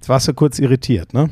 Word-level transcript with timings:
Jetzt 0.00 0.08
warst 0.08 0.26
du 0.28 0.32
kurz 0.32 0.58
irritiert, 0.58 1.12
ne? 1.12 1.28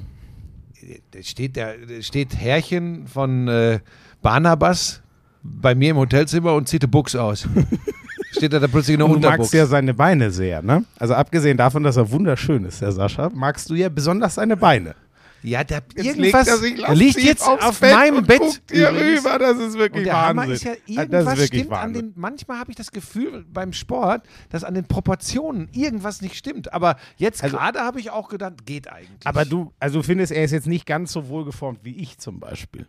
Da 1.11 1.23
steht, 1.23 1.57
der, 1.57 1.75
da 1.79 2.03
steht 2.03 2.37
Herrchen 2.37 3.07
von 3.07 3.49
äh, 3.49 3.81
Barnabas 4.21 5.01
bei 5.43 5.75
mir 5.75 5.93
im 5.93 5.97
Hotelzimmer 5.97 6.53
und 6.55 6.69
zieht 6.69 6.83
die 6.83 6.87
Buchs 6.87 7.17
aus. 7.17 7.49
steht 8.31 8.53
er 8.53 8.61
da 8.61 8.67
plötzlich 8.67 8.95
in 8.95 8.99
der 8.99 9.07
Und 9.07 9.13
du 9.13 9.17
Unterbuchs. 9.17 9.39
magst 9.39 9.55
ja 9.55 9.65
seine 9.65 9.95
Beine 9.95 10.31
sehr, 10.31 10.61
ne? 10.61 10.85
Also 10.99 11.15
abgesehen 11.15 11.57
davon, 11.57 11.83
dass 11.83 11.97
er 11.97 12.11
wunderschön 12.11 12.67
ist, 12.67 12.83
der 12.83 12.93
Sascha, 12.93 13.31
magst 13.35 13.71
du 13.71 13.75
ja 13.75 13.89
besonders 13.89 14.35
seine 14.35 14.59
Beine. 14.59 14.95
Ja, 15.43 15.63
der, 15.63 15.83
Jetzt 15.95 16.17
irgendwas 16.19 16.49
er 16.49 16.95
liegt 16.97 17.19
jetzt 17.21 17.47
auf 17.47 17.79
Bett 17.81 17.95
meinem 17.95 18.25
Bett. 18.25 18.41
guckt 18.41 18.63
hier 18.73 18.91
rüber, 18.91 19.39
das 19.39 19.59
ist 19.59 19.79
wirklich 19.79 20.01
Und 20.01 20.05
der 20.05 20.15
Wahnsinn. 20.15 20.41
Hammer 20.43 20.53
ist 20.53 20.65
ja, 20.65 20.73
das 20.73 20.81
irgendwas 20.87 21.23
ist 21.35 21.39
wirklich 21.41 21.47
stimmt 21.61 21.73
an 21.73 21.81
Wahnsinn. 21.89 22.13
den, 22.13 22.21
manchmal 22.21 22.59
habe 22.59 22.71
ich 22.73 22.77
das 22.77 22.91
Gefühl 22.91 23.45
beim 23.53 23.73
Sport, 23.73 24.23
dass 24.51 24.65
an 24.65 24.75
den 24.75 24.87
Proportionen 24.87 25.69
irgendwas 25.73 26.23
nicht 26.23 26.35
stimmt. 26.35 26.73
Aber 26.73 26.97
jetzt 27.17 27.45
Also- 27.45 27.57
gerade 27.57 27.79
habe 27.81 28.01
ich 28.01 28.11
auch 28.11 28.29
gedacht, 28.29 28.67
geht 28.67 28.89
eigentlich. 28.91 29.27
Aber 29.27 29.45
du, 29.45 29.73
also 29.79 30.03
findest, 30.03 30.33
er 30.33 30.43
ist 30.45 30.51
jetzt 30.51 30.67
nicht 30.67 30.87
ganz 30.87 31.13
so 31.13 31.29
wohlgeformt 31.29 31.81
wie 31.85 31.95
ich 31.97 32.19
zum 32.19 32.41
Beispiel. 32.41 32.87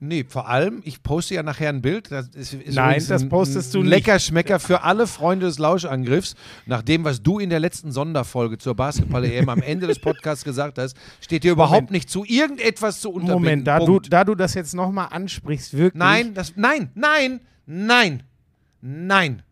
Nee, 0.00 0.24
vor 0.28 0.48
allem, 0.48 0.80
ich 0.84 1.02
poste 1.02 1.34
ja 1.34 1.42
nachher 1.42 1.70
ein 1.70 1.82
Bild. 1.82 2.12
Das 2.12 2.28
ist, 2.28 2.54
ist 2.54 2.76
Nein, 2.76 3.02
das 3.08 3.22
ein, 3.22 3.28
postest 3.28 3.74
du 3.74 3.78
ein 3.78 3.86
nicht. 3.86 4.06
Leckerschmecker 4.06 4.60
für 4.60 4.82
alle 4.82 5.08
Freunde 5.08 5.46
des 5.46 5.58
Lauschangriffs. 5.58 6.36
Nach 6.66 6.82
dem, 6.82 7.02
was 7.02 7.20
du 7.20 7.40
in 7.40 7.50
der 7.50 7.58
letzten 7.58 7.90
Sonderfolge 7.90 8.58
zur 8.58 8.76
Basketball-EM 8.76 9.48
am 9.48 9.60
Ende 9.60 9.88
des 9.88 9.98
Podcasts 9.98 10.44
gesagt 10.44 10.78
hast, 10.78 10.96
steht 11.20 11.42
dir 11.42 11.50
überhaupt 11.50 11.74
Moment. 11.74 11.90
nicht 11.90 12.10
zu, 12.10 12.24
irgendetwas 12.24 13.00
zu 13.00 13.10
unterbinden. 13.10 13.42
Moment, 13.42 13.66
da 13.66 13.80
du, 13.80 13.98
da 13.98 14.22
du 14.22 14.36
das 14.36 14.54
jetzt 14.54 14.72
nochmal 14.72 15.08
ansprichst, 15.10 15.76
wirklich. 15.76 15.98
Nein, 15.98 16.32
das, 16.32 16.52
nein, 16.54 16.90
nein, 16.94 17.40
nein, 17.66 18.22
nein. 18.80 19.42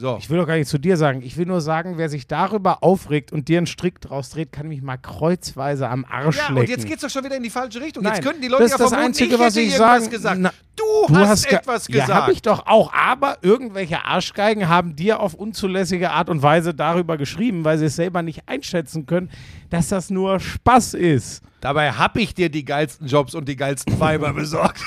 So. 0.00 0.16
Ich 0.18 0.30
will 0.30 0.38
doch 0.38 0.46
gar 0.46 0.56
nicht 0.56 0.66
zu 0.68 0.78
dir 0.78 0.96
sagen. 0.96 1.20
Ich 1.22 1.36
will 1.36 1.44
nur 1.44 1.60
sagen, 1.60 1.98
wer 1.98 2.08
sich 2.08 2.26
darüber 2.26 2.82
aufregt 2.82 3.32
und 3.32 3.48
dir 3.48 3.58
einen 3.58 3.66
Strick 3.66 4.00
draus 4.00 4.30
dreht, 4.30 4.50
kann 4.50 4.66
mich 4.68 4.80
mal 4.80 4.96
kreuzweise 4.96 5.90
am 5.90 6.06
Arsch 6.06 6.38
Ja, 6.38 6.44
lecken. 6.48 6.58
und 6.60 6.68
jetzt 6.70 6.86
geht's 6.86 7.02
doch 7.02 7.10
schon 7.10 7.22
wieder 7.22 7.36
in 7.36 7.42
die 7.42 7.50
falsche 7.50 7.82
Richtung. 7.82 8.02
Nein, 8.02 8.14
jetzt 8.14 8.24
könnten 8.24 8.40
die 8.40 8.48
Leute 8.48 8.62
das 8.62 8.70
ja 8.70 8.76
ist 8.76 8.92
das 8.92 8.98
Einzige, 8.98 9.34
ich 9.34 9.38
was 9.40 9.56
ich 9.56 9.76
sagen- 9.76 10.08
gesagt. 10.08 10.38
Na, 10.40 10.52
du, 10.74 10.84
hast, 11.14 11.46
ge- 11.46 11.58
etwas 11.58 11.86
Ja, 11.88 12.00
gesagt. 12.00 12.22
habe 12.22 12.32
ich 12.32 12.40
doch 12.40 12.66
auch. 12.66 12.90
Aber 12.94 13.36
irgendwelche 13.42 14.02
Arschgeigen 14.06 14.68
haben 14.70 14.96
dir 14.96 15.20
auf 15.20 15.34
unzulässige 15.34 16.12
Art 16.12 16.30
und 16.30 16.40
Weise 16.42 16.72
darüber 16.72 17.18
geschrieben, 17.18 17.66
weil 17.66 17.76
sie 17.76 17.84
es 17.84 17.96
selber 17.96 18.22
nicht 18.22 18.48
einschätzen 18.48 19.04
können, 19.04 19.30
dass 19.68 19.88
das 19.88 20.08
nur 20.08 20.40
Spaß 20.40 20.94
ist. 20.94 21.42
Dabei 21.60 21.92
habe 21.92 22.22
ich 22.22 22.34
dir 22.34 22.48
die 22.48 22.64
geilsten 22.64 23.06
Jobs 23.06 23.34
und 23.34 23.46
die 23.50 23.56
geilsten 23.56 23.94
Fiber 23.98 24.32
besorgt. 24.32 24.80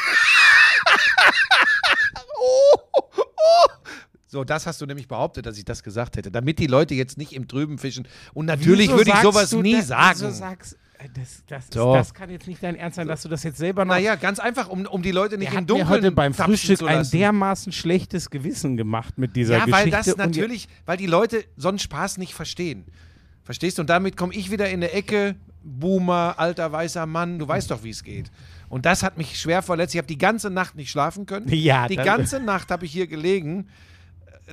oh, 2.40 2.80
oh. 2.94 3.68
So, 4.34 4.44
das 4.44 4.66
hast 4.66 4.82
du 4.82 4.88
nämlich 4.88 5.08
behauptet, 5.08 5.46
dass 5.46 5.60
ich 5.60 5.64
das 5.64 5.84
gesagt 5.84 6.18
hätte, 6.18 6.32
damit 6.32 6.58
die 6.58 6.66
Leute 6.66 6.96
jetzt 6.96 7.20
nicht 7.20 7.34
im 7.34 7.48
Trüben 7.48 7.78
fischen. 7.78 8.08
Und 8.34 8.48
natürlich 8.48 8.88
Wieso 8.88 8.98
würde 8.98 9.12
ich 9.12 9.18
sowas 9.22 9.50
du 9.52 9.62
nie 9.62 9.76
das- 9.76 9.88
sagen. 9.90 10.20
Wieso 10.22 10.32
sagst, 10.32 10.74
äh, 10.98 11.08
das, 11.14 11.44
das, 11.46 11.64
ist, 11.66 11.74
So. 11.76 11.94
das 11.94 12.16
kann 12.16 12.32
jetzt 12.32 12.48
nicht 12.48 12.64
dein 12.64 12.76
Ernst 12.76 12.96
sein, 12.96 13.08
dass 13.08 13.22
du 13.22 13.30
das 13.30 13.44
jetzt 13.44 13.58
selber 13.60 13.86
noch. 13.86 13.94
naja, 13.94 14.16
ganz 14.16 14.40
einfach, 14.40 14.70
um, 14.70 14.88
um 14.88 15.04
die 15.04 15.12
Leute 15.12 15.38
nicht 15.38 15.50
im 15.52 15.54
hat 15.58 15.62
mir 15.62 15.68
Dunkeln 15.68 15.90
heute 15.90 16.12
beim 16.12 16.34
Frühstück 16.34 16.80
zu 16.80 16.88
ein 16.88 17.08
dermaßen 17.08 17.72
schlechtes 17.72 18.32
Gewissen 18.32 18.76
gemacht 18.76 19.20
mit 19.20 19.36
dieser 19.36 19.60
Ja, 19.60 19.66
Geschichte. 19.66 19.84
weil 19.84 19.92
das 19.92 20.18
natürlich, 20.18 20.68
weil 20.88 20.98
die 20.98 21.06
Leute 21.06 21.44
so 21.56 21.70
einen 21.70 21.78
Spaß 21.78 22.18
nicht 22.18 22.34
verstehen. 22.34 22.86
Verstehst 23.44 23.78
du? 23.78 23.84
Und 23.84 23.90
damit 23.92 24.18
komme 24.18 24.34
ich 24.34 24.50
wieder 24.50 24.68
in 24.68 24.82
der 24.82 24.96
Ecke, 24.96 25.36
Boomer, 25.64 26.34
alter 26.40 26.72
weißer 26.72 27.06
Mann, 27.06 27.38
du 27.38 27.48
weißt 27.48 27.70
doch, 27.70 27.84
wie 27.84 27.92
es 27.92 28.04
geht. 28.04 28.32
Und 28.68 28.88
das 28.88 29.04
hat 29.04 29.20
mich 29.20 29.40
schwer 29.40 29.62
verletzt. 29.62 29.94
Ich 29.94 30.00
habe 30.00 30.08
die 30.08 30.18
ganze 30.18 30.50
Nacht 30.50 30.74
nicht 30.76 30.90
schlafen 30.90 31.28
können. 31.28 31.48
Ja, 31.54 31.88
die 31.88 31.98
ganze 31.98 32.40
Nacht 32.40 32.72
habe 32.72 32.86
ich 32.86 32.92
hier 32.92 33.06
gelegen. 33.06 33.68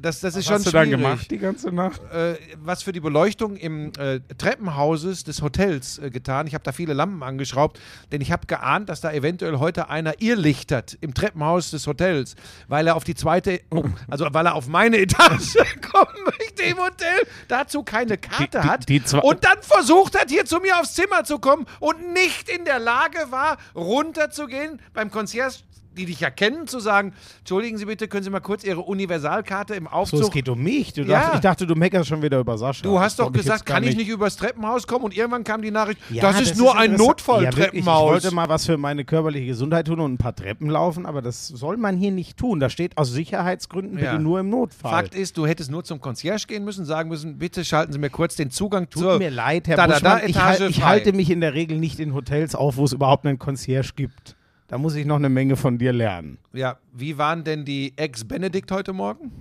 Das, 0.02 0.20
das 0.20 0.34
ist 0.34 0.38
Was 0.38 0.44
schon 0.46 0.54
hast 0.54 0.66
du 0.66 0.70
schwierig. 0.70 0.90
dann 0.92 1.00
gemacht 1.00 1.30
die 1.30 1.38
ganze 1.38 1.70
Nacht? 1.72 2.00
Äh, 2.12 2.36
was 2.58 2.82
für 2.82 2.92
die 2.92 3.00
Beleuchtung 3.00 3.56
im 3.56 3.92
äh, 3.98 4.20
Treppenhauses 4.38 5.24
des 5.24 5.42
Hotels 5.42 5.98
äh, 5.98 6.10
getan. 6.10 6.46
Ich 6.46 6.54
habe 6.54 6.64
da 6.64 6.72
viele 6.72 6.94
Lampen 6.94 7.22
angeschraubt, 7.22 7.78
denn 8.10 8.20
ich 8.20 8.32
habe 8.32 8.46
geahnt, 8.46 8.88
dass 8.88 9.00
da 9.00 9.12
eventuell 9.12 9.58
heute 9.58 9.90
einer 9.90 10.20
irrlichtert 10.22 10.96
im 11.00 11.12
Treppenhaus 11.12 11.70
des 11.70 11.86
Hotels, 11.86 12.34
weil 12.68 12.86
er 12.86 12.96
auf 12.96 13.04
die 13.04 13.14
zweite, 13.14 13.60
oh, 13.70 13.84
also 14.08 14.26
weil 14.32 14.46
er 14.46 14.54
auf 14.54 14.68
meine 14.68 14.96
Etage 14.98 15.56
kommen 15.92 16.24
möchte 16.24 16.62
im 16.62 16.78
Hotel, 16.78 17.26
dazu 17.48 17.82
keine 17.82 18.16
Karte 18.16 18.44
Die- 18.44 18.50
die- 18.50 18.58
hat 18.58 18.88
die 18.88 19.04
zwei- 19.04 19.18
und 19.20 19.44
dann 19.44 19.58
versucht 19.62 20.18
hat, 20.18 20.30
hier 20.30 20.44
zu 20.46 20.60
mir 20.60 20.78
aufs 20.80 20.94
Zimmer 20.94 21.24
zu 21.24 21.38
kommen 21.38 21.66
und 21.78 22.12
nicht 22.14 22.48
in 22.48 22.64
der 22.64 22.78
Lage 22.78 23.18
war, 23.30 23.58
runterzugehen 23.74 24.80
beim 24.94 25.10
Concierge 25.10 25.56
die 25.96 26.04
dich 26.06 26.20
ja 26.20 26.30
kennen, 26.30 26.66
zu 26.66 26.78
sagen, 26.80 27.12
entschuldigen 27.40 27.76
Sie 27.78 27.84
bitte, 27.84 28.06
können 28.08 28.22
Sie 28.22 28.30
mal 28.30 28.40
kurz 28.40 28.64
Ihre 28.64 28.80
Universalkarte 28.80 29.74
im 29.74 29.84
So, 29.84 29.90
Aufzug 29.90 30.20
es 30.22 30.30
geht 30.30 30.48
um 30.48 30.62
mich. 30.62 30.92
Du 30.92 31.02
Ja. 31.02 31.20
dacht, 31.20 31.34
ich 31.34 31.40
dachte, 31.40 31.66
du 31.66 31.74
meckerst 31.74 32.08
schon 32.08 32.22
wieder 32.22 32.38
über 32.38 32.56
Sascha. 32.58 32.82
Du 32.82 32.98
hast 33.00 33.18
Das 33.18 33.26
doch 33.26 33.34
ich 33.34 33.42
gesagt, 33.42 33.66
gar 33.66 33.76
kann 33.80 33.88
ich 33.88 33.96
nicht 33.96 34.08
übers 34.08 34.36
Treppenhaus 34.36 34.86
kommen? 34.86 35.04
Und 35.04 35.16
irgendwann 35.16 35.44
kam 35.44 35.62
die 35.62 35.70
Nachricht, 35.70 36.00
Ja, 36.10 36.22
das 36.22 36.40
ist 36.40 36.56
nur 36.56 36.76
ein 36.76 36.92
interessant. 36.92 37.00
Ja, 37.42 37.48
ich 37.48 37.56
Notfalltreppenhaus. 37.56 38.02
wollte 38.10 38.34
mal 38.34 38.48
was 38.48 38.66
für 38.66 38.76
meine 38.76 39.04
körperliche 39.04 39.46
Gesundheit 39.46 39.86
tun 39.86 40.00
und 40.00 40.12
ein 40.14 40.18
paar 40.18 40.34
Treppen 40.34 40.68
laufen, 40.70 41.06
aber 41.06 41.22
das 41.22 41.48
soll 41.48 41.76
man 41.76 41.96
hier 41.96 42.12
nicht 42.12 42.36
tun. 42.36 42.60
Da 42.60 42.70
steht 42.70 42.96
aus 42.96 43.10
Sicherheitsgründen 43.10 43.96
bitte 43.98 44.18
nur 44.18 44.40
im 44.40 44.48
Notfall. 44.50 44.90
Fakt 44.92 45.14
ist, 45.14 45.36
du 45.36 45.46
hättest 45.46 45.70
nur 45.70 45.84
zum 45.84 46.00
Concierge 46.00 46.44
gehen 46.46 46.64
müssen, 46.64 46.84
sagen 46.84 47.08
müssen, 47.08 47.38
bitte 47.38 47.64
schalten 47.64 47.92
Sie 47.92 47.98
mir 47.98 48.10
kurz 48.10 48.36
den 48.36 48.50
Zugang 48.50 48.88
Tut 48.90 49.02
zur 49.02 49.18
mir 49.18 49.30
leid, 49.30 49.68
Herr 49.68 49.76
da, 49.76 49.86
da, 49.86 50.00
da, 50.00 50.14
Buschmann. 50.18 50.60
ich, 50.70 50.76
ich 50.76 50.84
halte 50.84 51.12
mich 51.12 51.30
in 51.30 51.40
der 51.40 51.54
Regel 51.54 51.78
nicht 51.78 51.98
in 52.00 52.14
Hotels 52.14 52.54
auf, 52.54 52.76
wo 52.76 52.84
es 52.84 52.92
überhaupt 52.92 53.26
einen 53.26 53.38
Concierge 53.38 53.90
gibt. 53.96 54.36
Da 54.70 54.78
muss 54.78 54.94
ich 54.94 55.04
noch 55.04 55.16
eine 55.16 55.28
Menge 55.28 55.56
von 55.56 55.78
dir 55.78 55.92
lernen. 55.92 56.38
Ja, 56.52 56.78
wie 56.92 57.18
waren 57.18 57.42
denn 57.42 57.64
die 57.64 57.92
Ex-Benedikt 57.96 58.70
heute 58.70 58.92
Morgen? 58.92 59.32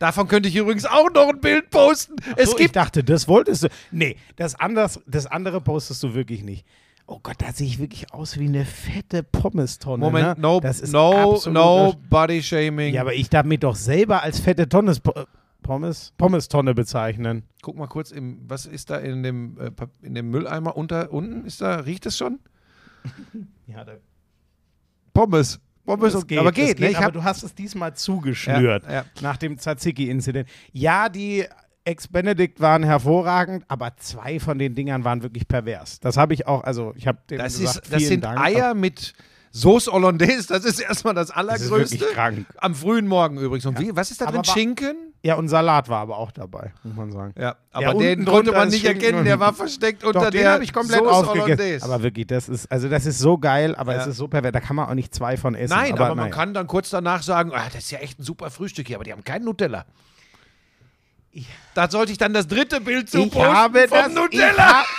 Davon 0.00 0.26
könnte 0.26 0.48
ich 0.48 0.56
übrigens 0.56 0.84
auch 0.84 1.12
noch 1.14 1.28
ein 1.28 1.40
Bild 1.40 1.70
posten. 1.70 2.16
es 2.36 2.50
so, 2.50 2.56
ich 2.56 2.62
gibt 2.64 2.74
dachte, 2.74 3.04
das 3.04 3.28
wolltest 3.28 3.62
du. 3.62 3.68
Nee, 3.92 4.16
das, 4.34 4.56
anders, 4.58 4.98
das 5.06 5.26
andere 5.26 5.60
postest 5.60 6.02
du 6.02 6.12
wirklich 6.12 6.42
nicht. 6.42 6.66
Oh 7.06 7.20
Gott, 7.22 7.36
da 7.38 7.52
sehe 7.52 7.68
ich 7.68 7.78
wirklich 7.78 8.12
aus 8.12 8.36
wie 8.36 8.46
eine 8.48 8.64
fette 8.64 9.22
Pommestonne. 9.22 10.04
Moment, 10.04 10.38
ne? 10.38 10.42
no, 10.42 10.60
no, 10.90 11.40
no 11.52 11.94
Body 12.08 12.42
Shaming. 12.42 12.92
Ja, 12.94 13.02
aber 13.02 13.14
ich 13.14 13.28
darf 13.30 13.46
mich 13.46 13.60
doch 13.60 13.76
selber 13.76 14.24
als 14.24 14.40
fette 14.40 14.68
Tonnes, 14.68 14.98
Po- 14.98 15.14
Pommes, 15.62 16.14
Pommestonne 16.18 16.74
bezeichnen. 16.74 17.44
Guck 17.62 17.76
mal 17.76 17.86
kurz, 17.86 18.10
im, 18.10 18.40
was 18.48 18.66
ist 18.66 18.90
da 18.90 18.96
in 18.96 19.22
dem, 19.22 19.56
äh, 19.60 19.70
in 20.02 20.16
dem 20.16 20.30
Mülleimer 20.30 20.76
unter 20.76 21.12
unten? 21.12 21.44
Ist 21.44 21.60
da, 21.60 21.76
riecht 21.76 22.06
es 22.06 22.18
schon? 22.18 22.40
Ja, 23.66 23.84
da, 23.84 23.92
Pommes. 25.12 25.60
Pommes, 25.84 26.12
das 26.12 26.22
und- 26.24 26.32
aber 26.38 26.52
das 26.52 26.54
geht, 26.66 26.78
ne? 26.80 26.96
Aber 26.96 27.10
du 27.10 27.24
hast 27.24 27.42
es 27.42 27.54
diesmal 27.54 27.94
zugeschnürt 27.94 28.84
Ja, 28.84 28.92
ja. 28.92 29.04
nach 29.22 29.36
dem 29.36 29.58
Tzatziki-Inzident. 29.58 30.48
Ja, 30.72 31.08
die 31.08 31.46
Ex-Benedict 31.84 32.60
waren 32.60 32.82
hervorragend, 32.84 33.64
aber 33.66 33.96
zwei 33.96 34.38
von 34.38 34.58
den 34.58 34.74
Dingern 34.74 35.02
waren 35.04 35.22
wirklich 35.22 35.48
pervers. 35.48 35.98
Das 35.98 36.16
habe 36.16 36.34
ich 36.34 36.46
auch, 36.46 36.62
also 36.62 36.92
ich 36.96 37.06
habe 37.06 37.18
dem 37.28 37.38
Das, 37.38 37.58
gesagt, 37.58 37.84
ist, 37.86 37.92
das 37.92 38.02
sind 38.06 38.22
Dank, 38.24 38.38
Eier 38.38 38.74
mit 38.74 39.14
Sauce 39.52 39.88
Hollandaise. 39.88 40.46
Das 40.48 40.64
ist 40.64 40.78
erstmal 40.80 41.14
das 41.14 41.28
Das 41.28 41.36
ist 41.36 41.36
Allergrößte. 41.72 42.06
krank. 42.12 42.46
Am 42.58 42.74
frühen 42.74 43.06
Morgen 43.08 43.38
übrigens. 43.38 43.66
Und 43.66 43.78
wie, 43.80 43.94
was 43.96 44.10
ist 44.10 44.20
da 44.20 44.26
Aber 44.26 44.38
drin? 44.38 44.46
wa- 44.46 44.52
Schinken? 44.52 44.96
Ja, 45.22 45.34
und 45.34 45.48
Salat 45.48 45.88
war 45.90 46.00
aber 46.00 46.16
auch 46.16 46.30
dabei, 46.32 46.72
muss 46.82 46.96
man 46.96 47.12
sagen. 47.12 47.34
Ja, 47.38 47.56
aber 47.72 47.82
Ja, 47.82 47.94
den 47.94 48.24
konnte 48.24 48.52
man 48.52 48.68
nicht 48.68 48.86
Schinken 48.86 49.02
erkennen. 49.02 49.24
Der 49.26 49.38
war 49.38 49.52
versteckt 49.52 50.02
unter 50.02 50.20
Doch, 50.20 50.30
den 50.30 50.40
der 50.40 50.52
habe 50.52 50.64
ich 50.64 50.72
komplett 50.72 51.00
Sauce 51.00 51.12
aufgegessen. 51.28 51.42
Hollandaise. 51.58 51.84
Aber 51.84 52.02
wirklich, 52.02 52.26
das 52.28 52.48
ist, 52.48 52.72
also 52.72 52.88
das 52.88 53.04
ist 53.04 53.18
so 53.18 53.36
geil, 53.36 53.74
aber 53.74 53.94
Ja. 53.94 54.00
es 54.00 54.06
ist 54.06 54.16
so 54.16 54.28
pervers. 54.28 54.52
Da 54.52 54.60
kann 54.60 54.76
man 54.76 54.88
auch 54.88 54.94
nicht 54.94 55.14
zwei 55.14 55.36
von 55.36 55.54
essen. 55.54 55.74
Nein, 55.76 55.92
aber, 55.92 56.08
man 56.08 56.16
naja. 56.18 56.30
kann 56.30 56.54
dann 56.54 56.66
kurz 56.66 56.88
danach 56.88 57.22
sagen, 57.22 57.52
ah, 57.52 57.64
das 57.66 57.82
ist 57.84 57.90
ja 57.90 57.98
echt 57.98 58.18
ein 58.18 58.22
super 58.22 58.50
Frühstück 58.50 58.86
hier, 58.86 58.96
aber 58.96 59.04
die 59.04 59.12
haben 59.12 59.24
keinen 59.24 59.44
Nutella. 59.44 59.84
Da 61.74 61.88
sollte 61.90 62.12
ich 62.12 62.18
dann 62.18 62.32
das 62.32 62.48
dritte 62.48 62.80
Bild 62.80 63.10
zu 63.10 63.18
ich 63.18 63.30
posten 63.30 63.52
habe 63.54 63.88
vom 63.88 63.98
das, 63.98 64.14
Nutella. 64.14 64.84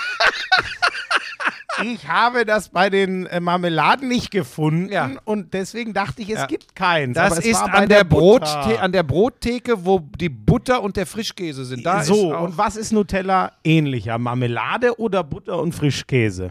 Ich, 1.74 1.80
ha 1.80 1.84
ich 1.84 2.08
habe 2.08 2.46
das 2.46 2.70
bei 2.70 2.90
den 2.90 3.26
äh, 3.28 3.40
Marmeladen 3.40 4.08
nicht 4.08 4.32
gefunden 4.32 4.92
Ja. 4.92 5.12
und 5.26 5.54
deswegen 5.54 5.94
dachte 5.94 6.22
ich, 6.22 6.30
es 6.30 6.40
Ja. 6.40 6.46
gibt 6.48 6.76
keins. 6.76 7.16
Das 7.16 7.40
ist 7.40 7.62
an 7.62 7.88
der. 7.90 8.04
Brottheke, 8.04 8.80
an 8.82 8.92
der 8.92 9.04
Brottheke, 9.04 9.86
wo 9.86 10.00
die 10.00 10.30
Butter 10.30 10.82
und 10.84 10.98
der 10.98 11.06
Frischkäse 11.06 11.66
sind. 11.66 11.86
Da 11.86 12.04
so, 12.04 12.36
und 12.38 12.58
was 12.58 12.76
ist 12.76 12.92
Nutella 12.92 13.54
ähnlicher? 13.64 14.18
Marmelade 14.18 15.00
oder 15.00 15.24
Butter 15.24 15.60
und 15.60 15.74
Frischkäse? 15.74 16.50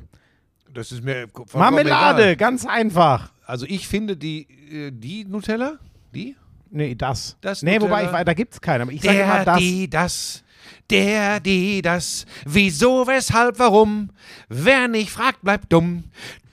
das 0.73 0.93
ist 0.93 1.03
mir 1.03 1.27
Marmelade, 1.53 2.23
egal. 2.23 2.37
ganz 2.37 2.65
einfach. 2.65 3.33
Also 3.45 3.67
ich 3.67 3.89
finde 3.89 4.17
die, 4.17 4.47
äh, 4.73 4.91
die 4.93 5.25
Nutella, 5.25 5.79
die? 6.15 6.37
Nee, 6.71 6.95
das. 6.95 7.37
Das 7.41 7.63
nee, 7.63 7.81
wobei, 7.81 8.03
Nutella. 8.03 8.21
ich, 8.21 8.25
da 8.27 8.35
gibt 8.35 8.55
es 8.55 8.61
keine. 8.61 8.85
Aber 8.85 8.93
ich 8.93 9.03
sage 9.03 9.19
immer 9.21 9.45
das. 9.45 9.59
die, 9.59 9.91
das. 9.91 10.45
Der, 10.91 11.41
die, 11.41 11.83
das. 11.83 12.27
Wieso, 12.47 13.07
weshalb, 13.07 13.59
warum? 13.59 14.11
Wer 14.49 14.89
nicht 14.89 15.11
fragt, 15.11 15.43
bleibt 15.43 15.73
dumm. 15.73 16.05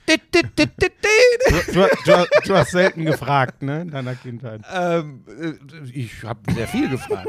Dit. 0.08 0.22
Du, 0.32 1.82
du, 2.06 2.26
du 2.46 2.54
hast 2.56 2.70
selten 2.70 3.04
gefragt, 3.04 3.62
ne, 3.62 3.82
in 3.82 3.90
deiner 3.90 4.14
Kindheit. 4.14 4.62
Ähm, 4.74 5.22
äh, 5.28 5.52
ich 5.92 6.22
habe 6.24 6.40
sehr 6.54 6.66
viel 6.66 6.88
gefragt. 6.88 7.28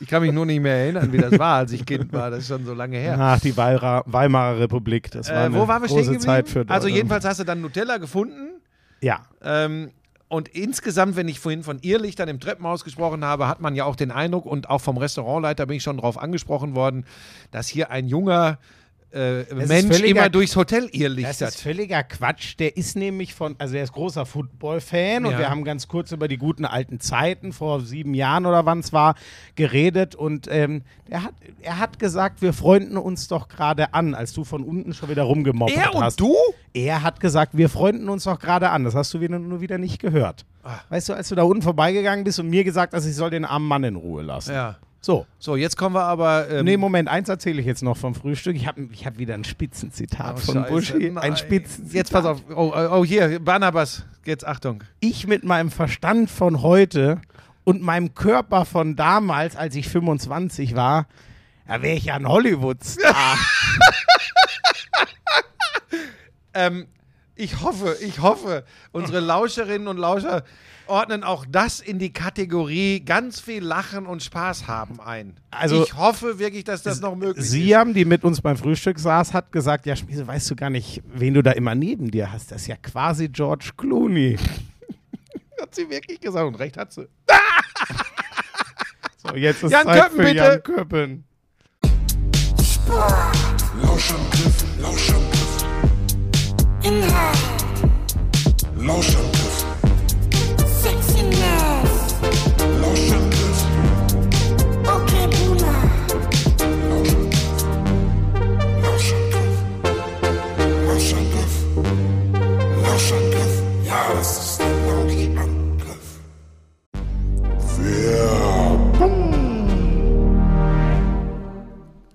Ich 0.00 0.08
kann 0.08 0.22
mich 0.22 0.32
nur 0.32 0.46
nicht 0.46 0.60
mehr 0.60 0.74
erinnern, 0.76 1.12
wie 1.12 1.18
das 1.18 1.38
war, 1.38 1.56
als 1.58 1.72
ich 1.72 1.84
Kind 1.84 2.12
war. 2.12 2.30
Das 2.30 2.40
ist 2.40 2.48
schon 2.48 2.64
so 2.64 2.74
lange 2.74 2.98
her. 2.98 3.16
Ach, 3.18 3.40
die 3.40 3.56
Weira, 3.56 4.02
Weimarer 4.06 4.58
Republik, 4.60 5.10
das 5.10 5.28
war 5.28 5.36
Äh, 5.36 5.38
eine 5.46 5.54
wo 5.56 5.66
waren 5.66 5.82
wir 5.82 5.88
stehen 5.88 6.04
große? 6.06 6.18
Zeit 6.18 6.48
für 6.48 6.64
Also 6.68 6.88
jedenfalls 6.88 7.24
hast 7.24 7.40
du 7.40 7.44
dann 7.44 7.60
Nutella 7.60 7.98
gefunden. 7.98 8.60
Ja, 9.00 9.22
Ähm, 9.42 9.90
und 10.32 10.48
insgesamt, 10.48 11.16
wenn 11.16 11.28
ich 11.28 11.40
vorhin 11.40 11.62
von 11.62 11.78
Irrlichtern 11.82 12.26
im 12.26 12.40
Treppenhaus 12.40 12.84
gesprochen 12.84 13.22
habe, 13.22 13.48
hat 13.48 13.60
man 13.60 13.74
ja 13.74 13.84
auch 13.84 13.96
den 13.96 14.10
Eindruck, 14.10 14.46
und 14.46 14.70
auch 14.70 14.80
vom 14.80 14.96
Restaurantleiter 14.96 15.66
bin 15.66 15.76
ich 15.76 15.82
schon 15.82 15.98
darauf 15.98 16.16
angesprochen 16.16 16.74
worden, 16.74 17.04
dass 17.50 17.68
hier 17.68 17.90
ein 17.90 18.08
junger 18.08 18.58
äh, 19.14 19.44
Mensch 19.54 19.86
völliger- 19.96 20.06
immer 20.20 20.28
durchs 20.30 20.56
Hotel 20.56 20.82
Das 20.86 20.92
irrlichtert. 20.92 21.48
ist 21.50 21.60
völliger 21.60 22.02
Quatsch. 22.02 22.54
Der 22.58 22.76
ist 22.76 22.96
nämlich 22.96 23.34
von, 23.34 23.54
also 23.58 23.76
er 23.76 23.82
ist 23.84 23.92
großer 23.92 24.24
Football-Fan 24.26 25.26
und 25.26 25.32
Ja. 25.32 25.38
wir 25.38 25.50
haben 25.50 25.64
ganz 25.64 25.88
kurz 25.88 26.12
über 26.12 26.28
die 26.28 26.38
guten 26.38 26.64
alten 26.64 27.00
Zeiten 27.00 27.52
vor 27.52 27.80
sieben 27.80 28.14
Jahren 28.14 28.46
oder 28.46 28.64
wann 28.66 28.78
es 28.80 28.92
war 28.92 29.14
geredet 29.54 30.14
und 30.14 30.48
ähm, 30.50 30.82
er, 31.08 31.24
hat, 31.24 31.34
er 31.60 31.78
hat 31.78 31.98
gesagt, 31.98 32.42
wir 32.42 32.52
freunden 32.52 32.96
uns 32.96 33.28
doch 33.28 33.48
gerade 33.48 33.92
an, 33.94 34.14
als 34.14 34.32
du 34.32 34.44
von 34.44 34.62
unten 34.64 34.94
schon 34.94 35.08
wieder 35.10 35.24
rumgemobbt 35.24 35.72
Er 35.76 35.94
und 35.94 36.02
hast. 36.02 36.20
du? 36.20 36.34
Er 36.72 37.02
hat 37.02 37.20
gesagt, 37.20 37.56
wir 37.56 37.68
freunden 37.68 38.08
uns 38.08 38.24
doch 38.24 38.38
gerade 38.38 38.70
an. 38.70 38.84
Das 38.84 38.94
hast 38.94 39.12
du 39.12 39.20
wieder, 39.20 39.38
nur 39.38 39.60
wieder 39.60 39.76
nicht 39.78 39.98
gehört. 40.00 40.46
Ah. 40.62 40.78
Weißt 40.88 41.08
du, 41.10 41.12
als 41.12 41.28
du 41.28 41.34
da 41.34 41.42
unten 41.42 41.60
vorbeigegangen 41.62 42.24
bist 42.24 42.38
und 42.38 42.48
mir 42.48 42.64
gesagt 42.64 42.94
hast, 42.94 43.04
ich 43.04 43.14
soll 43.14 43.28
den 43.30 43.44
armen 43.44 43.66
Mann 43.68 43.84
in 43.84 43.96
Ruhe 43.96 44.22
lassen. 44.22 44.52
Ja. 44.54 44.76
So. 45.04 45.26
So, 45.40 45.56
jetzt 45.56 45.76
kommen 45.76 45.96
wir 45.96 46.04
aber. 46.04 46.48
Ähm, 46.48 46.64
Nee, 46.64 46.76
Moment, 46.76 47.08
eins 47.08 47.28
erzähle 47.28 47.60
ich 47.60 47.66
jetzt 47.66 47.82
noch 47.82 47.96
vom 47.96 48.14
Frühstück. 48.14 48.54
Ich 48.54 48.68
habe 48.68 48.88
ich 48.92 49.04
hab 49.04 49.18
wieder 49.18 49.34
ein 49.34 49.42
Spitzenzitat 49.42 50.36
oh, 50.36 50.38
von 50.38 50.54
Scheiße, 50.54 50.70
Buschi. 50.72 51.10
nein. 51.10 51.18
Ein 51.18 51.36
Spitzenzitat. 51.36 51.92
Jetzt 51.94 52.12
pass 52.12 52.24
auf. 52.24 52.40
Oh, 52.54 52.72
oh, 52.74 52.88
oh, 52.98 53.04
hier, 53.04 53.40
Barnabas. 53.40 54.04
Jetzt 54.24 54.46
Achtung. 54.46 54.84
ich 55.00 55.26
mit 55.26 55.42
meinem 55.42 55.72
Verstand 55.72 56.30
von 56.30 56.62
heute 56.62 57.20
und 57.64 57.82
meinem 57.82 58.14
Körper 58.14 58.64
von 58.64 58.94
damals, 58.94 59.56
als 59.56 59.74
ich 59.74 59.88
25 59.88 60.76
war, 60.76 61.08
da 61.66 61.82
wäre 61.82 61.96
ich 61.96 62.04
ja 62.04 62.14
ein 62.14 62.28
Hollywood-Star. 62.28 63.36
Ähm, 66.54 66.86
ich 67.34 67.62
hoffe, 67.62 67.96
ich 68.02 68.20
hoffe, 68.20 68.64
unsere 68.92 69.20
Lauscherinnen 69.20 69.88
und 69.88 69.96
Lauscher 69.96 70.44
ordnen 70.86 71.24
auch 71.24 71.44
das 71.48 71.80
in 71.80 71.98
die 71.98 72.12
Kategorie 72.12 73.00
ganz 73.00 73.40
viel 73.40 73.62
Lachen 73.62 74.06
und 74.06 74.22
Spaß 74.22 74.66
haben 74.66 75.00
ein. 75.00 75.34
Also- 75.50 75.82
ich 75.84 75.94
hoffe 75.96 76.38
wirklich, 76.38 76.64
dass 76.64 76.82
das 76.82 77.00
noch 77.00 77.14
möglich 77.16 77.44
ist. 77.44 77.50
Siam, 77.50 77.94
die 77.94 78.04
mit 78.04 78.24
uns 78.24 78.40
beim 78.40 78.56
Frühstück 78.56 78.98
saß, 78.98 79.32
hat 79.34 79.52
gesagt, 79.52 79.86
ja 79.86 79.96
Schmiese, 79.96 80.26
weißt 80.26 80.50
du 80.50 80.56
gar 80.56 80.70
nicht, 80.70 81.02
wen 81.12 81.34
du 81.34 81.42
da 81.42 81.52
immer 81.52 81.74
neben 81.74 82.10
dir 82.10 82.32
hast. 82.32 82.50
Das 82.52 82.62
ist 82.62 82.66
ja 82.68 82.76
quasi 82.76 83.28
George 83.28 83.70
Clooney. 83.76 84.38
Hat 85.60 85.74
sie 85.74 85.88
wirklich 85.88 86.18
gesagt 86.20 86.44
und 86.46 86.56
recht 86.56 86.76
hat 86.76 86.92
sie. 86.92 87.06
So, 89.24 89.36
jetzt 89.36 89.62
ist 89.62 89.70
Jan 89.70 89.84
Zeit 89.86 90.02
Köppen, 90.02 90.16
für 90.16 90.22
bitte. 90.24 90.36
Jan 90.36 90.62
Köppen. 90.64 91.24
Lauschangriff, 93.80 94.64
Lauschangriff. 94.80 95.64
Inhalt, 96.82 97.38
Lauschangriff, 98.76 99.31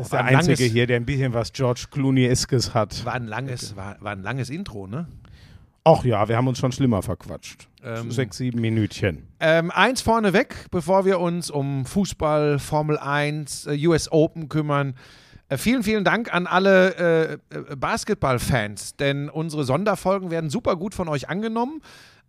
Das 0.00 0.06
ist 0.06 0.12
der 0.12 0.24
ein 0.24 0.36
einzige 0.36 0.56
langes- 0.56 0.72
hier, 0.72 0.86
der 0.86 0.96
ein 0.96 1.04
bisschen 1.06 1.34
was 1.34 1.52
George 1.52 1.86
Clooney-eskes 1.90 2.74
hat. 2.74 3.04
war 3.04 3.14
ein 3.14 3.26
langes, 3.26 3.76
war, 3.76 3.96
war 4.00 4.12
ein 4.12 4.22
langes 4.22 4.50
Intro, 4.50 4.86
ne? 4.86 5.06
Ach 5.84 6.04
ja, 6.04 6.28
wir 6.28 6.36
haben 6.36 6.46
uns 6.48 6.58
schon 6.58 6.72
schlimmer 6.72 7.02
verquatscht. 7.02 7.68
Ähm, 7.82 8.10
Sechs, 8.10 8.36
sieben 8.36 8.60
Minütchen. 8.60 9.26
Ähm, 9.40 9.70
eins 9.70 10.02
vorneweg, 10.02 10.66
bevor 10.70 11.04
wir 11.06 11.18
uns 11.20 11.50
um 11.50 11.86
Fußball, 11.86 12.58
Formel 12.58 12.98
1, 12.98 13.66
äh, 13.66 13.86
US 13.86 14.12
Open 14.12 14.48
kümmern. 14.50 14.94
Äh, 15.48 15.56
vielen, 15.56 15.82
vielen 15.82 16.04
Dank 16.04 16.32
an 16.32 16.46
alle 16.46 17.38
äh, 17.50 17.56
äh, 17.56 17.76
Basketballfans, 17.76 18.96
denn 18.96 19.28
unsere 19.28 19.64
Sonderfolgen 19.64 20.30
werden 20.30 20.50
super 20.50 20.76
gut 20.76 20.94
von 20.94 21.08
euch 21.08 21.28
angenommen. 21.28 21.80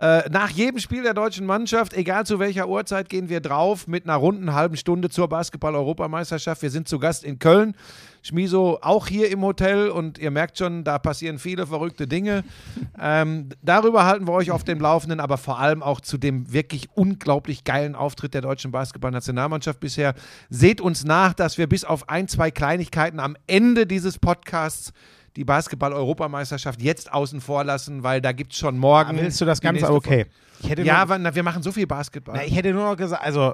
Äh, 0.02 0.28
nach 0.32 0.50
jedem 0.50 0.80
Spiel 0.80 1.04
der 1.04 1.14
deutschen 1.14 1.46
Mannschaft, 1.46 1.94
egal 1.94 2.26
zu 2.26 2.40
welcher 2.40 2.68
Uhrzeit, 2.68 3.08
gehen 3.08 3.30
wir 3.30 3.40
drauf 3.40 3.86
mit 3.86 4.06
einer 4.06 4.16
runden 4.16 4.56
halben 4.56 4.76
Stunde 4.76 5.12
zur 5.12 5.30
Basketball-Europameisterschaft. 5.30 6.64
Wir 6.64 6.72
sind 6.72 6.88
zu 6.88 6.98
Gast 6.98 7.24
in 7.24 7.38
Köln. 7.38 7.76
Schmiso 8.24 8.80
auch 8.82 9.06
hier 9.06 9.30
im 9.30 9.44
Hotel 9.44 9.90
und 9.90 10.18
ihr 10.18 10.32
merkt 10.32 10.58
schon, 10.58 10.84
da 10.84 10.98
passieren 10.98 11.38
viele 11.38 11.68
verrückte 11.68 12.08
Dinge. 12.08 12.44
ähm, 13.00 13.50
darüber 13.62 14.06
halten 14.06 14.28
wir 14.28 14.34
euch 14.34 14.50
auf 14.50 14.64
dem 14.64 14.80
Laufenden, 14.80 15.20
aber 15.20 15.38
vor 15.38 15.60
allem 15.60 15.84
auch 15.84 16.02
zu 16.02 16.18
dem 16.18 16.52
wirklich 16.52 16.90
unglaublich 16.96 17.64
geilen 17.64 17.94
Auftritt 17.94 18.34
der 18.34 18.42
deutschen 18.42 18.72
Basketballnationalmannschaft 18.72 19.80
bisher. 19.80 20.16
Seht 20.50 20.82
uns 20.82 21.04
nach, 21.04 21.36
dass 21.36 21.60
wir 21.60 21.68
bis 21.68 21.84
auf 21.84 22.10
ein, 22.10 22.28
zwei 22.28 22.50
Kleinigkeiten 22.50 23.20
am 23.20 23.38
Ende 23.46 23.86
dieses 23.86 24.18
Podcasts 24.18 24.94
die 25.36 25.46
Basketball-Europameisterschaft 25.46 26.82
jetzt 26.82 27.12
außen 27.14 27.42
vor 27.42 27.64
lassen, 27.64 28.04
weil 28.04 28.22
da 28.22 28.32
gibt 28.32 28.54
es 28.54 28.60
schon 28.60 28.78
morgen. 28.78 29.18
Willst 29.20 29.40
du 29.42 29.46
das 29.46 29.62
Ganze? 29.62 29.92
Okay. 29.92 30.26
Ich 30.62 30.70
hätte 30.70 30.84
Ja, 30.84 31.06
nur, 31.06 31.18
na, 31.18 31.34
wir 31.36 31.44
machen 31.44 31.64
so 31.64 31.72
viel 31.72 31.88
Basketball. 31.88 32.36
na, 32.38 32.44
ich 32.46 32.56
hätte 32.56 32.74
nur 32.74 32.84
noch 32.90 32.98
gesagt, 32.98 33.24
also 33.24 33.54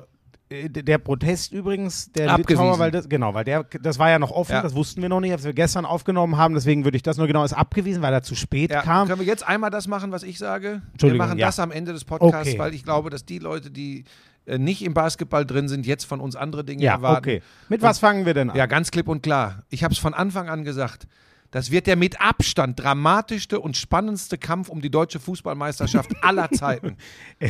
äh, 0.50 0.70
der 0.70 0.98
Protest 0.98 1.52
übrigens, 1.54 2.12
der 2.12 2.32
Abgewiesen. 2.32 2.64
Litauer, 2.64 2.80
weil 2.80 2.92
das, 2.92 3.08
genau, 3.08 3.34
weil 3.34 3.44
der, 3.44 3.64
das 3.82 4.00
war 4.00 4.10
ja 4.10 4.18
noch 4.20 4.32
offen, 4.32 4.54
Ja. 4.54 4.62
das 4.62 4.76
wussten 4.76 5.02
wir 5.02 5.10
noch 5.10 5.20
nicht, 5.20 5.32
als 5.32 5.44
wir 5.44 5.54
gestern 5.54 5.86
aufgenommen 5.86 6.38
haben, 6.38 6.54
deswegen 6.54 6.84
würde 6.84 6.96
ich 6.98 7.04
das 7.04 7.18
nur 7.18 7.28
genau 7.28 7.42
als 7.42 7.54
abgewiesen, 7.54 8.02
weil 8.02 8.14
er 8.14 8.24
zu 8.24 8.34
spät 8.36 8.72
ja, 8.72 8.82
kam. 8.82 9.08
können 9.08 9.20
wir 9.20 9.28
jetzt 9.28 9.48
einmal 9.48 9.70
das 9.70 9.88
machen, 9.88 10.12
was 10.12 10.24
ich 10.24 10.38
sage? 10.38 10.82
Wir 10.84 10.92
Entschuldigung, 10.94 11.28
machen 11.28 11.38
ja. 11.38 11.48
das 11.48 11.60
am 11.60 11.72
Ende 11.72 11.94
des 11.94 12.06
Podcasts, 12.06 12.50
Okay. 12.50 12.60
weil 12.60 12.74
ich 12.74 12.84
glaube, 12.84 13.10
dass 13.10 13.26
die 13.26 13.40
Leute, 13.40 13.72
die 13.72 14.06
äh, 14.46 14.58
nicht 14.58 14.84
im 14.84 14.94
Basketball 14.94 15.46
drin 15.46 15.68
sind, 15.68 15.86
jetzt 15.86 16.06
von 16.06 16.20
uns 16.22 16.36
andere 16.36 16.64
Dinge 16.64 16.82
Ja, 16.84 16.94
erwarten. 16.94 17.18
okay. 17.30 17.42
Mit 17.70 17.82
was 17.82 18.00
fangen 18.00 18.26
wir 18.26 18.34
denn 18.34 18.50
an? 18.50 18.56
Ja, 18.56 18.66
ganz 18.68 18.92
klipp 18.92 19.08
und 19.10 19.22
klar. 19.22 19.64
Ich 19.70 19.84
habe 19.84 19.94
es 19.94 20.00
von 20.00 20.14
Anfang 20.14 20.48
an 20.50 20.64
gesagt. 20.64 21.08
Das 21.52 21.72
wird 21.72 21.88
der 21.88 21.96
mit 21.96 22.20
Abstand 22.22 22.80
dramatischste 22.80 23.60
und 23.60 23.78
spannendste 23.78 24.38
Kampf 24.38 24.70
um 24.70 24.82
die 24.82 24.90
deutsche 24.90 25.20
Fußballmeisterschaft 25.20 26.12
aller 26.22 26.50
Zeiten. 26.52 26.98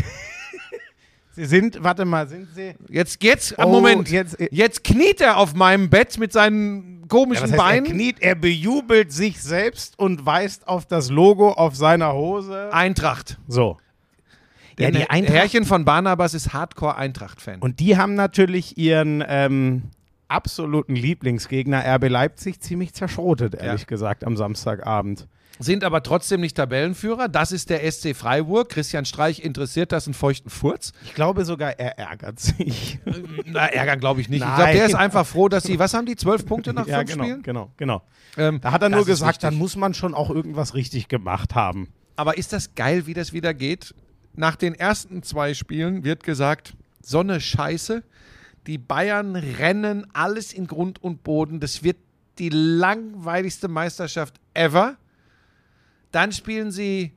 Sie 1.31 1.45
sind, 1.45 1.83
warte 1.83 2.03
mal, 2.05 2.27
sind 2.27 2.47
Sie. 2.55 2.73
Jetzt, 2.89 3.21
jetzt, 3.23 3.53
Oh, 3.59 3.67
Moment. 3.67 4.09
jetzt- 4.09 4.37
Jetzt, 4.49 4.83
kniet 4.83 5.21
er 5.21 5.37
auf 5.37 5.53
meinem 5.53 5.89
Bett 5.89 6.17
mit 6.17 6.33
seinen 6.33 7.01
Ja, 7.01 7.07
komischen 7.07 7.43
was 7.43 7.51
heißt, 7.51 7.59
er 7.61 7.65
Beinen. 7.81 7.91
kniet, 7.91 8.17
er 8.21 8.33
bejubelt 8.35 9.11
sich 9.11 9.39
selbst 9.41 9.99
und 9.99 10.25
weist 10.25 10.67
auf 10.67 10.87
das 10.87 11.09
Logo 11.11 11.51
auf 11.51 11.75
seiner 11.75 12.13
Hose. 12.13 12.73
Eintracht. 12.73 13.37
So. 13.47 13.77
Ja, 14.79 14.89
Der 14.89 14.91
die 15.01 15.09
Eintracht. 15.11 15.35
Herrchen 15.35 15.65
von 15.65 15.85
Barnabas 15.85 16.33
ist 16.33 16.53
Hardcore-Eintracht-Fan. 16.53 17.59
Und 17.59 17.79
die 17.79 17.97
haben 17.97 18.15
natürlich 18.15 18.77
ihren 18.77 19.23
ähm, 19.27 19.83
absoluten 20.27 20.95
Lieblingsgegner 20.95 21.83
RB 21.95 22.09
Leipzig 22.09 22.59
ziemlich 22.59 22.93
zerschrotet, 22.93 23.55
ehrlich 23.55 23.87
gesagt, 23.87 24.23
am 24.23 24.37
Samstagabend. 24.37 25.27
Sind 25.59 25.83
aber 25.83 26.03
trotzdem 26.03 26.41
nicht 26.41 26.55
Tabellenführer. 26.55 27.29
Das 27.29 27.51
ist 27.51 27.71
der 27.71 27.91
SC 27.91 28.15
Freiburg. 28.15 28.69
Christian 28.69 29.05
Streich 29.05 29.43
interessiert 29.43 29.91
das 29.91 30.05
einen 30.05 30.13
feuchten 30.13 30.51
Furz. 30.51 30.91
Ich 31.03 31.15
glaube 31.15 31.45
sogar, 31.45 31.79
er 31.79 31.97
ärgert 31.97 32.39
sich. 32.39 32.99
Na, 33.45 33.65
ärgern 33.65 33.99
glaube 33.99 34.21
ich 34.21 34.29
nicht. 34.29 34.41
Ich 34.41 34.47
Nein. 34.47 34.55
glaube, 34.55 34.73
der 34.73 34.85
ist 34.85 34.93
einfach 34.93 35.25
froh, 35.25 35.49
dass 35.49 35.63
sie, 35.63 35.79
was 35.79 35.95
haben 35.95 36.05
die, 36.05 36.15
zwölf 36.15 36.45
Punkte 36.45 36.73
nach 36.73 36.85
ja, 36.87 36.99
fünf 36.99 37.11
genau, 37.11 37.23
Spielen? 37.23 37.41
genau, 37.41 37.71
genau. 37.75 38.03
Ähm, 38.37 38.61
Da 38.61 38.71
hat 38.71 38.83
er 38.83 38.89
nur 38.89 39.05
gesagt, 39.05 39.43
dann 39.43 39.55
muss 39.55 39.75
man 39.75 39.95
schon 39.95 40.13
auch 40.13 40.29
irgendwas 40.29 40.75
richtig 40.75 41.07
gemacht 41.07 41.55
haben. 41.55 41.87
Aber 42.15 42.37
ist 42.37 42.53
das 42.53 42.75
geil, 42.75 43.07
wie 43.07 43.15
das 43.15 43.33
wieder 43.33 43.55
geht? 43.55 43.95
Nach 44.35 44.55
den 44.55 44.75
ersten 44.75 45.23
zwei 45.23 45.55
Spielen 45.55 46.03
wird 46.03 46.23
gesagt, 46.23 46.73
Sonne 47.01 47.41
scheiße. 47.41 48.03
Die 48.67 48.77
Bayern 48.77 49.35
rennen 49.35 50.05
alles 50.13 50.53
in 50.53 50.67
Grund 50.67 51.01
und 51.01 51.23
Boden. 51.23 51.59
Das 51.59 51.83
wird 51.83 51.97
die 52.37 52.49
langweiligste 52.49 53.67
Meisterschaft 53.67 54.39
ever. 54.53 54.97
Dann 56.11 56.31
spielen 56.31 56.71
sie 56.71 57.13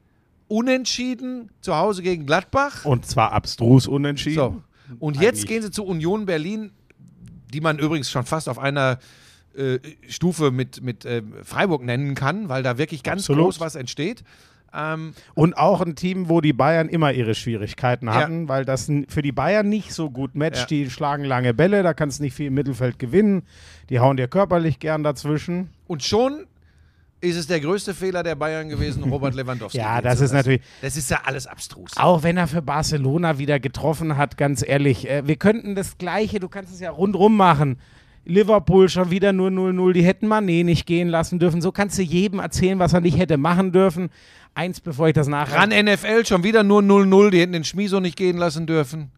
unentschieden 0.49 1.50
zu 1.61 1.76
Hause 1.76 2.02
gegen 2.02 2.26
Gladbach. 2.26 2.85
Und 2.85 3.07
zwar 3.07 3.33
abstrus 3.33 3.87
unentschieden. 3.87 4.35
So. 4.35 4.62
Und 4.99 5.16
jetzt 5.16 5.38
Eigentlich. 5.38 5.47
gehen 5.47 5.62
sie 5.62 5.71
zu 5.71 5.85
Union 5.85 6.26
Berlin, 6.26 6.73
die 7.52 7.61
man 7.61 7.78
übrigens 7.78 8.11
schon 8.11 8.25
fast 8.25 8.49
auf 8.49 8.59
einer 8.59 8.99
äh, 9.54 9.78
Stufe 10.09 10.50
mit, 10.50 10.83
mit 10.83 11.04
äh, 11.04 11.23
Freiburg 11.42 11.83
nennen 11.83 12.14
kann, 12.14 12.49
weil 12.49 12.62
da 12.62 12.78
wirklich 12.78 13.02
ganz 13.02 13.23
Absolut. 13.23 13.45
groß 13.45 13.61
was 13.61 13.75
entsteht. 13.75 14.23
Ähm, 14.75 15.15
Und 15.35 15.57
auch 15.57 15.81
ein 15.81 15.97
Team, 15.97 16.29
wo 16.29 16.41
die 16.41 16.53
Bayern 16.53 16.89
immer 16.89 17.12
ihre 17.12 17.35
Schwierigkeiten 17.35 18.07
Ja. 18.07 18.15
hatten, 18.15 18.49
weil 18.49 18.65
das 18.65 18.91
für 19.09 19.23
die 19.23 19.33
Bayern 19.33 19.69
nicht 19.69 19.93
so 19.93 20.11
gut 20.11 20.35
matcht. 20.35 20.61
Ja. 20.61 20.67
Die 20.67 20.91
schlagen 20.91 21.25
lange 21.25 21.55
Bälle, 21.55 21.83
da 21.83 21.93
kannst 21.95 22.19
du 22.21 22.23
nicht 22.25 22.35
viel 22.35 22.47
im 22.47 22.55
Mittelfeld 22.55 22.99
gewinnen. 22.99 23.43
Die 23.89 23.99
hauen 24.00 24.17
dir 24.17 24.29
körperlich 24.29 24.79
gern 24.79 25.03
dazwischen. 25.03 25.71
und 25.89 26.03
schon 26.05 26.47
ist 27.23 27.37
es 27.37 27.47
der 27.49 27.61
größte 27.61 27.93
Fehler 27.93 28.23
der 28.23 28.35
Bayern 28.35 28.69
gewesen, 28.71 29.03
Robert 29.12 29.35
Lewandowski. 29.35 29.77
Ja, 29.77 30.00
das 30.00 30.21
ist 30.23 30.33
natürlich- 30.33 30.62
Das 30.81 30.97
ist 30.97 31.11
ja 31.11 31.21
alles 31.25 31.47
abstrus. 31.47 31.91
Auch 31.99 32.23
wenn 32.23 32.37
er 32.39 32.47
für 32.47 32.62
Barcelona 32.62 33.37
wieder 33.39 33.61
getroffen 33.61 34.17
hat, 34.17 34.39
ganz 34.39 34.67
ehrlich. 34.67 35.07
Äh, 35.11 35.27
wir 35.27 35.37
könnten 35.37 35.75
das 35.75 35.99
Gleiche, 35.99 36.41
du 36.41 36.49
kannst 36.49 36.73
es 36.73 36.81
ja 36.81 36.91
rundrum 36.91 37.37
machen. 37.37 37.77
Liverpool 38.25 38.89
schon 38.89 39.11
wieder 39.11 39.33
nur 39.33 39.49
0-0, 39.50 39.93
die 39.93 40.03
hätten 40.05 40.29
Mané 40.29 40.62
nicht 40.65 40.87
gehen 40.87 41.09
lassen 41.09 41.39
dürfen. 41.39 41.61
So 41.62 41.73
kannst 41.73 41.99
du 41.99 42.03
jedem 42.03 42.39
erzählen, 42.39 42.79
was 42.79 42.93
er 42.93 43.00
nicht 43.00 43.19
hätte 43.19 43.37
machen 43.39 43.73
dürfen. 43.73 44.11
Eins, 44.61 44.81
bevor 44.83 45.09
ich 45.09 45.14
das 45.14 45.26
nachreiche. 45.26 45.57
Ran 45.59 45.71
NFL 45.71 46.26
schon 46.26 46.45
wieder 46.45 46.62
nur 46.62 46.83
0-0, 46.83 47.31
die 47.31 47.40
hätten 47.40 47.52
den 47.55 47.64
Schmieso 47.64 47.99
nicht 47.99 48.17
gehen 48.17 48.37
lassen 48.37 48.67
dürfen. 48.67 49.11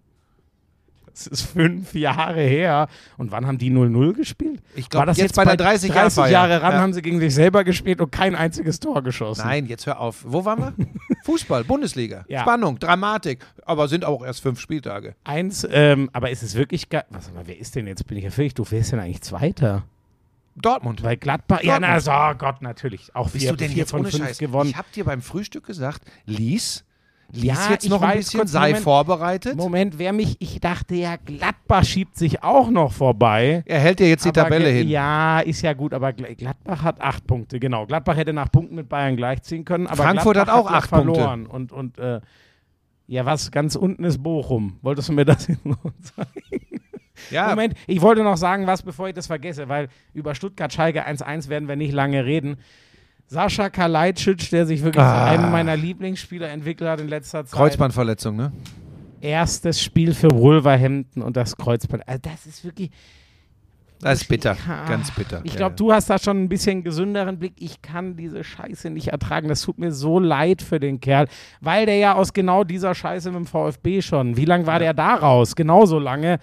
Das 1.13 1.27
ist 1.27 1.43
fünf 1.43 1.95
Jahre 1.95 2.41
her. 2.43 2.87
Und 3.19 3.33
wann 3.33 3.47
haben 3.49 3.59
die 3.59 3.71
0-0 3.71 4.13
gespielt? 4.15 4.61
Ich 4.77 4.89
glaub, 4.89 5.01
War 5.01 5.07
das 5.07 5.19
jetzt 5.19 5.35
bei 5.35 5.45
der 5.45 5.57
30 5.57 5.91
Jahr 5.91 6.05
30 6.05 6.15
Feier. 6.17 6.31
Jahre 6.31 6.63
ran 6.63 6.73
Ja. 6.75 6.79
haben 6.81 6.93
sie 6.93 7.03
gegen 7.03 7.19
sich 7.19 7.35
selber 7.35 7.65
gespielt 7.65 8.01
und 8.01 8.13
kein 8.13 8.37
einziges 8.37 8.79
Tor 8.79 9.03
geschossen. 9.03 9.43
Nein, 9.45 9.67
jetzt 9.67 9.85
hör 9.87 9.99
auf. 10.01 10.25
Wo 10.25 10.45
waren 10.45 10.61
wir? 10.61 10.87
Fußball, 11.25 11.65
Bundesliga. 11.65 12.25
Ja. 12.29 12.43
Spannung, 12.43 12.79
Dramatik. 12.79 13.45
Aber 13.67 13.89
sind 13.89 14.05
auch 14.05 14.25
erst 14.25 14.43
fünf 14.43 14.61
Spieltage. 14.61 15.17
Eins, 15.25 15.67
ähm, 15.71 16.09
aber 16.13 16.31
ist 16.31 16.45
es 16.45 16.55
wirklich 16.55 16.89
geil? 16.89 17.05
Was, 17.11 17.29
aber 17.31 17.47
wer 17.47 17.59
ist 17.59 17.75
denn 17.75 17.89
jetzt? 17.89 18.07
Bin 18.07 18.17
ich 18.17 18.25
ja 18.25 18.31
völlig 18.31 18.55
doof. 18.55 18.69
Wer 18.71 18.79
ist 18.79 18.93
denn 18.93 19.01
eigentlich 19.01 19.23
Zweiter? 19.23 19.83
Dortmund. 20.57 21.03
Weil 21.03 21.17
Gladbach. 21.17 21.63
Ja, 21.63 21.81
na, 21.81 21.99
Dortmund. 21.99 22.03
so, 22.05 22.13
oh 22.13 22.35
Gott, 22.39 22.63
natürlich. 22.63 23.15
Auch 23.15 23.31
Bist 23.31 23.43
vier, 23.45 23.51
du 23.53 23.57
denn 23.57 23.73
jetzt 23.73 23.91
von 23.91 24.01
ohne 24.01 24.11
fünf 24.11 24.25
Scheiß? 24.27 24.39
gewonnen. 24.39 24.71
Ich 24.71 24.77
habe 24.77 24.89
dir 24.95 25.05
beim 25.05 25.23
Frühstück 25.23 25.65
gesagt, 25.67 26.03
lies, 26.27 26.85
lies 27.31 27.45
Ja, 27.45 27.71
jetzt 27.71 27.89
noch 27.89 28.03
ein 28.03 28.19
bisschen, 28.19 28.47
sei 28.47 28.69
Moment. 28.69 28.85
vorbereitet. 28.85 29.57
Moment, 29.57 29.99
wer 29.99 30.13
mich. 30.13 30.37
Ich 30.41 30.61
dachte 30.61 30.95
ja, 30.95 31.17
Gladbach 31.17 31.85
schiebt 31.85 32.17
sich 32.17 32.43
auch 32.43 32.69
noch 32.71 32.93
vorbei. 32.93 33.63
Er 33.67 33.81
hält 33.81 33.99
dir 34.01 34.09
jetzt 34.09 34.25
die 34.27 34.33
Tabelle 34.33 34.69
hin. 34.69 34.89
Ja, 34.89 35.41
ist 35.41 35.63
ja 35.63 35.73
gut, 35.73 35.95
aber 35.95 36.09
Gl- 36.11 36.35
Gladbach 36.35 36.83
hat 36.83 37.01
acht 37.01 37.27
Punkte, 37.27 37.59
genau. 37.59 37.87
Gladbach 37.87 38.17
hätte 38.17 38.35
nach 38.35 38.53
Punkten 38.53 38.75
mit 38.75 38.89
Bayern 38.91 39.17
gleichziehen 39.17 39.65
können, 39.65 39.87
aber 39.87 40.03
Frankfurt 40.03 40.35
Gladbach 40.35 40.55
hat 40.55 40.61
auch 40.65 40.71
ja 40.71 40.77
acht 40.77 40.91
Punkte. 40.91 41.15
verloren. 41.15 41.47
Und, 41.47 41.73
und 41.73 41.99
äh, 41.99 42.21
ja, 43.07 43.25
was 43.27 43.51
ganz 43.51 43.75
unten 43.75 44.05
ist 44.05 44.23
Bochum. 44.23 44.79
Wolltest 44.83 45.09
du 45.09 45.13
mir 45.15 45.25
das 45.25 45.47
jetzt 45.49 45.65
noch 45.65 45.79
sagen? 46.01 46.31
Ja, 47.31 47.49
Moment, 47.49 47.75
ich 47.87 48.01
wollte 48.01 48.23
noch 48.23 48.37
sagen, 48.37 48.67
was, 48.67 48.83
bevor 48.83 49.09
ich 49.09 49.15
das 49.15 49.27
vergesse, 49.27 49.69
weil 49.69 49.89
über 50.15 50.35
Stuttgart-Schalke 50.35 51.07
1-1 51.07 51.49
werden 51.49 51.69
wir 51.69 51.77
nicht 51.77 51.93
lange 51.93 52.25
reden. 52.25 52.57
Sascha 53.27 53.71
Kalajdzic, 53.71 54.51
der 54.51 54.67
sich 54.67 54.83
wirklich 54.83 55.03
Ah. 55.05 55.25
zu 55.27 55.31
einem 55.33 55.51
meiner 55.51 55.77
Lieblingsspieler 55.77 56.51
entwickelt 56.51 56.91
hat 56.91 57.01
in 57.01 57.09
letzter 57.09 57.45
Zeit. 57.47 57.57
Kreuzbandverletzung, 57.59 58.37
ne? 58.37 58.53
Erstes 59.21 59.81
Spiel 59.83 60.15
für 60.15 60.31
Wolverhampton 60.33 61.23
und 61.23 61.37
das 61.37 61.57
Kreuzband. 61.57 62.07
Also 62.09 62.21
das 62.23 62.45
ist 62.47 62.65
wirklich. 62.65 62.91
Das 64.01 64.21
ist 64.23 64.29
bitter, 64.29 64.57
Ah, 64.69 64.89
ganz 64.89 65.13
bitter. 65.13 65.41
Ich 65.45 65.53
Ja, 65.53 65.59
glaube, 65.59 65.75
ja. 65.75 65.77
du 65.77 65.93
hast 65.93 66.11
da 66.11 66.19
schon 66.19 66.43
ein 66.43 66.49
bisschen 66.49 66.83
gesünderen 66.83 67.39
Blick. 67.39 67.53
Ich 67.61 67.81
kann 67.83 68.17
diese 68.17 68.43
Scheiße 68.43 68.91
nicht 68.91 69.09
ertragen. 69.09 69.47
Das 69.49 69.63
tut 69.63 69.79
mir 69.79 69.93
so 69.93 70.19
leid 70.19 70.61
für 70.61 70.81
den 70.81 70.99
Kerl, 71.01 71.29
weil 71.61 71.87
der 71.87 71.99
ja 71.99 72.15
aus 72.15 72.33
genau 72.33 72.65
dieser 72.65 72.97
Scheiße 72.97 73.31
mit 73.31 73.39
dem 73.39 73.47
VfB 73.47 74.03
schon. 74.03 74.37
Wie 74.37 74.45
lange 74.45 74.67
war 74.67 74.81
der 74.81 74.93
da 74.93 75.15
raus? 75.15 75.55
Genauso 75.55 76.01
lange. 76.01 76.41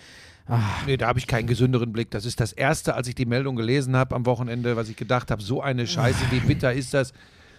Nee, 0.87 0.97
da 0.97 1.07
habe 1.07 1.19
ich 1.19 1.27
keinen 1.27 1.47
gesünderen 1.47 1.91
Blick. 1.91 2.09
Das 2.11 2.25
ist 2.25 2.39
das 2.39 2.51
Erste, 2.51 2.95
als 2.95 3.07
ich 3.07 3.15
die 3.15 3.25
Meldung 3.25 3.55
gelesen 3.55 3.95
habe 3.95 4.15
am 4.15 4.25
Wochenende, 4.25 4.75
was 4.75 4.89
ich 4.89 4.95
gedacht 4.95 5.29
habe, 5.31 5.41
so 5.41 5.61
eine 5.61 5.85
Scheiße, 5.85 6.19
wie 6.31 6.39
bitter 6.39 6.73
ist 6.73 6.93
das? 6.93 7.13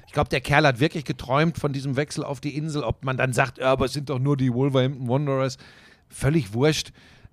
Ich 0.06 0.12
glaube, 0.12 0.28
der 0.28 0.40
Kerl 0.40 0.66
hat 0.66 0.80
wirklich 0.80 1.04
geträumt 1.04 1.56
von 1.56 1.73
diesem 1.73 1.94
Wechsel 1.94 2.25
auf 2.25 2.40
die 2.40 2.56
Insel. 2.56 2.82
Ob 2.82 3.04
man 3.04 3.16
dann 3.16 3.32
sagt, 3.32 3.59
ja, 3.59 3.66
aber 3.66 3.85
es 3.85 3.92
sind 3.92 4.11
doch 4.11 4.18
nur 4.18 4.37
die 4.37 4.52
Wolverhampton 4.52 5.09
Wanderers. 5.09 5.56
Völlig 6.09 6.52
wurscht. 6.52 6.90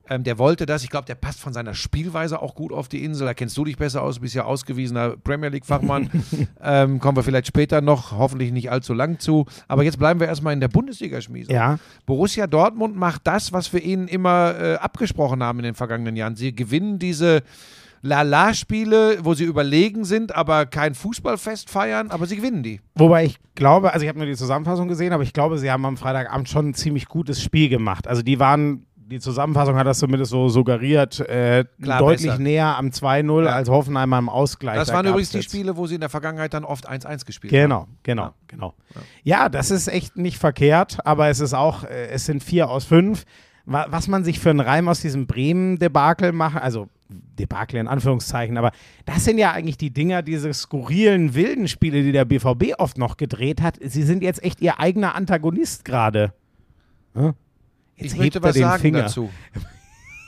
Ähm, 0.10 0.24
der 0.24 0.38
wollte 0.38 0.66
das. 0.66 0.84
Ich 0.84 0.90
glaube, 0.90 1.06
der 1.06 1.16
passt 1.16 1.40
von 1.40 1.54
seiner 1.54 1.74
Spielweise 1.74 2.42
auch 2.42 2.56
gut 2.56 2.72
auf 2.72 2.88
die 2.88 3.04
Insel. 3.04 3.26
Da 3.26 3.34
kennst 3.34 3.58
du 3.58 3.66
dich 3.66 3.78
besser 3.78 4.02
aus, 4.02 4.16
du 4.16 4.22
bist 4.22 4.36
ja 4.36 4.46
ausgewiesener 4.46 5.18
Premier 5.18 5.50
League-Fachmann. 5.50 6.10
ähm, 6.62 7.00
kommen 7.00 7.18
wir 7.18 7.24
vielleicht 7.24 7.48
später 7.48 7.82
noch, 7.82 8.12
hoffentlich 8.12 8.52
nicht 8.52 8.72
allzu 8.72 8.94
lang 8.94 9.20
zu. 9.20 9.46
Aber 9.68 9.84
jetzt 9.84 10.00
bleiben 10.00 10.20
wir 10.20 10.28
erstmal 10.28 10.54
in 10.54 10.60
der 10.60 10.70
Bundesliga-Schmiese. 10.70 11.52
Ja. 11.52 11.80
Borussia 12.06 12.48
Dortmund 12.48 12.96
macht 12.96 13.22
das, 13.26 13.54
was 13.54 13.72
wir 13.74 13.84
ihnen 13.84 14.08
immer 14.08 14.56
äh, 14.60 14.76
abgesprochen 14.76 15.44
haben 15.44 15.60
in 15.60 15.66
den 15.66 15.76
vergangenen 15.76 16.16
Jahren. 16.16 16.36
Sie 16.36 16.56
gewinnen 16.56 17.00
diese 17.00 17.44
La-La-Spiele, 18.02 19.20
wo 19.24 19.34
sie 19.34 19.44
überlegen 19.44 20.06
sind, 20.06 20.36
aber 20.36 20.66
kein 20.66 20.96
Fußballfest 20.96 21.70
feiern, 21.70 22.12
aber 22.12 22.26
sie 22.26 22.38
gewinnen 22.38 22.64
die. 22.64 22.80
Wobei 22.96 23.26
ich 23.26 23.38
glaube, 23.56 23.94
also 23.94 24.04
ich 24.04 24.10
habe 24.10 24.20
nur 24.20 24.28
die 24.28 24.36
Zusammenfassung 24.36 24.88
gesehen, 24.88 25.14
aber 25.14 25.24
ich 25.24 25.34
glaube, 25.34 25.58
sie 25.58 25.72
haben 25.72 25.86
am 25.86 25.98
Freitagabend 25.98 26.48
schon 26.48 26.70
ein 26.70 26.74
ziemlich 26.74 27.08
gutes 27.08 27.42
Spiel 27.42 27.70
gemacht. 27.70 28.08
Also 28.08 28.22
die 28.22 28.40
waren, 28.40 28.86
die 29.10 29.20
Zusammenfassung 29.20 29.76
hat 29.76 29.88
das 29.88 30.00
zumindest 30.00 30.32
so 30.32 30.50
suggeriert, 30.50 31.20
äh, 31.22 31.66
Klar, 31.82 32.00
deutlich 32.00 32.28
besser. 32.28 32.42
näher 32.42 32.78
am 32.78 32.92
2-0 32.92 33.46
Ja. 33.46 33.52
als 33.52 33.70
Hoffenheim 33.70 34.12
am 34.14 34.30
Ausgleich. 34.30 34.76
Das 34.76 34.90
Da 34.90 34.96
waren 34.96 35.06
übrigens 35.08 35.30
die 35.32 35.38
jetzt- 35.38 35.50
Spiele, 35.50 35.78
wo 35.78 35.88
sie 35.88 35.96
in 35.96 36.02
der 36.02 36.10
Vergangenheit 36.10 36.54
dann 36.54 36.66
oft 36.66 36.88
1-1 36.88 37.26
gespielt 37.26 37.54
haben. 37.54 37.60
Genau, 37.62 37.88
genau, 38.04 38.34
genau. 38.48 38.74
Ja, 39.24 39.50
das 39.50 39.72
ist 39.72 39.88
echt 39.88 40.18
nicht 40.18 40.38
verkehrt, 40.38 40.98
aber 41.06 41.30
es 41.30 41.40
ist 41.40 41.54
auch, 41.54 41.84
äh, 41.86 42.08
es 42.10 42.26
sind 42.26 42.44
vier 42.44 42.70
aus 42.70 42.86
fünf. 42.86 43.24
Wa- 43.66 43.88
Was 43.90 44.08
man 44.08 44.24
sich 44.24 44.40
für 44.40 44.50
einen 44.50 44.62
Reim 44.62 44.88
aus 44.88 45.02
diesem 45.02 45.28
Bremen-Debakel 45.28 46.32
machen, 46.32 46.60
also 46.60 46.88
Debakel 47.10 47.80
in 47.80 47.88
Anführungszeichen, 47.88 48.58
aber 48.58 48.72
das 49.06 49.24
sind 49.24 49.38
ja 49.38 49.52
eigentlich 49.52 49.78
die 49.78 49.92
Dinger, 49.92 50.22
diese 50.22 50.54
skurrilen, 50.54 51.34
wilden 51.36 51.68
Spiele, 51.70 52.02
die 52.04 52.12
der 52.12 52.26
BVB 52.26 52.74
oft 52.78 52.98
noch 52.98 53.16
gedreht 53.18 53.62
hat. 53.62 53.78
Sie 53.82 54.04
sind 54.04 54.24
jetzt 54.24 54.44
echt 54.44 54.60
ihr 54.62 54.80
eigener 54.80 55.16
Antagonist 55.16 55.86
gerade. 55.86 56.34
Hm? 57.14 57.34
Jetzt 57.98 58.06
Ich 58.06 58.12
hebt 58.14 58.20
möchte 58.20 58.44
was 58.44 58.54
den 58.54 58.64
sagen 58.64 58.82
Finger. 58.82 59.02
dazu. 59.04 59.30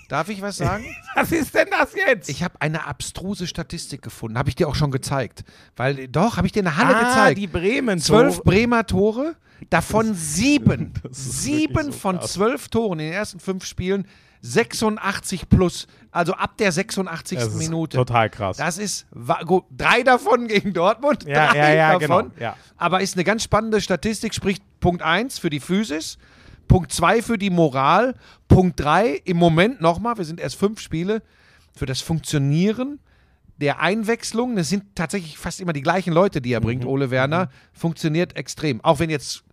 Darf 0.08 0.28
ich 0.30 0.42
was 0.42 0.58
sagen? 0.58 0.86
Was 1.16 1.32
ist 1.32 1.54
denn 1.54 1.68
das 1.70 1.94
jetzt? 1.94 2.30
Ich 2.30 2.42
habe 2.42 2.56
eine 2.60 2.88
abstruse 2.88 3.46
Statistik 3.46 4.02
gefunden. 4.02 4.40
Habe 4.40 4.50
ich 4.50 4.56
dir 4.56 4.68
auch 4.68 4.74
schon 4.74 4.90
gezeigt. 4.90 5.44
Weil, 5.76 6.08
doch, 6.08 6.38
habe 6.38 6.48
ich 6.48 6.54
dir 6.54 6.60
in 6.60 6.66
der 6.66 6.78
Halle 6.78 6.96
ah, 6.96 7.04
gezeigt. 7.04 7.38
die 7.38 7.46
Bremen. 7.46 8.00
Zwölf 8.00 8.42
Bremer 8.42 8.88
Tore, 8.88 9.36
davon 9.70 10.16
sieben. 10.16 10.94
ist 11.12 11.44
Sieben 11.44 11.76
wirklich 11.76 11.94
so 11.94 12.00
von 12.00 12.18
krass. 12.18 12.34
zwölf 12.34 12.70
Toren 12.70 13.00
in 13.00 13.06
den 13.06 13.14
ersten 13.14 13.40
fünf 13.40 13.66
Spielen. 13.66 14.08
86 14.42 15.48
plus. 15.50 15.86
Also 16.12 16.34
ab 16.34 16.58
der 16.58 16.72
86. 16.72 17.38
Das 17.38 17.50
ist 17.50 17.56
Minute. 17.58 17.98
total 17.98 18.30
krass. 18.30 18.58
Das 18.58 18.78
ist 18.78 19.06
gut, 19.46 19.66
drei 19.70 20.02
davon 20.02 20.48
gegen 20.48 20.74
Dortmund. 20.74 21.26
Ja, 21.26 21.52
drei 21.52 21.58
ja, 21.58 21.74
ja, 21.74 22.00
davon. 22.00 22.32
genau, 22.32 22.42
ja. 22.42 22.56
Aber 22.78 23.02
ist 23.02 23.16
eine 23.16 23.24
ganz 23.24 23.44
spannende 23.44 23.80
Statistik, 23.82 24.34
sprich 24.34 24.58
Punkt 24.80 25.02
1 25.04 25.38
für 25.38 25.50
die 25.50 25.60
Physis, 25.60 26.18
Punkt 26.70 26.94
2 26.94 27.22
für 27.22 27.38
die 27.38 27.50
Moral, 27.50 28.16
Punkt 28.48 28.80
3 28.80 29.22
im 29.26 29.36
Moment 29.36 29.82
nochmal, 29.82 30.18
wir 30.18 30.24
sind 30.24 30.40
erst 30.40 30.56
fünf 30.56 30.80
Spiele, 30.80 31.22
für 31.74 31.86
das 31.86 32.00
Funktionieren 32.00 33.00
der 33.60 33.82
Einwechslung, 33.82 34.56
das 34.56 34.70
sind 34.70 34.96
tatsächlich 34.96 35.38
fast 35.38 35.60
immer 35.60 35.74
die 35.74 35.82
gleichen 35.82 36.14
Leute, 36.14 36.42
die 36.42 36.54
er 36.54 36.62
bringt, 36.62 36.84
Mhm. 36.84 36.90
Ole 36.90 37.12
Werner, 37.12 37.50
funktioniert 37.74 38.38
extrem. 38.38 38.82
Auch 38.84 39.00
wenn 39.00 39.10
jetzt 39.10 39.44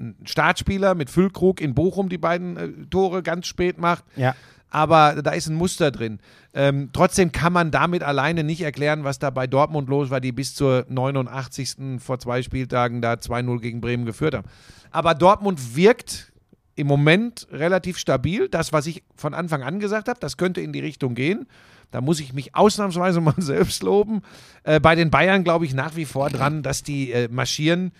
ein 0.00 0.16
Startspieler 0.24 0.96
mit 0.96 1.08
Füllkrug 1.08 1.60
in 1.60 1.74
Bochum 1.74 2.08
die 2.08 2.18
beiden 2.18 2.56
äh, 2.56 2.68
Tore 2.90 3.22
ganz 3.22 3.46
spät 3.46 3.78
macht, 3.78 4.04
ja. 4.16 4.34
aber 4.70 5.22
da 5.22 5.30
ist 5.30 5.46
ein 5.46 5.54
Muster 5.54 5.92
drin. 5.92 6.18
Ähm, 6.52 6.90
trotzdem 6.92 7.30
kann 7.30 7.52
man 7.52 7.70
damit 7.70 8.02
alleine 8.02 8.42
nicht 8.42 8.62
erklären, 8.62 9.04
was 9.04 9.20
da 9.20 9.30
bei 9.30 9.46
Dortmund 9.46 9.88
los 9.88 10.10
war, 10.10 10.20
die 10.20 10.32
bis 10.32 10.56
zur 10.56 10.84
89. 10.88 12.00
vor 12.00 12.18
zwei 12.18 12.42
Spieltagen 12.42 13.02
da 13.02 13.12
2-0 13.14 13.60
gegen 13.60 13.80
Bremen 13.80 14.04
geführt 14.04 14.34
haben. 14.34 14.48
Aber 14.90 15.14
Dortmund 15.14 15.76
wirkt 15.76 16.32
im 16.76 16.86
Moment 16.86 17.46
relativ 17.50 17.98
stabil. 17.98 18.48
Das, 18.48 18.72
was 18.72 18.86
ich 18.86 19.02
von 19.16 19.34
Anfang 19.34 19.62
an 19.62 19.80
gesagt 19.80 20.08
habe, 20.08 20.18
das 20.20 20.36
könnte 20.36 20.60
in 20.60 20.72
die 20.72 20.80
Richtung 20.80 21.14
gehen. 21.14 21.46
Da 21.90 22.00
muss 22.00 22.20
ich 22.20 22.32
mich 22.32 22.54
ausnahmsweise 22.54 23.20
mal 23.22 23.34
selbst 23.38 23.82
loben. 23.82 24.22
Äh, 24.64 24.80
bei 24.80 24.94
den 24.94 25.10
Bayern 25.10 25.44
glaube 25.44 25.64
ich 25.66 25.74
nach 25.74 25.96
wie 25.96 26.04
vor 26.04 26.30
dran, 26.30 26.62
dass 26.62 26.82
die 26.82 27.12
äh, 27.12 27.28
marschieren. 27.28 27.92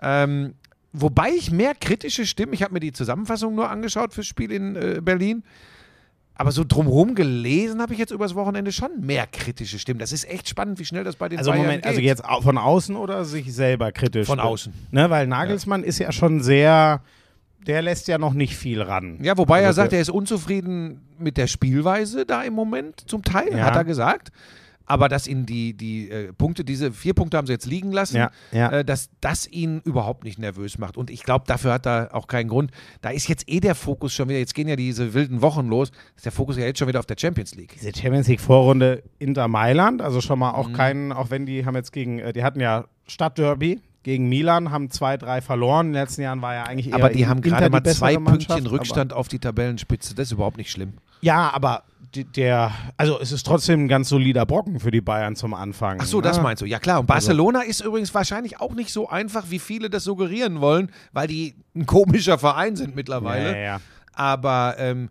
Ähm, 0.00 0.54
wobei 0.92 1.30
ich 1.30 1.50
mehr 1.50 1.74
kritische 1.74 2.26
Stimmen, 2.26 2.52
ich 2.52 2.62
habe 2.62 2.72
mir 2.72 2.80
die 2.80 2.92
Zusammenfassung 2.92 3.54
nur 3.54 3.70
angeschaut 3.70 4.12
fürs 4.14 4.26
Spiel 4.26 4.50
in 4.50 4.76
äh, 4.76 5.00
Berlin, 5.02 5.44
aber 6.36 6.50
so 6.50 6.64
drumherum 6.66 7.14
gelesen 7.14 7.80
habe 7.80 7.92
ich 7.92 7.98
jetzt 7.98 8.10
übers 8.10 8.34
Wochenende 8.34 8.72
schon 8.72 9.00
mehr 9.00 9.26
kritische 9.26 9.78
Stimmen. 9.78 10.00
Das 10.00 10.10
ist 10.10 10.28
echt 10.28 10.48
spannend, 10.48 10.80
wie 10.80 10.84
schnell 10.84 11.04
das 11.04 11.14
bei 11.14 11.28
den 11.28 11.38
Also 11.38 11.52
Bayern 11.52 11.64
Moment, 11.64 11.82
geht. 11.82 11.88
also 11.90 12.00
jetzt 12.00 12.24
von 12.42 12.58
außen 12.58 12.96
oder 12.96 13.24
sich 13.24 13.54
selber 13.54 13.92
kritisch? 13.92 14.26
Von 14.26 14.40
außen. 14.40 14.72
Ne, 14.90 15.10
weil 15.10 15.28
Nagelsmann 15.28 15.84
ist 15.84 16.00
ja 16.00 16.10
schon 16.10 16.42
sehr, 16.42 17.02
der 17.66 17.82
lässt 17.82 18.08
ja 18.08 18.18
noch 18.18 18.34
nicht 18.34 18.56
viel 18.56 18.80
ran. 18.82 19.18
Ja, 19.22 19.36
wobei 19.38 19.60
er 19.60 19.68
Also 19.68 19.76
sagt, 19.82 19.92
der- 19.92 19.98
er 19.98 20.02
ist 20.02 20.10
unzufrieden 20.10 21.00
mit 21.18 21.36
der 21.36 21.46
Spielweise 21.46 22.26
da 22.26 22.42
im 22.42 22.54
Moment, 22.54 23.08
zum 23.08 23.22
Teil, 23.22 23.50
Ja. 23.56 23.64
hat 23.64 23.76
er 23.76 23.84
gesagt. 23.84 24.30
Aber 24.86 25.08
dass 25.08 25.26
ihn 25.26 25.46
die, 25.46 25.72
die 25.74 26.10
äh, 26.10 26.30
Punkte, 26.34 26.62
diese 26.62 26.92
vier 26.92 27.14
Punkte 27.14 27.38
haben 27.38 27.46
sie 27.46 27.54
jetzt 27.54 27.64
liegen 27.64 27.90
lassen, 27.90 28.18
Ja, 28.18 28.30
ja. 28.52 28.70
Äh, 28.70 28.84
dass 28.84 29.08
das 29.22 29.46
ihn 29.46 29.80
überhaupt 29.86 30.24
nicht 30.24 30.38
nervös 30.38 30.76
macht. 30.76 30.98
Und 30.98 31.08
ich 31.08 31.22
glaube, 31.22 31.46
dafür 31.48 31.72
hat 31.72 31.86
er 31.86 32.10
auch 32.12 32.26
keinen 32.26 32.48
Grund. 32.50 32.70
Da 33.00 33.08
ist 33.08 33.26
jetzt 33.26 33.48
eh 33.48 33.60
der 33.60 33.74
Fokus 33.74 34.12
schon 34.12 34.28
wieder, 34.28 34.38
jetzt 34.38 34.54
gehen 34.54 34.68
ja 34.68 34.76
diese 34.76 35.14
wilden 35.14 35.40
Wochen 35.40 35.68
los, 35.68 35.90
ist 36.16 36.26
der 36.26 36.32
Fokus 36.32 36.58
ja 36.58 36.64
jetzt 36.66 36.78
schon 36.80 36.88
wieder 36.88 36.98
auf 36.98 37.06
der 37.06 37.16
Champions 37.18 37.54
League. 37.54 37.72
Diese 37.80 37.94
Champions 37.98 38.28
League 38.28 38.42
Vorrunde 38.42 39.02
Inter 39.18 39.48
Mailand, 39.48 40.02
also 40.02 40.20
schon 40.20 40.38
mal 40.38 40.50
Mhm. 40.50 40.56
auch 40.58 40.72
keinen, 40.74 41.12
auch 41.12 41.30
wenn 41.30 41.46
die 41.46 41.64
haben 41.64 41.76
jetzt 41.76 41.92
gegen, 41.94 42.18
äh, 42.18 42.34
die 42.34 42.44
hatten 42.44 42.60
ja 42.60 42.84
Stadtderby 43.06 43.80
gegen 44.04 44.28
Milan, 44.28 44.70
haben 44.70 44.90
zwei, 44.90 45.16
drei 45.16 45.40
verloren. 45.40 45.88
In 45.88 45.92
den 45.94 46.02
letzten 46.02 46.22
Jahren 46.22 46.40
war 46.42 46.54
ja 46.54 46.64
eigentlich 46.64 46.88
eher 46.88 46.94
Aber 46.94 47.08
die 47.08 47.26
haben 47.26 47.40
gerade 47.40 47.68
mal 47.70 47.82
zwei 47.82 48.16
Mannschaft, 48.18 48.48
Pünktchen 48.48 48.66
Rückstand 48.68 49.12
auf 49.12 49.26
die 49.26 49.40
Tabellenspitze. 49.40 50.14
Das 50.14 50.28
ist 50.28 50.32
überhaupt 50.32 50.58
nicht 50.58 50.70
schlimm. 50.70 50.92
Ja, 51.20 51.50
aber 51.52 51.82
der, 52.14 52.70
also 52.96 53.18
es 53.18 53.32
ist 53.32 53.44
trotzdem 53.44 53.84
ein 53.84 53.88
ganz 53.88 54.08
solider 54.08 54.46
Brocken 54.46 54.78
für 54.78 54.90
die 54.90 55.00
Bayern 55.00 55.34
zum 55.34 55.54
Anfang. 55.54 55.98
Ach 56.00 56.06
so, 56.06 56.20
das 56.20 56.36
ne? 56.36 56.42
meinst 56.44 56.62
du. 56.62 56.66
Ja 56.66 56.78
klar. 56.78 57.00
Und 57.00 57.06
Barcelona 57.06 57.62
ist 57.62 57.80
übrigens 57.80 58.14
wahrscheinlich 58.14 58.60
auch 58.60 58.74
nicht 58.74 58.92
so 58.92 59.08
einfach, 59.08 59.46
wie 59.48 59.58
viele 59.58 59.90
das 59.90 60.04
suggerieren 60.04 60.60
wollen, 60.60 60.90
weil 61.12 61.26
die 61.26 61.56
ein 61.74 61.86
komischer 61.86 62.38
Verein 62.38 62.76
sind 62.76 62.94
mittlerweile. 62.94 63.52
Ja, 63.52 63.56
ja, 63.56 63.62
ja. 63.64 63.80
Aber 64.12 64.76
ähm, 64.78 65.08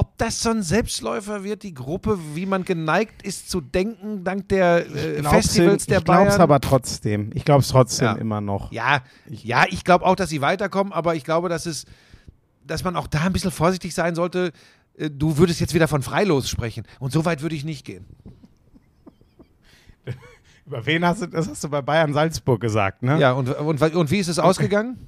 ob 0.00 0.16
das 0.16 0.40
so 0.42 0.48
ein 0.50 0.62
Selbstläufer 0.62 1.44
wird, 1.44 1.62
die 1.62 1.74
Gruppe, 1.74 2.18
wie 2.34 2.46
man 2.46 2.64
geneigt 2.64 3.22
ist 3.22 3.50
zu 3.50 3.60
denken, 3.60 4.24
dank 4.24 4.48
der 4.48 4.86
äh, 4.86 5.22
Festivals 5.22 5.84
der 5.86 5.98
ich 5.98 6.04
Bayern. 6.04 6.40
aber 6.40 6.58
trotzdem. 6.60 7.30
Ich 7.34 7.44
glaube 7.44 7.60
es 7.60 7.68
trotzdem 7.68 8.06
Ja. 8.06 8.12
immer 8.14 8.40
noch. 8.40 8.72
ja, 8.72 9.02
ja, 9.28 9.64
ich 9.68 9.84
glaube 9.84 10.06
auch, 10.06 10.16
dass 10.16 10.30
sie 10.30 10.40
weiterkommen, 10.40 10.92
aber 10.94 11.14
ich 11.16 11.24
glaube, 11.24 11.48
dass 11.50 11.66
es, 11.66 11.84
dass 12.66 12.82
man 12.82 12.96
auch 12.96 13.06
da 13.08 13.20
ein 13.20 13.32
bisschen 13.34 13.50
vorsichtig 13.50 13.94
sein 13.94 14.14
sollte. 14.14 14.52
Äh, 14.96 15.10
Du 15.10 15.36
würdest 15.38 15.60
jetzt 15.60 15.74
wieder 15.74 15.86
von 15.88 16.02
Freilos 16.02 16.48
sprechen. 16.48 16.84
Und 16.98 17.12
so 17.12 17.24
weit 17.26 17.42
würde 17.42 17.54
ich 17.54 17.64
nicht 17.64 17.84
gehen. 17.84 18.06
Über 20.66 20.86
wen 20.86 21.04
hast 21.04 21.22
du, 21.22 21.26
das 21.26 21.48
hast 21.48 21.62
du 21.64 21.68
bei 21.68 21.82
Bayern 21.82 22.12
Salzburg 22.14 22.60
gesagt, 22.60 23.02
ne? 23.02 23.18
Ja, 23.18 23.32
und, 23.32 23.48
und, 23.48 23.82
und 23.82 24.10
wie 24.10 24.18
ist 24.18 24.28
es 24.28 24.38
ausgegangen? 24.38 24.98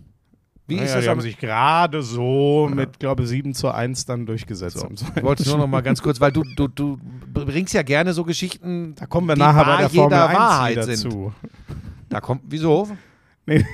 Wie 0.69 0.75
ist 0.77 0.81
Naja, 0.83 0.95
das 0.95 1.05
die 1.05 1.11
haben 1.11 1.21
sich 1.21 1.39
gerade 1.39 2.03
so 2.03 2.71
mit, 2.73 2.99
glaube 3.01 3.27
7 3.27 3.53
zu 3.53 3.71
1 3.71 4.07
dann 4.07 4.27
durchgesetzt. 4.27 4.85
am 4.85 4.95
Ich 4.95 5.23
wollte 5.23 5.47
nur 5.49 5.59
noch 5.59 5.67
mal 5.67 5.81
ganz 5.83 6.01
kurz, 6.03 6.21
weil 6.21 6.31
du, 6.33 6.43
du, 6.57 6.69
du 6.69 6.99
bringst 7.33 7.75
ja 7.75 7.83
gerne 7.83 8.13
so 8.15 8.25
Geschichten, 8.25 8.95
Da 8.95 9.07
kommen 9.07 9.27
wir 9.29 9.37
nachher 9.37 9.65
bei 9.65 9.77
der 9.79 9.91
Formel 9.91 10.13
jeder 10.17 10.29
1 10.29 10.39
Wahrheit 10.39 10.85
sind. 10.85 10.97
zu. 10.99 11.33
Da 12.09 12.21
kommt, 12.21 12.43
wieso? 12.49 12.89
Nee, 13.45 13.65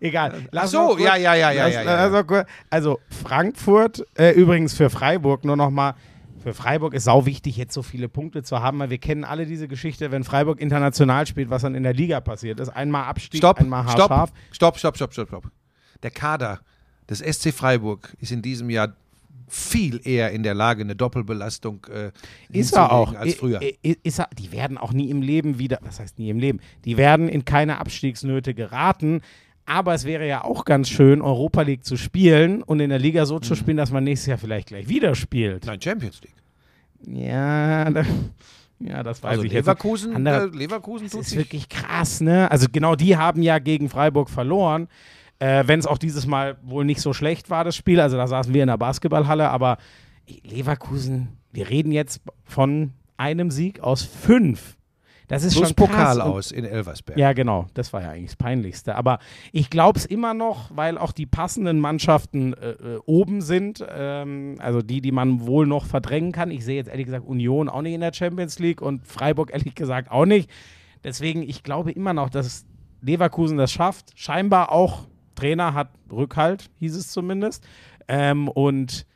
egal. 0.00 0.46
Lass 0.50 0.70
so, 0.70 0.78
noch 0.78 0.88
kurz- 0.96 1.02
ja, 1.02 1.14
ja, 1.16 1.34
ja, 1.34 1.50
ja, 1.52 1.64
lass- 1.64 1.74
ja, 1.84 2.08
ja. 2.14 2.22
kurz- 2.22 2.46
Also 2.70 3.00
Frankfurt, 3.10 4.02
äh, 4.18 4.30
übrigens 4.32 4.72
für 4.74 4.88
Freiburg 4.88 5.44
nur 5.44 5.56
noch 5.56 5.68
mal. 5.70 5.94
Für 6.42 6.54
Freiburg 6.54 6.94
ist 6.94 7.04
sau 7.04 7.26
wichtig, 7.26 7.58
jetzt 7.58 7.74
so 7.74 7.82
viele 7.82 8.08
Punkte 8.08 8.42
zu 8.42 8.60
haben, 8.62 8.78
weil 8.78 8.88
wir 8.88 8.96
kennen 8.96 9.24
alle 9.24 9.44
diese 9.44 9.68
Geschichte, 9.68 10.10
wenn 10.10 10.24
Freiburg 10.24 10.58
international 10.58 11.26
spielt, 11.26 11.50
was 11.50 11.60
dann 11.60 11.74
in 11.74 11.82
der 11.82 11.92
Liga 11.92 12.20
passiert 12.20 12.60
ist. 12.60 12.70
Einmal 12.70 13.04
Abstieg, 13.04 13.38
Stopp, 13.40 13.60
einmal 13.60 13.84
haarscharf. 13.84 14.32
stopp, 14.52 14.78
stopp, 14.78 14.96
stopp, 14.96 15.12
stopp, 15.12 15.28
stopp. 15.28 15.44
Der 16.02 16.10
Kader 16.10 16.60
des 17.08 17.18
SC 17.18 17.52
Freiburg 17.52 18.14
ist 18.20 18.32
in 18.32 18.42
diesem 18.42 18.70
Jahr 18.70 18.94
viel 19.48 20.00
eher 20.04 20.30
in 20.30 20.44
der 20.44 20.54
Lage, 20.54 20.82
eine 20.82 20.94
Doppelbelastung 20.94 21.84
äh, 21.92 22.12
Ist 22.56 22.72
er 22.76 22.92
auch. 22.92 23.14
als 23.14 23.34
früher. 23.34 23.60
Ist 23.82 24.20
er, 24.20 24.28
die 24.38 24.52
werden 24.52 24.78
auch 24.78 24.92
nie 24.92 25.10
im 25.10 25.22
Leben 25.22 25.58
wieder, 25.58 25.78
was 25.82 25.98
heißt 25.98 26.18
nie 26.20 26.30
im 26.30 26.38
Leben, 26.38 26.60
die 26.84 26.96
werden 26.96 27.28
in 27.28 27.44
keine 27.44 27.78
Abstiegsnöte 27.78 28.54
geraten. 28.54 29.22
Aber 29.66 29.92
es 29.94 30.04
wäre 30.04 30.26
ja 30.26 30.44
auch 30.44 30.64
ganz 30.64 30.88
schön, 30.88 31.20
Europa 31.20 31.62
League 31.62 31.84
zu 31.84 31.96
spielen 31.96 32.62
und 32.62 32.78
in 32.80 32.90
der 32.90 32.98
Liga 33.00 33.26
so 33.26 33.36
Mhm. 33.36 33.42
zu 33.42 33.54
spielen, 33.56 33.76
dass 33.76 33.90
man 33.90 34.04
nächstes 34.04 34.26
Jahr 34.28 34.38
vielleicht 34.38 34.68
gleich 34.68 34.88
wieder 34.88 35.14
spielt. 35.16 35.66
Nein, 35.66 35.80
Champions 35.80 36.20
League. 36.22 36.34
Ja, 37.06 37.90
da, 37.90 38.04
ja, 38.80 39.02
das 39.02 39.22
weiß 39.22 39.30
Also 39.32 39.42
ich 39.44 39.52
jetzt. 39.52 39.64
Leverkusen, 39.66 40.14
Andere- 40.14 40.50
äh, 40.52 40.56
Leverkusen 40.56 41.04
Das 41.06 41.12
tut 41.12 41.20
ist 41.22 41.30
sich. 41.30 41.38
wirklich 41.38 41.68
krass, 41.68 42.20
ne? 42.20 42.50
Also 42.50 42.66
genau 42.70 42.94
die 42.94 43.16
haben 43.16 43.42
ja 43.42 43.58
gegen 43.58 43.88
Freiburg 43.88 44.28
verloren. 44.30 44.88
Äh, 45.40 45.64
Wenn 45.66 45.80
es 45.80 45.86
auch 45.86 45.98
dieses 45.98 46.26
Mal 46.26 46.56
wohl 46.62 46.84
nicht 46.84 47.00
so 47.00 47.12
schlecht 47.12 47.50
war, 47.50 47.64
das 47.64 47.74
Spiel. 47.74 48.00
Also 48.00 48.16
da 48.16 48.26
saßen 48.26 48.54
wir 48.54 48.62
in 48.62 48.68
der 48.68 48.78
Basketballhalle, 48.78 49.50
aber 49.50 49.78
Leverkusen, 50.44 51.36
wir 51.52 51.68
reden 51.68 51.92
jetzt 51.92 52.20
von 52.44 52.92
einem 53.16 53.50
Sieg 53.50 53.80
aus 53.80 54.02
fünf. 54.02 54.76
Das 55.28 55.44
ist 55.44 55.54
Plus 55.54 55.68
schon 55.68 55.76
krass. 55.76 55.88
Pokal 55.88 56.20
aus 56.20 56.50
in 56.50 56.64
Elversberg. 56.64 57.16
Ja, 57.16 57.32
genau. 57.32 57.66
Das 57.74 57.92
war 57.92 58.02
ja 58.02 58.10
eigentlich 58.10 58.30
das 58.30 58.36
Peinlichste. 58.36 58.96
Aber 58.96 59.20
ich 59.52 59.70
glaube 59.70 59.96
es 59.96 60.04
immer 60.04 60.34
noch, 60.34 60.72
weil 60.74 60.98
auch 60.98 61.12
die 61.12 61.26
passenden 61.26 61.78
Mannschaften 61.78 62.52
äh, 62.54 62.70
äh, 62.70 62.98
oben 63.06 63.40
sind. 63.40 63.84
Ähm, 63.88 64.56
also 64.58 64.82
die, 64.82 65.00
die 65.00 65.12
man 65.12 65.46
wohl 65.46 65.68
noch 65.68 65.86
verdrängen 65.86 66.32
kann. 66.32 66.50
Ich 66.50 66.64
sehe 66.64 66.74
jetzt 66.74 66.88
ehrlich 66.88 67.06
gesagt 67.06 67.26
Union 67.28 67.68
auch 67.68 67.82
nicht 67.82 67.94
in 67.94 68.00
der 68.00 68.12
Champions 68.12 68.58
League 68.58 68.82
und 68.82 69.06
Freiburg 69.06 69.52
ehrlich 69.52 69.76
gesagt 69.76 70.10
auch 70.10 70.26
nicht. 70.26 70.50
Deswegen, 71.04 71.42
ich 71.42 71.62
glaube 71.62 71.92
immer 71.92 72.12
noch, 72.12 72.28
dass 72.28 72.66
Leverkusen 73.00 73.56
das 73.56 73.70
schafft. 73.70 74.10
Scheinbar 74.16 74.72
auch 74.72 75.06
Trainer 75.34 75.74
hat 75.74 75.90
Rückhalt, 76.10 76.70
hieß 76.78 76.96
es 76.96 77.10
zumindest. 77.10 77.64
Ähm, 78.08 78.48
und 78.48 79.06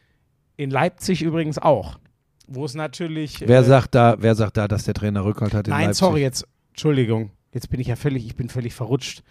in 0.57 0.71
Leipzig 0.71 1.23
übrigens 1.23 1.59
auch. 1.59 1.99
Wo 2.47 2.65
es 2.65 2.75
natürlich. 2.75 3.41
Wer 3.41 3.61
äh, 3.61 3.65
sagt 3.65 3.95
da, 3.95 4.17
wer 4.19 4.35
sagt 4.35 4.57
da, 4.57 4.69
dass 4.69 4.85
der 4.85 4.95
Trainer 4.95 5.25
Rückhalt 5.25 5.55
hat 5.55 5.67
in 5.67 5.73
Nein, 5.73 5.87
Leipzig? 5.87 5.99
sorry, 5.99 6.21
jetzt, 6.21 6.47
Entschuldigung, 6.71 7.31
jetzt 7.53 7.71
bin 7.71 7.81
ich 7.81 7.87
ja 7.87 7.97
völlig, 7.97 8.27
ich 8.27 8.37
bin 8.37 8.49
völlig 8.49 8.75
verrutscht. 8.75 9.23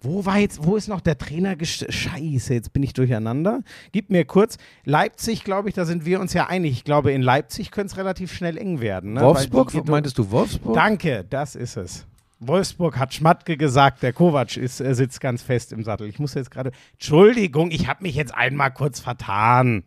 Wo 0.00 0.24
war 0.26 0.38
jetzt, 0.38 0.64
wo 0.64 0.74
ist 0.74 0.88
noch 0.88 1.00
der 1.00 1.16
Trainer? 1.16 1.54
Scheiße, 1.62 2.54
jetzt 2.54 2.72
bin 2.72 2.82
ich 2.82 2.92
durcheinander. 2.92 3.60
Gib 3.92 4.10
mir 4.10 4.24
kurz. 4.24 4.56
Leipzig, 4.84 5.44
glaube 5.44 5.68
ich, 5.68 5.76
da 5.76 5.84
sind 5.84 6.04
wir 6.04 6.18
uns 6.18 6.32
ja 6.32 6.48
einig. 6.48 6.72
Ich 6.72 6.82
glaube, 6.82 7.12
in 7.12 7.22
Leipzig 7.22 7.70
könnte 7.70 7.92
es 7.92 7.96
relativ 7.96 8.32
schnell 8.32 8.58
eng 8.58 8.80
werden. 8.80 9.12
Ne? 9.12 9.20
Wolfsburg? 9.20 9.72
Meintest 9.86 10.18
du 10.18 10.30
Wolfsburg? 10.32 10.74
Danke, 10.74 11.24
das 11.30 11.54
ist 11.54 11.76
es. 11.76 12.06
Wolfsburg 12.46 12.98
hat 12.98 13.14
Schmatke 13.14 13.56
gesagt, 13.56 14.02
der 14.02 14.12
Kovac 14.12 14.56
ist, 14.56 14.80
äh, 14.80 14.94
sitzt 14.94 15.20
ganz 15.20 15.42
fest 15.42 15.72
im 15.72 15.84
Sattel. 15.84 16.08
Ich 16.08 16.18
muss 16.18 16.34
jetzt 16.34 16.50
gerade. 16.50 16.72
Entschuldigung, 16.92 17.70
ich 17.70 17.86
habe 17.86 18.02
mich 18.02 18.14
jetzt 18.14 18.34
einmal 18.34 18.72
kurz 18.72 19.00
vertan. 19.00 19.84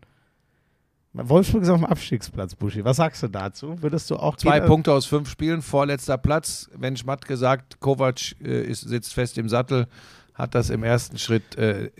Wolfsburg 1.12 1.62
ist 1.62 1.70
auf 1.70 1.80
dem 1.80 1.86
Abstiegsplatz, 1.86 2.54
Buschi. 2.54 2.84
Was 2.84 2.98
sagst 2.98 3.22
du 3.22 3.28
dazu? 3.28 3.80
Würdest 3.82 4.10
du 4.10 4.16
auch 4.16 4.36
Zwei 4.36 4.60
Punkte 4.60 4.92
aus 4.92 5.06
fünf 5.06 5.30
Spielen, 5.30 5.62
vorletzter 5.62 6.18
Platz. 6.18 6.68
Wenn 6.74 6.96
Schmatke 6.96 7.36
sagt, 7.36 7.80
Kovac 7.80 8.34
äh, 8.42 8.62
ist, 8.62 8.82
sitzt 8.82 9.14
fest 9.14 9.38
im 9.38 9.48
Sattel, 9.48 9.86
hat 10.34 10.54
das 10.54 10.68
im 10.68 10.82
ersten 10.84 11.18
Schritt 11.18 11.56
äh, 11.56 11.90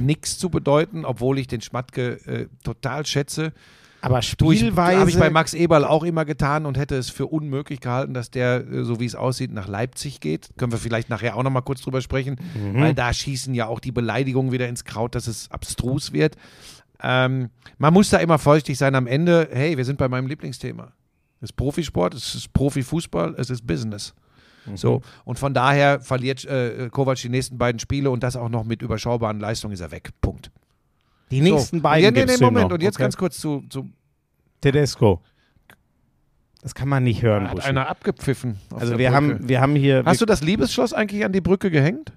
nichts 0.00 0.38
zu 0.38 0.50
bedeuten, 0.50 1.04
obwohl 1.04 1.38
ich 1.38 1.48
den 1.48 1.60
Schmatke 1.60 2.12
äh, 2.26 2.46
total 2.62 3.04
schätze. 3.06 3.52
Aber 4.04 4.20
Spielweise. 4.22 4.98
habe 5.00 5.10
ich 5.10 5.18
bei 5.18 5.30
Max 5.30 5.54
Eberl 5.54 5.84
auch 5.84 6.02
immer 6.04 6.24
getan 6.24 6.66
und 6.66 6.76
hätte 6.76 6.94
es 6.96 7.08
für 7.10 7.26
unmöglich 7.26 7.80
gehalten, 7.80 8.12
dass 8.12 8.30
der, 8.30 8.66
äh, 8.70 8.84
so 8.84 9.00
wie 9.00 9.06
es 9.06 9.14
aussieht, 9.14 9.52
nach 9.52 9.66
Leipzig 9.66 10.20
geht. 10.20 10.50
Können 10.58 10.72
wir 10.72 10.78
vielleicht 10.78 11.08
nachher 11.08 11.36
auch 11.36 11.42
noch 11.42 11.50
mal 11.50 11.62
kurz 11.62 11.80
drüber 11.80 12.00
sprechen, 12.02 12.36
Mhm. 12.54 12.80
weil 12.80 12.94
da 12.94 13.12
schießen 13.12 13.54
ja 13.54 13.66
auch 13.66 13.80
die 13.80 13.92
Beleidigungen 13.92 14.52
wieder 14.52 14.68
ins 14.68 14.84
Kraut, 14.84 15.14
dass 15.14 15.26
es 15.26 15.50
abstrus 15.50 16.12
wird. 16.12 16.36
Ähm, 17.02 17.50
man 17.78 17.92
muss 17.94 18.10
da 18.10 18.18
immer 18.18 18.38
vorsichtig 18.38 18.78
sein 18.78 18.94
am 18.94 19.06
Ende. 19.06 19.48
Hey, 19.50 19.76
wir 19.76 19.84
sind 19.84 19.98
bei 19.98 20.08
meinem 20.08 20.26
Lieblingsthema. 20.26 20.92
Es 21.40 21.50
ist 21.50 21.56
Profisport, 21.56 22.14
es 22.14 22.34
ist 22.34 22.52
Profifußball, 22.52 23.34
es 23.38 23.50
ist 23.50 23.66
Business. 23.66 24.14
Mhm. 24.66 24.76
So, 24.76 25.02
und 25.24 25.38
von 25.38 25.52
daher 25.54 26.00
verliert 26.00 26.44
äh, 26.44 26.88
Kovac 26.90 27.16
die 27.18 27.28
nächsten 27.28 27.58
beiden 27.58 27.78
Spiele 27.78 28.10
und 28.10 28.22
das 28.22 28.36
auch 28.36 28.48
noch 28.48 28.64
mit 28.64 28.80
überschaubaren 28.82 29.40
Leistungen 29.40 29.74
ist 29.74 29.80
er 29.80 29.90
weg. 29.90 30.10
Punkt. 30.20 30.50
Die 31.34 31.50
nächsten 31.50 31.78
so. 31.78 31.82
beiden 31.82 32.04
Ja, 32.04 32.10
nee, 32.10 32.24
nee, 32.30 32.44
Moment. 32.44 32.68
noch. 32.68 32.74
Und 32.74 32.82
jetzt 32.82 32.96
okay. 32.96 33.04
ganz 33.04 33.16
kurz 33.16 33.38
zu, 33.38 33.64
zu 33.68 33.88
Tedesco. 34.60 35.20
Das 36.62 36.74
kann 36.74 36.88
man 36.88 37.04
nicht 37.04 37.22
hören, 37.22 37.48
hat 37.48 37.56
Buschi. 37.56 37.68
einer 37.68 37.88
abgepfiffen. 37.88 38.56
Also 38.74 38.92
wir 38.98 39.10
Brücke. 39.10 39.12
haben, 39.14 39.48
wir 39.48 39.60
haben 39.60 39.74
hier. 39.76 40.02
Hast 40.06 40.22
du 40.22 40.26
das 40.26 40.42
Liebesschloss 40.42 40.94
eigentlich 40.94 41.24
an 41.24 41.32
die 41.32 41.42
Brücke 41.42 41.70
gehängt? 41.70 42.12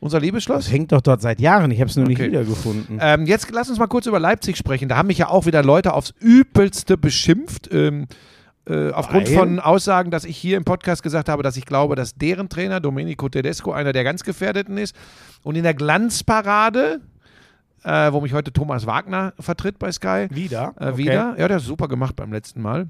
Unser 0.00 0.20
Liebesschloss? 0.20 0.66
das 0.66 0.72
hängt 0.72 0.92
doch 0.92 1.00
dort 1.00 1.20
seit 1.20 1.40
Jahren. 1.40 1.72
Ich 1.72 1.80
habe 1.80 1.90
es 1.90 1.96
nur 1.96 2.06
nicht 2.06 2.20
Okay. 2.20 2.28
wiedergefunden. 2.28 2.98
Ähm, 3.02 3.26
jetzt 3.26 3.50
lass 3.50 3.68
uns 3.68 3.80
mal 3.80 3.88
kurz 3.88 4.06
über 4.06 4.20
Leipzig 4.20 4.56
sprechen. 4.56 4.88
Da 4.88 4.96
haben 4.96 5.08
mich 5.08 5.18
ja 5.18 5.28
auch 5.28 5.46
wieder 5.46 5.64
Leute 5.64 5.92
aufs 5.94 6.14
Übelste 6.20 6.96
beschimpft. 6.96 7.68
Ähm, 7.72 8.06
äh, 8.68 8.90
aufgrund 8.92 9.26
Weil? 9.28 9.34
von 9.34 9.58
Aussagen, 9.58 10.12
dass 10.12 10.24
ich 10.24 10.36
hier 10.36 10.56
im 10.56 10.64
Podcast 10.64 11.02
gesagt 11.02 11.28
habe, 11.28 11.42
dass 11.42 11.56
ich 11.56 11.64
glaube, 11.66 11.96
dass 11.96 12.14
deren 12.14 12.48
Trainer 12.48 12.78
Domenico 12.78 13.28
Tedesco 13.28 13.72
einer 13.72 13.92
der 13.92 14.04
ganz 14.04 14.22
Gefährdeten 14.22 14.78
ist. 14.78 14.94
Und 15.42 15.56
in 15.56 15.64
der 15.64 15.74
Glanzparade, 15.74 17.00
äh, 17.84 18.12
wo 18.12 18.20
mich 18.20 18.32
heute 18.32 18.52
Thomas 18.52 18.86
Wagner 18.86 19.32
vertritt 19.38 19.78
bei 19.78 19.90
Sky, 19.92 20.26
wieder? 20.30 20.74
äh, 20.80 20.96
wieder. 20.96 21.34
Ja, 21.38 21.48
der 21.48 21.56
hat 21.56 21.62
super 21.62 21.88
gemacht 21.88 22.16
beim 22.16 22.32
letzten 22.32 22.60
Mal. 22.62 22.88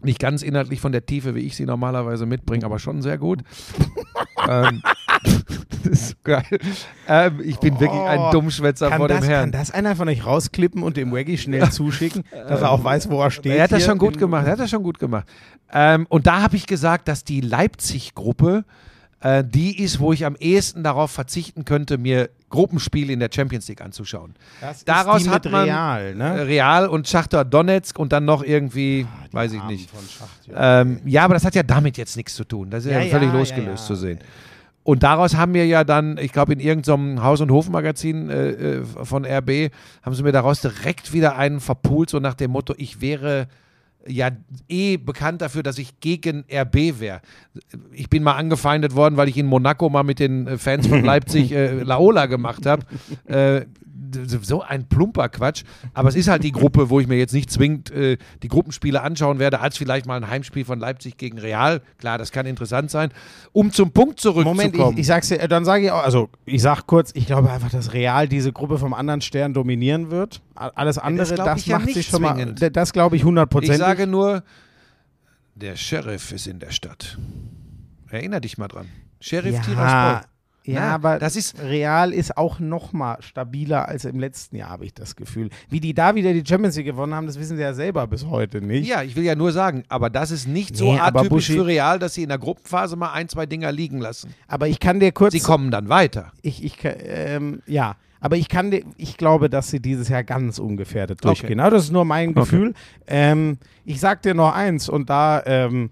Nicht 0.00 0.20
ganz 0.20 0.42
inhaltlich 0.42 0.80
von 0.80 0.92
der 0.92 1.04
Tiefe, 1.06 1.34
wie 1.34 1.40
ich 1.40 1.56
sie 1.56 1.64
normalerweise 1.66 2.24
mitbringe, 2.24 2.64
aber 2.64 2.78
schon 2.78 3.02
sehr 3.02 3.18
gut. 3.18 3.42
ähm, 4.48 4.80
das 5.24 5.86
ist 5.90 6.08
so 6.10 6.14
geil. 6.22 6.44
Ähm, 7.08 7.40
ich 7.42 7.58
bin 7.58 7.80
wirklich 7.80 8.00
ein 8.02 8.20
Oh, 8.20 8.30
Dummschwätzer 8.30 8.90
Kann 8.90 8.98
vor 8.98 9.08
dem 9.08 9.16
das, 9.16 9.24
kann 9.26 9.34
Herrn. 9.34 9.52
das 9.52 9.70
einer 9.72 9.96
von 9.96 10.08
euch 10.08 10.24
rausklippen 10.24 10.82
und 10.84 10.96
dem 10.96 11.10
Waggy 11.12 11.36
schnell 11.36 11.68
zuschicken, 11.70 12.22
dass 12.30 12.60
er 12.62 12.70
auch 12.70 12.84
weiß, 12.84 13.10
wo 13.10 13.20
er 13.20 13.30
steht? 13.32 13.56
Er 13.56 13.64
hat 13.64 13.72
das 13.72 13.84
schon 13.84 13.98
gut 13.98 14.18
gemacht. 14.18 14.46
Er 14.46 14.52
hat 14.52 14.60
das 14.60 14.70
schon 14.70 14.84
gut 14.84 14.98
gemacht. 15.00 15.26
Ähm, 15.72 16.06
und 16.08 16.26
da 16.28 16.42
habe 16.42 16.54
ich 16.56 16.66
gesagt, 16.66 17.08
dass 17.08 17.24
die 17.24 17.40
Leipzig-Gruppe 17.40 18.64
äh, 19.20 19.42
die 19.44 19.82
ist, 19.82 19.98
wo 19.98 20.12
ich 20.12 20.24
am 20.24 20.36
ehesten 20.36 20.84
darauf 20.84 21.10
verzichten 21.10 21.64
könnte, 21.64 21.98
mir 21.98 22.30
Gruppenspiele 22.50 23.12
in 23.12 23.20
der 23.20 23.30
Champions 23.32 23.68
League 23.68 23.80
anzuschauen. 23.80 24.34
Das 24.60 24.84
Daraus 24.84 25.18
ist 25.18 25.26
die 25.26 25.30
hat 25.30 25.50
man 25.50 25.64
Real, 25.64 26.14
ne? 26.14 26.46
Real 26.46 26.88
und 26.88 27.06
Schachter 27.08 27.44
Donetsk 27.44 27.98
und 27.98 28.12
dann 28.12 28.24
noch 28.24 28.42
irgendwie, 28.42 29.06
weiß 29.32 29.52
ich 29.52 29.60
Armen 29.60 29.72
nicht. 29.72 29.90
Schacht, 29.90 30.46
ja. 30.46 30.80
Ähm, 30.80 31.00
ja, 31.04 31.24
aber 31.24 31.34
das 31.34 31.44
hat 31.44 31.54
ja 31.54 31.62
damit 31.62 31.98
jetzt 31.98 32.16
nichts 32.16 32.34
zu 32.34 32.44
tun. 32.44 32.70
Das 32.70 32.84
ist 32.84 32.92
ja, 32.92 33.00
Ja, 33.00 33.10
völlig 33.10 33.32
losgelöst 33.32 33.86
zu 33.86 33.94
sehen. 33.94 34.18
Und 34.82 35.02
daraus 35.02 35.36
haben 35.36 35.52
wir 35.52 35.66
ja 35.66 35.84
dann, 35.84 36.16
ich 36.16 36.32
glaube, 36.32 36.54
in 36.54 36.60
irgendeinem 36.60 37.22
Haus- 37.22 37.42
und 37.42 37.50
Hofmagazin 37.50 38.30
äh, 38.30 38.48
äh, 38.50 38.84
von 38.84 39.26
RB, 39.26 39.70
haben 40.02 40.14
sie 40.14 40.22
mir 40.22 40.32
daraus 40.32 40.62
direkt 40.62 41.12
wieder 41.12 41.36
einen 41.36 41.60
verpult, 41.60 42.08
so 42.08 42.20
nach 42.20 42.32
dem 42.32 42.52
Motto, 42.52 42.74
ich 42.78 43.02
wäre 43.02 43.48
ja 44.08 44.30
eh 44.68 44.96
bekannt 44.96 45.42
dafür, 45.42 45.62
dass 45.62 45.78
ich 45.78 46.00
gegen 46.00 46.44
RB 46.50 47.00
wäre. 47.00 47.20
Ich 47.92 48.08
bin 48.08 48.22
mal 48.22 48.34
angefeindet 48.34 48.94
worden, 48.94 49.16
weil 49.16 49.28
ich 49.28 49.36
in 49.36 49.46
Monaco 49.46 49.88
mal 49.88 50.02
mit 50.02 50.18
den 50.18 50.46
äh, 50.46 50.58
Fans 50.58 50.86
von 50.86 51.04
Leipzig 51.04 51.52
äh, 51.52 51.82
Laola 51.82 52.26
gemacht 52.26 52.66
habe. 52.66 52.84
Äh, 53.26 53.66
so 54.42 54.62
ein 54.62 54.88
plumper 54.88 55.28
Quatsch. 55.28 55.64
Aber 55.94 56.08
es 56.08 56.14
ist 56.14 56.28
halt 56.28 56.44
die 56.44 56.52
Gruppe, 56.52 56.90
wo 56.90 57.00
ich 57.00 57.06
mir 57.06 57.16
jetzt 57.16 57.32
nicht 57.32 57.50
zwingend 57.50 57.90
äh, 57.90 58.18
die 58.42 58.48
Gruppenspiele 58.48 59.00
anschauen 59.02 59.38
werde, 59.38 59.60
als 59.60 59.76
vielleicht 59.76 60.06
mal 60.06 60.16
ein 60.16 60.28
Heimspiel 60.28 60.64
von 60.64 60.78
Leipzig 60.78 61.16
gegen 61.16 61.38
Real. 61.38 61.82
Klar, 61.98 62.18
das 62.18 62.32
kann 62.32 62.46
interessant 62.46 62.90
sein. 62.90 63.10
Um 63.52 63.72
zum 63.72 63.92
Punkt 63.92 64.20
zurückzukommen. 64.20 64.72
Moment, 64.72 64.94
ich, 64.94 65.00
ich 65.00 65.06
sag's 65.06 65.28
dir, 65.28 65.38
dann 65.48 65.64
sage 65.64 65.86
ich 65.86 65.90
auch, 65.90 66.02
also 66.02 66.28
ich 66.44 66.62
sag 66.62 66.86
kurz, 66.86 67.10
ich 67.14 67.26
glaube 67.26 67.50
einfach, 67.50 67.70
dass 67.70 67.92
Real 67.92 68.28
diese 68.28 68.52
Gruppe 68.52 68.78
vom 68.78 68.94
anderen 68.94 69.20
Stern 69.20 69.54
dominieren 69.54 70.10
wird. 70.10 70.40
Alles 70.54 70.98
andere, 70.98 71.34
das, 71.34 71.60
ich 71.60 71.66
ja 71.66 71.78
macht 71.78 71.92
sich 71.92 72.06
schon 72.06 72.24
zwingend. 72.24 72.60
mal, 72.60 72.70
das 72.70 72.92
glaube 72.92 73.16
ich 73.16 73.24
hundertprozentig. 73.24 73.74
Ich 73.74 73.78
sage 73.78 74.06
nur, 74.06 74.42
der 75.54 75.76
Sheriff 75.76 76.32
ist 76.32 76.46
in 76.46 76.58
der 76.58 76.70
Stadt. 76.70 77.18
Erinner 78.10 78.40
dich 78.40 78.58
mal 78.58 78.68
dran. 78.68 78.86
Sheriff 79.20 79.54
ja, 79.54 79.60
Tiraspol. 79.60 80.28
Ja, 80.68 80.80
Na, 80.80 80.94
aber 80.94 81.18
das 81.18 81.36
ist- 81.36 81.60
Real 81.62 82.12
ist 82.12 82.36
auch 82.36 82.60
noch 82.60 82.92
mal 82.92 83.16
stabiler 83.20 83.88
als 83.88 84.04
im 84.04 84.18
letzten 84.18 84.56
Jahr, 84.56 84.70
habe 84.70 84.84
ich 84.84 84.94
das 84.94 85.16
Gefühl. 85.16 85.48
Wie 85.70 85.80
die 85.80 85.94
da 85.94 86.14
wieder 86.14 86.32
die 86.32 86.44
Champions 86.46 86.76
League 86.76 86.86
gewonnen 86.86 87.14
haben, 87.14 87.26
das 87.26 87.38
wissen 87.38 87.56
sie 87.56 87.62
ja 87.62 87.74
selber 87.74 88.06
bis 88.06 88.26
heute 88.26 88.60
nicht. 88.60 88.88
Ja, 88.88 89.02
ich 89.02 89.16
will 89.16 89.24
ja 89.24 89.34
nur 89.34 89.52
sagen, 89.52 89.84
aber 89.88 90.10
das 90.10 90.30
ist 90.30 90.46
nicht 90.46 90.76
so 90.76 90.92
Nee, 90.92 91.00
atypisch 91.00 91.48
Buschi- 91.50 91.54
für 91.56 91.66
Real, 91.66 91.98
dass 91.98 92.14
sie 92.14 92.22
in 92.22 92.28
der 92.28 92.38
Gruppenphase 92.38 92.96
mal 92.96 93.12
ein, 93.12 93.28
zwei 93.28 93.46
Dinger 93.46 93.72
liegen 93.72 93.98
lassen. 93.98 94.34
Aber 94.46 94.68
ich 94.68 94.78
kann 94.80 95.00
dir 95.00 95.12
kurz 95.12 95.32
Sie 95.32 95.40
kommen 95.40 95.70
dann 95.70 95.88
weiter. 95.88 96.32
ich, 96.42 96.62
ich, 96.64 96.76
ka- 96.78 96.88
ähm, 96.90 97.62
ja, 97.66 97.96
aber 98.20 98.36
ich 98.36 98.48
kann, 98.48 98.70
dir- 98.70 98.82
ich 98.96 99.16
glaube, 99.16 99.48
dass 99.48 99.70
sie 99.70 99.80
dieses 99.80 100.08
Jahr 100.08 100.24
ganz 100.24 100.58
ungefährdet 100.58 101.24
durchgehen. 101.24 101.60
Aber 101.60 101.70
das 101.70 101.84
ist 101.84 101.92
nur 101.92 102.04
mein 102.04 102.34
Gefühl. 102.34 102.74
Ähm, 103.06 103.58
ich 103.84 104.00
sag 104.00 104.22
dir 104.22 104.34
noch 104.34 104.52
eins 104.54 104.88
und 104.88 105.08
da, 105.08 105.42
ähm, 105.46 105.90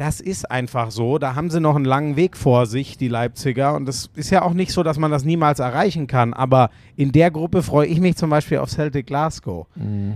das 0.00 0.18
ist 0.18 0.50
einfach 0.50 0.90
so. 0.90 1.18
Da 1.18 1.34
haben 1.34 1.50
sie 1.50 1.60
noch 1.60 1.76
einen 1.76 1.84
langen 1.84 2.16
Weg 2.16 2.34
vor 2.34 2.64
sich, 2.64 2.96
die 2.96 3.08
Leipziger. 3.08 3.74
Und 3.74 3.84
das 3.84 4.08
ist 4.14 4.30
ja 4.30 4.40
auch 4.40 4.54
nicht 4.54 4.72
so, 4.72 4.82
dass 4.82 4.96
man 4.96 5.10
das 5.10 5.24
niemals 5.24 5.58
erreichen 5.58 6.06
kann. 6.06 6.32
Aber 6.32 6.70
in 6.96 7.12
der 7.12 7.30
Gruppe 7.30 7.62
freue 7.62 7.86
ich 7.86 8.00
mich 8.00 8.16
zum 8.16 8.30
Beispiel 8.30 8.58
auf 8.58 8.70
Celtic 8.70 9.06
Glasgow. 9.06 9.66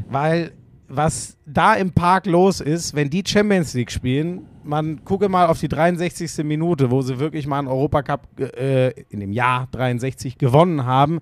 Weil 0.08 0.52
was 0.88 1.36
da 1.44 1.74
im 1.74 1.92
Park 1.92 2.24
los 2.24 2.62
ist, 2.62 2.94
wenn 2.94 3.10
die 3.10 3.22
Champions 3.26 3.74
League 3.74 3.90
spielen, 3.90 4.46
man 4.62 5.04
gucke 5.04 5.28
mal 5.28 5.48
auf 5.48 5.60
die 5.60 5.68
63. 5.68 6.42
Minute, 6.44 6.90
wo 6.90 7.02
sie 7.02 7.18
wirklich 7.18 7.46
mal 7.46 7.58
einen 7.58 7.68
Europacup 7.68 8.40
äh, 8.40 8.88
in 9.10 9.20
dem 9.20 9.32
Jahr 9.32 9.68
63 9.72 10.38
gewonnen 10.38 10.86
haben. 10.86 11.20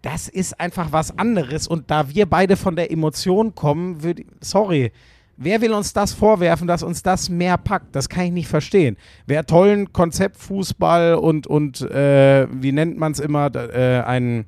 Das 0.00 0.28
ist 0.28 0.58
einfach 0.58 0.90
was 0.90 1.18
anderes. 1.18 1.68
Und 1.68 1.90
da 1.90 2.08
wir 2.08 2.24
beide 2.24 2.56
von 2.56 2.76
der 2.76 2.90
Emotion 2.90 3.54
kommen, 3.54 4.02
würd, 4.02 4.22
sorry, 4.40 4.90
wer 5.36 5.60
will 5.60 5.72
uns 5.72 5.92
das 5.92 6.12
vorwerfen, 6.12 6.66
dass 6.66 6.82
uns 6.82 7.02
das 7.02 7.28
mehr 7.28 7.58
packt? 7.58 7.94
Das 7.94 8.08
kann 8.08 8.24
ich 8.24 8.32
nicht 8.32 8.48
verstehen. 8.48 8.96
Wer 9.26 9.46
tollen 9.46 9.92
Konzeptfußball 9.92 11.14
und, 11.14 11.46
und 11.46 11.80
äh, 11.82 12.46
wie 12.50 12.72
nennt 12.72 12.98
man 12.98 13.12
es 13.12 13.20
immer, 13.20 13.54
äh, 13.54 14.02
ein 14.02 14.46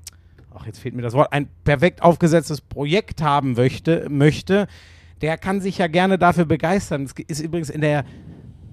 ach, 0.59 0.67
jetzt 0.67 0.79
fehlt 0.79 0.95
mir 0.95 1.03
das 1.03 1.15
Wort, 1.15 1.33
ein 1.33 1.49
perfekt 1.65 2.03
aufgesetztes 2.03 2.61
Projekt 2.61 3.23
haben 3.23 3.53
möchte, 3.55 4.07
möchte, 4.09 4.67
der 5.21 5.39
kann 5.39 5.61
sich 5.61 5.79
ja 5.79 5.87
gerne 5.87 6.19
dafür 6.19 6.45
begeistern. 6.45 7.05
Es 7.05 7.13
ist 7.27 7.41
übrigens 7.41 7.71
in 7.71 7.81
der, 7.81 8.05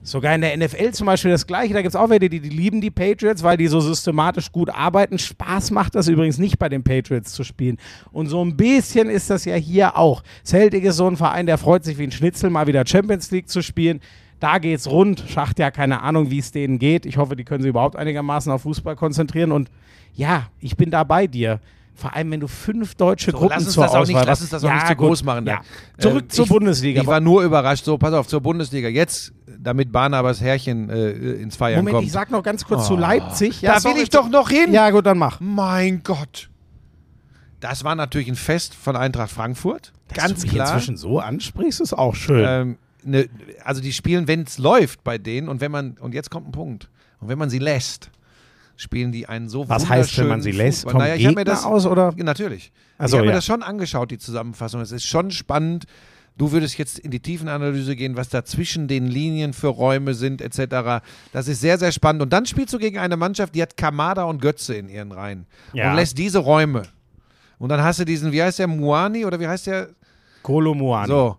sogar 0.03 0.35
in 0.35 0.41
der 0.41 0.55
NFL 0.57 0.91
zum 0.91 1.07
Beispiel 1.07 1.31
das 1.31 1.47
Gleiche. 1.47 1.73
Da 1.73 1.81
gibt 1.81 1.95
es 1.95 1.99
auch 1.99 2.09
welche, 2.09 2.29
die, 2.29 2.39
die 2.41 2.49
lieben 2.49 2.81
die 2.81 2.91
Patriots, 2.91 3.41
weil 3.41 3.57
die 3.57 3.67
so 3.67 3.79
systematisch 3.79 4.51
gut 4.51 4.69
arbeiten. 4.69 5.17
Spaß 5.17 5.71
macht 5.71 5.95
das 5.95 6.07
übrigens 6.07 6.37
nicht 6.37 6.59
bei 6.59 6.69
den 6.69 6.83
Patriots 6.83 7.31
zu 7.33 7.43
spielen. 7.43 7.77
Und 8.11 8.27
so 8.27 8.43
ein 8.43 8.55
bisschen 8.57 9.09
ist 9.09 9.29
das 9.29 9.45
ja 9.45 9.55
hier 9.55 9.97
auch. 9.97 10.23
Celtic 10.45 10.83
ist 10.83 10.97
so 10.97 11.07
ein 11.07 11.17
Verein, 11.17 11.45
der 11.45 11.57
freut 11.57 11.83
sich 11.85 11.97
wie 11.97 12.03
ein 12.03 12.11
Schnitzel, 12.11 12.49
mal 12.49 12.67
wieder 12.67 12.85
Champions 12.85 13.31
League 13.31 13.49
zu 13.49 13.61
spielen. 13.61 14.01
Da 14.39 14.57
geht's 14.57 14.87
rund. 14.89 15.23
Schacht 15.29 15.57
ja 15.57 15.71
keine 15.71 16.01
Ahnung, 16.01 16.29
wie 16.29 16.39
es 16.39 16.51
denen 16.51 16.77
geht. 16.79 17.05
Ich 17.05 17.15
hoffe, 17.17 17.35
die 17.37 17.45
können 17.45 17.61
sich 17.63 17.69
überhaupt 17.69 17.95
einigermaßen 17.95 18.51
auf 18.51 18.63
Fußball 18.63 18.97
konzentrieren. 18.97 19.53
Und 19.53 19.69
ja, 20.15 20.47
ich 20.59 20.75
bin 20.75 20.91
da 20.91 21.05
bei 21.05 21.27
dir. 21.27 21.61
Vor 21.95 22.13
allem, 22.15 22.31
wenn 22.31 22.39
du 22.39 22.47
fünf 22.47 22.95
deutsche 22.95 23.29
So, 23.31 23.37
Gruppen 23.37 23.53
lass 23.55 23.69
zur 23.69 23.83
nicht- 23.85 23.93
Auswahl 23.95 24.15
lass 24.25 24.29
hast. 24.29 24.41
uns 24.41 24.49
das 24.49 24.63
auch 24.63 24.67
ja, 24.67 24.73
nicht 24.73 24.87
zu 24.87 24.95
gut. 24.95 25.07
groß 25.09 25.23
machen, 25.23 25.45
Ja. 25.45 25.61
Zurück 25.99 26.23
Ähm, 26.23 26.29
zur 26.29 26.45
ich- 26.45 26.49
Bundesliga. 26.51 27.01
Ich 27.01 27.07
war 27.07 27.19
nur 27.19 27.43
überrascht. 27.43 27.85
So, 27.85 27.99
pass 27.99 28.13
auf, 28.13 28.27
zur 28.27 28.41
Bundesliga. 28.41 28.89
Jetzt, 28.89 29.31
damit 29.59 29.91
Barnabas 29.91 30.41
Herrchen 30.41 30.89
äh, 30.89 31.11
ins 31.11 31.55
Feiern 31.55 31.79
Moment, 31.79 31.95
kommt. 31.95 32.07
ich 32.07 32.11
sag 32.13 32.31
noch 32.31 32.43
ganz 32.43 32.65
kurz 32.65 32.87
zu 32.87 32.95
Leipzig. 32.95 33.61
Ja, 33.61 33.73
da 33.73 33.79
sorry, 33.79 33.95
will 33.95 34.03
ich 34.03 34.09
doch 34.09 34.29
noch 34.29 34.49
hin. 34.49 34.73
Ja, 34.73 34.89
gut, 34.89 35.05
dann 35.05 35.17
mach. 35.17 35.39
Mein 35.39 36.03
Gott. 36.03 36.49
Das 37.59 37.83
war 37.83 37.95
natürlich 37.95 38.27
ein 38.27 38.35
Fest 38.35 38.75
von 38.75 38.95
Eintracht 38.95 39.31
Frankfurt. 39.31 39.93
Ganz 40.13 40.33
Dass 40.33 40.41
du 40.41 40.47
mich 40.47 40.55
klar. 40.55 40.73
inzwischen 40.73 40.97
so 40.97 41.19
ansprichst, 41.19 41.79
ist 41.79 41.93
auch 41.93 42.15
schön. 42.15 42.45
Ähm, 42.45 42.77
ne, 43.03 43.29
also 43.63 43.81
die 43.81 43.93
spielen, 43.93 44.27
wenn 44.27 44.41
es 44.41 44.57
läuft 44.57 45.03
bei 45.03 45.17
denen 45.17 45.47
und 45.47 45.61
wenn 45.61 45.71
man, 45.71 45.97
und 45.99 46.13
jetzt 46.13 46.29
kommt 46.29 46.47
ein 46.49 46.51
Punkt, 46.51 46.89
und 47.19 47.29
wenn 47.29 47.37
man 47.37 47.49
sie 47.49 47.59
lässt, 47.59 48.11
spielen 48.75 49.11
die 49.11 49.27
einen 49.27 49.49
so 49.49 49.69
Was 49.69 49.87
heißt, 49.87 50.17
wenn 50.17 50.27
man 50.27 50.41
sie 50.41 50.51
lässt? 50.51 50.79
Fußball. 50.79 50.91
Vom 50.91 51.01
Naja, 51.01 51.15
ich 51.15 51.25
hab 51.25 51.35
mir 51.35 51.41
Gegner 51.41 51.53
das, 51.53 51.63
aus, 51.63 51.85
oder? 51.85 52.13
Natürlich. 52.17 52.71
Ach 52.97 53.05
ich 53.05 53.13
habe 53.13 53.23
mir 53.23 53.29
ja. 53.29 53.35
das 53.35 53.45
schon 53.45 53.63
angeschaut, 53.63 54.11
die 54.11 54.17
Zusammenfassung. 54.17 54.81
Es 54.81 54.91
ist 54.91 55.05
schon 55.05 55.31
spannend. 55.31 55.85
Du 56.37 56.51
würdest 56.51 56.77
jetzt 56.77 56.97
in 56.99 57.11
die 57.11 57.19
Tiefenanalyse 57.19 57.95
gehen, 57.95 58.15
was 58.15 58.29
da 58.29 58.43
zwischen 58.43 58.87
den 58.87 59.07
Linien 59.07 59.53
für 59.53 59.67
Räume 59.67 60.15
sind, 60.15 60.41
etc. 60.41 61.03
Das 61.31 61.47
ist 61.47 61.61
sehr, 61.61 61.77
sehr 61.77 61.91
spannend. 61.91 62.23
Und 62.23 62.33
dann 62.33 62.45
spielst 62.45 62.73
du 62.73 62.79
gegen 62.79 62.97
eine 62.97 63.17
Mannschaft, 63.17 63.53
die 63.53 63.61
hat 63.61 63.77
Kamada 63.77 64.23
und 64.23 64.41
Götze 64.41 64.75
in 64.75 64.89
ihren 64.89 65.11
Reihen. 65.11 65.45
Ja. 65.73 65.91
Und 65.91 65.97
lässt 65.97 66.17
diese 66.17 66.39
Räume. 66.39 66.83
Und 67.59 67.69
dann 67.69 67.83
hast 67.83 67.99
du 67.99 68.05
diesen, 68.05 68.31
wie 68.31 68.41
heißt 68.41 68.59
der, 68.59 68.67
Muani 68.67 69.25
oder 69.25 69.39
wie 69.39 69.47
heißt 69.47 69.67
der? 69.67 69.89
Kolomuani. 70.41 71.07
So. 71.07 71.37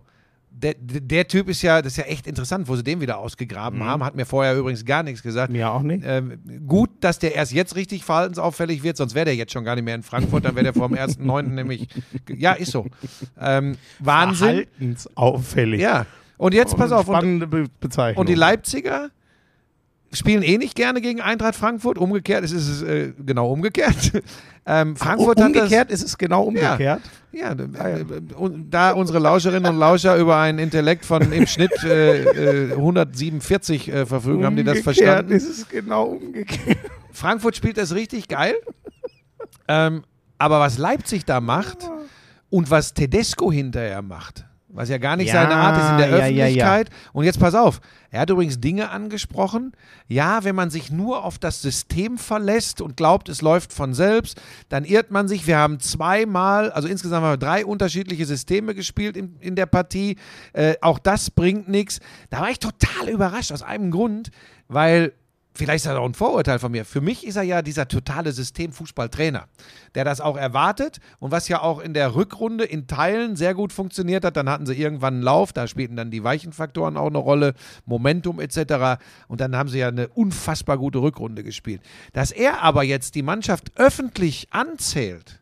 Der, 0.57 0.75
der 0.79 1.27
Typ 1.27 1.49
ist 1.49 1.61
ja, 1.61 1.81
das 1.81 1.93
ist 1.93 1.97
ja 1.97 2.05
echt 2.05 2.27
interessant, 2.27 2.67
wo 2.67 2.75
sie 2.75 2.83
den 2.83 3.01
wieder 3.01 3.17
ausgegraben 3.17 3.83
haben. 3.83 4.03
Hat 4.03 4.15
mir 4.15 4.25
vorher 4.25 4.55
übrigens 4.55 4.85
gar 4.85 5.03
nichts 5.03 5.21
gesagt. 5.21 5.51
Mir 5.51 5.69
auch 5.69 5.81
nicht. 5.81 6.03
Ähm, 6.05 6.39
gut, 6.65 6.89
dass 7.01 7.19
der 7.19 7.35
erst 7.35 7.51
jetzt 7.51 7.75
richtig 7.75 8.05
verhaltensauffällig 8.05 8.81
wird, 8.81 8.97
sonst 8.97 9.15
wäre 9.15 9.25
der 9.25 9.35
jetzt 9.35 9.51
schon 9.51 9.65
gar 9.65 9.75
nicht 9.75 9.83
mehr 9.83 9.95
in 9.95 10.03
Frankfurt, 10.03 10.45
dann 10.45 10.55
wäre 10.55 10.63
der 10.63 10.73
vor 10.73 10.87
dem 10.87 10.97
1.9. 10.97 11.41
nämlich. 11.43 11.87
Ja, 12.29 12.53
ist 12.53 12.71
so. 12.71 12.85
Ähm, 13.39 13.77
Wahnsinn. 13.99 14.65
Verhaltensauffällig. 14.77 15.81
Ja. 15.81 16.05
Und 16.37 16.53
jetzt 16.53 16.75
pass 16.77 16.91
auf. 16.91 17.05
Spannende 17.05 17.47
Be 17.47 17.65
Bezeichnung. 17.79 18.21
und 18.21 18.29
die 18.29 18.35
Leipziger 18.35 19.09
spielen 20.15 20.43
eh 20.43 20.57
nicht 20.57 20.75
gerne 20.75 21.01
gegen 21.01 21.21
Eintracht 21.21 21.55
Frankfurt. 21.55 21.97
Umgekehrt 21.97 22.43
ist 22.43 22.53
es 22.53 22.81
äh, 22.81 23.13
genau 23.25 23.51
umgekehrt. 23.51 24.11
ähm, 24.65 24.95
Frankfurt 24.95 25.39
hat 25.41 25.55
das. 25.55 25.63
umgekehrt 25.63 25.91
ist 25.91 26.03
es 26.03 26.17
genau 26.17 26.43
umgekehrt. 26.43 27.01
Ja, 27.31 27.51
äh, 27.51 28.05
und 28.35 28.69
da 28.71 28.91
unsere 28.91 29.19
Lauscherinnen 29.19 29.71
und 29.73 29.79
Lauscher 29.79 30.15
über 30.17 30.37
einen 30.37 30.59
Intellekt 30.59 31.05
von 31.05 31.31
im 31.31 31.47
Schnitt 31.47 31.71
äh, 31.83 32.69
äh, 32.69 32.71
147 32.71 33.89
äh, 33.89 34.05
verfügen, 34.05 34.45
haben 34.45 34.55
die 34.55 34.63
das 34.63 34.79
Umgekehrt 34.79 34.97
verstanden. 34.97 35.31
ist 35.33 35.49
es 35.49 35.67
genau 35.67 36.05
umgekehrt. 36.05 36.77
Frankfurt 37.11 37.55
spielt 37.55 37.77
das 37.77 37.93
richtig 37.93 38.27
geil. 38.27 38.55
ähm, 39.67 40.03
aber 40.37 40.59
was 40.59 40.77
Leipzig 40.77 41.25
da 41.25 41.41
macht 41.41 41.89
und 42.49 42.69
was 42.69 42.93
Tedesco 42.93 43.51
hinterher 43.51 44.01
macht, 44.01 44.45
was 44.75 44.89
ja 44.89 44.97
gar 44.97 45.15
nicht 45.15 45.27
Ja, 45.27 45.41
seine 45.41 45.55
Art 45.55 45.77
ist 45.77 45.89
in 45.89 45.97
der 45.97 46.09
ja, 46.09 46.15
ja, 46.15 46.27
ja. 46.27 46.35
Öffentlichkeit. 46.43 46.89
Und 47.13 47.23
jetzt 47.23 47.39
pass 47.39 47.55
auf, 47.55 47.79
er 48.11 48.21
hat 48.21 48.29
übrigens 48.29 48.59
Dinge 48.59 48.89
angesprochen. 48.89 49.73
Ja, 50.07 50.43
wenn 50.43 50.55
man 50.55 50.69
sich 50.69 50.91
nur 50.91 51.23
auf 51.23 51.39
das 51.39 51.61
System 51.61 52.17
verlässt 52.17 52.81
und 52.81 52.97
glaubt, 52.97 53.29
es 53.29 53.41
läuft 53.41 53.73
von 53.73 53.93
selbst, 53.93 54.39
dann 54.69 54.85
irrt 54.85 55.11
man 55.11 55.27
sich. 55.27 55.47
Wir 55.47 55.57
haben 55.57 55.79
zweimal, 55.79 56.71
also 56.71 56.87
insgesamt 56.87 57.23
haben 57.23 57.33
wir 57.33 57.37
drei 57.37 57.65
unterschiedliche 57.65 58.25
Systeme 58.25 58.75
gespielt 58.75 59.17
in, 59.17 59.37
in 59.39 59.55
der 59.55 59.65
Partie. 59.65 60.17
Äh, 60.53 60.75
auch 60.81 60.99
das 60.99 61.31
bringt 61.31 61.67
nichts. 61.67 61.99
Da 62.29 62.41
war 62.41 62.49
ich 62.49 62.59
total 62.59 63.09
überrascht 63.09 63.51
aus 63.51 63.63
einem 63.63 63.91
Grund, 63.91 64.29
weil 64.67 65.13
Vielleicht 65.57 65.85
ist 65.85 65.85
das 65.85 65.95
auch 65.95 66.05
ein 66.05 66.13
Vorurteil 66.13 66.59
von 66.59 66.69
mir. 66.69 66.83
Für 66.83 66.99
mich 66.99 67.25
ist 67.25 67.37
er 67.37 67.43
ja 67.43 67.61
dieser 67.61 67.87
totale 67.87 68.33
Systemfußballtrainer, 68.33 69.47
der 69.95 70.03
das 70.03 70.19
auch 70.19 70.35
erwartet 70.35 70.99
und 71.19 71.31
was 71.31 71.47
ja 71.47 71.61
auch 71.61 71.79
in 71.79 71.93
der 71.93 72.13
Rückrunde 72.13 72.65
in 72.65 72.87
Teilen 72.87 73.37
sehr 73.37 73.53
gut 73.53 73.71
funktioniert 73.71 74.25
hat. 74.25 74.35
Dann 74.35 74.49
hatten 74.49 74.65
sie 74.65 74.75
irgendwann 74.75 75.13
einen 75.13 75.23
Lauf, 75.23 75.53
da 75.53 75.67
spielten 75.67 75.95
dann 75.95 76.11
die 76.11 76.25
weichen 76.25 76.51
Faktoren 76.51 76.97
auch 76.97 77.07
eine 77.07 77.19
Rolle, 77.19 77.53
Momentum 77.85 78.41
etc. 78.41 79.01
Und 79.29 79.39
dann 79.39 79.55
haben 79.55 79.69
sie 79.69 79.79
ja 79.79 79.87
eine 79.87 80.09
unfassbar 80.09 80.77
gute 80.77 80.97
Rückrunde 80.97 81.41
gespielt. 81.41 81.81
Dass 82.11 82.31
er 82.31 82.61
aber 82.61 82.83
jetzt 82.83 83.15
die 83.15 83.23
Mannschaft 83.23 83.71
öffentlich 83.77 84.49
anzählt, 84.51 85.39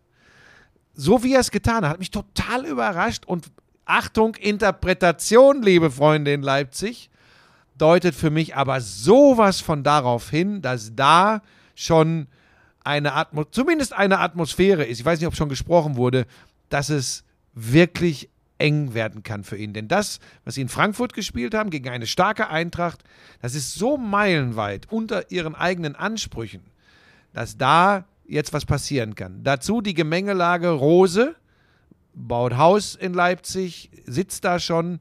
so 0.94 1.24
wie 1.24 1.34
er 1.34 1.40
es 1.40 1.50
getan 1.50 1.78
hat, 1.78 1.94
hat 1.94 2.00
mich 2.00 2.12
total 2.12 2.68
überrascht 2.68 3.26
und 3.26 3.52
Achtung, 3.86 4.36
Interpretation, 4.36 5.64
liebe 5.64 5.90
Freunde 5.90 6.34
in 6.34 6.44
Leipzig 6.44 7.10
deutet 7.78 8.16
für 8.16 8.30
mich 8.30 8.56
aber 8.56 8.82
sowas 8.82 9.62
von 9.62 9.84
darauf 9.84 10.30
hin, 10.30 10.62
dass 10.62 10.96
da 10.96 11.42
schon 11.76 12.28
eine 12.84 13.14
Atmo 13.14 13.46
zumindest 13.46 13.94
eine 13.94 14.20
Atmosphäre 14.20 14.84
ist. 14.84 15.00
Ich 15.00 15.06
weiß 15.06 15.20
nicht, 15.20 15.28
ob 15.28 15.36
schon 15.36 15.50
gesprochen 15.50 15.96
wurde, 15.96 16.26
dass 16.70 16.90
es 16.90 17.24
wirklich 17.54 18.30
eng 18.58 18.94
werden 18.94 19.24
kann 19.24 19.44
für 19.44 19.58
ihn. 19.58 19.74
Denn 19.74 19.88
das, 19.88 20.20
was 20.46 20.56
sie 20.56 20.62
in 20.62 20.70
Frankfurt 20.70 21.14
gespielt 21.14 21.54
haben, 21.54 21.70
gegen 21.70 21.90
eine 21.90 22.08
starke 22.08 22.50
Eintracht, 22.50 23.04
das 23.42 23.56
ist 23.56 23.76
so 23.76 23.98
meilenweit 23.98 24.88
unter 24.92 25.32
ihren 25.32 25.56
eigenen 25.56 25.96
Ansprüchen, 25.96 26.62
dass 27.34 27.58
da 27.58 28.06
jetzt 28.26 28.54
was 28.54 28.66
passieren 28.66 29.16
kann. 29.16 29.44
Dazu 29.44 29.82
die 29.82 29.94
Gemengelage 29.94 30.70
Rose, 30.70 31.36
baut 32.14 32.56
Haus 32.58 32.96
in 32.96 33.14
Leipzig, 33.14 33.90
sitzt 34.06 34.46
da 34.46 34.60
schon. 34.60 35.00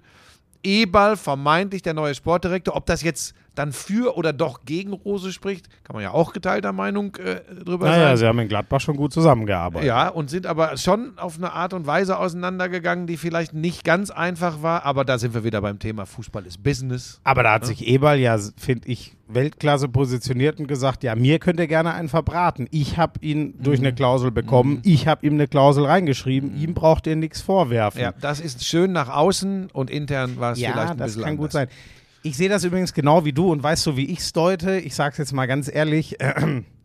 Eberl, 0.63 1.17
vermeintlich 1.17 1.83
der 1.83 1.95
neue 1.95 2.15
Sportdirektor. 2.15 2.77
Ob 2.77 2.87
das 2.87 3.03
jetzt 3.03 3.35
dann 3.55 3.73
für 3.73 4.17
oder 4.17 4.33
doch 4.33 4.65
gegen 4.65 4.93
Rose 4.93 5.33
spricht, 5.33 5.69
kann 5.85 5.95
man 5.95 6.03
ja 6.03 6.13
auch 6.13 6.33
geteilter 6.33 6.73
Meinung 6.73 7.17
äh, 7.17 7.41
drüber 7.65 7.87
Naja, 7.87 8.09
sein. 8.09 8.17
sie 8.17 8.27
haben 8.27 8.39
in 8.39 8.49
Gladbach 8.49 8.81
schon 8.81 8.97
gut 8.97 9.13
zusammengearbeitet. 9.13 9.87
Ja, 9.87 10.09
und 10.09 10.31
sind 10.31 10.47
aber 10.47 10.77
schon 10.77 11.19
auf 11.19 11.37
eine 11.37 11.53
Art 11.53 11.75
und 11.75 11.87
Weise 11.87 12.19
auseinandergegangen, 12.19 13.07
die 13.07 13.17
vielleicht 13.17 13.53
nicht 13.55 13.85
ganz 13.85 14.11
einfach 14.11 14.63
war. 14.63 14.85
Aber 14.87 15.05
da 15.05 15.19
sind 15.19 15.35
wir 15.35 15.45
wieder 15.45 15.61
beim 15.61 15.79
Thema 15.79 16.07
Fußball 16.07 16.47
ist 16.47 16.63
Business. 16.63 17.21
Aber 17.25 17.43
da 17.43 17.53
hat 17.55 17.67
sich 17.67 17.87
Eberl 17.87 18.19
ja, 18.19 18.39
finde 18.57 18.89
ich, 18.89 19.15
Weltklasse 19.29 19.89
positioniert 19.89 20.59
und 20.61 20.67
gesagt, 20.67 21.03
ja, 21.05 21.15
mir 21.15 21.39
könnt 21.39 21.59
ihr 21.59 21.67
gerne 21.67 21.95
einen 21.95 22.09
verbraten. 22.11 22.67
Ich 22.71 22.99
habe 22.99 23.15
ihn 23.21 23.55
durch 23.63 23.81
Mhm. 23.81 23.87
eine 23.87 23.95
Klausel 23.95 24.31
bekommen, 24.31 24.81
ich 24.85 25.07
habe 25.07 25.27
ihm 25.27 25.35
eine 25.35 25.49
Klausel 25.49 25.85
reingeschrieben, 25.87 26.55
ihm 26.61 26.75
braucht 26.75 27.07
ihr 27.07 27.17
nichts 27.17 27.41
vorwerfen. 27.41 28.01
Ja, 28.01 28.13
das 28.21 28.41
ist 28.41 28.65
schön 28.67 28.93
nach 28.93 29.09
außen 29.09 29.71
und 29.73 29.91
intern 29.91 30.39
war 30.39 30.53
es 30.53 30.59
vielleicht 30.59 30.77
Ja, 30.77 30.91
ein 30.91 30.99
das 30.99 31.07
bisschen 31.13 31.23
kann 31.25 31.37
gut 31.39 31.55
anders. 31.55 31.71
sein. 31.71 32.02
Ich 32.25 32.37
sehe 32.37 32.49
das 32.49 32.63
übrigens 32.63 32.95
genau 32.95 33.25
wie 33.25 33.33
du 33.33 33.51
und 33.51 33.65
weißt 33.65 33.85
du, 33.85 33.97
wie 33.97 34.07
ich 34.07 34.21
es 34.21 34.33
deute? 34.33 34.79
Ich 34.79 34.95
sage 34.95 35.11
es 35.13 35.19
jetzt 35.19 35.33
mal 35.33 35.47
ganz 35.47 35.69
ehrlich, 35.73 36.17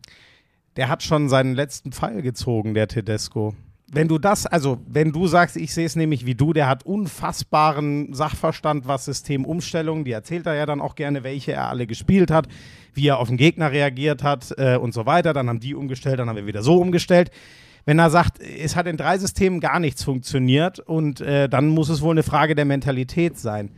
der 0.76 0.88
hat 0.88 1.04
schon 1.04 1.28
seinen 1.28 1.54
letzten 1.54 1.92
Pfeil 1.92 2.22
gezogen, 2.22 2.74
der 2.74 2.88
Tedesco. 2.88 3.54
Wenn 3.86 4.08
du 4.08 4.18
das, 4.18 4.46
also 4.46 4.80
wenn 4.88 5.12
du 5.12 5.28
sagst, 5.28 5.56
ich 5.56 5.72
sehe 5.72 5.86
es 5.86 5.94
nämlich 5.94 6.26
wie 6.26 6.34
du, 6.34 6.52
der 6.52 6.66
hat 6.68 6.84
unfassbaren 6.84 8.12
Sachverstand, 8.14 8.88
was 8.88 9.04
Systemumstellungen, 9.04 10.04
die 10.04 10.10
erzählt 10.10 10.44
er 10.46 10.54
ja 10.54 10.66
dann 10.66 10.80
auch 10.80 10.96
gerne, 10.96 11.22
welche 11.22 11.52
er 11.52 11.68
alle 11.68 11.86
gespielt 11.86 12.32
hat, 12.32 12.48
wie 12.92 13.06
er 13.06 13.20
auf 13.20 13.28
den 13.28 13.36
Gegner 13.36 13.70
reagiert 13.70 14.24
hat 14.24 14.52
äh, 14.58 14.76
und 14.76 14.92
so 14.92 15.06
weiter. 15.06 15.34
Dann 15.34 15.48
haben 15.48 15.60
die 15.60 15.76
umgestellt, 15.76 16.18
dann 16.18 16.28
haben 16.28 16.36
wir 16.36 16.46
wieder 16.46 16.64
so 16.64 16.78
umgestellt. 16.78 17.30
Wenn 17.84 18.00
er 18.00 18.10
sagt, 18.10 18.40
es 18.40 18.74
hat 18.74 18.88
in 18.88 18.96
drei 18.96 19.18
Systemen 19.18 19.60
gar 19.60 19.78
nichts 19.78 20.02
funktioniert 20.02 20.80
und 20.80 21.20
äh, 21.20 21.48
dann 21.48 21.68
muss 21.68 21.90
es 21.90 22.02
wohl 22.02 22.10
eine 22.10 22.24
Frage 22.24 22.56
der 22.56 22.64
Mentalität 22.64 23.38
sein. 23.38 23.70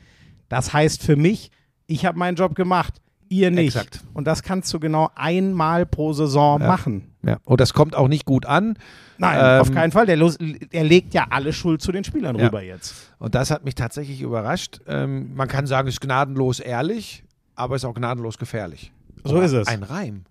Das 0.51 0.75
heißt 0.75 1.03
für 1.03 1.17
mich, 1.17 1.51
ich 1.87 2.05
habe 2.05 2.19
meinen 2.19 2.37
Job 2.37 2.55
gemacht, 2.55 3.01
ihr 3.31 3.51
nicht. 3.51 3.77
Exakt. 3.77 4.01
Und 4.13 4.27
das 4.27 4.43
kannst 4.43 4.75
du 4.75 4.81
genau 4.81 5.09
einmal 5.15 5.87
pro 5.87 6.13
Saison 6.13 6.59
machen. 6.59 7.15
Ja. 7.23 7.39
Und 7.45 7.61
das 7.61 7.73
kommt 7.73 7.95
auch 7.97 8.09
nicht 8.09 8.25
gut 8.27 8.45
an. 8.45 8.77
Nein, 9.19 9.39
Ähm, 9.41 9.61
auf 9.61 9.71
keinen 9.73 9.93
Fall. 9.93 10.07
Der, 10.07 10.17
der 10.17 10.85
legt 10.85 11.15
ja 11.15 11.27
alle 11.31 11.53
Schuld 11.53 11.81
zu 11.81 11.93
den 11.93 12.03
Spielern 12.05 12.37
Ja. 12.39 12.47
rüber 12.47 12.63
jetzt. 12.63 12.95
Und 13.19 13.35
das 13.35 13.51
hat 13.51 13.65
mich 13.65 13.75
tatsächlich 13.77 14.21
überrascht. 14.21 14.81
Ähm, 14.87 15.35
man 15.35 15.47
kann 15.49 15.67
sagen, 15.67 15.89
es 15.89 15.95
ist 15.95 16.01
gnadenlos 16.01 16.59
ehrlich, 16.61 17.23
aber 17.55 17.77
es 17.77 17.83
ist 17.83 17.89
auch 17.89 17.95
gnadenlos 17.95 18.39
gefährlich. 18.39 18.93
So 19.23 19.37
Aber 19.37 19.45
ist 19.45 19.53
es. 19.53 19.69
Ein 19.69 19.83
Reim. 19.83 20.25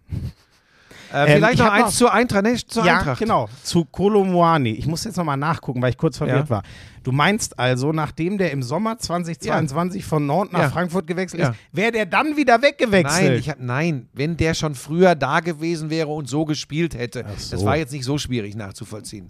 Ähm, 1.14 1.28
Äh, 1.28 1.36
vielleicht 1.36 1.54
ich 1.56 1.60
noch 1.60 1.72
eins 1.72 1.86
noch- 1.86 1.92
zur 1.94 2.14
Eintracht. 2.14 2.44
Nee, 2.44 2.56
zur 2.68 2.86
ja, 2.86 2.98
Eintracht. 3.00 3.20
genau. 3.20 3.50
Zu 3.64 3.86
Kolomoani. 3.86 4.72
Ich 4.72 4.86
muss 4.88 5.04
jetzt 5.04 5.18
nochmal 5.18 5.38
nachgucken, 5.38 5.82
weil 5.82 5.90
ich 5.92 5.98
kurz 5.98 6.18
verwirrt 6.18 6.46
Ja. 6.46 6.50
war. 6.50 6.64
Du 7.04 7.12
meinst 7.12 7.58
also, 7.58 7.92
nachdem 7.94 8.38
der 8.38 8.52
im 8.52 8.62
Sommer 8.62 8.98
2022 8.98 10.04
von 10.06 10.26
Nantes 10.26 10.52
nach 10.54 10.62
Ja. 10.62 10.70
Frankfurt 10.70 11.08
gewechselt 11.08 11.42
Ja. 11.42 11.50
ist, 11.50 11.58
wäre 11.72 11.92
der 11.92 12.06
dann 12.06 12.36
wieder 12.38 12.62
weggewechselt? 12.62 13.30
Nein, 13.30 13.40
ich 13.40 13.50
hab, 13.50 13.60
nein, 13.60 14.10
wenn 14.14 14.38
der 14.38 14.54
schon 14.54 14.76
früher 14.76 15.16
da 15.16 15.40
gewesen 15.40 15.90
wäre 15.90 16.10
und 16.10 16.28
so 16.28 16.46
gespielt 16.46 16.96
hätte, 16.96 17.26
so. 17.38 17.52
das 17.56 17.66
war 17.66 17.78
jetzt 17.78 17.94
nicht 17.94 18.04
so 18.06 18.18
schwierig 18.18 18.56
nachzuvollziehen. 18.56 19.30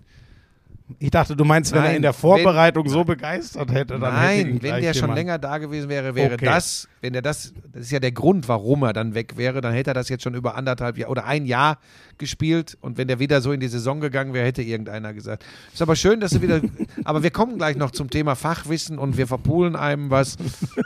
Ich 0.97 1.12
dachte, 1.12 1.36
du 1.36 1.45
meinst, 1.45 1.71
wenn 1.71 1.80
er 1.82 1.88
Nein, 1.89 1.95
in 1.97 2.02
der 2.02 2.13
Vorbereitung 2.13 2.89
so 2.89 3.04
begeistert 3.04 3.71
hätte, 3.71 3.99
dann 3.99 4.19
hätte 4.21 4.41
ihn 4.49 4.54
Nein, 4.56 4.60
wenn 4.63 4.82
der 4.82 4.93
schon 4.95 5.02
jemand- 5.04 5.17
länger 5.17 5.38
da 5.38 5.60
gewesen 5.60 5.88
wäre, 5.88 6.15
wäre 6.15 6.34
Okay. 6.34 6.45
das, 6.45 6.88
wenn 7.02 7.13
der 7.13 7.21
das, 7.21 7.54
das 7.71 7.84
ist 7.84 7.91
ja 7.91 7.99
der 7.99 8.12
Grund, 8.12 8.47
warum 8.47 8.82
er 8.84 8.91
dann 8.93 9.13
weg 9.13 9.38
wäre, 9.38 9.62
dann 9.62 9.73
hätte 9.73 9.91
er 9.91 9.93
das 9.93 10.10
jetzt 10.10 10.23
schon 10.23 10.34
über 10.34 10.56
anderthalb 10.56 10.97
Jahre 10.97 11.12
oder 11.12 11.25
ein 11.25 11.45
Jahr 11.45 11.78
gespielt 12.17 12.75
und 12.82 12.97
wenn 12.97 13.08
der 13.08 13.19
wieder 13.19 13.39
so 13.41 13.52
in 13.52 13.60
die 13.60 13.67
Saison 13.67 13.99
gegangen 13.99 14.34
wäre, 14.34 14.45
hätte 14.47 14.63
irgendeiner 14.63 15.13
gesagt. 15.13 15.45
Ist 15.71 15.82
aber 15.82 15.95
schön, 15.95 16.19
dass 16.19 16.32
du 16.32 16.41
wieder, 16.41 16.60
aber 17.04 17.21
wir 17.21 17.30
kommen 17.32 17.58
gleich 17.58 17.78
noch 17.78 17.91
zum 17.91 18.10
Thema 18.10 18.36
Fachwissen 18.36 18.97
und 18.97 19.15
wir 19.15 19.28
verpulen 19.28 19.75
einem 19.75 20.10
was. 20.10 20.38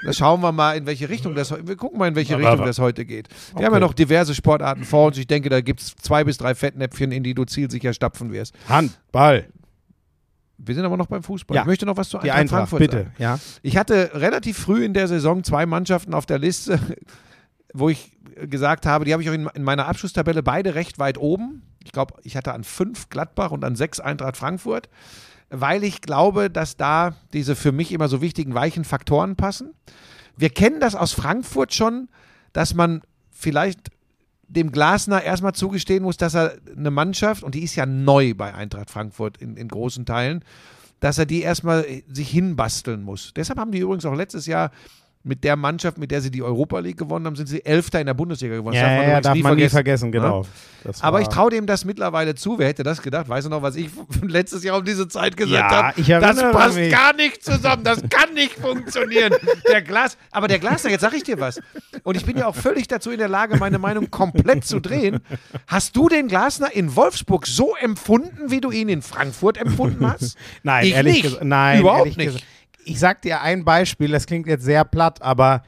Da 0.05 0.11
schauen 0.11 0.41
wir 0.41 0.51
mal, 0.51 0.75
in 0.75 0.85
welche 0.85 1.07
Richtung 1.07 1.33
das, 1.33 1.49
wir 1.51 1.75
gucken 1.77 1.97
mal, 1.97 2.09
in 2.09 2.15
welche 2.15 2.35
Aber- 2.35 2.49
Richtung 2.51 2.65
das 2.65 2.77
heute 2.79 3.05
geht. 3.05 3.29
Wir 3.29 3.55
Okay. 3.55 3.65
haben 3.65 3.73
ja 3.73 3.79
noch 3.79 3.93
diverse 3.93 4.35
Sportarten 4.35 4.83
vor 4.83 5.07
uns. 5.07 5.17
Ich 5.17 5.27
denke, 5.27 5.47
da 5.49 5.61
gibt 5.61 5.79
es 5.79 5.95
zwei 5.95 6.23
bis 6.25 6.37
drei 6.37 6.55
Fettnäpfchen, 6.55 7.11
in 7.13 7.23
die 7.23 7.33
du 7.33 7.45
zielsicher 7.45 7.93
stapfen 7.93 8.31
wirst. 8.33 8.53
Handball. 8.67 9.45
Wir 10.65 10.76
sind 10.76 10.86
aber 10.86 10.97
noch 10.97 11.08
beim 11.08 11.23
Fußball. 11.23 11.56
Ja. 11.56 11.62
Ich 11.62 11.67
möchte 11.67 11.86
noch 11.86 11.97
was 11.97 12.10
zu 12.10 12.17
Eintracht 12.17 12.39
Eintracht, 12.39 12.69
Frankfurt 12.69 12.80
bitte. 12.80 12.97
sagen. 12.97 13.13
Ja. 13.17 13.39
Ich 13.62 13.78
hatte 13.78 14.12
relativ 14.13 14.58
früh 14.58 14.84
in 14.84 14.93
der 14.93 15.08
Saison 15.08 15.43
zwei 15.43 15.65
Mannschaften 15.65 16.13
auf 16.13 16.26
der 16.26 16.39
Liste, 16.39 16.80
wo 17.73 17.89
ich 17.89 18.13
gesagt 18.49 18.86
habe, 18.86 19.06
die 19.06 19.13
habe 19.13 19.23
ich 19.23 19.30
auch 19.30 19.34
in, 19.34 19.47
in 19.54 19.63
meiner 19.63 19.88
Abschlusstabelle 19.88 20.43
beide 20.43 20.76
recht 20.76 20.99
weit 20.99 21.17
oben. 21.17 21.63
Ich 21.84 21.91
glaube, 21.91 22.15
ich 22.23 22.36
hatte 22.38 22.54
an 22.54 22.63
fünf 22.63 23.10
Gladbach 23.10 23.52
und 23.52 23.63
an 23.63 23.76
sechs 23.76 23.99
Eintracht 23.99 24.38
Frankfurt, 24.38 24.89
weil 25.49 25.84
ich 25.84 26.02
glaube, 26.02 26.49
dass 26.49 26.78
da 26.78 27.15
diese 27.34 27.56
für 27.56 27.71
mich 27.71 27.91
immer 27.91 28.08
so 28.08 28.21
wichtigen 28.21 28.54
weichen 28.54 28.86
Faktoren 28.86 29.36
passen. 29.36 29.73
Wir 30.36 30.49
kennen 30.49 30.80
das 30.80 30.95
aus 30.95 31.12
Frankfurt 31.13 31.73
schon, 31.73 32.10
dass 32.54 32.73
man 32.73 33.02
vielleicht 33.32 33.91
dem 34.55 34.71
Glasner 34.71 35.23
erstmal 35.23 35.53
zugestehen 35.53 36.03
muss, 36.03 36.17
dass 36.17 36.35
er 36.35 36.57
eine 36.75 36.91
Mannschaft, 36.91 37.43
und 37.43 37.55
die 37.55 37.63
ist 37.63 37.75
ja 37.75 37.85
neu 37.85 38.33
bei 38.33 38.53
Eintracht 38.53 38.89
Frankfurt 38.89 39.37
in, 39.37 39.57
in 39.57 39.67
großen 39.67 40.05
Teilen, 40.05 40.43
dass 40.99 41.17
er 41.17 41.25
die 41.25 41.41
erstmal 41.41 41.85
sich 42.07 42.29
hinbasteln 42.29 43.03
muss. 43.03 43.33
Deshalb 43.35 43.59
haben 43.59 43.71
die 43.71 43.79
übrigens 43.79 44.05
auch 44.05 44.15
letztes 44.15 44.45
Jahr 44.45 44.71
mit 45.25 45.43
der 45.45 45.55
Mannschaft, 45.55 45.97
mit 45.97 46.12
der 46.12 46.19
sie 46.21 46.31
die 46.31 46.43
Europa 46.43 46.79
League 46.79 46.97
gewonnen 46.97 47.25
haben, 47.25 47.36
sind 47.38 47.47
sie 47.47 47.63
Elfter 47.63 47.99
in 48.01 48.07
der 48.07 48.13
Bundesliga 48.13 48.55
gewonnen. 48.55 48.75
Ja, 48.75 48.81
ja, 48.91 49.01
übrigens 49.03 49.21
darf 49.23 49.38
man 49.38 49.55
nie 49.55 49.69
vergessen, 49.69 50.12
genau. 50.12 50.45
Das 50.83 51.01
Aber 51.01 51.21
ich 51.21 51.29
traue 51.29 51.49
dem 51.49 51.65
das 51.65 51.86
mittlerweile 51.86 52.36
zu. 52.36 52.59
Wer 52.59 52.67
hätte 52.67 52.83
das 52.83 53.01
gedacht? 53.01 53.29
Weißt 53.29 53.45
du 53.45 53.49
noch, 53.49 53.62
was 53.62 53.77
ich 53.77 53.89
letztes 54.21 54.65
Jahr 54.65 54.77
um 54.77 54.83
diese 54.83 55.07
Zeit 55.07 55.38
gesagt 55.38 55.71
Ja, 55.71 55.93
habe? 55.95 56.19
Das 56.19 56.41
passt 56.51 56.75
mich. 56.75 56.91
gar 56.91 57.13
nicht 57.15 57.41
zusammen. 57.41 57.86
Das 57.86 58.01
kann 58.09 58.33
nicht 58.33 58.53
funktionieren. 58.55 59.33
Der 59.71 59.81
Glas, 59.81 60.17
aber 60.31 60.49
der 60.49 60.59
Glasner, 60.59 60.89
jetzt 60.91 61.01
sage 61.01 61.15
ich 61.15 61.23
dir 61.23 61.39
was. 61.39 61.62
Und 62.03 62.17
ich 62.17 62.25
bin 62.25 62.38
ja 62.38 62.47
auch 62.47 62.55
völlig 62.55 62.89
dazu 62.89 63.09
in 63.12 63.17
der 63.17 63.29
Lage, 63.29 63.55
meine 63.57 63.79
Meinung 63.79 64.12
komplett 64.12 64.65
zu 64.65 64.81
drehen. 64.81 65.19
Hast 65.67 65.95
du 65.95 66.09
den 66.09 66.27
Glasner 66.27 66.73
in 66.75 66.97
Wolfsburg 66.97 67.47
so 67.47 67.75
empfunden, 67.79 68.51
wie 68.51 68.59
du 68.59 68.71
ihn 68.71 68.89
in 68.89 69.01
Frankfurt 69.01 69.57
empfunden 69.57 70.05
hast? 70.05 70.36
Nein, 70.63 70.86
ich 70.86 70.93
ehrlich 70.93 71.21
gesagt, 71.21 71.43
nein, 71.45 71.79
überhaupt 71.79 72.05
nicht. 72.17 72.17
gesagt. 72.17 72.43
Ich 72.86 73.00
sag 73.00 73.22
dir 73.22 73.41
ein 73.41 73.63
Beispiel, 73.63 74.12
das 74.12 74.26
klingt 74.26 74.48
jetzt 74.48 74.63
sehr 74.63 74.84
platt, 74.86 75.22
aber 75.22 75.63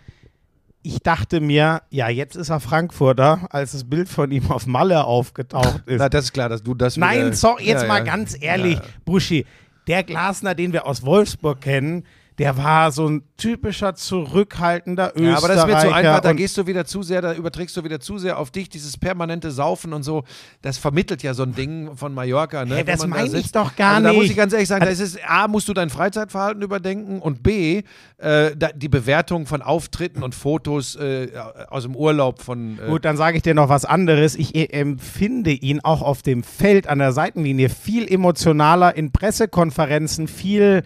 ich 0.82 1.00
dachte 1.00 1.40
mir, 1.42 1.82
ja, 1.90 2.10
jetzt 2.10 2.36
ist 2.36 2.50
er 2.50 2.60
Frankfurter, 2.60 3.48
als 3.50 3.72
das 3.72 3.86
Bild 3.90 4.08
von 4.08 4.32
ihm 4.32 4.52
auf 4.52 4.68
Malle 4.68 5.04
aufgetaucht 5.06 5.84
ist. 5.88 5.98
Na, 6.00 6.10
das 6.10 6.26
ist 6.26 6.34
klar, 6.34 6.50
dass 6.50 6.62
du 6.62 6.76
das 6.76 6.96
Nein, 6.98 7.18
wieder- 7.28 7.34
sorry, 7.34 7.64
jetzt 7.66 7.82
Ja, 7.84 7.88
mal 7.88 7.98
ja. 8.00 8.04
ganz 8.04 8.38
ehrlich, 8.40 8.80
Buschi, 9.04 9.46
der 9.88 10.04
Glasner, 10.04 10.54
den 10.56 10.74
wir 10.74 10.86
aus 10.86 11.04
Wolfsburg 11.04 11.62
kennen, 11.62 12.04
der 12.38 12.58
war 12.58 12.92
so 12.92 13.08
ein 13.08 13.24
typischer 13.38 13.96
zurückhaltender 13.96 15.14
Österreicher. 15.16 15.32
Ja, 15.32 15.38
aber 15.38 15.48
das 15.48 15.58
ist 15.58 15.66
mir 15.68 15.80
zu 15.80 15.94
einfach, 15.94 16.20
da 16.20 16.34
gehst 16.34 16.58
du 16.58 16.68
wieder 16.68 16.86
zu 16.86 17.02
sehr, 17.02 17.22
da 17.22 17.34
überträgst 17.34 17.76
du 17.78 17.84
wieder 17.84 18.00
zu 18.00 18.18
sehr 18.18 18.38
auf 18.38 18.52
dich, 18.52 18.70
dieses 18.70 18.98
permanente 18.98 19.52
Saufen 19.52 19.94
und 19.94 20.04
so, 20.04 20.24
das 20.62 20.78
vermittelt 20.78 21.24
ja 21.24 21.34
so 21.34 21.44
ein 21.44 21.56
Ding 21.56 21.96
von 21.96 22.14
Mallorca. 22.14 22.66
Ne, 22.66 22.76
Hey, 22.76 22.88
wenn 22.88 22.94
das 22.94 23.02
man 23.02 23.12
da 23.12 23.26
meine 23.26 23.38
ich 23.38 23.52
doch 23.52 23.76
gar 23.76 23.96
also, 23.96 24.08
Da 24.08 24.14
muss 24.14 24.24
nicht. 24.24 24.32
ich 24.32 24.38
ganz 24.38 24.54
ehrlich 24.54 24.68
sagen, 24.68 24.84
da 24.84 24.92
ist 24.92 25.00
es, 25.00 25.18
A, 25.26 25.48
musst 25.48 25.68
du 25.70 25.74
dein 25.74 25.90
Freizeitverhalten 25.90 26.62
überdenken 26.62 27.20
und 27.20 27.42
B, 27.42 27.84
äh, 28.18 28.52
da, 28.56 28.70
die 28.74 28.90
Bewertung 28.90 29.46
von 29.46 29.62
Auftritten 29.62 30.24
und 30.24 30.36
Fotos 30.36 30.96
äh, 30.96 31.30
aus 31.70 31.84
dem 31.84 31.96
Urlaub 31.96 32.42
von 32.42 32.80
äh, 32.80 32.90
Gut, 32.90 33.06
dann 33.06 33.18
sage 33.18 33.38
ich 33.38 33.44
dir 33.44 33.54
noch 33.54 33.70
was 33.70 33.86
anderes. 33.86 34.36
Ich 34.36 34.56
äh, 34.56 34.66
empfinde 34.66 35.52
ihn 35.52 35.80
auch 35.82 36.02
auf 36.02 36.22
dem 36.22 36.44
Feld 36.44 36.88
an 36.88 37.00
der 37.00 37.14
Seitenlinie 37.14 37.70
viel 37.70 38.12
emotionaler 38.12 38.96
in 38.96 39.12
Pressekonferenzen, 39.12 40.28
viel, 40.28 40.84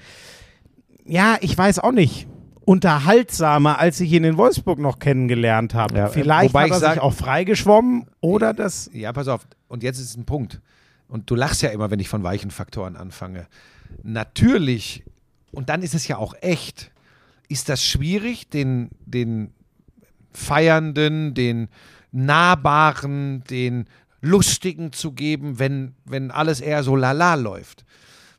ja, 1.09 1.37
ich 1.41 1.57
weiß 1.57 1.79
auch 1.79 1.91
nicht, 1.91 2.27
unterhaltsamer, 2.65 3.79
als 3.79 3.99
ich 3.99 4.11
ihn 4.13 4.23
in 4.23 4.37
Wolfsburg 4.37 4.79
noch 4.79 4.99
kennengelernt 4.99 5.73
habe. 5.73 5.97
Ja, 5.97 6.07
Vielleicht 6.07 6.53
wobei 6.53 6.61
hat 6.61 6.67
ich 6.67 6.73
er 6.73 6.79
sag- 6.79 6.93
sich 6.93 7.01
auch 7.01 7.13
freigeschwommen 7.13 8.05
oder 8.21 8.53
das. 8.53 8.89
Ja, 8.93 9.11
pass 9.11 9.27
auf. 9.27 9.47
Und 9.67 9.83
jetzt 9.83 9.99
ist 9.99 10.15
ein 10.17 10.25
Punkt. 10.25 10.61
Und 11.07 11.29
du 11.29 11.35
lachst 11.35 11.61
ja 11.63 11.69
immer, 11.69 11.89
wenn 11.89 11.99
ich 11.99 12.07
von 12.09 12.23
weichen 12.23 12.51
Faktoren 12.51 12.95
anfange. 12.95 13.47
Natürlich, 14.03 15.03
und 15.51 15.69
dann 15.69 15.81
ist 15.81 15.95
es 15.95 16.07
ja 16.07 16.17
auch 16.17 16.35
echt, 16.41 16.91
ist 17.47 17.69
das 17.69 17.83
schwierig, 17.83 18.49
den, 18.49 18.89
den 19.05 19.51
Feiernden, 20.31 21.33
den 21.33 21.69
Nahbaren, 22.11 23.43
den 23.49 23.85
Lustigen 24.21 24.91
zu 24.91 25.11
geben, 25.13 25.57
wenn, 25.59 25.95
wenn 26.05 26.29
alles 26.31 26.61
eher 26.61 26.83
so 26.83 26.95
lala 26.95 27.35
läuft. 27.35 27.85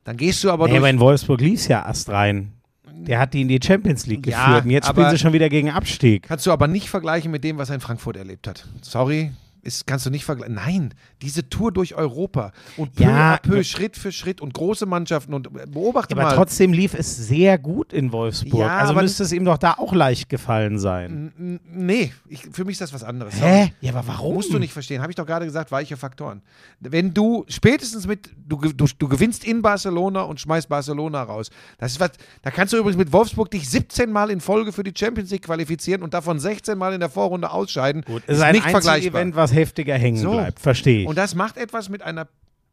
Dann 0.05 0.17
gehst 0.17 0.45
du 0.45 0.51
aber 0.51 0.65
Nee, 0.67 0.71
durch. 0.73 0.79
aber 0.81 0.91
in 0.91 1.01
Wolfsburg 1.01 1.41
lief 1.41 1.61
es 1.61 1.69
ja 1.69 1.85
erst 1.87 2.09
rein. 2.11 2.53
Der 2.95 3.19
hat 3.19 3.35
die 3.35 3.43
in 3.43 3.49
die 3.49 3.61
Champions 3.63 4.07
League 4.07 4.27
Ja, 4.27 4.47
geführt 4.47 4.65
und 4.65 4.71
jetzt 4.71 4.89
spielen 4.89 5.11
sie 5.11 5.19
schon 5.19 5.33
wieder 5.33 5.49
gegen 5.49 5.71
Abstieg. 5.71 6.25
Kannst 6.29 6.47
du 6.47 6.53
aber 6.53 6.69
nicht 6.69 6.89
vergleichen 6.91 7.31
mit 7.31 7.45
dem, 7.45 7.59
was 7.59 7.71
er 7.71 7.77
in 7.77 7.81
Frankfurt 7.81 8.17
erlebt 8.17 8.47
hat. 8.47 8.67
Sorry, 8.83 9.33
ist, 9.63 9.87
kannst 9.87 10.07
du 10.07 10.11
nicht 10.11 10.25
vergleichen. 10.25 10.55
Nein, 10.55 10.95
diese 11.23 11.49
Tour 11.49 11.73
durch 11.73 11.95
Europa 11.95 12.53
und 12.77 12.95
peu 12.95 13.03
Ja, 13.05 13.35
à 13.35 13.39
peu, 13.41 13.53
aber- 13.55 13.65
Schritt 13.65 13.97
für 13.97 14.13
Schritt 14.13 14.41
und 14.41 14.55
große 14.55 14.87
Mannschaften 14.87 15.35
und 15.35 15.47
äh, 15.49 15.67
beobachte 15.67 16.15
Aber 16.15 16.25
mal. 16.25 16.35
trotzdem 16.35 16.73
lief 16.73 16.95
es 16.95 17.17
sehr 17.17 17.59
gut 17.59 17.93
in 17.93 18.13
Wolfsburg. 18.13 18.61
Ja, 18.61 18.79
also 18.79 18.93
aber- 18.93 19.03
müsste 19.03 19.23
es 19.23 19.33
ihm 19.33 19.45
doch 19.45 19.59
da 19.59 19.75
auch 19.75 19.93
leicht 19.95 20.29
gefallen 20.29 20.79
sein. 20.79 21.61
Nee, 21.71 22.13
ich, 22.29 22.43
für 22.53 22.65
mich 22.65 22.73
ist 22.75 22.81
das 22.81 22.93
was 22.95 23.05
anderes. 23.05 23.35
Hä? 23.41 23.73
Ja, 23.81 23.93
aber 23.95 24.07
warum? 24.07 24.35
Musst 24.35 24.53
du 24.53 24.59
nicht 24.59 24.73
verstehen. 24.73 25.03
Habe 25.03 25.13
ich 25.13 25.17
doch 25.17 25.27
gerade 25.27 25.45
gesagt, 25.45 25.71
weiche 25.73 25.97
Faktoren. 25.97 26.43
Wenn 26.81 27.13
du 27.15 27.45
spätestens 27.49 28.07
mit, 28.07 28.31
du, 28.47 28.57
du, 28.57 28.87
du 28.99 29.09
gewinnst 29.09 29.45
in 29.45 29.63
Barcelona 29.63 30.23
und 30.23 30.41
schmeißt 30.41 30.69
Barcelona 30.69 31.23
raus. 31.23 31.51
Das 31.79 31.93
ist 31.93 32.01
was, 32.01 32.11
da 32.43 32.51
kannst 32.51 32.73
du 32.73 32.79
übrigens 32.79 32.97
mit 32.99 33.13
Wolfsburg 33.13 33.51
dich 33.51 33.69
17 33.69 34.11
Mal 34.11 34.31
in 34.31 34.41
Folge 34.41 34.73
für 34.73 34.83
die 34.83 34.93
Champions 34.97 35.31
League 35.31 35.43
qualifizieren 35.45 36.03
und 36.03 36.15
davon 36.15 36.39
16 36.39 36.77
Mal 36.79 36.93
in 36.95 37.01
der 37.01 37.09
Vorrunde 37.11 37.51
ausscheiden. 37.51 38.03
Gut, 38.03 38.23
es 38.27 38.39
ist 38.39 38.43
ein 38.43 38.61
Einzelevent, 38.63 39.37
was 39.37 39.50
heftiger 39.53 39.95
hängen 39.97 40.19
So. 40.19 40.33
bleibt. 40.33 40.61
Verstehe 40.61 41.03
ich. 41.03 41.07
Und 41.09 41.17
das 41.17 41.35
macht 41.35 41.57
etwas 41.57 41.89
mit 41.89 42.03
einer 42.03 42.29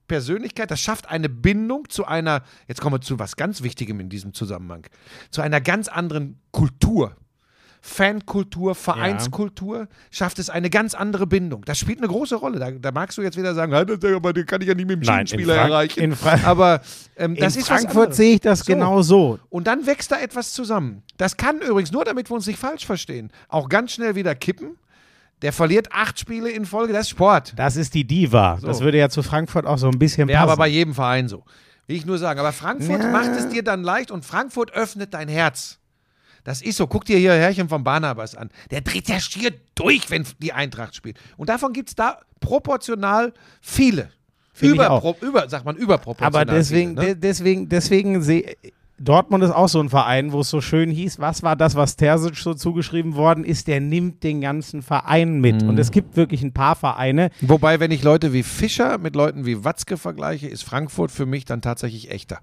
Persönlichkeit, 0.07 0.71
das 0.71 0.79
schafft 0.79 1.09
eine 1.09 1.27
Bindung 1.27 1.89
zu 1.89 2.05
einer, 2.05 2.41
jetzt 2.67 2.79
kommen 2.79 2.95
wir 2.95 3.01
zu 3.01 3.19
was 3.19 3.35
ganz 3.35 3.61
Wichtigem 3.61 3.99
in 3.99 4.07
diesem 4.09 4.33
Zusammenhang, 4.33 4.85
zu 5.31 5.41
einer 5.41 5.59
ganz 5.59 5.87
anderen 5.89 6.39
Kultur. 6.51 7.15
Fankultur, 7.81 8.75
Vereinskultur, 8.75 9.87
schafft 10.11 10.39
es 10.39 10.49
eine 10.49 10.69
ganz 10.69 10.93
andere 10.93 11.27
Bindung. 11.27 11.63
Das 11.65 11.77
spielt 11.77 11.99
eine 11.99 12.07
große 12.07 12.35
Rolle. 12.35 12.59
Da, 12.59 12.71
da 12.71 12.91
magst 12.91 13.17
du 13.17 13.21
jetzt 13.21 13.37
wieder 13.37 13.53
sagen, 13.53 13.73
"Ah, 13.73 13.85
das- 13.85 14.03
aber 14.13 14.33
den 14.33 14.45
kann 14.45 14.61
ich 14.61 14.67
ja 14.67 14.73
nicht 14.73 14.87
mit 14.87 14.97
dem 14.97 15.03
Frank- 15.03 15.31
erreichen. 15.33 15.99
in 15.99 16.13
aber 16.43 16.81
ähm, 17.15 17.35
das 17.35 17.55
in 17.55 17.61
ist 17.61 17.67
Frankfurt 17.67 18.15
sehe 18.15 18.35
ich 18.35 18.41
das 18.41 18.59
So. 18.59 18.73
genau 18.73 19.01
so. 19.03 19.39
Und 19.49 19.67
dann 19.67 19.85
wächst 19.85 20.11
da 20.11 20.19
etwas 20.19 20.53
zusammen. 20.53 21.03
Das 21.17 21.37
kann 21.37 21.61
übrigens, 21.61 21.91
nur 21.91 22.03
damit 22.03 22.29
wir 22.29 22.35
uns 22.35 22.47
nicht 22.47 22.59
falsch 22.59 22.85
verstehen, 22.85 23.31
auch 23.47 23.69
ganz 23.69 23.93
schnell 23.93 24.15
wieder 24.15 24.35
kippen. 24.35 24.77
Der 25.41 25.53
verliert 25.53 25.91
acht 25.91 26.19
Spiele 26.19 26.49
in 26.49 26.65
Folge, 26.65 26.93
das 26.93 27.01
ist 27.03 27.09
Sport. 27.11 27.53
Das 27.55 27.75
ist 27.75 27.93
die 27.93 28.05
Diva. 28.05 28.57
Das 28.61 28.81
würde 28.81 28.97
ja 28.97 29.09
zu 29.09 29.21
Frankfurt 29.21 29.65
auch 29.67 29.77
so 29.77 29.87
ein 29.87 29.99
bisschen 29.99 30.27
Wäre 30.27 30.39
passen. 30.39 30.49
aber 30.51 30.57
bei 30.57 30.67
jedem 30.67 30.93
Verein 30.95 31.27
so. 31.27 31.43
Will 31.85 31.95
ich 31.95 32.05
nur 32.05 32.17
sagen. 32.17 32.39
Aber 32.39 32.51
Frankfurt 32.51 33.01
Ja. 33.01 33.11
macht 33.11 33.29
es 33.37 33.47
dir 33.49 33.63
dann 33.63 33.83
leicht 33.83 34.09
und 34.11 34.25
Frankfurt 34.25 34.71
öffnet 34.73 35.13
dein 35.13 35.27
Herz. 35.29 35.79
Das 36.43 36.61
ist 36.61 36.77
so. 36.77 36.87
Guck 36.87 37.05
dir 37.05 37.17
hier 37.17 37.33
Herrchen 37.33 37.69
von 37.69 37.83
Barnabas 37.83 38.33
an. 38.35 38.49
Der 38.71 38.81
dreht 38.81 39.09
ja 39.09 39.19
schier 39.19 39.51
durch, 39.75 40.09
wenn 40.09 40.25
die 40.39 40.53
Eintracht 40.53 40.95
spielt. 40.95 41.19
Und 41.37 41.49
davon 41.49 41.71
gibt 41.73 41.89
es 41.89 41.95
da 41.95 42.19
proportional 42.39 43.33
viele. 43.61 44.09
Über, 44.59 45.15
über, 45.21 45.47
sagt 45.49 45.65
man, 45.65 45.75
überproportional. 45.75 46.41
aber 46.43 46.51
deswegen, 46.51 46.95
viele, 46.97 47.01
ne? 47.09 47.15
de 47.15 47.15
deswegen, 47.29 47.69
deswegen 47.69 48.23
sehe 48.23 48.55
Dortmund 48.99 49.43
ist 49.43 49.51
auch 49.51 49.69
so 49.69 49.79
ein 49.79 49.89
Verein, 49.89 50.31
wo 50.31 50.39
es 50.39 50.49
so 50.49 50.59
schön 50.59 50.89
hieß, 50.89 51.19
was 51.19 51.43
war 51.43 51.55
das, 51.55 51.75
was 51.75 51.97
Terzic 51.97 52.35
so 52.37 52.55
zugeschrieben 52.55 53.15
worden 53.15 53.43
ist, 53.43 53.67
der 53.67 53.79
nimmt 53.79 54.23
den 54.23 54.41
ganzen 54.41 54.81
Verein 54.81 55.39
mit. 55.39 55.61
Mhm. 55.61 55.69
Und 55.69 55.79
es 55.79 55.91
gibt 55.91 56.17
wirklich 56.17 56.41
ein 56.41 56.53
paar 56.53 56.75
Vereine, 56.75 57.29
Wobei, 57.41 57.79
wenn 57.79 57.91
ich 57.91 58.03
Leute 58.03 58.33
wie 58.33 58.43
Fischer 58.43 58.97
mit 58.97 59.15
Leuten 59.15 59.45
wie 59.45 59.63
Watzke 59.63 59.97
vergleiche, 59.97 60.47
ist 60.47 60.63
Frankfurt 60.63 61.11
für 61.11 61.25
mich 61.25 61.45
dann 61.45 61.61
tatsächlich 61.61 62.11
echter. 62.11 62.39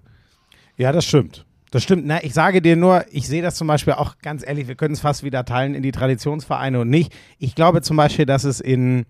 Ja, 0.77 0.93
das 0.93 1.05
stimmt. 1.05 1.45
Das 1.71 1.83
stimmt. 1.83 2.07
Na, 2.07 2.23
ich 2.23 2.35
sage 2.35 2.63
dir 2.63 2.77
nur, 2.77 3.05
ich 3.11 3.27
sehe 3.27 3.43
das 3.43 3.57
zum 3.57 3.67
Beispiel 3.67 3.95
auch 3.95 4.19
ganz 4.19 4.47
ehrlich, 4.47 4.69
wir 4.69 4.77
können 4.77 4.95
es 4.95 5.01
fast 5.01 5.25
wieder 5.25 5.45
teilen 5.45 5.75
in 5.75 5.83
die 5.83 5.93
Traditionsvereine 5.93 6.81
und 6.81 6.89
nicht. 6.89 7.13
Ich 7.39 7.55
glaube 7.55 7.83
zum 7.83 7.97
Beispiel, 7.97 8.27
dass 8.27 8.45
es 8.45 8.61
in 8.61 9.07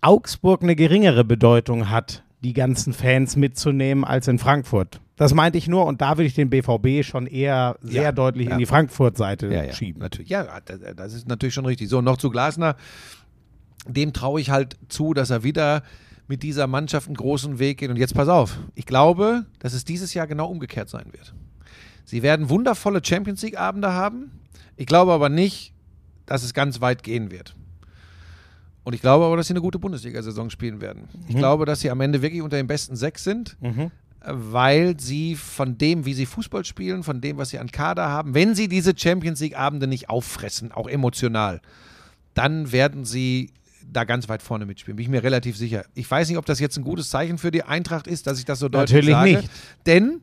Augsburg 0.00 0.62
eine 0.62 0.76
geringere 0.76 1.24
Bedeutung 1.24 1.90
hat, 1.90 2.24
die 2.42 2.52
ganzen 2.52 2.92
Fans 2.92 3.36
mitzunehmen, 3.36 4.04
als 4.04 4.28
in 4.28 4.38
Frankfurt. 4.38 5.00
Das 5.16 5.34
meinte 5.34 5.58
ich 5.58 5.66
nur 5.66 5.86
und 5.86 6.00
da 6.00 6.16
würde 6.16 6.26
ich 6.26 6.34
den 6.34 6.48
BVB 6.48 7.04
schon 7.04 7.26
eher 7.26 7.76
sehr 7.82 8.02
Ja, 8.04 8.12
deutlich 8.12 8.46
ja. 8.46 8.52
in 8.52 8.58
die 8.58 8.66
Frankfurt-Seite 8.66 9.52
ja, 9.52 9.72
schieben. 9.72 10.00
Natürlich. 10.00 10.30
Ja, 10.30 10.60
das, 10.64 10.78
das 10.94 11.12
ist 11.12 11.26
natürlich 11.26 11.54
schon 11.54 11.66
richtig. 11.66 11.88
So, 11.88 12.00
noch 12.00 12.18
zu 12.18 12.30
Glasner. 12.30 12.76
Dem 13.86 14.12
traue 14.12 14.40
ich 14.40 14.50
halt 14.50 14.76
zu, 14.88 15.14
dass 15.14 15.30
er 15.30 15.42
wieder 15.42 15.82
mit 16.28 16.42
dieser 16.44 16.66
Mannschaft 16.68 17.08
einen 17.08 17.16
großen 17.16 17.58
Weg 17.58 17.78
geht. 17.78 17.90
Und 17.90 17.96
jetzt 17.96 18.14
pass 18.14 18.28
auf. 18.28 18.58
Ich 18.76 18.86
glaube, 18.86 19.46
dass 19.58 19.72
es 19.72 19.84
dieses 19.84 20.14
Jahr 20.14 20.28
genau 20.28 20.48
umgekehrt 20.48 20.88
sein 20.88 21.06
wird. 21.12 21.34
Sie 22.04 22.22
werden 22.22 22.48
wundervolle 22.48 23.00
Champions 23.04 23.42
League-Abende 23.42 23.92
haben. 23.92 24.30
Ich 24.76 24.86
glaube 24.86 25.12
aber 25.12 25.28
nicht, 25.28 25.72
dass 26.26 26.44
es 26.44 26.54
ganz 26.54 26.80
weit 26.80 27.02
gehen 27.02 27.30
wird. 27.30 27.56
Und 28.88 28.94
ich 28.94 29.02
glaube 29.02 29.26
aber, 29.26 29.36
dass 29.36 29.48
sie 29.48 29.52
eine 29.52 29.60
gute 29.60 29.78
Bundesliga-Saison 29.78 30.48
spielen 30.48 30.80
werden. 30.80 31.08
Ich 31.28 31.36
glaube, 31.36 31.66
dass 31.66 31.80
sie 31.80 31.90
am 31.90 32.00
Ende 32.00 32.22
wirklich 32.22 32.40
unter 32.40 32.56
den 32.56 32.66
besten 32.66 32.96
sechs 32.96 33.22
sind 33.22 33.58
Mhm. 33.60 33.90
weil 34.24 34.98
sie 34.98 35.34
von 35.36 35.76
dem, 35.76 36.06
wie 36.06 36.14
sie 36.14 36.24
Fußball 36.24 36.64
spielen, 36.64 37.02
von 37.02 37.20
dem, 37.20 37.36
was 37.36 37.50
sie 37.50 37.58
an 37.58 37.70
Kader 37.70 38.08
haben, 38.08 38.32
wenn 38.32 38.54
sie 38.54 38.66
diese 38.66 38.94
Champions 38.96 39.40
League-Abende 39.40 39.86
nicht 39.86 40.08
auffressen, 40.08 40.72
auch 40.72 40.88
emotional, 40.88 41.60
dann 42.32 42.72
werden 42.72 43.04
sie 43.04 43.52
da 43.92 44.04
ganz 44.04 44.28
weit 44.30 44.42
vorne 44.42 44.64
mitspielen. 44.64 44.96
Bin 44.96 45.04
ich 45.04 45.10
mir 45.10 45.22
relativ 45.22 45.56
sicher. 45.58 45.84
Ich 45.94 46.10
weiß 46.10 46.28
nicht, 46.30 46.38
ob 46.38 46.46
das 46.46 46.58
jetzt 46.58 46.78
ein 46.78 46.84
gutes 46.84 47.10
Zeichen 47.10 47.36
für 47.36 47.50
die 47.50 47.62
Eintracht 47.64 48.06
ist, 48.06 48.26
dass 48.26 48.38
ich 48.38 48.44
das 48.46 48.58
so 48.58 48.68
deutlich 48.70 48.90
Natürlich 48.90 49.14
sage. 49.14 49.30
nicht. 49.36 49.50
Denn 49.86 50.20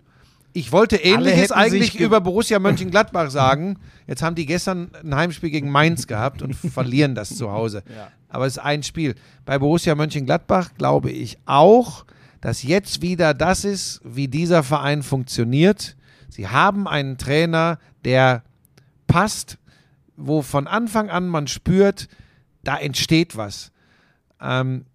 ich 0.56 0.72
wollte 0.72 0.96
Ähnliches 0.96 1.52
eigentlich 1.52 2.00
über 2.00 2.22
Borussia 2.22 2.60
Mönchengladbach 2.60 3.30
sagen. 3.30 3.78
Jetzt 4.08 4.24
haben 4.24 4.36
die 4.36 4.46
gestern 4.46 4.89
ein 5.04 5.13
Heimspiel 5.13 5.50
gegen 5.50 5.70
Mainz 5.70 6.08
gehabt 6.08 6.41
und 6.41 6.54
verlieren 6.74 7.13
das 7.13 7.36
zu 7.36 7.52
Hause. 7.52 7.84
Aber 8.30 8.46
es 8.46 8.54
ist 8.54 8.63
ein 8.63 8.82
Spiel. 8.82 9.15
Bei 9.44 9.60
Borussia 9.60 9.96
Mönchengladbach 9.96 10.70
glaube 10.78 11.12
ich 11.12 11.39
auch, 11.46 12.06
dass 12.39 12.63
jetzt 12.63 13.02
wieder 13.02 13.34
das 13.34 13.65
ist, 13.65 14.00
wie 14.06 14.30
dieser 14.30 14.63
Verein 14.63 15.04
funktioniert. 15.04 15.98
Sie 16.30 16.48
haben 16.48 16.88
einen 16.88 17.18
Trainer, 17.18 17.78
der 18.06 18.44
passt, 19.08 19.58
wo 20.15 20.41
von 20.41 20.68
Anfang 20.68 21.10
an 21.10 21.28
man 21.28 21.48
spürt, 21.48 22.08
da 22.63 22.78
entsteht 22.78 23.36
was. 23.36 23.74
Ähm, 24.39 24.86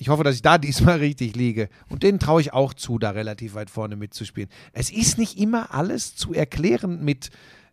ich 0.00 0.08
hoffe, 0.08 0.24
dass 0.24 0.34
ich 0.34 0.42
da 0.42 0.56
diesmal 0.58 0.96
richtig 0.96 1.36
liege. 1.36 1.68
Und 1.88 2.02
denen 2.02 2.18
traue 2.18 2.40
ich 2.40 2.52
auch 2.52 2.74
zu, 2.74 2.98
da 2.98 3.10
relativ 3.10 3.54
weit 3.54 3.70
vorne 3.70 3.96
mitzuspielen. 3.96 4.48
Es 4.72 4.90
ist 4.90 5.18
nicht 5.18 5.38
immer 5.38 5.74
alles 5.74 6.16
zu 6.16 6.32
erklären 6.32 7.04
mit 7.04 7.30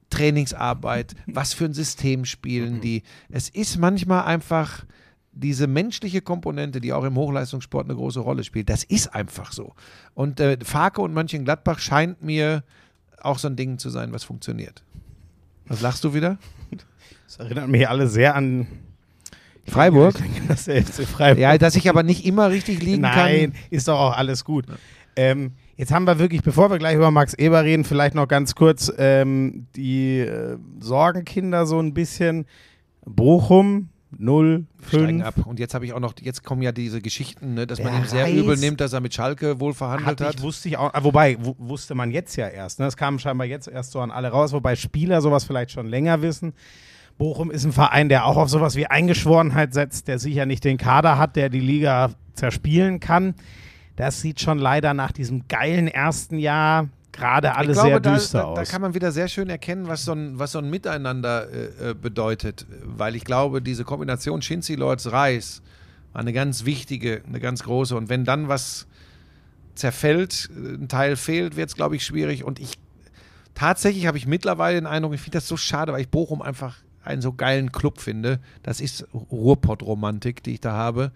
Trainingsarbeit, 0.10 1.16
was 1.26 1.54
für 1.54 1.66
ein 1.66 1.74
System 1.74 2.26
spielen 2.26 2.82
die. 2.82 3.04
Es 3.30 3.50
ist 3.50 3.78
manchmal 3.78 4.26
einfach 4.26 4.86
diese 5.32 5.68
menschliche 5.68 6.22
Komponente, 6.22 6.82
die 6.82 6.94
auch 6.94 7.04
im 7.04 7.16
Hochleistungssport 7.16 7.86
eine 7.86 7.96
große 7.96 8.20
Rolle 8.20 8.44
spielt. 8.44 8.70
Das 8.70 8.84
ist 8.84 9.14
einfach 9.14 9.54
so. 9.54 9.74
Und 10.14 10.40
äh, 10.40 10.58
Farke 10.64 11.02
und 11.02 11.14
Mönchengladbach 11.14 11.80
scheint 11.80 12.22
mir 12.24 12.64
auch 13.22 13.40
so 13.40 13.48
ein 13.48 13.56
Ding 13.56 13.78
zu 13.78 13.90
sein, 13.90 14.12
was 14.12 14.24
funktioniert. 14.24 14.84
Was 15.68 15.82
lachst 15.82 16.04
du 16.04 16.14
wieder? 16.14 16.38
Das 17.26 17.38
erinnert 17.38 17.70
mich 17.70 17.88
alle 17.88 18.08
sehr 18.08 18.36
an 18.36 18.68
Freiburg? 19.68 20.16
das 20.48 20.64
FC 20.64 21.06
Freiburg. 21.08 21.40
Ja, 21.40 21.58
dass 21.58 21.76
ich 21.76 21.90
aber 21.90 22.04
nicht 22.04 22.26
immer 22.26 22.50
richtig 22.50 22.82
liegen 22.82 23.02
Nein, 23.02 23.52
kann. 23.54 23.62
ist 23.70 23.88
doch 23.88 24.00
auch 24.00 24.18
alles 24.18 24.44
gut. 24.46 24.66
Ähm, 25.16 25.54
jetzt 25.76 25.92
haben 25.92 26.06
wir 26.06 26.20
wirklich, 26.20 26.42
bevor 26.44 26.70
wir 26.70 26.78
gleich 26.78 26.96
über 26.96 27.10
Max 27.12 27.34
Eber 27.34 27.64
reden, 27.64 27.84
vielleicht 27.84 28.14
noch 28.16 28.28
ganz 28.28 28.54
kurz 28.56 28.92
ähm, 28.98 29.66
die 29.76 30.20
äh, 30.20 30.58
Sorgenkinder 30.80 31.66
so 31.66 31.80
ein 31.80 31.94
bisschen. 31.94 32.46
Bochum 33.06 33.90
0, 34.18 34.66
Steigen 34.88 35.22
5. 35.22 35.26
ab. 35.26 35.46
Und 35.46 35.60
jetzt 35.60 35.74
habe 35.74 35.86
ich 35.86 35.94
auch 35.94 36.00
noch, 36.00 36.14
jetzt 36.22 36.44
kommen 36.44 36.62
ja 36.62 36.72
diese 36.72 37.02
Geschichten, 37.02 37.54
ne, 37.56 37.68
dass 37.68 37.80
man 37.82 37.92
Der 37.94 38.02
ihm 38.02 38.08
sehr 38.08 38.24
Reis- 38.26 38.34
übel 38.34 38.58
nimmt, 38.58 38.80
dass 38.82 38.94
er 38.94 39.02
mit 39.02 39.14
Schalke 39.14 39.60
wohl 39.60 39.74
verhandelt 39.74 40.22
Hat 40.22 40.36
ich, 40.36 40.42
wusste 40.42 40.70
ich 40.70 40.78
auch, 40.78 40.94
ah, 40.94 41.04
wobei, 41.04 41.38
wu- 41.44 41.56
wusste 41.58 41.94
man 41.96 42.12
jetzt 42.12 42.36
ja 42.36 42.48
erst. 42.48 42.80
Ne? 42.80 42.86
Das 42.86 42.96
kam 42.98 43.20
scheinbar 43.20 43.48
jetzt 43.48 43.68
erst 43.68 43.92
so 43.92 44.00
an 44.00 44.12
alle 44.12 44.30
raus, 44.30 44.54
wobei 44.54 44.76
Spieler 44.76 45.22
sowas 45.22 45.44
vielleicht 45.46 45.72
schon 45.72 45.88
länger 45.88 46.22
wissen. 46.22 46.54
Bochum 47.18 47.50
ist 47.52 47.66
ein 47.66 47.72
Verein, 47.72 48.10
der 48.10 48.26
auch 48.26 48.38
auf 48.38 48.50
sowas 48.50 48.76
wie 48.76 48.86
Eingeschworenheit 48.86 49.74
setzt, 49.74 50.08
der 50.08 50.20
sicher 50.20 50.46
nicht 50.46 50.64
den 50.64 50.78
Kader 50.78 51.18
hat, 51.18 51.36
der 51.36 51.50
die 51.50 51.60
Liga 51.60 52.12
zerspielen 52.34 53.00
kann. 53.00 53.34
Das 53.96 54.22
sieht 54.22 54.40
schon 54.40 54.60
leider 54.60 54.94
nach 54.94 55.12
diesem 55.12 55.48
geilen 55.48 55.88
ersten 55.88 56.38
Jahr 56.38 56.90
gerade 57.12 57.56
alles 57.56 57.78
glaube, 57.78 57.90
sehr 57.90 58.00
da, 58.00 58.14
düster 58.14 58.40
da, 58.40 58.46
aus. 58.46 58.56
da 58.58 58.66
kann 58.66 58.82
man 58.82 58.94
wieder 58.94 59.12
sehr 59.12 59.28
schön 59.28 59.50
erkennen, 59.50 59.88
was 59.88 60.06
so 60.06 60.14
ein, 60.14 60.38
was 60.38 60.52
so 60.52 60.60
ein 60.60 60.70
Miteinander 60.70 61.50
äh, 61.50 61.90
äh, 61.90 61.94
bedeutet. 61.96 62.66
Weil 62.84 63.16
ich 63.16 63.26
glaube, 63.26 63.62
diese 63.62 63.84
Kombination 63.84 64.42
Shinzi 64.42 64.76
Lords 64.76 65.12
Reis 65.12 65.62
war 66.14 66.22
eine 66.22 66.34
ganz 66.34 66.66
wichtige, 66.66 67.24
eine 67.28 67.40
ganz 67.40 67.64
große. 67.64 67.96
Und 67.96 68.10
wenn 68.10 68.24
dann 68.24 68.48
was 68.48 68.88
zerfällt, 69.74 70.50
äh, 70.56 70.76
ein 70.76 70.88
Teil 70.88 71.16
fehlt, 71.16 71.56
wird 71.56 71.70
es, 71.70 71.76
glaube 71.76 71.96
ich, 71.96 72.06
schwierig. 72.06 72.44
Und 72.44 72.60
ich 72.60 72.78
tatsächlich 73.56 74.06
habe 74.06 74.18
ich 74.18 74.28
mittlerweile 74.28 74.80
den 74.80 74.86
Eindruck, 74.86 75.16
ich 75.16 75.22
finde 75.22 75.38
das 75.38 75.48
so 75.48 75.58
schade, 75.58 75.92
weil 75.94 76.02
ich 76.02 76.10
Bochum 76.10 76.44
einfach 76.44 76.76
einen 77.08 77.22
so 77.22 77.34
geilen 77.34 77.72
Club 77.72 78.00
finde. 78.00 78.40
Das 78.64 78.80
ist 78.82 79.08
Ruhrpott-Romantik, 79.14 80.44
die 80.44 80.54
ich 80.54 80.62
da 80.62 80.74
habe. 80.74 81.12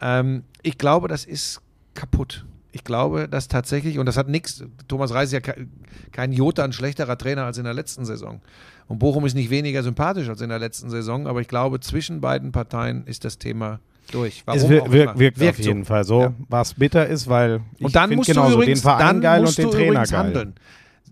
Ähm, 0.00 0.44
ich 0.62 0.78
glaube, 0.78 1.08
das 1.08 1.24
ist 1.24 1.60
kaputt. 1.94 2.44
Ich 2.72 2.84
glaube, 2.84 3.28
dass 3.28 3.48
tatsächlich, 3.48 3.98
und 3.98 4.06
das 4.06 4.16
hat 4.16 4.28
nichts, 4.28 4.62
Thomas 4.86 5.12
Reis 5.12 5.28
ist 5.28 5.32
ja 5.32 5.40
ke- 5.40 5.66
kein 6.12 6.32
Jota, 6.32 6.64
ein 6.64 6.72
schlechterer 6.72 7.16
Trainer 7.18 7.44
als 7.44 7.58
in 7.58 7.64
der 7.64 7.74
letzten 7.74 8.04
Saison. 8.04 8.40
Und 8.86 8.98
Bochum 9.00 9.26
ist 9.26 9.34
nicht 9.34 9.50
weniger 9.50 9.82
sympathisch 9.82 10.28
als 10.28 10.40
in 10.40 10.48
der 10.50 10.58
letzten 10.58 10.88
Saison, 10.90 11.26
aber 11.26 11.40
ich 11.40 11.48
glaube, 11.48 11.80
zwischen 11.80 12.20
beiden 12.20 12.52
Parteien 12.52 13.04
ist 13.06 13.24
das 13.24 13.38
Thema 13.38 13.80
durch. 14.12 14.38
es 14.40 14.46
Warum 14.46 14.70
wir, 14.70 14.82
auch 14.82 14.92
wirkt, 14.92 15.18
wirkt, 15.18 15.40
Wirkt 15.40 15.58
auf 15.58 15.64
so. 15.64 15.68
jeden 15.70 15.84
Fall 15.84 16.04
so, 16.04 16.20
Ja. 16.22 16.32
was 16.48 16.74
bitter 16.74 17.06
ist, 17.06 17.28
weil 17.28 17.60
ich 17.78 17.86
Und 17.86 17.96
dann 17.96 18.14
musst 18.14 18.28
genauso 18.30 18.56
du 18.56 18.62
übrigens, 18.62 18.80
den 18.80 18.82
Verein 18.82 19.06
dann 19.06 19.20
geil 19.20 19.44
und 19.44 19.58
den 19.58 19.70
Trainer 19.70 20.04
geil. 20.04 20.18
handeln. 20.18 20.54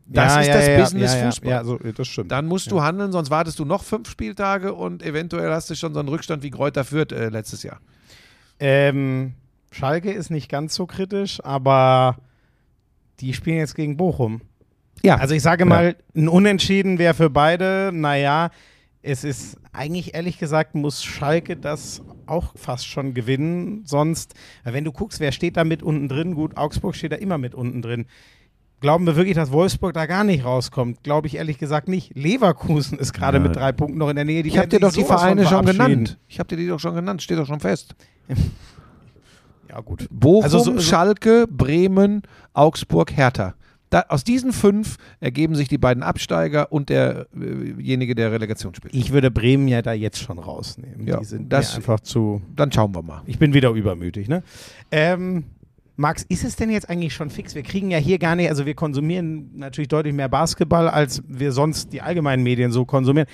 Das 0.09 0.35
Ja, 0.35 0.41
ist 0.41 0.47
ja, 0.47 0.55
das 0.55 0.67
ja, 0.69 0.81
Business 0.81 1.15
Fußball. 1.15 1.51
Ja, 1.51 1.65
so, 1.65 1.79
das 1.79 2.07
stimmt. 2.09 2.31
Dann 2.31 2.47
musst 2.47 2.71
du 2.71 2.83
handeln, 2.83 3.13
sonst 3.13 3.31
wartest 3.31 3.59
du 3.59 3.65
noch 3.65 3.83
fünf 3.83 4.09
Spieltage 4.09 4.73
und 4.73 5.03
eventuell 5.03 5.51
hast 5.51 5.69
du 5.71 5.75
schon 5.75 5.95
so 5.95 6.01
einen 6.01 6.09
Rückstand 6.09 6.43
wie 6.43 6.51
Kräuter 6.51 6.85
Fürth 6.85 7.13
äh, 7.13 7.29
letztes 7.29 7.63
Jahr. 7.63 7.81
Ähm, 8.61 9.35
Schalke 9.73 10.13
ist 10.13 10.31
nicht 10.31 10.49
ganz 10.49 10.75
so 10.75 10.87
kritisch, 10.87 11.45
aber 11.45 12.17
die 13.21 13.35
spielen 13.35 13.59
jetzt 13.59 13.75
gegen 13.75 13.97
Bochum. 13.97 14.41
Ja, 15.03 15.17
Also 15.17 15.35
ich 15.35 15.43
sage 15.43 15.65
mal, 15.65 15.97
ein 16.15 16.29
Unentschieden 16.29 16.99
wäre 16.99 17.15
für 17.15 17.29
beide, 17.31 17.91
naja, 17.93 18.51
es 19.03 19.25
ist 19.25 19.59
eigentlich 19.73 20.15
ehrlich 20.15 20.39
gesagt, 20.39 20.75
muss 20.75 21.05
Schalke 21.05 21.57
das 21.57 22.03
auch 22.27 22.55
fast 22.57 22.87
schon 22.89 23.15
gewinnen. 23.15 23.83
Sonst, 23.85 24.35
wenn 24.65 24.85
du 24.85 24.93
guckst, 24.93 25.21
wer 25.21 25.33
steht 25.33 25.57
da 25.57 25.65
mit 25.65 25.83
unten 25.83 26.09
drin? 26.09 26.35
Gut, 26.35 26.57
Augsburg 26.57 26.97
steht 26.97 27.13
da 27.13 27.17
immer 27.17 27.39
mit 27.39 27.55
unten 27.55 27.83
drin. 27.83 28.07
Glauben 28.81 29.07
wir 29.07 29.17
wirklich, 29.17 29.35
dass 29.35 29.51
Wolfsburg 29.53 29.95
da 29.95 30.05
gar 30.07 30.23
nicht 30.23 30.45
rauskommt? 30.45 31.03
Glaube 31.03 31.27
ich 31.27 31.37
ehrlich 31.37 31.59
gesagt 31.59 31.89
nicht. 31.89 32.15
Leverkusen 32.17 32.99
ist 32.99 33.13
gerade 33.15 33.41
mit 33.41 33.57
drei 33.57 33.73
Punkten 33.73 33.99
noch 33.99 34.11
in 34.11 34.17
der 34.17 34.25
Nähe. 34.27 34.43
Die 34.43 34.51
ich 34.51 34.59
habe 34.59 34.69
dir 34.69 34.81
doch 34.81 34.93
die 34.93 35.03
Vereine 35.05 35.47
schon 35.47 35.65
genannt. 35.65 36.19
Ich 36.29 36.39
habe 36.39 36.49
dir 36.49 36.57
die 36.57 36.69
doch 36.69 36.79
schon 36.79 36.95
genannt, 36.95 37.23
steht 37.23 37.39
doch 37.39 37.47
schon 37.47 37.61
fest. 37.61 37.95
Ja, 39.69 39.81
gut. 39.81 40.07
Bochum, 40.11 40.45
Also 40.45 40.59
so- 40.61 40.75
so- 40.75 40.81
Schalke, 40.81 41.47
Bremen, 41.51 42.23
Augsburg, 42.55 43.15
Hertha. 43.17 43.55
Da, 43.91 44.05
aus 44.09 44.25
diesen 44.25 44.53
fünf 44.53 44.97
ergeben 45.21 45.55
sich 45.55 45.69
die 45.69 45.77
beiden 45.77 46.03
Absteiger 46.03 46.73
und 46.73 46.89
derjenige, 46.89 48.15
der 48.15 48.33
Relegation 48.33 48.75
spielt. 48.75 48.95
Ich 48.95 49.13
würde 49.13 49.31
Bremen 49.31 49.69
ja 49.69 49.83
da 49.83 49.93
jetzt 49.93 50.19
schon 50.21 50.39
rausnehmen. 50.39 51.07
Ja, 51.07 51.19
die 51.19 51.25
sind 51.25 51.53
das- 51.53 51.77
einfach 51.77 52.01
zu. 52.01 52.43
Dann 52.55 52.71
schauen 52.73 52.95
wir 52.95 53.03
mal. 53.03 53.23
Ich 53.27 53.39
bin 53.39 53.55
wieder 53.55 53.71
übermütig, 53.71 54.29
ne? 54.29 54.43
Ähm, 54.91 55.45
Max, 55.97 56.25
ist 56.29 56.45
es 56.45 56.57
denn 56.57 56.71
jetzt 56.71 56.91
eigentlich 56.91 57.15
schon 57.15 57.31
fix? 57.31 57.55
Wir 57.55 57.63
kriegen 57.63 57.91
ja 57.91 57.99
hier 57.99 58.19
gar 58.19 58.37
nicht, 58.37 58.51
also 58.51 58.67
wir 58.67 58.75
konsumieren 58.75 59.51
natürlich 59.55 59.89
deutlich 59.89 60.15
mehr 60.15 60.29
Basketball, 60.29 60.89
als 60.89 61.23
wir 61.27 61.53
sonst 61.53 61.93
die 61.93 62.03
allgemeinen 62.03 62.43
Medien 62.43 62.71
so 62.71 62.85
konsumieren. 62.85 63.29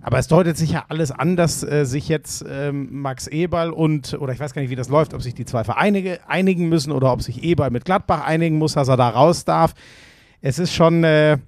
Aber 0.00 0.18
es 0.18 0.28
deutet 0.28 0.56
sich 0.56 0.70
ja 0.70 0.84
alles 0.88 1.10
an, 1.10 1.36
dass 1.36 1.62
äh, 1.62 1.84
sich 1.84 2.08
jetzt 2.08 2.44
ähm, 2.48 3.02
Max 3.02 3.26
Eberl 3.26 3.70
und, 3.70 4.14
oder 4.14 4.32
ich 4.32 4.40
weiß 4.40 4.54
gar 4.54 4.62
nicht, 4.62 4.70
wie 4.70 4.76
das 4.76 4.88
läuft, 4.88 5.12
ob 5.12 5.22
sich 5.22 5.34
die 5.34 5.44
zwei 5.44 5.64
Vereine 5.64 6.02
ge- 6.02 6.18
einigen 6.26 6.68
müssen 6.68 6.92
oder 6.92 7.12
ob 7.12 7.20
sich 7.20 7.42
Eberl 7.42 7.70
mit 7.70 7.84
Gladbach 7.84 8.24
einigen 8.24 8.58
muss, 8.58 8.74
dass 8.74 8.88
er 8.88 8.96
da 8.96 9.08
raus 9.08 9.44
darf. 9.44 9.74
Es 10.40 10.58
ist 10.58 10.72
schon, 10.72 11.04
äh, 11.04 11.38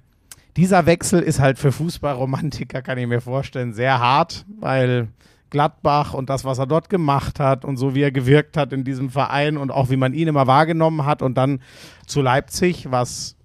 dieser 0.57 0.85
Wechsel 0.85 1.21
ist 1.21 1.39
halt 1.39 1.59
für 1.59 1.71
Fußballromantiker, 1.71 2.81
kann 2.81 2.97
ich 2.97 3.07
mir 3.07 3.21
vorstellen, 3.21 3.73
sehr 3.73 3.99
hart, 3.99 4.45
weil 4.59 5.07
Gladbach 5.51 6.13
und 6.15 6.29
das, 6.29 6.43
was 6.45 6.57
er 6.57 6.65
dort 6.65 6.89
gemacht 6.89 7.39
hat 7.39 7.63
und 7.63 7.77
so 7.77 7.93
wie 7.93 8.01
er 8.01 8.11
gewirkt 8.11 8.57
hat 8.57 8.73
in 8.73 8.83
diesem 8.83 9.11
Verein 9.11 9.57
und 9.57 9.69
auch 9.69 9.91
wie 9.91 9.97
man 9.97 10.13
ihn 10.13 10.27
immer 10.27 10.47
wahrgenommen 10.47 11.05
hat 11.05 11.21
und 11.21 11.35
dann 11.35 11.61
zu 12.07 12.21
Leipzig, 12.21 12.89
was 12.89 13.35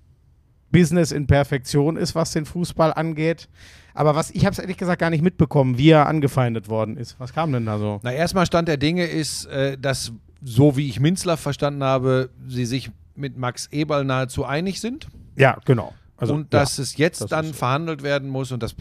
Business 0.71 1.13
in 1.13 1.27
Perfektion 1.27 1.97
ist, 1.97 2.15
was 2.15 2.33
den 2.33 2.47
Fußball 2.47 2.95
angeht. 2.95 3.49
Aber 3.93 4.15
was 4.15 4.31
ich 4.31 4.45
habe 4.45 4.53
es 4.53 4.59
ehrlich 4.59 4.77
gesagt 4.77 5.01
gar 5.01 5.11
nicht 5.11 5.23
mitbekommen, 5.23 5.79
wie 5.79 5.91
er 5.91 6.07
angefeindet 6.07 6.69
worden 6.69 6.97
ist. 6.97 7.19
Was 7.19 7.33
kam 7.33 7.53
denn 7.53 7.67
da 7.67 7.79
so? 7.79 8.01
Na, 8.03 8.13
erstmal 8.13 8.47
Stand 8.47 8.69
der 8.69 8.77
Dinge 8.77 9.07
ist, 9.07 9.47
äh, 9.47 9.77
dass, 9.77 10.13
so 10.43 10.77
wie 10.77 10.89
ich 10.89 11.01
Minzler 11.01 11.37
verstanden 11.37 11.83
habe, 11.83 12.31
sie 12.47 12.67
sich 12.67 12.91
mit 13.15 13.37
Max 13.37 13.69
Eberl 13.73 14.05
nahezu 14.05 14.45
einig 14.45 14.81
sind. 14.81 15.09
Ja, 15.37 15.59
genau. 15.65 15.95
Also, 16.19 16.35
und 16.35 16.53
dass 16.55 16.79
es 16.79 16.97
jetzt 16.97 17.23
das 17.23 17.31
dann 17.31 17.53
verhandelt 17.53 18.03
werden 18.03 18.29
muss 18.29 18.53
und 18.53 18.63
das 18.63 18.75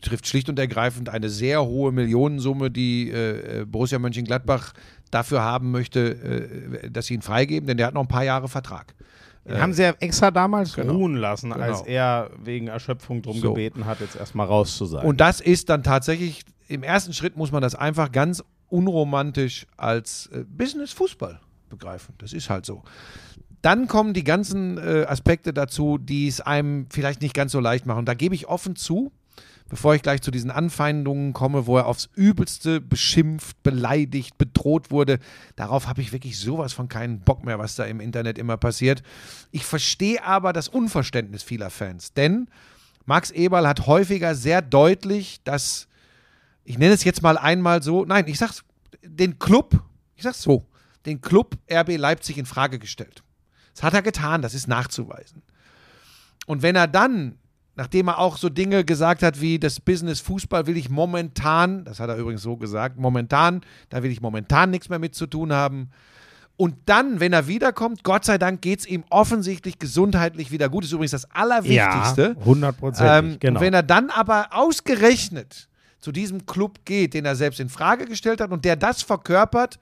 betrifft 0.00 0.26
schlicht 0.26 0.50
und 0.50 0.58
ergreifend 0.58 1.08
eine 1.08 1.30
sehr 1.30 1.64
hohe 1.64 1.90
Millionensumme, 1.90 2.70
die 2.70 3.10
äh, 3.10 3.60
äh, 3.60 3.64
Borussia 3.64 3.98
Mönchengladbach 3.98 4.74
dafür 5.10 5.42
haben 5.42 5.70
möchte, 5.70 6.80
äh, 6.82 6.90
dass 6.90 7.06
sie 7.06 7.14
ihn 7.14 7.22
freigeben, 7.22 7.66
denn 7.66 7.78
der 7.78 7.86
hat 7.86 7.94
noch 7.94 8.02
ein 8.02 8.08
paar 8.08 8.24
Jahre 8.24 8.48
Vertrag. 8.48 8.94
Den 9.46 9.60
haben 9.60 9.72
sie 9.72 9.84
ja 9.84 9.94
extra 10.00 10.30
damals 10.32 10.74
genau. 10.74 10.94
ruhen 10.94 11.14
lassen, 11.16 11.52
als 11.52 11.84
Genau. 11.84 11.90
er 11.96 12.30
wegen 12.42 12.66
Erschöpfung 12.66 13.22
drum 13.22 13.38
So. 13.38 13.54
gebeten 13.54 13.86
hat, 13.86 14.00
jetzt 14.00 14.16
erstmal 14.16 14.46
raus 14.46 14.76
zu 14.76 14.86
sein. 14.86 15.06
Und 15.06 15.20
das 15.20 15.40
ist 15.40 15.68
dann 15.70 15.82
tatsächlich, 15.82 16.42
im 16.68 16.82
ersten 16.82 17.12
Schritt 17.12 17.36
muss 17.36 17.52
man 17.52 17.62
das 17.62 17.74
einfach 17.76 18.10
ganz 18.12 18.42
unromantisch 18.68 19.66
als 19.76 20.26
äh, 20.32 20.44
Business-Fußball 20.44 21.40
begreifen. 21.70 22.14
Das 22.18 22.32
ist 22.32 22.50
halt 22.50 22.66
so. 22.66 22.82
Dann 23.62 23.86
kommen 23.86 24.12
die 24.14 24.24
ganzen 24.24 24.78
äh, 24.78 25.06
Aspekte 25.08 25.54
dazu, 25.54 25.96
die 25.96 26.28
es 26.28 26.40
einem 26.40 26.86
vielleicht 26.90 27.22
nicht 27.22 27.32
ganz 27.34 27.52
so 27.52 27.60
leicht 27.60 27.86
machen. 27.86 28.00
Und 28.00 28.08
da 28.08 28.14
gebe 28.14 28.34
ich 28.34 28.46
offen 28.48 28.76
zu, 28.76 29.12
bevor 29.68 29.94
ich 29.94 30.02
gleich 30.02 30.22
zu 30.22 30.30
diesen 30.30 30.50
Anfeindungen 30.50 31.32
komme, 31.32 31.66
wo 31.66 31.76
er 31.76 31.86
aufs 31.86 32.08
Übelste 32.14 32.80
beschimpft, 32.80 33.62
beleidigt, 33.62 34.38
bedroht 34.38 34.90
wurde. 34.90 35.18
Darauf 35.56 35.88
habe 35.88 36.00
ich 36.02 36.12
wirklich 36.12 36.38
sowas 36.38 36.72
von 36.72 36.88
keinen 36.88 37.20
Bock 37.20 37.44
mehr, 37.44 37.58
was 37.58 37.74
da 37.74 37.84
im 37.84 38.00
Internet 38.00 38.38
immer 38.38 38.56
passiert. 38.56 39.02
Ich 39.50 39.64
verstehe 39.64 40.24
aber 40.24 40.52
das 40.52 40.68
Unverständnis 40.68 41.42
vieler 41.42 41.70
Fans, 41.70 42.12
denn 42.12 42.48
Max 43.06 43.30
Eberl 43.30 43.66
hat 43.66 43.86
häufiger 43.86 44.34
sehr 44.34 44.62
deutlich 44.62 45.40
das, 45.44 45.88
ich 46.64 46.78
nenne 46.78 46.94
es 46.94 47.04
jetzt 47.04 47.22
mal 47.22 47.38
einmal 47.38 47.82
so, 47.82 48.04
nein, 48.04 48.26
ich 48.26 48.38
sag's, 48.38 48.64
den 49.02 49.38
Club, 49.38 49.82
ich 50.16 50.24
sag's 50.24 50.42
so, 50.42 50.66
den 51.06 51.20
Club 51.20 51.56
RB 51.70 51.96
Leipzig 51.96 52.38
in 52.38 52.46
Frage 52.46 52.78
gestellt. 52.78 53.22
Das 53.74 53.82
hat 53.82 53.94
er 53.94 54.02
getan, 54.02 54.42
das 54.42 54.54
ist 54.54 54.68
nachzuweisen. 54.68 55.42
Und 56.46 56.62
wenn 56.62 56.76
er 56.76 56.88
dann, 56.88 57.38
nachdem 57.76 58.08
er 58.08 58.18
auch 58.18 58.38
so 58.38 58.48
Dinge 58.48 58.84
gesagt 58.84 59.22
hat 59.22 59.40
wie 59.40 59.58
das 59.58 59.80
Business 59.80 60.20
Fußball 60.20 60.66
will 60.66 60.76
ich 60.76 60.88
momentan, 60.88 61.84
das 61.84 62.00
hat 62.00 62.08
er 62.08 62.16
übrigens 62.16 62.42
so 62.42 62.56
gesagt, 62.56 62.98
momentan, 62.98 63.60
da 63.90 64.02
will 64.02 64.10
ich 64.10 64.20
momentan 64.20 64.70
nichts 64.70 64.88
mehr 64.88 64.98
mit 64.98 65.14
zu 65.14 65.26
tun 65.26 65.52
haben. 65.52 65.90
Und 66.56 66.74
dann, 66.86 67.20
wenn 67.20 67.34
er 67.34 67.48
wiederkommt, 67.48 68.02
Gott 68.02 68.24
sei 68.24 68.38
Dank 68.38 68.62
geht 68.62 68.80
es 68.80 68.86
ihm 68.86 69.04
offensichtlich 69.10 69.78
gesundheitlich 69.78 70.50
wieder 70.50 70.70
gut. 70.70 70.84
Das 70.84 70.88
ist 70.88 70.94
übrigens 70.94 71.10
das 71.10 71.30
Allerwichtigste. 71.30 72.34
Ja, 72.38 72.44
hundertprozentig, 72.46 73.32
Ähm, 73.32 73.36
genau. 73.38 73.58
Und 73.58 73.64
wenn 73.66 73.74
er 73.74 73.82
dann 73.82 74.08
aber 74.08 74.48
ausgerechnet 74.52 75.68
zu 75.98 76.12
diesem 76.12 76.46
Club 76.46 76.86
geht, 76.86 77.12
den 77.12 77.26
er 77.26 77.36
selbst 77.36 77.60
in 77.60 77.68
Frage 77.68 78.06
gestellt 78.06 78.40
hat 78.40 78.52
und 78.52 78.64
der 78.64 78.76
das 78.76 79.02
verkörpert, 79.02 79.78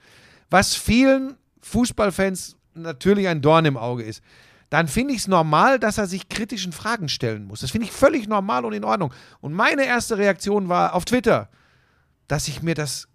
was 0.51 0.75
vielen 0.75 1.35
Fußballfans 1.63 2.57
natürlich 2.75 3.29
ein 3.29 3.41
Dorn 3.41 3.67
im 3.67 3.77
Auge 3.77 4.03
ist, 4.03 4.21
dann 4.75 4.89
finde 4.89 5.15
ich 5.15 5.21
es 5.21 5.29
normal, 5.29 5.79
dass 5.79 5.99
er 5.99 6.09
sich 6.09 6.29
kritischen 6.29 6.73
Fragen 6.73 7.09
stellen 7.09 7.47
muss. 7.47 7.61
Das 7.61 7.71
finde 7.71 7.87
ich 7.87 7.93
völlig 7.93 8.27
normal 8.27 8.65
und 8.65 8.73
in 8.73 8.83
Ordnung. 8.83 9.15
Und 9.41 9.53
meine 9.53 9.85
erste 9.85 10.19
Reaktion 10.19 10.69
war 10.69 10.95
auf 10.95 11.05
Twitter, 11.05 11.49
dass 12.27 12.49
ich 12.49 12.61
mir 12.61 12.75
das, 12.75 13.07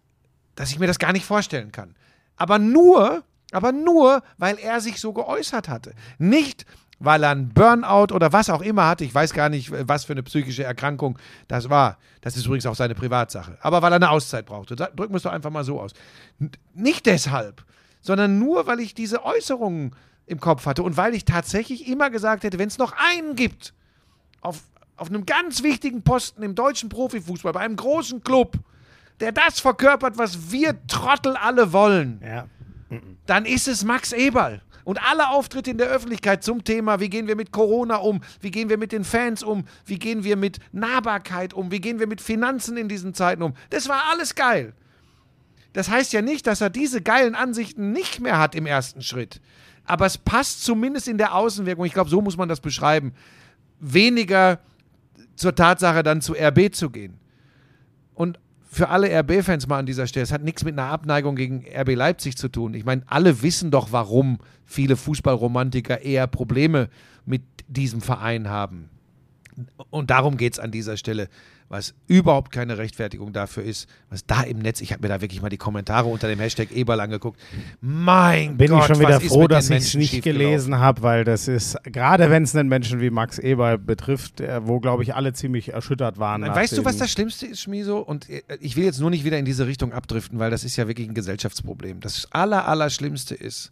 dass 0.56 0.72
ich 0.72 0.80
mir 0.80 0.88
das 0.88 1.00
gar 1.00 1.12
nicht 1.12 1.26
vorstellen 1.26 1.74
kann. 1.74 1.98
Aber 2.38 2.60
nur, 2.60 3.26
aber 3.52 3.74
nur, 3.74 4.24
weil 4.38 4.58
er 4.58 4.80
sich 4.80 5.02
so 5.02 5.12
geäußert 5.12 5.68
hatte. 5.68 5.96
Nicht, 6.18 6.66
weil 6.98 7.24
er 7.24 7.32
einen 7.32 7.50
Burnout 7.50 8.14
oder 8.14 8.32
was 8.32 8.50
auch 8.50 8.62
immer 8.62 8.88
hatte. 8.88 9.04
Ich 9.04 9.14
weiß 9.14 9.34
gar 9.34 9.50
nicht, 9.50 9.70
was 9.70 10.06
für 10.06 10.14
eine 10.14 10.24
psychische 10.24 10.64
Erkrankung 10.64 11.20
das 11.50 11.70
war. 11.70 11.98
Das 12.22 12.38
ist 12.38 12.46
übrigens 12.46 12.68
auch 12.68 12.76
seine 12.76 12.96
Privatsache. 12.96 13.58
Aber 13.60 13.82
weil 13.82 13.92
er 13.92 13.98
eine 13.98 14.12
Auszeit 14.12 14.46
brauchte. 14.46 14.78
Drücken 14.78 15.12
wir 15.12 15.18
es 15.18 15.24
doch 15.24 15.34
einfach 15.34 15.52
mal 15.52 15.66
so 15.66 15.82
aus. 15.82 15.92
Nicht 16.74 17.06
deshalb, 17.06 17.66
sondern 18.00 18.40
nur, 18.40 18.66
weil 18.66 18.80
ich 18.80 18.94
diese 18.94 19.26
Äußerungen 19.26 19.94
im 20.30 20.40
Kopf 20.40 20.66
hatte 20.66 20.84
und 20.84 20.96
weil 20.96 21.16
ich 21.16 21.26
tatsächlich 21.26 21.88
immer 21.88 22.10
gesagt 22.10 22.44
hätte, 22.44 22.60
wenn 22.60 22.68
es 22.68 22.78
noch 22.78 22.94
einen 22.94 23.36
gibt, 23.36 23.74
auf, 24.42 24.62
auf 24.96 25.10
einem 25.10 25.26
ganz 25.26 25.64
wichtigen 25.64 26.04
Posten 26.04 26.44
im 26.44 26.56
deutschen 26.56 26.88
Profifußball, 26.90 27.52
bei 27.54 27.62
einem 27.62 27.76
großen 27.76 28.24
Club, 28.24 28.58
der 29.20 29.32
das 29.32 29.60
verkörpert, 29.60 30.18
was 30.18 30.52
wir 30.52 30.76
Trottel 30.88 31.36
alle 31.36 31.74
wollen, 31.74 32.22
Ja. 32.24 32.46
dann 33.26 33.46
ist 33.46 33.68
es 33.68 33.84
Max 33.84 34.12
Eberl. 34.14 34.62
Und 34.86 34.98
alle 35.08 35.30
Auftritte 35.30 35.70
in 35.70 35.78
der 35.78 35.88
Öffentlichkeit 35.88 36.44
zum 36.44 36.64
Thema, 36.64 37.00
wie 37.00 37.10
gehen 37.10 37.28
wir 37.28 37.36
mit 37.36 37.52
Corona 37.52 37.98
um, 37.98 38.22
wie 38.40 38.50
gehen 38.50 38.70
wir 38.70 38.78
mit 38.78 38.92
den 38.92 39.04
Fans 39.04 39.44
um, 39.44 39.66
wie 39.86 40.00
gehen 40.00 40.24
wir 40.24 40.36
mit 40.36 40.60
Nahbarkeit 40.72 41.54
um, 41.54 41.70
wie 41.70 41.80
gehen 41.82 42.00
wir 42.00 42.08
mit 42.08 42.22
Finanzen 42.22 42.76
in 42.78 42.88
diesen 42.88 43.14
Zeiten 43.14 43.44
um, 43.44 43.54
das 43.70 43.88
war 43.88 44.04
alles 44.12 44.34
geil. 44.34 44.74
Das 45.74 45.90
heißt 45.90 46.12
ja 46.14 46.22
nicht, 46.24 46.48
dass 46.48 46.62
er 46.62 46.72
diese 46.72 47.02
geilen 47.04 47.36
Ansichten 47.36 47.92
nicht 47.92 48.20
mehr 48.20 48.40
hat 48.40 48.56
im 48.56 48.66
ersten 48.66 49.04
Schritt. 49.04 49.42
Aber 49.90 50.06
es 50.06 50.20
passt 50.20 50.64
zumindest 50.64 51.08
in 51.08 51.18
der 51.18 51.34
Außenwirkung, 51.34 51.84
ich 51.84 51.94
glaube, 51.94 52.12
so 52.12 52.22
muss 52.22 52.38
man 52.38 52.48
das 52.48 52.60
beschreiben, 52.60 53.12
weniger 53.80 54.60
zur 55.36 55.56
Tatsache 55.56 56.04
dann 56.04 56.22
zu 56.22 56.36
RB 56.36 56.72
zu 56.72 56.92
gehen. 56.92 57.18
Und 58.14 58.38
für 58.70 58.90
alle 58.90 59.10
RB-Fans 59.10 59.66
mal 59.66 59.80
an 59.80 59.88
dieser 59.88 60.06
Stelle, 60.06 60.26
es 60.26 60.32
hat 60.32 60.44
nichts 60.44 60.64
mit 60.64 60.78
einer 60.78 60.92
Abneigung 60.92 61.36
gegen 61.36 61.66
RB 61.68 61.96
Leipzig 61.96 62.38
zu 62.38 62.50
tun. 62.50 62.76
Ich 62.76 62.86
meine, 62.86 63.02
alle 63.08 63.42
wissen 63.42 63.72
doch, 63.72 63.92
warum 63.92 64.38
viele 64.64 64.96
Fußballromantiker 64.96 66.02
eher 66.02 66.28
Probleme 66.28 66.90
mit 67.26 67.42
diesem 67.68 68.02
Verein 68.02 68.48
haben. 68.48 68.92
Und 69.90 70.10
darum 70.10 70.38
geht 70.38 70.54
es 70.54 70.60
an 70.60 70.72
dieser 70.72 70.98
Stelle, 70.98 71.30
was 71.70 71.94
überhaupt 72.08 72.52
keine 72.52 72.80
Rechtfertigung 72.80 73.32
dafür 73.32 73.64
ist, 73.64 73.88
was 74.10 74.26
da 74.26 74.42
im 74.42 74.58
Netz, 74.58 74.82
ich 74.82 74.92
habe 74.92 75.04
mir 75.04 75.08
da 75.08 75.22
wirklich 75.22 75.42
mal 75.42 75.50
die 75.50 75.58
Kommentare 75.58 76.08
unter 76.08 76.28
dem 76.28 76.40
Hashtag 76.40 76.72
Eberl 76.72 77.00
angeguckt. 77.00 77.40
Mein 77.80 78.58
Bin 78.58 78.72
Gott, 78.72 78.82
ich 78.82 78.88
schon 78.88 79.00
wieder 79.00 79.22
froh, 79.22 79.48
dass 79.48 79.70
ich 79.70 79.78
es 79.78 79.94
nicht 79.94 80.24
gelesen 80.24 80.80
habe, 80.80 81.04
weil 81.04 81.24
das 81.24 81.48
ist, 81.48 81.78
gerade 81.84 82.32
wenn 82.32 82.44
es 82.44 82.56
einen 82.56 82.70
Menschen 82.70 83.02
wie 83.02 83.12
Max 83.12 83.38
Eber 83.38 83.78
betrifft, 83.78 84.40
der, 84.40 84.68
wo, 84.68 84.80
glaube 84.80 85.04
ich, 85.04 85.14
alle 85.14 85.34
ziemlich 85.34 85.74
erschüttert 85.74 86.18
waren. 86.18 86.42
Weißt 86.42 86.76
du, 86.76 86.84
was 86.86 86.98
das 86.98 87.12
Schlimmste 87.12 87.46
ist, 87.46 87.62
Schmiso? 87.62 88.00
Und 88.00 88.30
äh, 88.30 88.42
ich 88.60 88.76
will 88.76 88.84
jetzt 88.84 89.00
nur 89.00 89.12
nicht 89.12 89.24
wieder 89.24 89.38
in 89.38 89.46
diese 89.46 89.68
Richtung 89.68 89.94
abdriften, 89.94 90.40
weil 90.40 90.50
das 90.50 90.64
ist 90.64 90.76
ja 90.76 90.88
wirklich 90.88 91.08
ein 91.08 91.14
Gesellschaftsproblem. 91.14 92.00
Das 92.00 92.28
aller, 92.32 92.68
Allerschlimmste 92.68 93.36
ist, 93.36 93.72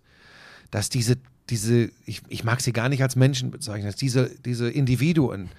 dass 0.69 0.89
diese, 0.89 1.15
diese 1.49 1.91
ich, 2.05 2.21
ich 2.27 2.43
mag 2.43 2.61
sie 2.61 2.73
gar 2.73 2.89
nicht 2.89 3.01
als 3.01 3.15
Menschen 3.15 3.51
bezeichnen, 3.51 3.93
diese, 3.99 4.29
diese 4.45 4.69
Individuen 4.69 5.49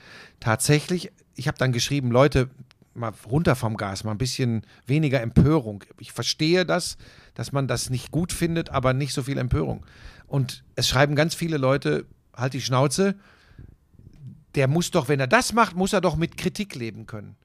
tatsächlich, 0.40 1.12
ich 1.34 1.48
habe 1.48 1.58
dann 1.58 1.72
geschrieben, 1.72 2.10
Leute, 2.10 2.50
mal 2.94 3.12
runter 3.26 3.56
vom 3.56 3.76
Gas, 3.76 4.04
mal 4.04 4.10
ein 4.10 4.18
bisschen 4.18 4.62
weniger 4.86 5.20
Empörung. 5.20 5.84
Ich 5.98 6.12
verstehe 6.12 6.66
das, 6.66 6.98
dass 7.34 7.52
man 7.52 7.68
das 7.68 7.90
nicht 7.90 8.10
gut 8.10 8.32
findet, 8.32 8.70
aber 8.70 8.92
nicht 8.92 9.12
so 9.12 9.22
viel 9.22 9.38
Empörung. 9.38 9.86
Und 10.26 10.64
es 10.74 10.88
schreiben 10.88 11.14
ganz 11.14 11.34
viele 11.34 11.56
Leute, 11.56 12.06
halt 12.34 12.52
die 12.54 12.60
Schnauze, 12.60 13.14
der 14.54 14.68
muss 14.68 14.90
doch, 14.90 15.08
wenn 15.08 15.20
er 15.20 15.26
das 15.26 15.52
macht, 15.52 15.76
muss 15.76 15.92
er 15.92 16.00
doch 16.00 16.16
mit 16.16 16.36
Kritik 16.36 16.74
leben 16.74 17.06
können. 17.06 17.36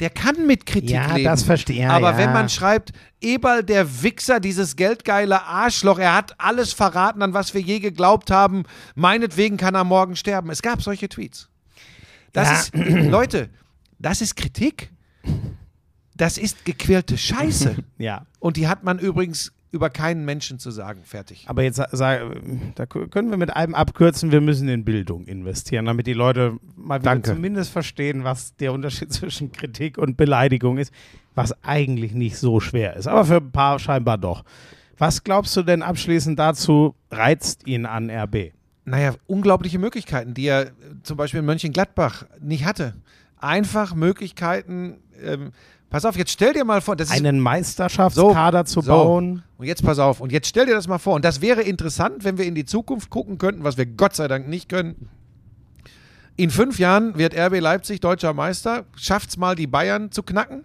Der 0.00 0.10
kann 0.10 0.46
mit 0.46 0.66
Kritik 0.66 0.90
Ja, 0.90 1.14
leben. 1.14 1.24
das 1.24 1.42
verstehe- 1.42 1.82
ja, 1.82 1.90
Aber 1.90 2.10
ja. 2.12 2.18
wenn 2.18 2.32
man 2.32 2.48
schreibt, 2.50 2.92
Eberl, 3.22 3.64
der 3.64 4.02
Wichser, 4.02 4.40
dieses 4.40 4.76
geldgeile 4.76 5.42
Arschloch, 5.44 5.98
er 5.98 6.14
hat 6.14 6.38
alles 6.38 6.74
verraten, 6.74 7.22
an 7.22 7.32
was 7.32 7.54
wir 7.54 7.62
je 7.62 7.78
geglaubt 7.80 8.30
haben, 8.30 8.64
meinetwegen 8.94 9.56
kann 9.56 9.74
er 9.74 9.84
morgen 9.84 10.14
sterben. 10.16 10.50
Es 10.50 10.60
gab 10.60 10.82
solche 10.82 11.08
Tweets. 11.08 11.48
Das 12.34 12.70
Ja. 12.74 12.82
ist, 12.84 12.88
Leute, 13.10 13.48
das 13.98 14.20
ist 14.20 14.36
Kritik. 14.36 14.90
Das 16.14 16.38
ist 16.38 16.64
gequälte 16.64 17.16
Scheiße. 17.18 17.76
Ja, 17.98 18.26
Und 18.38 18.56
die 18.56 18.68
hat 18.68 18.84
man 18.84 18.98
übrigens 18.98 19.52
über 19.76 19.90
keinen 19.90 20.24
Menschen 20.24 20.58
zu 20.58 20.70
sagen. 20.70 21.02
Fertig. 21.04 21.44
aber 21.46 21.62
jetzt 21.62 21.78
da 21.78 22.86
können 22.86 23.30
wir 23.30 23.36
mit 23.36 23.54
einem 23.54 23.74
abkürzen, 23.74 24.32
wir 24.32 24.40
müssen 24.40 24.68
in 24.68 24.84
Bildung 24.84 25.26
investieren, 25.26 25.84
damit 25.84 26.06
die 26.06 26.12
Leute 26.12 26.58
mal 26.76 27.00
wieder 27.00 27.22
zumindest 27.22 27.70
verstehen, 27.70 28.24
was 28.24 28.56
der 28.56 28.72
Unterschied 28.72 29.12
zwischen 29.12 29.52
Kritik 29.52 29.98
und 29.98 30.16
Beleidigung 30.16 30.78
ist, 30.78 30.92
was 31.34 31.54
eigentlich 31.62 32.12
nicht 32.12 32.36
so 32.38 32.60
schwer 32.60 32.96
ist, 32.96 33.06
aber 33.06 33.24
für 33.24 33.36
ein 33.36 33.52
paar 33.52 33.78
scheinbar 33.78 34.18
doch. 34.18 34.44
Was 34.98 35.22
glaubst 35.22 35.54
du 35.56 35.62
denn 35.62 35.82
abschließend 35.82 36.38
dazu, 36.38 36.94
reizt 37.10 37.66
ihn 37.66 37.84
an 37.84 38.10
RB? 38.10 38.56
naja, 38.86 39.14
unglaubliche 39.26 39.78
Möglichkeiten, 39.78 40.32
die 40.32 40.46
er 40.46 40.68
äh, 40.68 40.70
zum 41.02 41.16
Beispiel 41.16 41.40
in 41.40 41.46
Mönchengladbach 41.46 42.24
nicht 42.40 42.64
hatte. 42.64 42.94
Einfach 43.36 43.94
Möglichkeiten. 43.94 44.98
Ähm, 45.22 45.52
pass 45.90 46.04
auf, 46.04 46.16
jetzt 46.16 46.30
stell 46.32 46.52
dir 46.52 46.64
mal 46.64 46.80
vor, 46.80 46.96
das 46.96 47.08
ist 47.10 47.14
Einen 47.16 47.40
Meisterschaftskader 47.40 48.64
zu 48.64 48.80
so. 48.80 48.90
bauen? 48.90 49.42
Und 49.58 49.66
jetzt 49.66 49.84
pass 49.84 49.98
auf, 49.98 50.20
und 50.20 50.32
jetzt 50.32 50.48
stell 50.48 50.66
dir 50.66 50.74
das 50.74 50.88
mal 50.88 50.98
vor. 50.98 51.14
Und 51.14 51.24
das 51.24 51.40
wäre 51.40 51.62
interessant, 51.62 52.24
wenn 52.24 52.38
wir 52.38 52.44
in 52.44 52.54
die 52.54 52.64
Zukunft 52.64 53.10
gucken 53.10 53.38
könnten, 53.38 53.64
was 53.64 53.76
wir 53.76 53.86
Gott 53.86 54.14
sei 54.14 54.28
Dank 54.28 54.48
nicht 54.48 54.68
können. 54.68 55.08
In 56.36 56.50
fünf 56.50 56.78
Jahren 56.78 57.16
wird 57.16 57.34
RB 57.34 57.60
Leipzig 57.60 58.00
deutscher 58.00 58.34
Meister, 58.34 58.84
schafft's 58.96 59.38
mal, 59.38 59.54
die 59.54 59.66
Bayern 59.66 60.10
zu 60.12 60.22
knacken. 60.22 60.64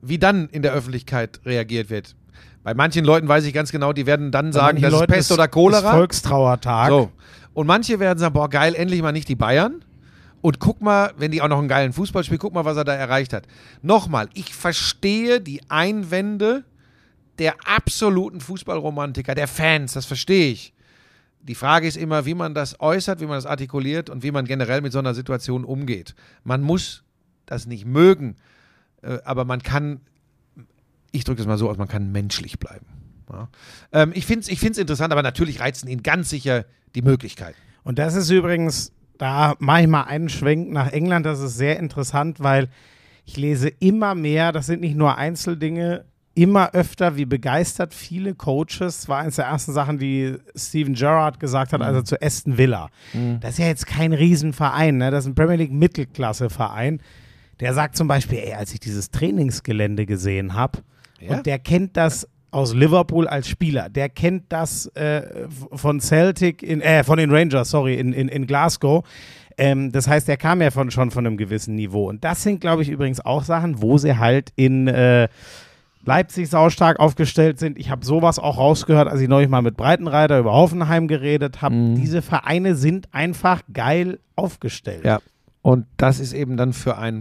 Wie 0.00 0.18
dann 0.18 0.48
in 0.50 0.62
der 0.62 0.72
Öffentlichkeit 0.72 1.40
reagiert 1.44 1.90
wird. 1.90 2.14
Bei 2.62 2.72
manchen 2.72 3.04
Leuten 3.04 3.26
weiß 3.26 3.44
ich 3.44 3.52
ganz 3.52 3.72
genau, 3.72 3.92
die 3.92 4.06
werden 4.06 4.30
dann 4.30 4.52
sagen, 4.52 4.80
das 4.80 4.92
ist 4.92 4.98
Leute 5.00 5.12
Pest 5.12 5.30
ist- 5.30 5.34
oder 5.34 5.44
Ist 5.46 5.50
Cholera. 5.50 5.90
Volkstrauertag. 5.92 6.88
So. 6.90 7.10
Und 7.54 7.66
manche 7.66 7.98
werden 7.98 8.18
sagen, 8.20 8.32
boah, 8.34 8.48
geil, 8.48 8.74
endlich 8.76 9.02
mal 9.02 9.10
nicht 9.10 9.28
die 9.28 9.34
Bayern. 9.34 9.84
Und 10.40 10.60
guck 10.60 10.80
mal, 10.80 11.12
wenn 11.16 11.30
die 11.30 11.42
auch 11.42 11.48
noch 11.48 11.58
einen 11.58 11.68
geilen 11.68 11.92
Fußball 11.92 12.22
spielen, 12.24 12.38
guck 12.38 12.54
mal, 12.54 12.64
was 12.64 12.76
er 12.76 12.84
da 12.84 12.94
erreicht 12.94 13.32
hat. 13.32 13.46
Nochmal, 13.82 14.28
ich 14.34 14.54
verstehe 14.54 15.40
die 15.40 15.60
Einwände 15.68 16.64
der 17.38 17.56
absoluten 17.64 18.40
Fußballromantiker, 18.40 19.34
der 19.34 19.48
Fans, 19.48 19.92
das 19.92 20.06
verstehe 20.06 20.52
ich. 20.52 20.72
Die 21.40 21.54
Frage 21.54 21.86
ist 21.86 21.96
immer, 21.96 22.26
wie 22.26 22.34
man 22.34 22.54
das 22.54 22.80
äußert, 22.80 23.20
wie 23.20 23.26
man 23.26 23.36
das 23.36 23.46
artikuliert 23.46 24.10
und 24.10 24.22
wie 24.22 24.30
man 24.30 24.44
generell 24.44 24.80
mit 24.80 24.92
so 24.92 24.98
einer 24.98 25.14
Situation 25.14 25.64
umgeht. 25.64 26.14
Man 26.44 26.62
muss 26.62 27.04
das 27.46 27.66
nicht 27.66 27.86
mögen, 27.86 28.36
äh, 29.02 29.18
aber 29.24 29.44
man 29.44 29.62
kann, 29.62 30.00
ich 31.12 31.24
drücke 31.24 31.38
das 31.38 31.46
mal 31.46 31.58
so 31.58 31.70
aus, 31.70 31.78
man 31.78 31.88
kann 31.88 32.12
menschlich 32.12 32.58
bleiben. 32.58 32.86
Ja. 33.30 33.48
Ähm, 33.92 34.12
ich 34.14 34.26
finde 34.26 34.40
es 34.40 34.48
ich 34.48 34.62
interessant, 34.62 35.12
aber 35.12 35.22
natürlich 35.22 35.60
reizen 35.60 35.88
ihn 35.88 36.02
ganz 36.02 36.28
sicher 36.28 36.64
die 36.94 37.02
Möglichkeiten. 37.02 37.58
Und 37.84 37.98
das 37.98 38.14
ist 38.14 38.30
übrigens, 38.30 38.92
da 39.18 39.54
mache 39.58 39.82
ich 39.82 39.88
mal 39.88 40.04
einen 40.04 40.28
Schwenk 40.28 40.70
nach 40.70 40.92
England, 40.92 41.26
das 41.26 41.40
ist 41.40 41.56
sehr 41.56 41.78
interessant, 41.78 42.40
weil 42.40 42.68
ich 43.24 43.36
lese 43.36 43.68
immer 43.68 44.14
mehr, 44.14 44.52
das 44.52 44.66
sind 44.66 44.80
nicht 44.80 44.96
nur 44.96 45.16
Einzeldinge, 45.18 46.04
immer 46.34 46.72
öfter, 46.72 47.16
wie 47.16 47.24
begeistert 47.24 47.92
viele 47.92 48.34
Coaches, 48.34 48.78
das 48.78 49.08
war 49.08 49.18
eines 49.18 49.36
der 49.36 49.46
ersten 49.46 49.72
Sachen, 49.72 49.98
die 49.98 50.36
Steven 50.54 50.94
Gerrard 50.94 51.40
gesagt 51.40 51.72
hat, 51.72 51.82
als 51.82 51.96
er 51.96 52.04
zu 52.04 52.22
Aston 52.22 52.56
Villa. 52.56 52.90
Das 53.40 53.54
ist 53.54 53.58
ja 53.58 53.66
jetzt 53.66 53.86
kein 53.86 54.12
Riesenverein, 54.12 54.98
ne? 54.98 55.10
das 55.10 55.24
ist 55.24 55.30
ein 55.30 55.34
Premier 55.34 55.56
League 55.56 55.72
Mittelklasse-Verein. 55.72 57.00
Der 57.60 57.74
sagt 57.74 57.96
zum 57.96 58.06
Beispiel, 58.06 58.38
ey, 58.38 58.54
als 58.54 58.72
ich 58.72 58.78
dieses 58.80 59.10
Trainingsgelände 59.10 60.06
gesehen 60.06 60.54
habe, 60.54 60.78
Ja? 61.20 61.36
und 61.38 61.46
der 61.46 61.58
kennt 61.58 61.96
das 61.96 62.28
aus 62.50 62.74
Liverpool 62.74 63.28
als 63.28 63.48
Spieler, 63.48 63.88
der 63.88 64.08
kennt 64.08 64.44
das 64.48 64.86
äh, 64.94 65.46
von 65.72 66.00
Celtic, 66.00 66.62
in, 66.62 66.80
äh, 66.80 67.04
von 67.04 67.18
den 67.18 67.30
Rangers, 67.30 67.70
sorry, 67.70 67.98
in, 67.98 68.12
in, 68.12 68.28
in 68.28 68.46
Glasgow. 68.46 69.04
Ähm, 69.58 69.92
das 69.92 70.08
heißt, 70.08 70.28
der 70.28 70.36
kam 70.36 70.62
ja 70.62 70.70
von, 70.70 70.90
schon 70.90 71.10
von 71.10 71.26
einem 71.26 71.36
gewissen 71.36 71.74
Niveau. 71.74 72.08
Und 72.08 72.24
das 72.24 72.42
sind, 72.42 72.60
glaube 72.60 72.82
ich, 72.82 72.88
übrigens 72.88 73.20
auch 73.20 73.44
Sachen, 73.44 73.82
wo 73.82 73.98
sie 73.98 74.16
halt 74.16 74.52
in 74.56 74.86
äh, 74.88 75.28
Leipzig 76.04 76.48
saustark 76.48 77.00
aufgestellt 77.00 77.58
sind. 77.58 77.78
Ich 77.78 77.90
habe 77.90 78.04
sowas 78.04 78.38
auch 78.38 78.56
rausgehört, 78.56 79.08
als 79.08 79.20
ich 79.20 79.28
neulich 79.28 79.50
mal 79.50 79.62
mit 79.62 79.76
Breitenreiter 79.76 80.38
über 80.38 80.52
Hoffenheim 80.52 81.08
geredet 81.08 81.60
habe. 81.60 81.74
Diese 81.96 82.22
Vereine 82.22 82.76
sind 82.76 83.12
einfach 83.12 83.62
geil 83.72 84.20
aufgestellt. 84.36 85.04
Ja. 85.04 85.20
Und 85.60 85.86
das 85.96 86.20
ist 86.20 86.32
eben 86.32 86.56
dann 86.56 86.72
für 86.72 86.96
einen 86.96 87.20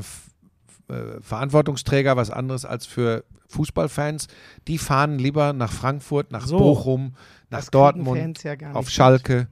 äh, 0.89 1.19
Verantwortungsträger 1.21 2.15
was 2.15 2.29
anderes 2.29 2.63
als 2.63 2.85
für 2.85 3.25
Fußballfans. 3.47 4.27
Die 4.67 4.77
fahren 4.77 5.19
lieber 5.19 5.53
nach 5.53 5.71
Frankfurt, 5.71 6.31
nach 6.31 6.45
So. 6.47 6.57
Bochum, 6.57 7.13
nach 7.49 7.67
Dortmund, 7.69 8.43
ja 8.43 8.53
auf 8.73 8.89
Schalke. 8.89 9.47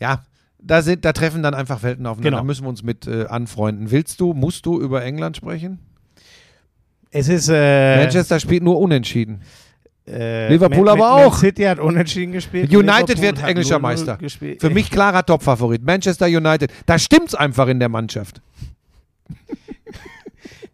Ja, 0.00 0.24
da, 0.58 0.80
sind, 0.82 1.04
da 1.04 1.12
treffen 1.12 1.42
dann 1.42 1.54
einfach 1.54 1.82
Welten 1.82 2.06
aufeinander. 2.06 2.30
Genau. 2.30 2.36
Da 2.38 2.44
müssen 2.44 2.64
wir 2.64 2.68
uns 2.70 2.82
mit 2.82 3.06
äh, 3.06 3.26
anfreunden. 3.26 3.90
Willst 3.90 4.20
du, 4.20 4.32
musst 4.32 4.64
du 4.66 4.80
über 4.80 5.04
England 5.04 5.36
sprechen? 5.36 5.78
Es 7.10 7.28
ist 7.28 7.48
äh, 7.48 7.98
Manchester 7.98 8.40
spielt 8.40 8.62
nur 8.62 8.78
unentschieden. 8.78 9.42
Äh, 10.06 10.48
Liverpool 10.48 10.84
Man- 10.84 11.00
aber 11.00 11.16
Man 11.16 11.26
auch. 11.26 11.36
City 11.38 11.62
hat 11.62 11.78
unentschieden 11.78 12.32
gespielt. 12.32 12.74
United 12.74 13.08
Liverpool 13.18 13.22
wird 13.22 13.42
englischer 13.42 13.76
0-0 13.76 13.80
Meister. 13.80 14.16
gespielt. 14.16 14.60
Für 14.60 14.70
mich 14.70 14.90
klarer 14.90 15.24
Topfavorit. 15.24 15.82
Manchester 15.84 16.26
United. 16.26 16.72
Da 16.86 16.98
stimmt's 16.98 17.34
einfach 17.34 17.68
in 17.68 17.78
der 17.78 17.88
Mannschaft. 17.88 18.40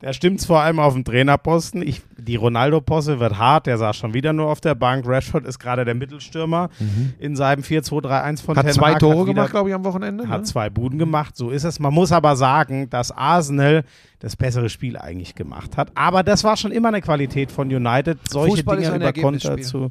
Da 0.03 0.15
stimmt's 0.15 0.47
vor 0.47 0.61
allem 0.61 0.79
auf 0.81 0.95
dem 0.95 1.05
Trainerposten. 1.05 1.83
Ich, 1.87 2.01
die 2.17 2.37
Ronaldo-Posse 2.37 3.21
wird 3.21 3.37
hart. 3.37 3.67
Der 3.67 3.77
saß 3.77 3.95
schon 3.97 4.15
wieder 4.15 4.33
nur 4.33 4.47
auf 4.49 4.61
der 4.63 4.75
Bank. 4.75 5.07
Rashford 5.07 5.45
ist 5.47 5.59
gerade 5.59 5.85
der 5.85 5.95
Mittelstürmer 5.95 6.71
in 7.19 7.37
seinem 7.37 7.63
4-2-3-1 7.63 8.43
von 8.43 8.55
Mhm. 8.55 8.59
Hat 8.59 8.65
Ten 8.67 8.75
zwei 8.75 8.93
Hag, 8.93 8.99
Tore 9.01 9.13
hat 9.13 9.21
wieder- 9.25 9.35
gemacht, 9.35 9.51
glaube 9.51 9.69
ich, 9.69 9.75
am 9.75 9.85
Wochenende. 9.85 10.27
Hat 10.29 10.41
ne? 10.41 10.45
zwei 10.47 10.71
Buden 10.71 10.99
gemacht, 10.99 11.37
so 11.37 11.51
ist 11.51 11.65
es. 11.65 11.79
Man 11.81 11.93
muss 11.93 12.13
aber 12.13 12.35
sagen, 12.37 12.89
dass 12.89 13.13
Arsenal 13.13 13.85
das 14.21 14.37
bessere 14.37 14.71
Spiel 14.71 14.97
eigentlich 14.97 15.35
gemacht 15.35 15.77
hat. 15.77 15.93
Aber 15.95 16.23
das 16.23 16.45
war 16.45 16.57
schon 16.57 16.73
immer 16.73 16.89
eine 16.89 17.03
Qualität 17.03 17.53
von 17.53 17.69
United, 17.69 18.19
solche 18.27 18.57
Fußball 18.57 18.79
ist 18.79 18.85
Dinge 18.91 18.95
ein 18.95 19.03
über 19.03 19.13
Konter 19.21 19.59
zu. 19.61 19.91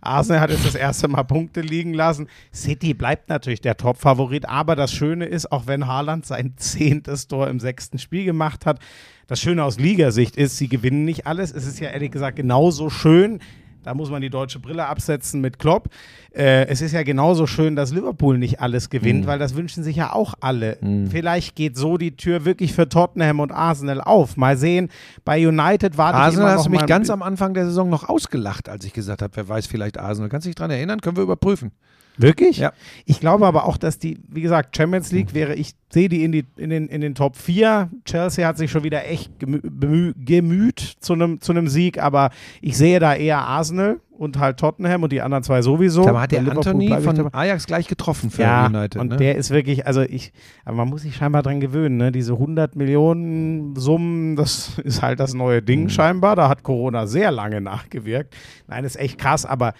Arsenal 0.00 0.40
hat 0.40 0.50
jetzt 0.50 0.66
das 0.66 0.74
erste 0.74 1.08
Mal 1.08 1.24
Punkte 1.24 1.60
liegen 1.60 1.94
lassen. 1.94 2.28
City 2.54 2.94
bleibt 2.94 3.28
natürlich 3.28 3.60
der 3.60 3.76
Top-Favorit, 3.76 4.48
aber 4.48 4.76
das 4.76 4.92
Schöne 4.92 5.26
ist, 5.26 5.50
auch 5.52 5.66
wenn 5.66 5.86
Haaland 5.86 6.26
sein 6.26 6.54
zehntes 6.56 7.28
Tor 7.28 7.48
im 7.48 7.60
sechsten 7.60 7.98
Spiel 7.98 8.24
gemacht 8.24 8.66
hat, 8.66 8.80
das 9.26 9.40
Schöne 9.40 9.62
aus 9.62 9.78
Ligasicht 9.78 10.36
ist, 10.36 10.56
sie 10.56 10.68
gewinnen 10.68 11.04
nicht 11.04 11.26
alles. 11.26 11.52
Es 11.52 11.66
ist 11.66 11.78
ja 11.78 11.90
ehrlich 11.90 12.10
gesagt 12.10 12.36
genauso 12.36 12.90
schön. 12.90 13.40
Da 13.82 13.94
muss 13.94 14.10
man 14.10 14.20
die 14.20 14.30
deutsche 14.30 14.58
Brille 14.58 14.86
absetzen 14.86 15.40
mit 15.40 15.58
Klopp. 15.58 15.88
Äh, 16.34 16.66
es 16.66 16.80
ist 16.82 16.92
ja 16.92 17.02
genauso 17.02 17.46
schön, 17.46 17.76
dass 17.76 17.92
Liverpool 17.92 18.38
nicht 18.38 18.60
alles 18.60 18.86
Mhm. 18.86 18.90
gewinnt, 18.90 19.26
weil 19.26 19.38
das 19.38 19.54
wünschen 19.54 19.82
sich 19.82 19.96
ja 19.96 20.12
auch 20.12 20.34
alle. 20.40 20.78
Vielleicht 21.10 21.56
geht 21.56 21.76
so 21.76 21.96
die 21.96 22.16
Tür 22.16 22.44
wirklich 22.44 22.72
für 22.72 22.88
Tottenham 22.88 23.40
und 23.40 23.52
Arsenal 23.52 24.00
auf. 24.00 24.36
Mal 24.36 24.56
sehen. 24.56 24.88
Bei 25.24 25.46
United 25.46 25.96
warte 25.98 26.18
ich 26.18 26.24
Arsenal 26.24 26.52
hast 26.56 26.66
du 26.66 26.70
mich 26.70 26.86
ganz 26.86 27.08
am 27.10 27.22
Anfang 27.22 27.54
der 27.54 27.64
Saison 27.66 27.88
noch 27.88 28.08
ausgelacht, 28.08 28.68
als 28.68 28.84
ich 28.84 28.92
gesagt 28.92 29.22
habe, 29.22 29.34
wer 29.36 29.48
weiß, 29.48 29.66
vielleicht 29.66 29.98
Arsenal. 29.98 30.28
Kannst 30.28 30.44
du 30.46 30.48
dich 30.50 30.56
dran 30.56 30.70
erinnern? 30.70 31.00
Können 31.00 31.16
wir 31.16 31.22
überprüfen. 31.24 31.72
Wirklich? 32.16 32.58
Ja. 32.58 32.72
Ich 33.06 33.20
glaube 33.20 33.46
aber 33.46 33.64
auch, 33.64 33.76
dass 33.76 33.98
die, 33.98 34.18
wie 34.28 34.42
gesagt, 34.42 34.76
Champions 34.76 35.10
League 35.12 35.32
wäre, 35.34 35.54
ich 35.54 35.72
sehe 35.90 36.08
die 36.08 36.24
in, 36.24 36.32
die 36.32 36.44
in, 36.56 36.70
den, 36.70 36.88
in 36.88 37.00
den 37.00 37.14
Top 37.14 37.36
4. 37.36 37.90
Chelsea 38.04 38.46
hat 38.46 38.58
sich 38.58 38.70
schon 38.70 38.84
wieder 38.84 39.06
echt 39.06 39.38
gemü 39.38 40.12
gemüht 40.16 40.80
zu 41.00 41.14
einem 41.14 41.40
zu 41.40 41.52
einem 41.52 41.68
Sieg, 41.68 42.00
aber 42.02 42.30
ich 42.60 42.76
sehe 42.76 43.00
da 43.00 43.14
eher 43.14 43.38
Arsenal 43.38 44.00
und 44.20 44.38
halt 44.38 44.58
Tottenham 44.58 45.02
und 45.02 45.12
die 45.12 45.22
anderen 45.22 45.42
zwei 45.42 45.62
sowieso. 45.62 46.04
Da 46.04 46.20
hat 46.20 46.30
der 46.32 46.40
Anthony 46.40 46.94
von. 47.00 47.32
Ajax 47.32 47.66
gleich 47.66 47.88
getroffen 47.88 48.30
für 48.30 48.42
ja, 48.42 48.66
United. 48.66 49.00
und 49.00 49.08
ne? 49.08 49.16
der 49.16 49.36
ist 49.36 49.50
wirklich, 49.50 49.86
also 49.86 50.02
ich, 50.02 50.32
aber 50.66 50.76
man 50.76 50.88
muss 50.88 51.02
sich 51.02 51.16
scheinbar 51.16 51.42
dran 51.42 51.58
gewöhnen, 51.58 51.96
ne? 51.96 52.12
Diese 52.12 52.34
100 52.34 52.76
Millionen 52.76 53.74
Summen, 53.76 54.36
das 54.36 54.78
ist 54.84 55.00
halt 55.00 55.20
das 55.20 55.32
neue 55.32 55.62
Mhm. 55.62 55.66
Ding 55.66 55.88
scheinbar. 55.88 56.36
Da 56.36 56.48
hat 56.50 56.62
Corona 56.62 57.06
sehr 57.06 57.30
lange 57.30 57.60
nachgewirkt. 57.62 58.36
Nein, 58.68 58.84
ist 58.84 58.96
echt 58.96 59.18
krass, 59.18 59.46
aber 59.46 59.72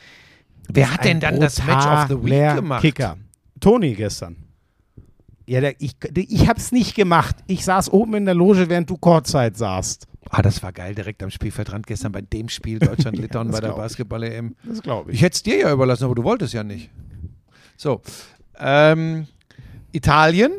wer 0.75 0.93
hat 0.93 1.05
denn 1.05 1.21
dann 1.21 1.41
das 1.41 1.65
Match 1.65 1.87
of 1.87 2.09
the 2.09 2.25
Week 2.25 2.55
gemacht? 2.55 2.83
Kicker. 2.83 3.17
Toni 3.61 3.95
gestern. 3.95 4.37
Ja, 5.47 5.61
der, 5.61 5.81
ich, 5.81 5.97
ich 6.15 6.49
hab's 6.49 6.71
nicht 6.71 6.95
gemacht. 6.95 7.37
Ich 7.47 7.65
saß 7.65 7.93
oben 7.93 8.15
in 8.15 8.25
der 8.25 8.35
Loge, 8.35 8.69
während 8.69 8.89
du 8.89 8.97
Kurzzeit 8.97 9.57
saßt. 9.57 10.07
Ah, 10.31 10.43
das 10.43 10.63
war 10.63 10.73
geil, 10.73 10.95
direkt 10.95 11.23
am 11.25 11.31
Spielfeldrand 11.31 11.87
gestern 11.87 12.13
bei 12.13 12.21
dem 12.21 12.49
Spiel 12.49 12.79
Deutschland-Litauen 12.79 13.49
das 13.51 13.57
bei 13.57 13.61
der 13.61 13.71
ich. 13.71 13.77
Basketball-EM. 13.77 14.55
Das 14.65 14.81
glaube 14.81 15.11
Ich 15.11 15.23
hätte 15.23 15.35
es 15.35 15.43
dir 15.43 15.59
ja 15.59 15.73
überlassen, 15.73 16.05
aber 16.05 16.15
du 16.15 16.23
wolltest 16.23 16.55
ja 16.55 16.63
nicht. 16.63 16.91
So. 17.77 18.01
Ähm, 18.59 19.27
Italien? 19.91 20.53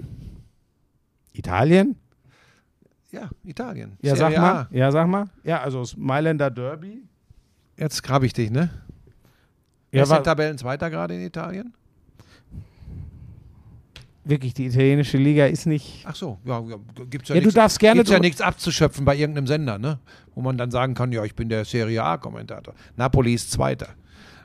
Italien? 1.32 1.96
Ja, 3.12 3.30
Italien. 3.44 3.98
Ja, 4.02 4.16
Serie 4.16 4.36
sag 4.36 4.42
mal. 4.42 4.54
A. 4.56 4.68
Ja, 4.72 4.92
sag 4.92 5.08
mal. 5.08 5.26
Ja, 5.44 5.62
also 5.62 5.80
das 5.80 5.96
Mailänder 5.96 6.50
Derby. 6.50 7.04
Jetzt 7.78 8.04
grabe 8.04 8.26
ich 8.26 8.34
dich, 8.34 8.52
ne? 8.52 8.70
Ja, 9.92 10.04
ist 10.04 10.24
Tabellenzweiter 10.24 10.90
gerade 10.90 11.16
in 11.16 11.22
Italien? 11.22 11.74
wirklich, 14.24 14.54
die 14.54 14.66
italienische 14.66 15.18
Liga 15.18 15.46
ist 15.46 15.66
nicht. 15.66 16.04
Ach 16.08 16.16
so, 16.16 16.38
ja, 16.46 16.62
gibt's 17.10 17.30
ja, 17.30 17.36
Ja, 17.36 17.42
du 17.42 17.48
nichts, 17.48 17.56
darfst 17.56 17.80
gerne 17.80 18.00
gibt's 18.00 18.12
ja 18.12 18.20
nichts 18.20 18.42
abzuschöpfen 18.42 19.06
bei 19.06 19.16
irgendeinem 19.16 19.48
Sender, 19.48 19.78
ne? 19.78 20.00
Wo 20.36 20.42
man 20.42 20.58
dann 20.58 20.72
sagen 20.72 20.94
kann, 20.94 21.12
ja, 21.12 21.24
ich 21.24 21.36
bin 21.36 21.50
der 21.50 21.66
Serie 21.66 22.04
A-Kommentator. 22.04 22.74
Napoli 22.96 23.34
ist 23.34 23.52
Zweiter. 23.52 23.90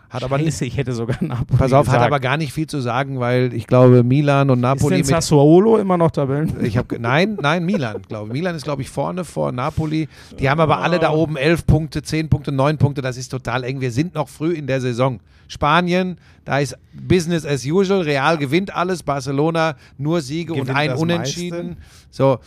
Hat 0.08 0.22
aber 0.22 0.38
nicht, 0.38 0.46
Scheiße, 0.46 0.64
ich 0.66 0.76
hätte 0.76 0.92
sogar 0.92 1.16
Napoli 1.20 1.58
pass 1.58 1.72
auf, 1.72 1.86
hat 1.88 1.94
gesagt. 1.94 2.04
aber 2.04 2.20
gar 2.20 2.36
nicht 2.36 2.52
viel 2.52 2.66
zu 2.66 2.80
sagen, 2.80 3.18
weil 3.18 3.52
ich 3.52 3.66
glaube, 3.66 4.02
Milan 4.02 4.50
und 4.50 4.58
Ist 4.58 4.62
Napoli 4.62 4.90
denn 4.90 4.98
mit 4.98 5.06
Sassuolo 5.06 5.78
immer 5.78 5.98
noch 5.98 6.10
Tabellen? 6.10 6.64
Ich 6.64 6.76
habe 6.76 6.98
nein, 7.00 7.36
nein, 7.40 7.64
Milan, 7.64 8.02
glaube 8.08 8.28
ich. 8.28 8.32
Milan 8.32 8.54
ist 8.54 8.64
glaube 8.64 8.82
ich 8.82 8.90
vorne 8.90 9.24
vor 9.24 9.52
Napoli. 9.52 10.08
Die 10.38 10.48
haben 10.48 10.60
aber 10.60 10.78
alle 10.78 10.98
da 10.98 11.10
oben 11.10 11.36
elf 11.36 11.66
Punkte, 11.66 12.02
zehn 12.02 12.28
Punkte, 12.28 12.52
neun 12.52 12.78
Punkte. 12.78 13.02
Das 13.02 13.16
ist 13.16 13.28
total 13.28 13.64
eng. 13.64 13.80
Wir 13.80 13.90
sind 13.90 14.14
noch 14.14 14.28
früh 14.28 14.52
in 14.52 14.66
der 14.66 14.80
Saison. 14.80 15.20
Spanien, 15.48 16.18
da 16.44 16.58
ist 16.58 16.76
Business 16.92 17.46
as 17.46 17.64
usual. 17.64 18.02
Real 18.02 18.36
gewinnt 18.38 18.74
alles. 18.74 19.02
Barcelona 19.02 19.76
nur 19.98 20.20
Siege 20.20 20.52
und 20.52 20.60
Gewinnt 20.60 20.76
ein 20.76 20.90
das 20.90 21.00
Unentschieden. 21.00 21.76
So. 22.10 22.38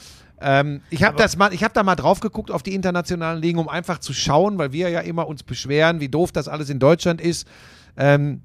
Ähm, 0.42 0.82
ich 0.90 1.04
habe 1.04 1.18
das 1.18 1.36
mal, 1.38 1.54
ich 1.54 1.64
habe 1.64 1.74
da 1.74 1.84
mal 1.84 1.96
drauf 1.96 2.20
geguckt 2.20 2.52
auf 2.52 2.64
die 2.64 2.74
internationalen 2.74 3.42
Ligen, 3.42 3.60
um 3.60 3.68
einfach 3.70 4.00
zu 4.00 4.14
schauen, 4.14 4.58
weil 4.58 4.72
wir 4.72 4.90
ja 4.90 5.00
immer 5.02 5.28
uns 5.28 5.44
beschweren, 5.44 6.00
wie 6.00 6.10
doof 6.10 6.32
das 6.32 6.48
alles 6.48 6.70
in 6.70 6.80
Deutschland 6.80 7.22
ist. 7.22 7.48
Ähm, 7.98 8.42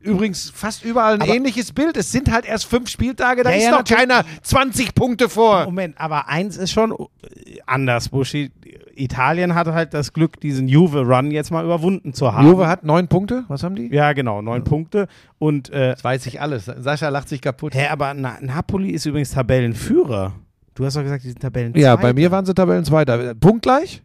Übrigens 0.00 0.50
fast 0.54 0.84
überall 0.84 1.14
ein 1.14 1.22
Aber- 1.22 1.34
ähnliches 1.34 1.72
Bild. 1.72 1.96
Es 1.96 2.12
sind 2.12 2.30
halt 2.30 2.46
erst 2.46 2.66
fünf 2.66 2.88
Spieltage, 2.88 3.42
da 3.42 3.50
Ja, 3.50 3.56
ist 3.56 3.64
ja, 3.64 3.70
noch 3.72 3.84
keiner 3.84 4.24
20 4.42 4.94
Punkte 4.94 5.28
vor. 5.28 5.64
Moment, 5.64 6.00
aber 6.00 6.28
eins 6.28 6.56
ist 6.56 6.70
schon 6.70 6.92
äh, 6.92 7.58
anders, 7.66 8.08
Buschi. 8.08 8.52
Italien 8.94 9.56
hat 9.56 9.66
halt 9.66 9.94
das 9.94 10.12
Glück, 10.12 10.38
diesen 10.40 10.68
Juve-Run 10.68 11.32
jetzt 11.32 11.50
mal 11.50 11.64
überwunden 11.64 12.14
zu 12.14 12.32
haben. 12.32 12.46
Juve 12.46 12.68
hat 12.68 12.84
neun 12.84 13.08
Punkte. 13.08 13.44
Was 13.48 13.64
haben 13.64 13.74
die? 13.74 13.92
Ja, 13.92 14.12
genau, 14.12 14.40
neun 14.40 14.62
Punkte. 14.62 15.08
Und, 15.40 15.70
äh, 15.70 15.90
Das 15.90 16.04
weiß 16.04 16.26
ich 16.26 16.40
alles. 16.40 16.66
Sascha 16.66 17.08
lacht 17.08 17.28
sich 17.28 17.40
kaputt. 17.40 17.74
hä, 17.74 17.88
aber 17.88 18.14
Na 18.14 18.38
Napoli 18.40 18.90
ist 18.90 19.04
übrigens 19.04 19.32
Tabellenführer. 19.32 20.32
Du 20.78 20.84
hast 20.84 20.94
doch 20.96 21.02
gesagt, 21.02 21.24
die 21.24 21.28
sind 21.30 21.40
Tabellenzweiter. 21.40 21.84
Ja, 21.84 21.96
bei 21.96 22.12
mir 22.12 22.30
waren 22.30 22.46
sie 22.46 22.54
Tabellenzweiter. 22.54 23.34
Punktgleich? 23.34 24.00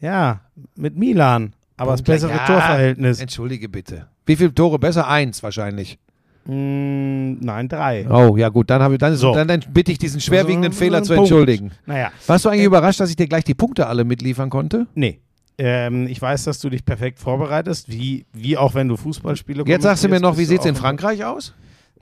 Ja, 0.00 0.40
mit 0.74 0.96
Milan. 0.96 1.52
Aber 1.76 1.92
das 1.92 2.02
bessere 2.02 2.32
Ja. 2.32 2.44
Torverhältnis. 2.44 3.20
Entschuldige 3.20 3.68
bitte. 3.68 4.08
Wie 4.26 4.34
viele 4.34 4.52
Tore 4.52 4.80
besser? 4.80 5.06
Eins 5.06 5.44
wahrscheinlich. 5.44 5.96
Mm, 6.44 7.34
nein, 7.40 7.68
drei. 7.68 8.04
Oh, 8.10 8.36
ja 8.36 8.48
gut, 8.48 8.68
dann, 8.68 8.92
ich, 8.92 8.98
dann, 8.98 9.14
So. 9.14 9.32
dann, 9.32 9.46
dann 9.46 9.60
bitte 9.72 9.92
ich 9.92 9.98
diesen 9.98 10.20
schwerwiegenden 10.20 10.72
So, 10.72 10.78
Fehler 10.80 11.04
zu 11.04 11.14
Punkt. 11.14 11.30
entschuldigen. 11.30 11.70
Naja, 11.86 12.10
Warst 12.26 12.44
du 12.44 12.48
eigentlich 12.48 12.64
überrascht, 12.64 12.98
dass 12.98 13.10
ich 13.10 13.16
dir 13.16 13.28
gleich 13.28 13.44
die 13.44 13.54
Punkte 13.54 13.86
alle 13.86 14.04
mitliefern 14.04 14.50
konnte? 14.50 14.88
nee. 14.94 15.20
Ähm, 15.60 16.06
ich 16.08 16.22
weiß, 16.22 16.44
dass 16.44 16.60
du 16.60 16.68
dich 16.70 16.84
perfekt 16.84 17.18
vorbereitest, 17.18 17.88
wie, 17.88 18.26
wie 18.32 18.56
auch 18.56 18.74
wenn 18.74 18.86
du 18.86 18.96
Fußballspiele 18.96 19.64
Jetzt 19.66 19.82
sagst 19.82 20.04
du 20.04 20.08
mir 20.08 20.20
noch, 20.20 20.38
wie 20.38 20.44
sieht 20.44 20.60
es 20.60 20.66
in 20.66 20.76
Frankreich 20.76 21.24
aus? 21.24 21.52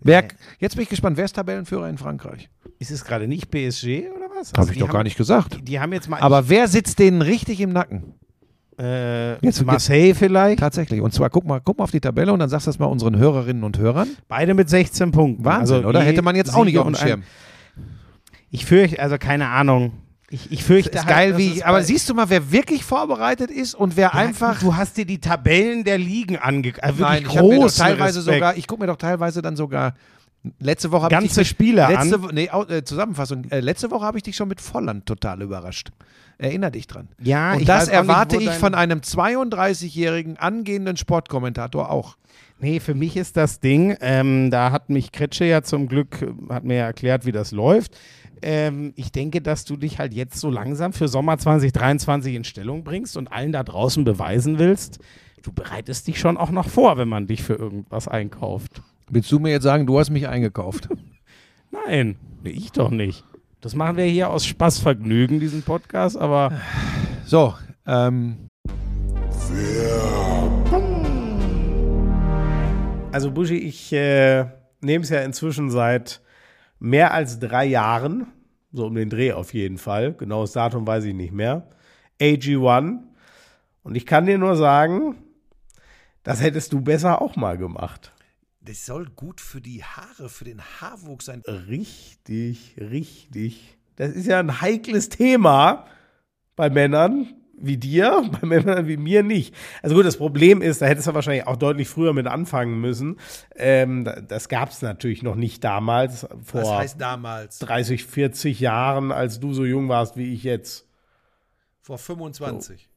Wer, 0.03 0.25
jetzt 0.59 0.75
bin 0.77 0.83
ich 0.83 0.91
gespannt, 0.91 1.17
wer 1.17 1.25
ist 1.25 1.37
Tabellenführer 1.37 1.89
in 1.89 1.97
Frankreich? 1.97 2.51
Ist 2.79 2.91
es 2.91 3.05
gerade 3.05 3.27
nicht 3.27 3.51
PSG 3.51 4.09
oder 4.15 4.27
was? 4.39 4.49
Habe 4.53 4.59
Also 4.59 4.71
ich 4.71 4.75
die 4.75 4.81
doch 4.81 4.89
haben, 4.89 4.93
gar 4.95 5.03
nicht 5.05 5.17
gesagt. 5.17 5.55
Die, 5.57 5.63
die 5.63 5.81
haben 5.81 5.93
jetzt 5.93 6.09
mal. 6.09 6.21
Aber 6.21 6.49
wer 6.49 6.69
sitzt 6.69 6.99
denen 6.99 7.23
richtig 7.23 7.61
im 7.61 7.73
Nacken? 7.73 8.15
äh, 8.79 9.39
Jetzt- 9.45 9.65
Marseille 9.65 10.15
vielleicht. 10.15 10.59
Tatsächlich. 10.59 11.01
Und 11.01 11.13
zwar, 11.15 11.31
guck 11.31 11.47
mal, 11.47 11.61
guck 11.65 11.79
mal 11.79 11.85
auf 11.85 11.91
die 11.91 12.01
Tabelle 12.01 12.33
und 12.33 12.39
dann 12.39 12.51
sagst 12.51 12.67
du 12.67 12.71
das 12.71 12.79
mal 12.79 12.85
unseren 12.87 13.17
Hörerinnen 13.17 13.65
und 13.65 13.79
Hörern. 13.79 14.09
Beide 14.29 14.53
mit 14.53 14.69
16 14.69 15.11
Punkten. 15.13 15.45
Wahnsinn, 15.45 15.77
Also 15.77 15.89
oder? 15.89 16.03
Hätte 16.03 16.21
man 16.21 16.37
jetzt 16.37 16.55
auch 16.55 16.65
nicht 16.65 16.77
auf 16.77 16.85
dem 16.87 16.95
Schirm. 16.95 17.23
Ich 18.51 18.67
fürchte, 18.67 19.01
also 19.01 19.17
keine 19.19 19.49
Ahnung. 19.49 19.93
Ich, 20.29 20.51
ich 20.51 20.65
fürchte 20.65 20.99
ist 20.99 21.07
halt, 21.07 21.09
geil, 21.09 21.39
wie. 21.39 21.59
es 21.59 21.63
Aber 21.63 21.83
siehst 21.83 22.09
du 22.11 22.15
mal, 22.15 22.29
wer 22.29 22.51
wirklich 22.51 22.85
vorbereitet 22.85 23.51
ist 23.51 23.75
und 23.75 23.97
wer 23.97 24.09
Ja, 24.09 24.15
einfach. 24.15 24.59
Du 24.61 24.75
hast 24.77 24.97
dir 24.97 25.07
die 25.07 25.21
Tabellen 25.21 25.85
der 25.85 25.99
Ligen 25.99 26.37
angeguckt. 26.37 26.83
Also 26.83 27.03
Nein, 27.03 27.23
wirklich 27.23 27.33
ich 27.33 27.39
habe 27.39 27.49
mir 27.49 27.55
doch 27.55 27.63
großen 27.63 27.85
teilweise 27.85 28.19
Respekt. 28.19 28.35
sogar. 28.37 28.57
Ich 28.57 28.67
gucke 28.67 28.81
mir 28.83 28.87
doch 28.89 28.97
teilweise 28.97 29.41
dann 29.41 29.57
sogar. 29.57 29.95
Letzte 30.61 30.93
Woche 30.93 31.05
habe 31.05 31.15
ich 31.15 31.21
ganze 31.21 31.41
dich 31.41 31.49
Spiele 31.49 31.87
letzte, 31.89 32.17
an. 32.17 32.31
Nee, 32.33 32.49
äh, 32.69 32.83
Zusammenfassung. 32.85 33.45
Äh, 33.51 33.61
letzte 33.61 33.91
Woche 33.91 34.05
habe 34.05 34.19
ich 34.19 34.25
dich 34.25 34.37
schon 34.37 34.49
mit 34.49 34.61
Volland 34.61 35.07
total 35.07 35.43
überrascht. 35.43 35.91
Erinner 36.39 36.71
dich 36.71 36.87
dran. 36.87 37.09
Ja, 37.21 37.55
und 37.55 37.61
ich 37.61 37.67
das 37.67 37.87
nicht, 37.87 37.95
erwarte 37.95 38.37
wo 38.37 38.41
ich 38.41 38.51
von 38.51 38.75
einem 38.75 39.01
32-jährigen 39.01 40.37
angehenden 40.37 40.97
Sportkommentator 40.97 41.91
auch. 41.91 42.17
Nee, 42.59 42.81
für 42.81 42.95
mich 42.95 43.17
ist 43.17 43.37
das 43.37 43.61
Ding, 43.61 43.97
ähm, 44.01 44.51
da 44.51 44.71
hat 44.73 44.89
mich 44.89 45.13
Kretsche 45.13 45.45
ja 45.45 45.63
zum 45.63 45.89
Glück, 45.89 46.23
äh, 46.23 46.53
hat 46.53 46.65
mir 46.65 46.77
ja 46.77 46.85
erklärt, 46.87 47.27
wie 47.27 47.33
das 47.33 47.53
läuft. 47.53 47.97
Ähm, 48.43 48.93
ich 48.97 49.13
denke, 49.13 49.41
dass 49.41 49.65
du 49.65 49.77
dich 49.77 49.99
halt 49.99 50.15
jetzt 50.15 50.39
so 50.39 50.51
langsam 50.51 50.93
für 50.93 51.09
Sommer 51.09 51.39
2023 51.39 52.35
in 52.35 52.45
Stellung 52.45 52.85
bringst 52.85 53.17
und 53.17 53.33
allen 53.33 53.53
da 53.53 53.63
draußen 53.63 54.05
beweisen 54.05 54.59
willst, 54.59 54.99
du 55.43 55.53
bereitest 55.53 56.07
dich 56.07 56.19
schon 56.19 56.37
auch 56.37 56.51
noch 56.51 56.69
vor, 56.69 56.99
wenn 56.99 57.09
man 57.09 57.27
dich 57.27 57.43
für 57.43 57.55
irgendwas 57.55 58.09
einkauft. 58.09 58.83
Willst 59.09 59.31
du 59.31 59.39
mir 59.39 59.51
jetzt 59.51 59.63
sagen, 59.63 59.87
du 59.87 60.01
hast 60.01 60.11
mich 60.11 60.27
eingekauft? 60.27 60.89
Nein, 61.71 62.17
nee, 62.43 62.51
ich 62.51 62.73
doch 62.73 62.91
nicht. 62.91 63.25
Das 63.61 63.77
machen 63.77 63.97
wir 63.97 64.05
hier 64.05 64.31
aus 64.31 64.45
Spaßvergnügen, 64.45 65.39
diesen 65.39 65.63
Podcast, 65.63 66.17
aber 66.17 66.51
So, 67.25 67.55
ähm, 67.87 68.49
Also 73.13 73.31
Buschi, 73.31 73.59
ich 73.59 73.93
äh, 73.93 74.47
nehme 74.81 75.05
es 75.05 75.11
ja 75.11 75.21
inzwischen 75.23 75.71
seit 75.71 76.21
mehr 76.81 77.15
als 77.15 77.39
drei 77.39 77.65
Jahren, 77.65 78.27
so 78.73 78.87
um 78.87 78.95
den 78.97 79.09
Dreh 79.09 79.33
auf 79.33 79.55
jeden 79.55 79.79
Fall, 79.79 80.15
genaues 80.15 80.53
Datum 80.53 80.85
weiß 80.87 81.05
ich 81.05 81.15
nicht 81.15 81.33
mehr, 81.33 81.69
AG1. 82.21 82.99
Und 83.85 83.95
ich 83.95 84.05
kann 84.05 84.27
dir 84.27 84.37
nur 84.37 84.57
sagen, 84.57 85.15
das 86.25 86.43
hättest 86.43 86.73
du 86.73 86.81
besser 86.81 87.23
auch 87.23 87.37
mal 87.37 87.57
gemacht. 87.57 88.13
Das 88.67 88.85
soll 88.85 89.07
gut 89.17 89.41
für 89.41 89.61
die 89.61 89.83
Haare, 89.85 90.29
für 90.29 90.45
den 90.45 90.61
Haarwuchs 90.61 91.25
sein. 91.27 91.43
Richtig, 91.47 92.77
richtig. 92.79 93.77
Das 93.97 94.11
ist 94.11 94.27
ja 94.27 94.39
ein 94.41 94.61
heikles 94.61 95.09
Thema 95.09 95.87
bei 96.57 96.69
Männern 96.69 97.33
wie 97.59 97.79
dir, 97.79 98.29
bei 98.41 98.47
Männern 98.47 98.87
wie 98.87 98.99
mir 98.99 99.23
nicht. 99.23 99.55
Also 99.83 99.95
gut, 99.97 100.05
das 100.05 100.19
Problem 100.19 100.61
ist, 100.61 100.83
da 100.83 100.87
hättest 100.87 101.07
du 101.07 101.15
wahrscheinlich 101.15 101.47
auch 101.47 101.57
deutlich 101.57 101.89
früher 101.89 102.13
mit 102.13 102.27
anfangen 102.27 102.81
müssen. 102.81 103.19
Ähm, 103.55 104.05
da- 104.05 104.21
das 104.21 104.49
gab 104.51 104.69
es 104.71 104.83
natürlich 104.83 105.23
noch 105.23 105.37
nicht 105.37 105.65
damals, 105.65 106.27
vor 106.45 106.61
Was 106.63 106.71
heißt 106.71 107.01
damals? 107.01 107.59
30, 107.61 108.05
40 108.05 108.61
Jahren, 108.61 109.11
als 109.13 109.41
du 109.41 109.55
so 109.55 109.65
jung 109.65 109.89
warst 109.89 110.17
wie 110.19 110.35
ich 110.35 110.43
jetzt. 110.45 110.87
Vor 111.81 111.97
25. 111.99 112.89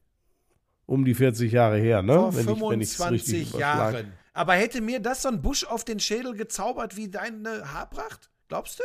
Um 0.84 1.04
die 1.06 1.14
40 1.14 1.52
Jahre 1.52 1.78
her, 1.78 2.02
ne? 2.02 2.14
Vor 2.14 2.34
Wenn 2.34 2.40
ich- 2.54 2.60
wenn 2.60 2.80
ich's 2.82 2.96
25 2.96 3.34
richtig 3.34 3.48
überschlag. 3.54 3.92
Jahren. 3.94 4.12
Aber 4.32 4.54
hätte 4.54 4.80
mir 4.80 5.00
das 5.00 5.22
so 5.22 5.28
ein 5.28 5.42
Busch 5.42 5.64
auf 5.64 5.84
den 5.84 6.00
Schädel 6.00 6.34
gezaubert 6.34 6.96
wie 6.96 7.08
deine 7.08 7.72
Haarpracht? 7.72 8.30
Glaubst 8.48 8.80
du? 8.80 8.84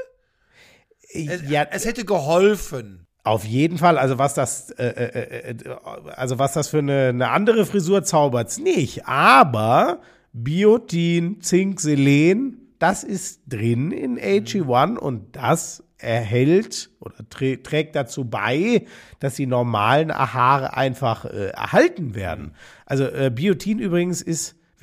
Es, 1.13 1.49
Ja, 1.49 1.67
es 1.71 1.85
hätte 1.85 2.05
geholfen. 2.05 3.07
Auf 3.23 3.43
jeden 3.43 3.79
Fall, 3.79 3.97
also 3.97 4.19
was 4.19 4.35
das, 4.35 4.69
äh, 4.71 4.85
äh, 4.85 5.49
äh, 5.51 5.75
also 6.15 6.37
was 6.37 6.53
das 6.53 6.67
für 6.67 6.77
eine, 6.77 7.09
eine 7.09 7.29
andere 7.29 7.65
Frisur 7.65 8.03
zaubert's 8.03 8.59
nicht. 8.59 9.07
Aber 9.07 10.01
Biotin, 10.31 11.41
Zink, 11.41 11.79
Selen, 11.79 12.75
das 12.77 13.03
ist 13.03 13.41
drin 13.47 13.91
in 13.91 14.19
AG1 14.19 14.97
und 14.97 15.35
das 15.35 15.83
erhält 15.97 16.91
oder 16.99 17.27
trä 17.29 17.57
trägt 17.57 17.95
dazu 17.95 18.25
bei, 18.25 18.85
dass 19.19 19.35
die 19.35 19.47
normalen 19.47 20.13
Haare 20.13 20.75
einfach 20.75 21.25
äh, 21.25 21.47
erhalten 21.47 22.13
werden. 22.15 22.53
Also 22.85 23.05
äh, 23.05 23.31
Biotin 23.33 23.79
übrigens 23.79 24.21
ist 24.21 24.55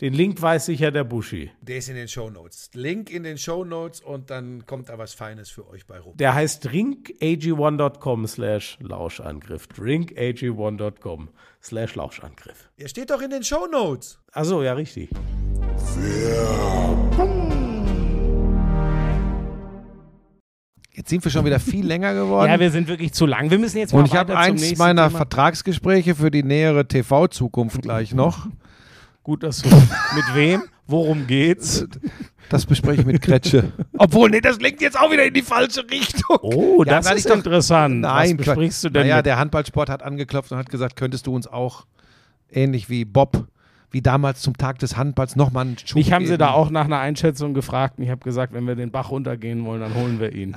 den 0.00 0.12
Link 0.12 0.40
weiß 0.40 0.66
sicher 0.66 0.92
der 0.92 1.02
Buschi. 1.02 1.50
Der 1.60 1.78
ist 1.78 1.88
in 1.88 1.96
den 1.96 2.06
Shownotes. 2.06 2.70
Link 2.72 3.10
in 3.10 3.24
den 3.24 3.36
Shownotes 3.36 4.00
und 4.00 4.30
dann 4.30 4.64
kommt 4.64 4.90
da 4.90 4.96
was 4.96 5.12
Feines 5.12 5.50
für 5.50 5.68
euch 5.68 5.86
bei 5.86 5.98
rum. 5.98 6.16
Der 6.16 6.34
heißt 6.34 6.68
drinkag1.com 6.68 8.28
slash 8.28 8.78
Lauschangriff. 8.80 9.66
drinkag1.com 9.66 11.30
slash 11.60 11.96
Lauschangriff. 11.96 12.70
Er 12.76 12.86
steht 12.88 13.10
doch 13.10 13.20
in 13.20 13.30
den 13.30 13.42
Shownotes. 13.42 14.20
Achso, 14.30 14.62
ja, 14.62 14.74
richtig. 14.74 15.10
Jetzt 20.92 21.10
sind 21.10 21.24
wir 21.24 21.32
schon 21.32 21.44
wieder 21.44 21.58
viel 21.58 21.84
länger 21.88 22.14
geworden. 22.14 22.52
Ja, 22.52 22.60
wir 22.60 22.70
sind 22.70 22.86
wirklich 22.86 23.12
zu 23.12 23.26
lang. 23.26 23.50
Wir 23.50 23.58
müssen 23.58 23.78
jetzt 23.78 23.92
mal 23.92 23.98
und 23.98 24.06
ich 24.06 24.14
habe 24.14 24.38
eins 24.38 24.78
meiner 24.78 25.08
Thema. 25.08 25.16
Vertragsgespräche 25.16 26.14
für 26.14 26.30
die 26.30 26.44
nähere 26.44 26.86
TV-Zukunft 26.86 27.82
gleich 27.82 28.14
noch. 28.14 28.46
Gut, 29.28 29.42
dass 29.42 29.60
du 29.60 29.68
mit 30.14 30.24
wem? 30.34 30.62
Worum 30.86 31.26
geht's? 31.26 31.84
Das 32.48 32.64
bespreche 32.64 33.02
ich 33.02 33.06
mit 33.06 33.20
Kretsche. 33.20 33.72
Obwohl, 33.98 34.30
nee, 34.30 34.40
das 34.40 34.58
lenkt 34.58 34.80
jetzt 34.80 34.98
auch 34.98 35.12
wieder 35.12 35.22
in 35.26 35.34
die 35.34 35.42
falsche 35.42 35.82
Richtung. 35.90 36.38
Oh, 36.40 36.82
Ja, 36.86 36.94
das 37.02 37.10
ist 37.12 37.18
ich 37.18 37.24
doch- 37.26 37.36
interessant. 37.36 38.00
Nein, 38.00 38.38
Was 38.38 38.46
besprichst 38.46 38.84
du 38.84 38.88
denn? 38.88 39.02
Naja, 39.02 39.16
mit? 39.16 39.26
der 39.26 39.36
Handballsport 39.38 39.90
hat 39.90 40.02
angeklopft 40.02 40.50
und 40.50 40.56
hat 40.56 40.70
gesagt, 40.70 40.96
könntest 40.96 41.26
du 41.26 41.34
uns 41.34 41.46
auch 41.46 41.84
ähnlich 42.50 42.88
wie 42.88 43.04
Bob, 43.04 43.48
wie 43.90 44.00
damals 44.00 44.40
zum 44.40 44.56
Tag 44.56 44.78
des 44.78 44.96
Handballs, 44.96 45.36
nochmal 45.36 45.66
einen 45.66 45.76
Schub 45.76 45.96
Mich 45.96 46.10
haben 46.10 46.24
sie 46.24 46.38
da 46.38 46.52
auch 46.52 46.70
nach 46.70 46.86
einer 46.86 46.98
Einschätzung 46.98 47.52
gefragt 47.52 47.98
und 47.98 48.04
ich 48.04 48.10
habe 48.10 48.24
gesagt, 48.24 48.54
wenn 48.54 48.66
wir 48.66 48.76
den 48.76 48.90
Bach 48.90 49.10
runtergehen 49.10 49.62
wollen, 49.66 49.82
dann 49.82 49.92
holen 49.94 50.18
wir 50.20 50.32
ihn. 50.32 50.54
Äh, 50.54 50.56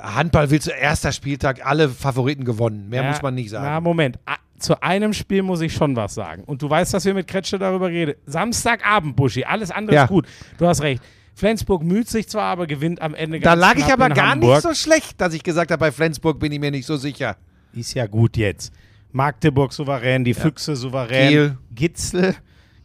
Handball 0.00 0.48
willst 0.52 0.68
du 0.68 0.70
erster 0.70 1.10
Spieltag, 1.10 1.66
alle 1.66 1.88
Favoriten 1.88 2.44
gewonnen. 2.44 2.88
Mehr 2.88 3.02
Ja, 3.02 3.08
muss 3.10 3.20
man 3.20 3.34
nicht 3.34 3.50
Na, 3.52 3.62
sagen. 3.62 3.82
Moment. 3.82 4.20
Zu 4.62 4.82
einem 4.82 5.12
Spiel 5.12 5.42
muss 5.42 5.60
ich 5.60 5.72
schon 5.72 5.96
was 5.96 6.14
sagen. 6.14 6.44
Und 6.44 6.62
du 6.62 6.70
weißt, 6.70 6.94
dass 6.94 7.04
wir 7.04 7.14
mit 7.14 7.26
Kretsche 7.26 7.58
darüber 7.58 7.88
reden. 7.88 8.14
Samstagabend, 8.26 9.16
Buschi. 9.16 9.44
Alles 9.44 9.70
andere 9.70 9.96
Ja. 9.96 10.02
ist 10.04 10.08
gut. 10.08 10.26
Du 10.58 10.66
hast 10.66 10.82
recht. 10.82 11.02
Flensburg 11.34 11.82
müht 11.82 12.08
sich 12.08 12.28
zwar, 12.28 12.44
aber 12.44 12.66
gewinnt 12.66 13.00
am 13.02 13.14
Ende 13.14 13.40
Da 13.40 13.54
lag 13.54 13.74
ich 13.76 13.92
aber 13.92 14.08
gar 14.10 14.30
Hamburg. 14.30 14.50
nicht 14.52 14.62
so 14.62 14.74
schlecht, 14.74 15.20
dass 15.20 15.34
ich 15.34 15.42
gesagt 15.42 15.70
habe, 15.70 15.80
bei 15.80 15.90
Flensburg 15.90 16.38
bin 16.38 16.52
ich 16.52 16.60
mir 16.60 16.70
nicht 16.70 16.86
so 16.86 16.96
sicher. 16.96 17.36
Ist 17.72 17.94
ja 17.94 18.06
gut 18.06 18.36
jetzt. 18.36 18.72
Magdeburg 19.12 19.72
souverän, 19.72 20.24
die 20.24 20.34
Füchse 20.34 20.76
souverän. 20.76 21.28
Kiel. 21.28 21.58
Gitzel. 21.74 22.34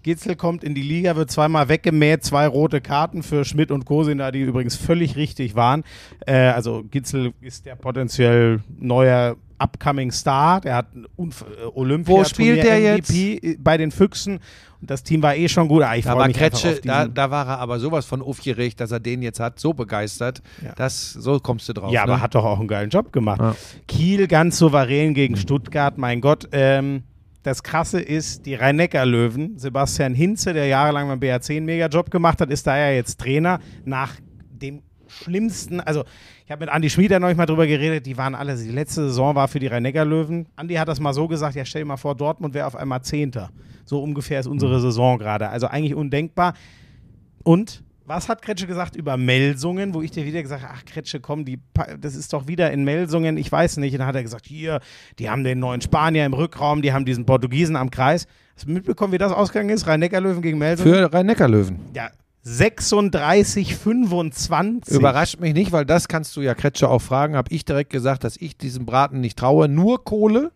Gitzel 0.07 0.37
kommt 0.37 0.63
in 0.63 0.73
die 0.73 0.83
Liga, 0.83 1.17
wird 1.17 1.29
zweimal 1.29 1.67
weggemäht, 1.67 2.23
zwei 2.23 2.47
rote 2.47 2.79
Karten 2.79 3.23
für 3.23 3.43
Schmidt 3.43 3.71
und 3.71 3.83
Kosina, 3.83 4.31
die 4.31 4.39
übrigens 4.39 4.77
völlig 4.77 5.17
richtig 5.17 5.55
waren. 5.55 5.83
Äh, 6.25 6.31
also 6.31 6.85
Gitzel 6.89 7.33
ist 7.41 7.65
der 7.65 7.75
potenziell 7.75 8.61
neuer 8.79 9.35
Upcoming 9.57 10.13
Star, 10.13 10.61
der 10.61 10.75
hat 10.75 10.87
Unf 11.17 11.41
äh, 11.41 11.65
Olympia 11.75 12.15
Wo 12.15 12.23
spielt 12.23 12.63
der 12.63 12.79
jetzt? 12.79 13.09
MVP 13.09 13.57
bei 13.59 13.75
den 13.75 13.91
Füchsen 13.91 14.39
und 14.79 14.89
das 14.89 15.03
Team 15.03 15.21
war 15.21 15.35
eh 15.35 15.49
schon 15.49 15.67
gut. 15.67 15.83
Ah, 15.83 15.97
ich 15.97 16.05
Da 16.05 16.17
war 16.17 16.25
mich 16.25 16.37
Kretsche, 16.37 16.79
da, 16.85 17.05
da 17.05 17.29
war 17.29 17.45
er 17.45 17.59
aber 17.59 17.77
sowas 17.77 18.05
von 18.05 18.21
aufgeregt, 18.21 18.79
dass 18.79 18.91
er 18.91 19.01
den 19.01 19.21
jetzt 19.21 19.41
hat, 19.41 19.59
so 19.59 19.73
begeistert. 19.73 20.41
Ja. 20.63 20.71
Das, 20.77 21.11
so 21.11 21.37
kommst 21.41 21.67
du 21.67 21.73
drauf. 21.73 21.91
Ja, 21.91 22.05
ne? 22.05 22.13
aber 22.13 22.21
hat 22.21 22.33
doch 22.33 22.45
auch 22.45 22.59
einen 22.59 22.69
geilen 22.69 22.91
Job 22.91 23.11
gemacht. 23.11 23.41
Ja. 23.41 23.55
Kiel 23.89 24.27
ganz 24.27 24.57
souverän 24.57 25.13
gegen 25.13 25.35
Stuttgart, 25.35 25.97
mein 25.97 26.21
Gott. 26.21 26.47
Ähm, 26.53 27.03
das 27.47 27.63
Krasse 27.63 28.01
ist, 28.01 28.45
die 28.45 28.55
Rhein-Neckar-Löwen, 28.55 29.57
Sebastian 29.57 30.13
Hinze, 30.13 30.53
der 30.53 30.67
jahrelang 30.67 31.07
beim 31.07 31.19
BRC 31.19 31.51
einen 31.51 31.65
Mega-Job 31.65 32.11
gemacht 32.11 32.41
hat, 32.41 32.51
ist 32.51 32.67
da 32.67 32.77
ja 32.77 32.91
jetzt 32.91 33.19
Trainer 33.19 33.59
nach 33.85 34.15
dem 34.51 34.81
schlimmsten, 35.07 35.79
also 35.79 36.03
ich 36.45 36.51
habe 36.51 36.65
mit 36.65 36.69
Andi 36.69 36.89
Schmieder 36.89 37.19
neulich 37.19 37.37
mal 37.37 37.45
drüber 37.45 37.65
geredet, 37.65 38.05
die 38.05 38.17
waren 38.17 38.35
alle, 38.35 38.57
die 38.57 38.69
letzte 38.69 39.03
Saison 39.03 39.33
war 39.35 39.47
für 39.47 39.59
die 39.59 39.67
Rhein-Neckar-Löwen. 39.67 40.47
Andi 40.57 40.75
hat 40.75 40.89
das 40.89 40.99
mal 40.99 41.13
so 41.13 41.27
gesagt, 41.29 41.55
ja 41.55 41.63
stell 41.63 41.83
dir 41.83 41.87
mal 41.87 41.97
vor, 41.97 42.15
Dortmund 42.15 42.53
wäre 42.53 42.67
auf 42.67 42.75
einmal 42.75 43.01
Zehnter. 43.01 43.49
So 43.85 44.03
ungefähr 44.03 44.41
ist 44.41 44.47
unsere 44.47 44.81
Saison 44.81 45.17
gerade. 45.17 45.47
Also 45.47 45.67
eigentlich 45.67 45.95
undenkbar. 45.95 46.53
Und 47.43 47.81
was 48.07 48.29
hat 48.29 48.41
Kretsche 48.41 48.67
gesagt 48.67 48.95
über 48.95 49.17
Melsungen, 49.17 49.93
wo 49.93 50.01
ich 50.01 50.11
dir 50.11 50.25
wieder 50.25 50.41
gesagt 50.41 50.63
habe, 50.63 50.73
ach 50.75 50.85
Kretsche, 50.85 51.19
komm, 51.19 51.43
die, 51.43 51.59
das 51.99 52.15
ist 52.15 52.31
doch 52.31 52.47
wieder 52.47 52.71
in 52.71 52.85
Melsungen, 52.85 53.35
ich 53.37 53.51
weiß 53.51 53.77
nicht. 53.77 53.93
Und 53.93 53.99
dann 53.99 54.07
hat 54.07 54.15
er 54.15 54.23
gesagt, 54.23 54.45
hier, 54.47 54.79
die 55.19 55.29
haben 55.29 55.43
den 55.43 55.59
neuen 55.59 55.81
Spanier 55.81 56.25
im 56.25 56.33
Rückraum, 56.33 56.81
die 56.81 56.93
haben 56.93 57.03
diesen 57.03 57.25
Portugiesen 57.25 57.75
am 57.75 57.91
Kreis. 57.91 58.25
Hast 58.55 58.67
du 58.67 58.71
mitbekommen, 58.71 59.11
wie 59.11 59.17
das 59.17 59.33
ausgegangen 59.33 59.69
ist? 59.69 59.87
Rhein-Neckar-Löwen 59.87 60.41
gegen 60.41 60.57
Melsungen? 60.57 60.93
Für 60.93 61.13
Rhein-Neckar-Löwen. 61.13 61.79
ja, 61.93 62.09
36, 62.43 63.75
25. 63.75 64.95
Überrascht 64.95 65.39
mich 65.41 65.53
nicht, 65.53 65.73
weil 65.73 65.85
das 65.85 66.07
kannst 66.07 66.33
du 66.37 66.41
ja 66.41 66.55
Kretsche 66.55 66.89
auch 66.89 67.01
fragen. 67.01 67.35
Habe 67.35 67.53
ich 67.53 67.65
direkt 67.65 67.89
gesagt, 67.89 68.23
dass 68.23 68.37
ich 68.37 68.57
diesem 68.57 68.85
Braten 68.85 69.19
nicht 69.19 69.37
traue. 69.37 69.67
Nur 69.67 70.05
Kohle. 70.05 70.51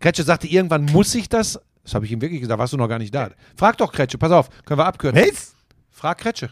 Kretsche 0.00 0.24
sagte, 0.24 0.48
irgendwann 0.48 0.86
muss 0.86 1.14
ich 1.14 1.28
das. 1.28 1.60
Das 1.84 1.94
habe 1.94 2.06
ich 2.06 2.12
ihm 2.12 2.20
wirklich 2.20 2.40
gesagt. 2.40 2.58
Warst 2.58 2.72
du 2.72 2.76
noch 2.76 2.88
gar 2.88 2.98
nicht 2.98 3.14
da? 3.14 3.30
Frag 3.56 3.78
doch 3.78 3.92
Kretsche. 3.92 4.18
Pass 4.18 4.32
auf, 4.32 4.48
können 4.64 4.80
wir 4.80 4.86
abkürzen. 4.86 5.22
Was? 5.22 5.54
Frag 5.90 6.18
Kretsche. 6.18 6.50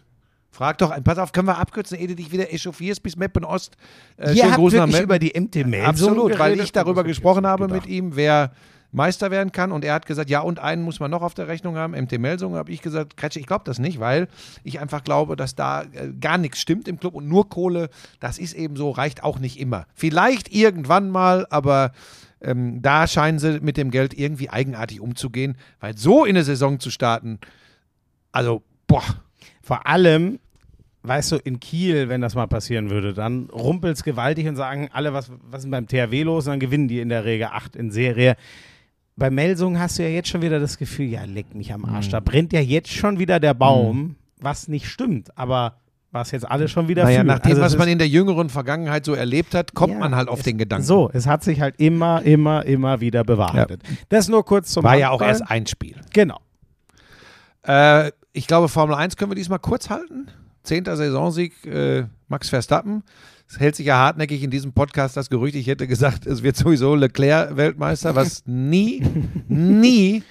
Frag 0.57 0.79
doch, 0.79 0.91
pass 1.05 1.19
auf, 1.19 1.33
können 1.33 1.49
wir 1.49 1.59
abkürzen, 1.59 1.99
ehe 1.99 2.09
du 2.09 2.17
dich 2.17 2.33
wieder 2.33 2.51
echauffierst 2.51 3.03
bis 3.03 3.15
Meppen 3.15 3.45
Ost. 3.45 3.77
Äh, 4.17 4.31
Ihr 4.31 4.37
schönen 4.37 4.53
habt 4.53 4.63
wirklich 4.63 4.87
Meppen. 4.87 5.03
über 5.03 5.19
die 5.19 5.39
MT 5.39 5.55
Melsungen 5.67 5.85
Absolut, 5.85 6.39
weil 6.39 6.59
ich 6.59 6.73
darüber 6.73 7.05
gesprochen 7.05 7.47
habe 7.47 7.65
nicht 7.65 7.75
mit 7.75 7.87
ihm, 7.87 8.17
wer 8.17 8.53
Meister 8.91 9.31
werden 9.31 9.53
kann. 9.53 9.71
Und 9.71 9.85
er 9.85 9.93
hat 9.93 10.07
gesagt, 10.07 10.31
ja, 10.31 10.41
und 10.41 10.59
einen 10.59 10.81
muss 10.81 10.99
man 10.99 11.11
noch 11.11 11.21
auf 11.21 11.35
der 11.35 11.47
Rechnung 11.47 11.77
haben, 11.77 11.93
MT 11.93 12.19
Melsungen. 12.19 12.57
habe 12.57 12.73
ich 12.73 12.81
gesagt, 12.81 13.19
Kretsche, 13.19 13.39
ich 13.39 13.47
glaube 13.47 13.65
das 13.67 13.79
nicht, 13.79 14.01
weil 14.01 14.29
ich 14.65 14.81
einfach 14.81 15.05
glaube, 15.05 15.37
dass 15.37 15.55
da 15.55 15.83
äh, 15.83 16.15
gar 16.19 16.39
nichts 16.39 16.59
stimmt 16.59 16.89
im 16.89 16.99
Club 16.99 17.13
und 17.13 17.29
nur 17.29 17.51
Kohle, 17.51 17.91
das 18.19 18.39
ist 18.39 18.55
eben 18.55 18.77
so, 18.77 18.91
reicht 18.91 19.23
auch 19.23 19.39
nicht 19.39 19.61
immer. 19.61 19.87
Vielleicht 19.93 20.51
irgendwann 20.55 21.11
mal, 21.11 21.47
aber 21.51 21.93
ähm, 22.41 22.81
da 22.81 23.07
scheinen 23.07 23.39
sie 23.39 23.61
mit 23.61 23.77
dem 23.77 23.91
Geld 23.91 24.19
irgendwie 24.19 24.49
eigenartig 24.49 25.03
umzugehen, 25.03 25.59
weil 25.81 25.99
so 25.99 26.25
in 26.25 26.35
eine 26.35 26.45
Saison 26.45 26.81
zu 26.81 26.91
starten, 26.91 27.41
also, 28.33 28.63
boah, 28.87 29.05
Vor 29.67 29.87
allem, 29.87 30.39
weißt 31.07 31.33
du, 31.33 31.37
in 31.37 31.61
Kiel, 31.61 32.09
wenn 32.09 32.21
das 32.21 32.35
mal 32.35 32.47
passieren 32.47 32.91
würde, 32.91 33.13
dann 33.15 33.49
rumpelt's 33.53 34.03
gewaltig 34.03 34.47
und 34.49 34.57
sagen 34.57 34.89
alle, 34.93 35.13
was, 35.13 35.31
was 35.51 35.59
ist 35.59 35.65
denn 35.65 35.71
beim 35.71 35.87
THW 35.87 36.23
los? 36.23 36.47
Und 36.47 36.53
dann 36.53 36.61
gewinnen 36.61 36.89
die 36.89 37.01
in 37.01 37.09
der 37.09 37.25
Regel 37.25 37.49
acht 37.53 37.77
in 37.77 37.91
Serie. 37.91 38.37
Bei 39.17 39.31
Melsungen 39.31 39.81
hast 39.81 39.99
du 39.99 40.03
ja 40.03 40.09
jetzt 40.11 40.29
schon 40.29 40.43
wieder 40.43 40.61
das 40.61 40.77
Gefühl, 40.79 41.07
ja, 41.07 41.25
leck 41.25 41.55
mich 41.55 41.73
am 41.73 41.85
Arsch. 41.85 42.09
Da 42.11 42.21
brennt 42.21 42.53
ja 42.53 42.61
jetzt 42.61 42.91
schon 42.93 43.19
wieder 43.19 43.41
der 43.41 43.55
Baum. 43.55 44.17
was 44.39 44.69
nicht 44.69 44.87
stimmt, 44.89 45.37
aber 45.39 45.79
was 46.13 46.31
jetzt 46.31 46.49
alle 46.51 46.69
schon 46.69 46.89
wieder 46.89 47.05
Naja, 47.05 47.25
nach 47.25 47.39
dem, 47.41 47.51
Also 47.53 47.63
was 47.63 47.77
man 47.79 47.89
in 47.89 47.99
der 47.99 48.09
jüngeren 48.09 48.49
Vergangenheit 48.51 49.05
so 49.05 49.15
erlebt 49.15 49.55
hat, 49.55 49.75
kommt 49.75 49.95
Ja, 49.95 49.99
man 49.99 50.15
halt 50.15 50.29
auf 50.29 50.39
es- 50.41 50.45
den 50.45 50.57
Gedanken. 50.59 50.85
So, 50.85 51.11
es 51.13 51.27
hat 51.27 51.43
sich 51.45 51.61
halt 51.61 51.75
immer, 51.79 52.23
immer, 52.23 52.65
immer 52.67 53.01
wieder 53.01 53.25
bewahrheitet. 53.25 53.83
Das 54.11 54.29
nur 54.29 54.45
kurz 54.45 54.71
zum 54.71 54.85
War 54.85 54.97
ja 54.97 55.09
auch 55.09 55.21
Handball. 55.21 55.29
erst 55.29 55.51
ein 55.51 55.67
Spiel. 55.67 55.97
Genau. 56.13 56.39
Äh, 57.67 58.13
ich 58.33 58.47
glaube, 58.47 58.69
Formel 58.69 58.95
1 58.97 59.17
können 59.17 59.31
wir 59.31 59.35
diesmal 59.37 59.59
kurz 59.59 59.91
halten. 59.91 60.29
Zehnter 60.67 60.97
Saisonsieg 60.97 61.65
äh, 61.67 62.05
Max 62.29 62.49
Verstappen. 62.49 63.03
Es 63.49 63.61
hält 63.61 63.77
sich 63.77 63.87
ja 63.87 63.97
hartnäckig 63.97 64.43
in 64.43 64.51
diesem 64.51 64.73
Podcast 64.73 65.17
das 65.17 65.31
Gerücht, 65.31 65.55
ich 65.55 65.69
hätte 65.69 65.87
gesagt, 65.87 66.27
es 66.27 66.43
wird 66.43 66.57
sowieso 66.57 66.95
Leclerc 66.95 67.57
Weltmeister, 67.57 68.15
was 68.15 68.43
nie, 68.47 69.03
nie. 69.49 70.23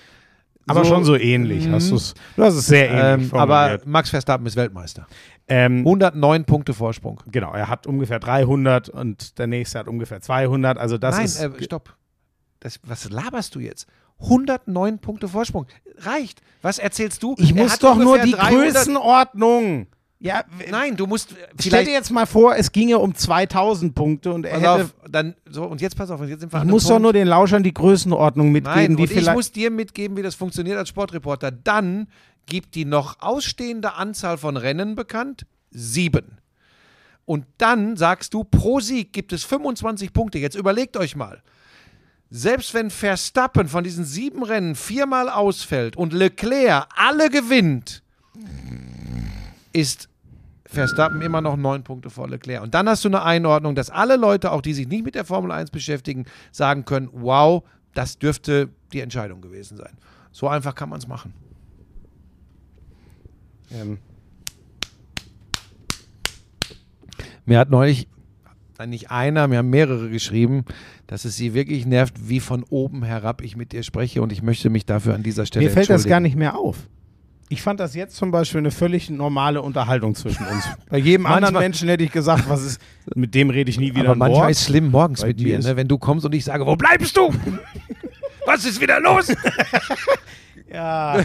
Aber 0.68 0.84
schon 0.84 1.06
so 1.06 1.16
ähnlich. 1.16 1.70
Hast 1.70 1.92
du's, 1.92 2.16
du 2.36 2.44
hast 2.44 2.56
es 2.56 2.66
sehr 2.66 2.90
ähnlich 2.90 3.32
Ähm, 3.32 3.40
aber. 3.40 3.80
Max 3.86 4.10
Verstappen 4.10 4.46
ist 4.48 4.56
Weltmeister. 4.56 5.08
Ähm, 5.48 5.80
109 5.80 6.46
Punkte 6.46 6.74
Vorsprung. 6.74 7.22
genau, 7.32 7.54
er 7.54 7.70
hat 7.70 7.86
ungefähr 7.86 8.20
300 8.20 8.90
und 8.90 9.38
der 9.38 9.46
nächste 9.48 9.80
hat 9.80 9.88
ungefähr 9.88 10.22
200. 10.22 10.78
Also 10.80 10.98
das 10.98 11.16
Nein, 11.16 11.26
ist 11.26 11.40
äh, 11.40 11.64
stopp. 11.64 11.96
Das, 12.62 12.80
was 12.84 13.10
laberst 13.12 13.54
du 13.54 13.60
jetzt? 13.60 13.88
109 14.22 15.00
Punkte 15.00 15.28
Vorsprung. 15.28 15.68
Reicht. 16.00 16.42
Was 16.62 16.80
erzählst 16.80 17.22
du? 17.22 17.36
ich 17.38 17.56
Er 17.56 17.64
muss 17.64 17.78
doch 17.78 17.96
nur 17.96 18.18
die 18.20 18.32
300 18.32 18.74
Größenordnung. 18.74 19.88
Ja, 20.26 20.44
Nein, 20.72 20.98
du 20.98 21.06
musst 21.06 21.34
äh, 21.34 21.36
stell 21.36 21.50
vielleicht 21.58 21.88
dir 21.88 21.94
jetzt 21.94 22.10
mal 22.10 22.26
vor, 22.26 22.56
es 22.56 22.72
ginge 22.72 22.98
um 22.98 23.14
2000 23.14 23.94
Punkte 23.94 24.34
und 24.34 24.44
er 24.44 24.58
hätte. 24.58 24.72
auf, 24.72 24.96
dann 25.08 25.36
so 25.48 25.66
und 25.66 25.82
jetzt 25.82 25.96
pass 25.96 26.10
auf, 26.10 26.20
jetzt 26.28 26.40
sind 26.40 26.52
wir 26.52 26.64
ich 26.64 26.66
muss 26.66 26.88
doch 26.88 26.98
nur 26.98 27.14
den 27.14 27.28
Lauschern 27.28 27.62
die 27.62 27.76
Größenordnung 27.76 28.52
mitgeben, 28.52 28.76
Nein, 28.76 28.96
die 28.96 29.04
und 29.04 29.12
ich 29.12 29.20
vielleicht. 29.20 29.36
muss 29.36 29.52
dir 29.52 29.70
mitgeben, 29.70 30.18
wie 30.18 30.24
das 30.24 30.34
funktioniert 30.34 30.80
als 30.80 30.90
Sportreporter. 30.90 31.52
Dann 31.52 32.08
gibt 32.48 32.74
die 32.74 32.86
noch 32.86 33.22
ausstehende 33.22 33.94
Anzahl 33.94 34.40
von 34.40 34.58
Rennen 34.58 34.96
bekannt, 34.96 35.46
sieben. 35.70 36.40
Und 37.26 37.46
dann 37.60 37.96
sagst 37.96 38.34
du, 38.34 38.44
pro 38.44 38.80
Sieg 38.80 39.14
gibt 39.14 39.32
es 39.32 39.44
25 39.44 40.12
Punkte. 40.12 40.40
Jetzt 40.40 40.56
überlegt 40.56 40.98
euch 40.98 41.16
mal. 41.16 41.44
Selbst 42.32 42.74
wenn 42.74 42.90
Verstappen 42.90 43.68
von 43.68 43.84
diesen 43.84 44.06
sieben 44.06 44.42
Rennen 44.42 44.74
viermal 44.74 45.30
ausfällt 45.30 45.96
und 45.96 46.14
Leclerc 46.14 46.88
alle 46.96 47.30
gewinnt, 47.30 48.02
ist 49.72 50.10
Verstappen 50.76 51.22
immer 51.22 51.42
noch 51.42 51.58
neun 51.58 51.84
Punkte 51.84 52.10
vor 52.10 52.30
Leclerc. 52.30 52.62
Und 52.62 52.74
dann 52.74 52.88
hast 52.88 53.04
du 53.04 53.10
eine 53.10 53.24
Einordnung, 53.24 53.74
dass 53.74 53.90
alle 53.90 54.18
Leute, 54.18 54.52
auch 54.52 54.62
die 54.62 54.74
sich 54.74 54.88
nicht 54.88 55.04
mit 55.04 55.16
der 55.16 55.26
Formel 55.26 55.52
1 55.52 55.72
beschäftigen, 55.72 56.26
sagen 56.52 56.86
können, 56.86 57.10
wow, 57.12 57.64
das 57.94 58.20
dürfte 58.20 58.70
die 58.94 59.00
Entscheidung 59.00 59.42
gewesen 59.42 59.78
sein. 59.78 59.98
So 60.32 60.48
einfach 60.48 60.76
kann 60.76 60.90
man 60.90 61.00
es 61.00 61.08
machen. 61.08 61.34
ähm, 63.72 63.98
Mir 67.46 67.60
hat 67.60 67.70
neulich, 67.70 68.08
nicht 68.88 69.12
einer, 69.12 69.48
mir 69.48 69.60
haben 69.60 69.70
mehrere 69.70 70.10
geschrieben, 70.10 70.66
dass 71.08 71.26
es 71.26 71.36
sie 71.36 71.54
wirklich 71.54 71.86
nervt, 71.86 72.28
wie 72.28 72.40
von 72.40 72.64
oben 72.70 73.04
herab 73.04 73.42
ich 73.42 73.56
mit 73.56 73.72
dir 73.72 73.84
spreche 73.84 74.22
und 74.22 74.32
ich 74.32 74.42
möchte 74.42 74.70
mich 74.70 74.86
dafür 74.86 75.14
an 75.14 75.24
dieser 75.24 75.46
Stelle 75.46 75.66
mir 75.66 75.72
fällt 75.72 75.90
das 75.90 76.06
gar 76.06 76.20
nicht 76.20 76.36
mehr 76.36 76.58
auf. 76.58 76.90
Ich 77.50 77.62
fand 77.62 77.80
das 77.80 77.94
jetzt 77.94 78.16
zum 78.16 78.32
Beispiel 78.32 78.58
eine 78.60 78.72
völlig 78.72 79.10
normale 79.10 79.62
Unterhaltung 79.62 80.16
zwischen 80.16 80.46
uns. 80.48 80.64
Bei 80.90 80.98
jedem 80.98 81.26
anderen 81.28 81.42
Manchmal- 81.54 81.62
Menschen 81.64 81.90
hätte 81.90 82.04
ich 82.04 82.12
gesagt, 82.12 82.50
was 82.50 82.64
ist, 82.64 82.82
mit 83.16 83.36
dem 83.36 83.50
rede 83.52 83.70
ich 83.70 83.80
nie 83.80 83.94
wieder 83.94 84.10
Aber 84.10 84.16
manchmal 84.16 84.50
ist 84.52 84.62
es 84.62 84.66
schlimm 84.66 84.90
morgens 84.90 85.22
Bei 85.22 85.28
mit 85.28 85.40
dir 85.40 85.58
mir, 85.60 85.64
ne? 85.64 85.76
wenn 85.78 85.88
du 85.88 85.98
kommst 86.00 86.26
und 86.26 86.34
ich 86.34 86.44
sage, 86.44 86.66
wo 86.66 86.76
bleibst 86.76 87.16
du? 87.18 87.32
Was 88.48 88.64
ist 88.66 88.80
wieder 88.80 89.00
los? 89.00 89.28
Ja, 90.72 91.24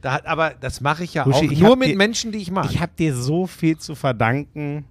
Da, 0.00 0.12
hat- 0.12 0.26
aber 0.26 0.54
das 0.60 0.80
mache 0.80 1.02
ich 1.04 1.14
ja 1.14 1.24
Buschi, 1.24 1.48
auch 1.48 1.52
ich 1.52 1.60
nur 1.60 1.76
mit 1.76 1.88
dir- 1.88 1.96
Menschen, 1.96 2.30
die 2.32 2.38
ich 2.38 2.50
mag. 2.50 2.66
ich 2.70 2.80
habe 2.80 2.92
dir 2.98 3.14
so 3.14 3.46
viel 3.46 3.76
zu 3.78 3.94
verdanken. 3.96 4.84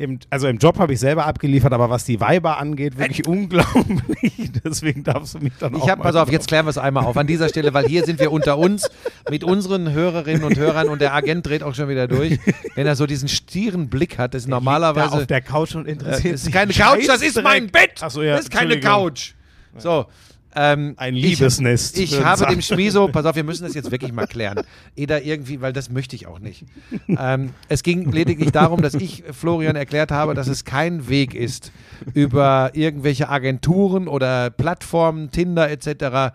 Im, 0.00 0.18
also 0.30 0.48
im 0.48 0.56
Job 0.56 0.78
habe 0.78 0.94
ich 0.94 0.98
selber 0.98 1.26
abgeliefert, 1.26 1.74
aber 1.74 1.90
was 1.90 2.04
die 2.04 2.20
Weiber 2.20 2.56
angeht, 2.56 2.96
wirklich 2.96 3.28
unglaublich. 3.28 4.50
Deswegen 4.64 5.04
darfst 5.04 5.34
du 5.34 5.40
mich 5.40 5.52
dann 5.60 5.74
auch 5.74 5.84
Ich 5.84 5.90
habe, 5.90 6.00
pass 6.00 6.16
auf, 6.16 6.32
jetzt 6.32 6.48
klären 6.48 6.64
wir 6.64 6.70
es 6.70 6.78
einmal 6.78 7.04
auf 7.04 7.18
an 7.18 7.26
dieser 7.26 7.50
Stelle, 7.50 7.74
weil 7.74 7.86
hier 7.86 8.06
sind 8.06 8.18
wir 8.18 8.32
unter 8.32 8.56
uns 8.56 8.88
mit 9.28 9.44
unseren 9.44 9.92
Hörerinnen 9.92 10.42
und 10.42 10.56
Hörern 10.56 10.88
und 10.88 11.02
der 11.02 11.12
Agent 11.12 11.46
dreht 11.46 11.62
auch 11.62 11.74
schon 11.74 11.90
wieder 11.90 12.08
durch. 12.08 12.38
Wenn 12.76 12.86
er 12.86 12.96
so 12.96 13.04
diesen 13.04 13.28
stieren 13.28 13.90
Blick 13.90 14.16
hat, 14.16 14.32
das 14.32 14.44
ist 14.44 14.48
normalerweise. 14.48 15.12
auf 15.12 15.26
der 15.26 15.42
Couch 15.42 15.74
und 15.74 15.86
äh, 15.86 15.92
interessiert 15.92 16.32
das 16.32 16.40
ist 16.40 16.44
sich 16.44 16.54
keine 16.54 16.72
Couch, 16.72 17.06
das 17.06 17.20
ist 17.20 17.42
mein 17.42 17.66
Bett. 17.66 18.00
Ach 18.00 18.10
so, 18.10 18.22
ja, 18.22 18.36
das 18.36 18.44
ist 18.44 18.50
keine. 18.50 18.80
Couch. 18.80 19.34
So. 19.76 20.06
Ähm, 20.54 20.94
Ein 20.96 21.14
ich- 21.14 21.38
Liebesnest. 21.38 21.98
Ich 21.98 22.12
würden 22.12 22.24
habe 22.24 22.38
sagen. 22.40 22.52
dem 22.54 22.62
Schmiso, 22.62 23.08
pass 23.08 23.24
auf, 23.24 23.36
wir 23.36 23.44
müssen 23.44 23.64
das 23.64 23.74
jetzt 23.74 23.90
wirklich 23.90 24.12
mal 24.12 24.26
klären. 24.26 24.60
Eda 24.96 25.18
irgendwie, 25.18 25.60
weil 25.60 25.72
das 25.72 25.90
möchte 25.90 26.16
ich 26.16 26.26
auch 26.26 26.40
nicht. 26.40 26.64
Ähm, 27.08 27.50
es 27.68 27.82
ging 27.82 28.10
lediglich 28.10 28.50
darum, 28.50 28.82
dass 28.82 28.94
ich 28.94 29.22
Florian 29.30 29.76
erklärt 29.76 30.10
habe, 30.10 30.34
dass 30.34 30.48
es 30.48 30.64
kein 30.64 31.08
Weg 31.08 31.34
ist, 31.34 31.72
über 32.14 32.70
irgendwelche 32.74 33.28
Agenturen 33.28 34.08
oder 34.08 34.50
Plattformen, 34.50 35.30
Tinder 35.30 35.70
etc. 35.70 36.34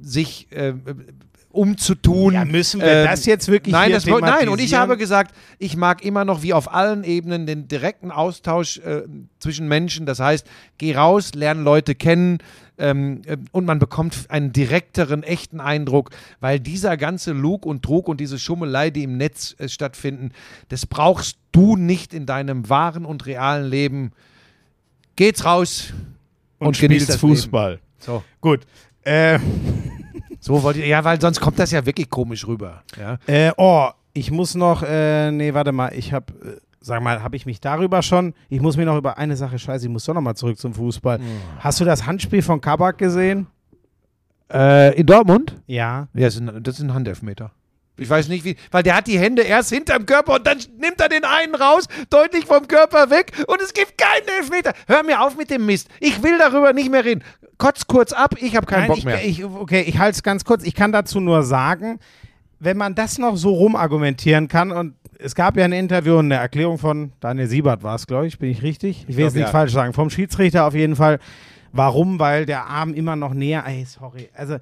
sich 0.00 0.48
äh, 0.52 0.74
umzutun. 1.54 2.34
Ja, 2.34 2.44
müssen 2.44 2.80
wir 2.80 3.04
das 3.04 3.24
jetzt 3.26 3.48
wirklich 3.48 3.72
nein, 3.72 3.92
das, 3.92 4.04
nein, 4.04 4.48
und 4.48 4.60
ich 4.60 4.74
habe 4.74 4.96
gesagt, 4.96 5.34
ich 5.58 5.76
mag 5.76 6.04
immer 6.04 6.24
noch 6.24 6.42
wie 6.42 6.52
auf 6.52 6.72
allen 6.72 7.04
Ebenen 7.04 7.46
den 7.46 7.68
direkten 7.68 8.10
Austausch 8.10 8.78
äh, 8.78 9.02
zwischen 9.38 9.68
Menschen. 9.68 10.04
Das 10.04 10.20
heißt, 10.20 10.46
geh 10.78 10.94
raus, 10.96 11.32
lerne 11.34 11.62
Leute 11.62 11.94
kennen 11.94 12.38
ähm, 12.78 13.22
äh, 13.26 13.36
und 13.52 13.64
man 13.64 13.78
bekommt 13.78 14.26
einen 14.28 14.52
direkteren, 14.52 15.22
echten 15.22 15.60
Eindruck, 15.60 16.10
weil 16.40 16.60
dieser 16.60 16.96
ganze 16.96 17.32
Lug 17.32 17.66
und 17.66 17.82
Trug 17.82 18.08
und 18.08 18.20
diese 18.20 18.38
Schummelei, 18.38 18.90
die 18.90 19.04
im 19.04 19.16
Netz 19.16 19.54
äh, 19.58 19.68
stattfinden, 19.68 20.32
das 20.68 20.86
brauchst 20.86 21.38
du 21.52 21.76
nicht 21.76 22.14
in 22.14 22.26
deinem 22.26 22.68
wahren 22.68 23.04
und 23.04 23.26
realen 23.26 23.68
Leben. 23.68 24.12
Geht's 25.16 25.44
raus 25.44 25.92
und, 26.58 26.68
und 26.68 26.78
genießt 26.78 27.16
Fußball. 27.16 27.80
so. 27.98 28.22
Gut. 28.40 28.60
Äh, 29.02 29.38
So 30.44 30.62
wollte 30.62 30.80
ich, 30.80 30.88
ja, 30.88 31.02
weil 31.04 31.18
sonst 31.18 31.40
kommt 31.40 31.58
das 31.58 31.70
ja 31.70 31.86
wirklich 31.86 32.10
komisch 32.10 32.46
rüber. 32.46 32.82
Ja. 32.98 33.18
äh, 33.26 33.50
oh, 33.56 33.88
ich 34.12 34.30
muss 34.30 34.54
noch, 34.54 34.82
äh, 34.82 35.30
nee, 35.30 35.54
warte 35.54 35.72
mal, 35.72 35.94
ich 35.94 36.12
habe, 36.12 36.34
äh, 36.34 36.60
sag 36.84 37.02
mal, 37.02 37.22
habe 37.22 37.36
ich 37.36 37.46
mich 37.46 37.60
darüber 37.60 38.02
schon, 38.02 38.34
ich 38.48 38.60
muss 38.60 38.76
mir 38.76 38.84
noch 38.84 38.96
über 38.96 39.16
eine 39.16 39.36
Sache, 39.36 39.58
scheiße, 39.58 39.86
ich 39.86 39.90
muss 39.90 40.04
doch 40.04 40.14
noch 40.14 40.20
mal 40.20 40.34
zurück 40.34 40.58
zum 40.58 40.74
Fußball. 40.74 41.18
Hast 41.58 41.80
du 41.80 41.84
das 41.84 42.06
Handspiel 42.06 42.42
von 42.42 42.60
Kabak 42.60 42.98
gesehen? 42.98 43.46
Äh, 44.52 44.98
in 44.98 45.06
Dortmund? 45.06 45.56
Ja. 45.66 46.08
Ja, 46.12 46.26
das 46.26 46.34
ist 46.34 46.40
ein, 46.40 46.62
das 46.62 46.74
ist 46.76 46.82
ein 46.82 46.94
Handelfmeter. 46.94 47.52
Ich 47.96 48.10
weiß 48.10 48.28
nicht 48.28 48.44
wie, 48.44 48.56
weil 48.70 48.82
der 48.82 48.96
hat 48.96 49.06
die 49.06 49.18
Hände 49.18 49.42
erst 49.42 49.70
hinterm 49.70 50.04
Körper 50.04 50.34
und 50.34 50.46
dann 50.46 50.58
nimmt 50.78 51.00
er 51.00 51.08
den 51.08 51.24
einen 51.24 51.54
raus, 51.54 51.86
deutlich 52.10 52.44
vom 52.44 52.66
Körper 52.66 53.08
weg 53.10 53.32
und 53.46 53.60
es 53.62 53.72
gibt 53.72 53.96
keinen 53.96 54.26
Elfmeter. 54.40 54.72
Hör 54.86 55.04
mir 55.04 55.22
auf 55.22 55.36
mit 55.36 55.48
dem 55.50 55.64
Mist. 55.64 55.88
Ich 56.00 56.22
will 56.22 56.36
darüber 56.38 56.72
nicht 56.72 56.90
mehr 56.90 57.04
reden. 57.04 57.22
Kotz 57.56 57.86
kurz 57.86 58.12
ab, 58.12 58.34
ich 58.40 58.56
habe 58.56 58.66
keinen 58.66 58.80
Nein, 58.80 58.88
Bock 58.88 58.98
ich, 58.98 59.04
mehr. 59.04 59.24
Ich, 59.24 59.44
okay, 59.44 59.82
ich 59.82 59.98
halte 59.98 60.16
es 60.16 60.22
ganz 60.24 60.44
kurz. 60.44 60.64
Ich 60.64 60.74
kann 60.74 60.90
dazu 60.90 61.20
nur 61.20 61.44
sagen, 61.44 62.00
wenn 62.58 62.76
man 62.76 62.96
das 62.96 63.18
noch 63.18 63.36
so 63.36 63.54
rumargumentieren 63.54 64.48
kann 64.48 64.72
und 64.72 64.94
es 65.18 65.34
gab 65.34 65.56
ja 65.56 65.64
ein 65.64 65.72
Interview 65.72 66.18
und 66.18 66.26
eine 66.26 66.36
Erklärung 66.36 66.78
von 66.78 67.12
Daniel 67.20 67.46
Siebert 67.46 67.82
war 67.82 67.94
es, 67.94 68.06
glaube 68.06 68.26
ich, 68.26 68.38
bin 68.38 68.50
ich 68.50 68.62
richtig? 68.62 69.04
Ich 69.08 69.16
will 69.16 69.24
jetzt 69.24 69.34
glaub, 69.34 69.42
nicht 69.42 69.52
ja. 69.52 69.58
falsch 69.58 69.72
sagen. 69.72 69.92
Vom 69.92 70.10
Schiedsrichter 70.10 70.66
auf 70.66 70.74
jeden 70.74 70.96
Fall. 70.96 71.18
Warum? 71.72 72.18
Weil 72.18 72.46
der 72.46 72.66
Arm 72.66 72.94
immer 72.94 73.16
noch 73.16 73.34
näher. 73.34 73.64
Ey, 73.66 73.84
sorry. 73.84 74.28
Also 74.34 74.58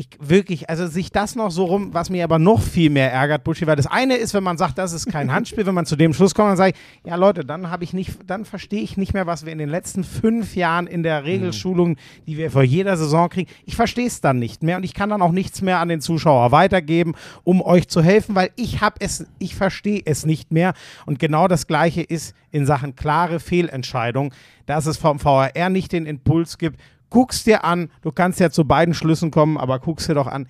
ich 0.00 0.08
wirklich, 0.18 0.70
also 0.70 0.86
sich 0.86 1.12
das 1.12 1.36
noch 1.36 1.50
so 1.50 1.66
rum, 1.66 1.92
was 1.92 2.08
mir 2.08 2.24
aber 2.24 2.38
noch 2.38 2.60
viel 2.60 2.88
mehr 2.90 3.12
ärgert, 3.12 3.44
Buschi, 3.44 3.66
weil 3.66 3.76
das 3.76 3.86
eine 3.86 4.16
ist, 4.16 4.32
wenn 4.32 4.42
man 4.42 4.56
sagt, 4.56 4.78
das 4.78 4.92
ist 4.92 5.06
kein 5.06 5.32
Handspiel, 5.32 5.66
wenn 5.66 5.74
man 5.74 5.84
zu 5.84 5.94
dem 5.94 6.14
Schluss 6.14 6.34
kommt, 6.34 6.50
dann 6.50 6.56
sage 6.56 6.72
ich, 6.74 7.08
ja 7.08 7.16
Leute, 7.16 7.44
dann 7.44 7.70
habe 7.70 7.84
ich 7.84 7.92
nicht, 7.92 8.12
dann 8.26 8.44
verstehe 8.44 8.80
ich 8.80 8.96
nicht 8.96 9.12
mehr, 9.12 9.26
was 9.26 9.44
wir 9.44 9.52
in 9.52 9.58
den 9.58 9.68
letzten 9.68 10.02
fünf 10.02 10.56
Jahren 10.56 10.86
in 10.86 11.02
der 11.02 11.24
Regelschulung, 11.24 11.96
die 12.26 12.38
wir 12.38 12.50
vor 12.50 12.62
jeder 12.62 12.96
Saison 12.96 13.28
kriegen, 13.28 13.50
ich 13.66 13.76
verstehe 13.76 14.06
es 14.06 14.20
dann 14.20 14.38
nicht 14.38 14.62
mehr 14.62 14.78
und 14.78 14.84
ich 14.84 14.94
kann 14.94 15.10
dann 15.10 15.22
auch 15.22 15.32
nichts 15.32 15.60
mehr 15.60 15.78
an 15.78 15.88
den 15.88 16.00
Zuschauer 16.00 16.50
weitergeben, 16.50 17.14
um 17.44 17.60
euch 17.60 17.88
zu 17.88 18.02
helfen, 18.02 18.34
weil 18.34 18.50
ich 18.56 18.80
habe 18.80 18.96
es, 19.00 19.26
ich 19.38 19.54
verstehe 19.54 20.02
es 20.04 20.24
nicht 20.24 20.50
mehr 20.50 20.72
und 21.04 21.18
genau 21.18 21.46
das 21.46 21.66
Gleiche 21.66 22.02
ist 22.02 22.34
in 22.50 22.64
Sachen 22.64 22.96
klare 22.96 23.38
Fehlentscheidung, 23.38 24.32
dass 24.64 24.86
es 24.86 24.96
vom 24.96 25.18
VRR 25.18 25.68
nicht 25.68 25.92
den 25.92 26.06
Impuls 26.06 26.58
gibt, 26.58 26.80
guck's 27.10 27.44
dir 27.44 27.64
an, 27.64 27.90
du 28.02 28.12
kannst 28.12 28.40
ja 28.40 28.50
zu 28.50 28.64
beiden 28.64 28.94
Schlüssen 28.94 29.30
kommen, 29.30 29.58
aber 29.58 29.78
guck's 29.78 30.06
dir 30.06 30.14
doch 30.14 30.26
an. 30.26 30.48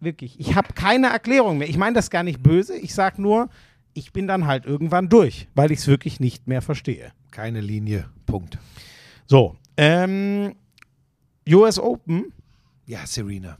Wirklich, 0.00 0.38
ich 0.38 0.54
habe 0.54 0.72
keine 0.74 1.08
Erklärung 1.08 1.58
mehr. 1.58 1.68
Ich 1.68 1.78
meine 1.78 1.94
das 1.94 2.10
gar 2.10 2.22
nicht 2.22 2.42
böse, 2.42 2.76
ich 2.76 2.94
sag 2.94 3.18
nur, 3.18 3.48
ich 3.94 4.12
bin 4.12 4.26
dann 4.26 4.46
halt 4.46 4.66
irgendwann 4.66 5.08
durch, 5.08 5.48
weil 5.54 5.70
ich 5.72 5.78
es 5.80 5.86
wirklich 5.86 6.20
nicht 6.20 6.46
mehr 6.46 6.60
verstehe. 6.62 7.12
Keine 7.30 7.60
Linie. 7.60 8.08
Punkt. 8.26 8.58
So, 9.26 9.56
ähm, 9.76 10.54
US 11.48 11.78
Open, 11.78 12.32
Ja, 12.86 13.06
Serena. 13.06 13.56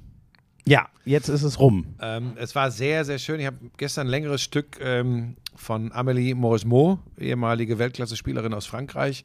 ja, 0.67 0.89
jetzt 1.05 1.29
ist 1.29 1.43
es 1.43 1.59
rum. 1.59 1.95
Ähm, 2.01 2.33
es 2.37 2.55
war 2.55 2.71
sehr, 2.71 3.05
sehr 3.05 3.19
schön. 3.19 3.41
Ich 3.41 3.47
habe 3.47 3.59
gestern 3.79 4.07
ein 4.07 4.11
längeres 4.11 4.43
Stück 4.43 4.79
ähm, 4.81 5.37
von 5.55 5.93
Amélie 5.93 6.35
Mauresmo, 6.35 6.99
ehemalige 7.19 7.79
Weltklasse-Spielerin 7.79 8.53
aus 8.53 8.67
Frankreich, 8.67 9.25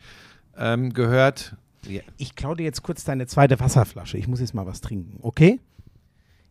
ähm, 0.58 0.94
gehört. 0.94 1.56
Ja. 1.90 2.02
Ich 2.18 2.36
klaue 2.36 2.56
dir 2.56 2.64
jetzt 2.64 2.84
kurz 2.84 3.04
deine 3.04 3.26
zweite 3.26 3.60
Wasserflasche. 3.60 4.18
Ich 4.18 4.28
muss 4.28 4.40
jetzt 4.40 4.54
mal 4.54 4.66
was 4.66 4.80
trinken, 4.80 5.18
okay? 5.22 5.60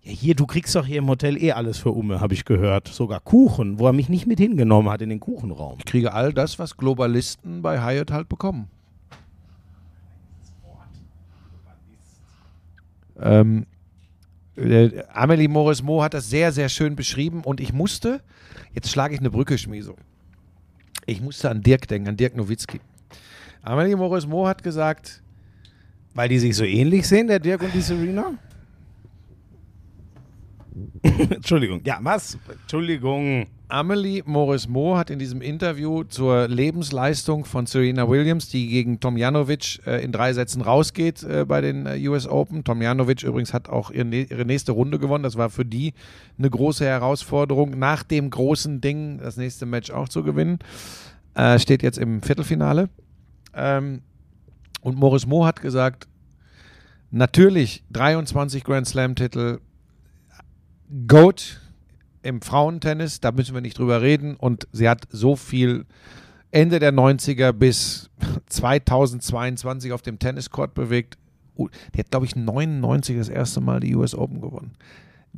Ja, 0.03 0.13
hier, 0.13 0.35
du 0.35 0.47
kriegst 0.47 0.75
doch 0.75 0.85
hier 0.85 0.99
im 0.99 1.09
Hotel 1.09 1.41
eh 1.43 1.53
alles 1.53 1.79
für 1.79 1.91
Umme, 1.91 2.21
habe 2.21 2.35
ich 2.35 2.45
gehört. 2.45 2.89
Sogar 2.89 3.21
Kuchen, 3.21 3.79
wo 3.79 3.87
er 3.87 3.93
mich 3.93 4.09
nicht 4.09 4.27
mit 4.27 4.41
hingenommen 4.41 4.91
hat 4.91 5.01
in 5.01 5.09
den 5.09 5.21
Kuchenraum. 5.21 5.77
Ich 5.79 5.85
kriege 5.85 6.13
all 6.13 6.33
das, 6.33 6.59
was 6.59 6.77
Globalisten 6.77 7.63
bei 7.63 7.81
Hyatt 7.81 8.11
halt 8.11 8.29
bekommen. 8.29 8.69
Ähm, 13.21 13.67
äh, 14.57 15.03
Amelie 15.13 15.49
Morismo 15.49 16.03
hat 16.03 16.15
das 16.15 16.31
sehr, 16.31 16.53
sehr 16.53 16.69
schön 16.69 16.97
beschrieben 16.97 17.43
und 17.45 17.61
ich 17.61 17.73
musste, 17.73 18.23
jetzt 18.75 18.91
schlage 18.91 19.15
ich 19.15 19.21
eine 19.21 19.31
Brücke, 19.31 19.59
Schmieso. 19.59 19.97
Ich 21.07 21.21
musste 21.21 21.49
an 21.51 21.63
Dirk 21.63 21.89
denken, 21.89 22.09
an 22.09 22.17
Dirk 22.17 22.37
Nowitzki. 22.37 22.81
Amelie 23.63 23.97
Morismo 23.97 24.47
hat 24.47 24.63
gesagt, 24.63 25.23
Weil 26.19 26.29
die 26.29 26.41
sich 26.41 26.57
so 26.57 26.65
ähnlich 26.65 27.07
sehen, 27.07 27.29
der 27.29 27.39
Dirk 27.39 27.63
und 27.63 27.73
die 27.73 27.81
Serena? 27.81 28.33
Entschuldigung. 31.31 31.81
Ja, 31.85 32.01
was? 32.03 32.37
Entschuldigung. 32.63 33.47
Amelie 33.69 34.25
Morismo 34.27 34.97
hat 34.97 35.11
in 35.11 35.21
diesem 35.21 35.41
Interview 35.41 36.03
zur 36.03 36.49
Lebensleistung 36.49 37.45
von 37.45 37.67
Serena 37.67 38.09
Williams, 38.09 38.49
die 38.49 38.67
gegen 38.67 38.99
Tomjanovic 38.99 39.79
äh, 39.87 40.03
in 40.03 40.11
drei 40.11 40.33
Sätzen 40.33 40.61
rausgeht 40.61 41.23
äh, 41.23 41.45
bei 41.45 41.61
den 41.61 41.87
äh, 41.87 42.09
US 42.09 42.27
Open. 42.27 42.65
Tomjanovic 42.65 43.23
übrigens 43.23 43.55
hat 43.55 43.69
auch 43.69 43.93
ihre, 43.93 44.09
ihre 44.09 44.45
nächste 44.45 44.73
Runde 44.73 44.99
gewonnen. 44.99 45.23
Das 45.23 45.37
war 45.37 45.51
für 45.51 45.65
die 45.65 45.95
eine 46.37 46.51
große 46.51 46.85
Herausforderung, 46.85 47.79
nach 47.79 48.03
dem 48.03 48.31
großen 48.31 48.81
Ding 48.81 49.19
das 49.19 49.37
nächste 49.37 49.67
Match 49.67 49.93
auch 49.93 50.09
zu 50.09 50.25
gewinnen. 50.25 50.59
Äh, 51.35 51.61
steht 51.61 51.85
jetzt 51.85 51.99
im 51.99 52.23
Viertelfinale. 52.23 52.89
Ähm, 53.55 54.03
und 54.81 54.97
Morismo 54.99 55.45
hat 55.45 55.61
gesagt, 55.61 56.09
natürlich 57.11 57.85
23 57.91 58.65
Grand 58.65 58.87
Slam-Titel, 58.87 59.61
GOAT 61.07 61.61
im 62.23 62.41
Frauentennis, 62.41 63.21
da 63.21 63.33
müssen 63.33 63.55
wir 63.55 63.61
nicht 63.61 63.79
drüber 63.79 64.03
reden. 64.03 64.37
Und 64.37 64.69
sie 64.73 64.89
hat 64.89 65.07
so 65.11 65.37
viel 65.37 65.87
Ende 66.51 66.79
der 66.79 66.93
90er 66.93 67.53
bis 67.53 68.11
2022 68.47 69.93
auf 69.93 70.03
dem 70.03 70.19
Tenniscourt 70.19 70.75
bewegt. 70.75 71.19
Die 71.57 71.99
hat, 71.99 72.11
glaube 72.11 72.27
ich, 72.27 72.37
99 72.37 73.17
das 73.17 73.29
erste 73.29 73.61
Mal 73.61 73.81
die 73.81 73.95
US 73.97 74.15
Open 74.15 74.41
gewonnen. 74.41 74.73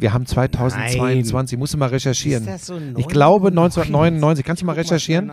Wir 0.01 0.13
haben 0.13 0.27
2022, 0.27 1.59
musst 1.59 1.75
du 1.75 1.79
mal 1.79 1.89
recherchieren. 1.89 2.49
Ich 2.97 3.07
glaube 3.09 3.49
1999, 3.49 4.45
kannst 4.45 4.63
du 4.63 4.67
mal 4.67 4.75
recherchieren? 4.75 5.31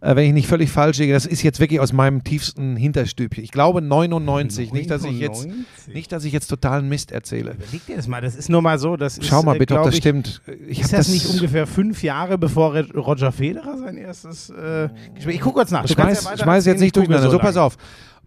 Äh, 0.00 0.16
wenn 0.16 0.26
ich 0.26 0.32
nicht 0.32 0.48
völlig 0.48 0.70
falsch 0.70 0.98
liege, 0.98 1.12
das 1.12 1.26
ist 1.26 1.42
jetzt 1.42 1.60
wirklich 1.60 1.80
aus 1.80 1.92
meinem 1.92 2.24
tiefsten 2.24 2.76
Hinterstübchen. 2.76 3.42
Ich 3.42 3.50
glaube 3.50 3.82
99, 3.82 4.72
nicht 4.72 4.90
dass 4.90 5.04
ich 5.04 5.18
jetzt 5.18 5.48
nicht, 5.92 6.12
dass 6.12 6.24
ich 6.24 6.32
jetzt 6.32 6.48
totalen 6.48 6.88
Mist 6.88 7.12
erzähle. 7.12 7.52
Überleg 7.52 7.86
dir 7.86 7.96
das 7.96 8.08
mal, 8.08 8.20
das 8.20 8.34
ist 8.34 8.48
nur 8.48 8.62
mal 8.62 8.78
so. 8.78 8.96
Das 8.96 9.18
Schau 9.22 9.40
ist, 9.40 9.44
mal 9.44 9.56
äh, 9.56 9.58
bitte, 9.58 9.78
ob 9.78 9.84
das 9.84 9.94
ich, 9.94 10.00
stimmt. 10.00 10.40
Ich 10.68 10.80
Ist 10.80 10.92
hab 10.92 10.98
das, 10.98 11.08
nicht 11.08 11.26
ungefähr 11.26 11.66
fünf 11.66 12.02
Jahre 12.02 12.38
bevor 12.38 12.76
Roger 12.94 13.32
Federer 13.32 13.78
sein 13.78 13.96
erstes 13.96 14.50
äh, 14.50 14.88
Gespräch? 15.14 15.36
Ich 15.36 15.40
gucke 15.40 15.56
kurz 15.56 15.70
nach. 15.70 15.82
Du 15.84 15.92
schmeiß, 15.92 16.24
ja 16.24 16.38
schmeiß 16.38 16.66
jetzt 16.66 16.80
nicht 16.80 16.96
durcheinander. 16.96 17.30
So, 17.30 17.36
lange. 17.36 17.48
pass 17.48 17.56
auf. 17.56 17.76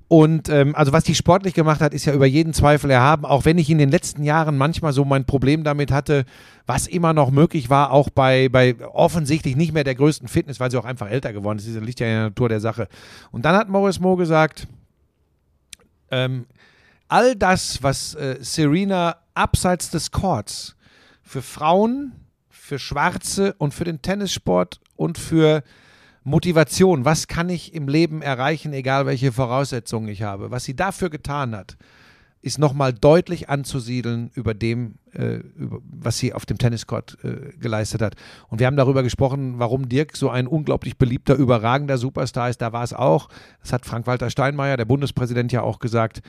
Und 0.10 0.48
ähm, 0.48 0.74
also 0.74 0.94
was 0.94 1.04
die 1.04 1.16
sportlich 1.16 1.54
gemacht 1.54 1.82
hat, 1.82 1.94
ist 1.94 2.06
ja 2.06 2.14
über 2.14 2.26
jeden 2.26 2.54
Zweifel 2.54 2.90
erhaben. 2.90 3.26
Auch 3.26 3.44
wenn 3.44 3.58
ich 3.58 3.70
in 3.70 3.78
den 3.78 3.90
letzten 3.90 4.24
Jahren 4.24 4.58
manchmal 4.58 4.94
so 4.94 5.04
mein 5.04 5.26
Problem 5.26 5.66
damit 5.66 5.92
hatte, 5.92 6.24
was 6.66 6.88
immer 6.88 7.12
noch 7.12 7.30
möglich 7.30 7.70
war, 7.70 7.92
auch 7.92 8.10
bei, 8.10 8.48
bei 8.48 8.76
offensichtlich 8.94 9.58
nicht 9.58 9.74
mehr 9.74 9.84
der 9.84 9.96
größten 9.96 10.30
Fitness, 10.30 10.62
weil 10.62 10.72
sie 10.72 10.78
auch 10.78 10.86
einfach 10.86 11.10
älter 11.10 11.34
geworden 11.34 11.58
ist. 11.58 11.68
Das 11.68 11.84
liegt 11.84 12.00
ja 12.00 12.08
in 12.08 12.14
der 12.14 12.24
Natur 12.24 12.48
der 12.48 12.62
Sache. 12.62 12.88
Und 13.32 13.44
dann 13.44 13.56
hat 13.56 13.68
Morris 13.68 14.00
Mo 14.00 14.16
gesagt, 14.16 14.68
ähm, 16.10 16.46
all 17.10 17.36
das, 17.36 17.84
was 17.84 18.16
äh, 18.16 18.38
Serena 18.40 19.18
abseits 19.34 19.90
des 19.90 20.12
Courts 20.12 20.78
für 21.22 21.42
Frauen, 21.42 22.14
für 22.50 22.80
Schwarze 22.80 23.56
und 23.58 23.74
für 23.74 23.84
den 23.84 24.02
Tennissport 24.02 24.80
und 24.96 25.18
für 25.18 25.64
Motivation, 26.28 27.06
was 27.06 27.30
kann 27.30 27.48
ich 27.48 27.74
im 27.74 27.88
Leben 27.88 28.22
erreichen, 28.22 28.74
egal 28.74 29.06
welche 29.06 29.32
Voraussetzungen 29.32 30.10
ich 30.10 30.24
habe, 30.24 30.52
was 30.52 30.66
sie 30.66 30.76
dafür 30.76 31.10
getan 31.10 31.56
hat, 31.56 31.78
ist 32.42 32.60
nochmal 32.60 32.92
deutlich 32.92 33.48
anzusiedeln 33.48 34.30
über 34.34 34.54
dem, 34.54 34.96
äh, 35.14 35.36
über, 35.56 35.80
was 35.90 36.18
sie 36.18 36.34
auf 36.34 36.46
dem 36.46 36.58
Tenniscourt 36.58 37.18
äh, 37.24 37.58
geleistet 37.58 38.02
hat. 38.02 38.16
Und 38.50 38.60
wir 38.60 38.68
haben 38.68 38.76
darüber 38.76 39.04
gesprochen, 39.04 39.60
warum 39.60 39.88
Dirk 39.88 40.18
so 40.18 40.30
ein 40.30 40.48
unglaublich 40.48 40.98
beliebter, 40.98 41.36
überragender 41.36 41.98
Superstar 41.98 42.50
ist. 42.50 42.62
Da 42.62 42.74
war 42.74 42.84
es 42.84 42.92
auch. 42.92 43.30
Das 43.62 43.72
hat 43.72 43.86
Frank-Walter 43.86 44.30
Steinmeier, 44.30 44.76
der 44.76 44.84
Bundespräsident, 44.84 45.54
ja 45.54 45.62
auch 45.62 45.80
gesagt. 45.80 46.22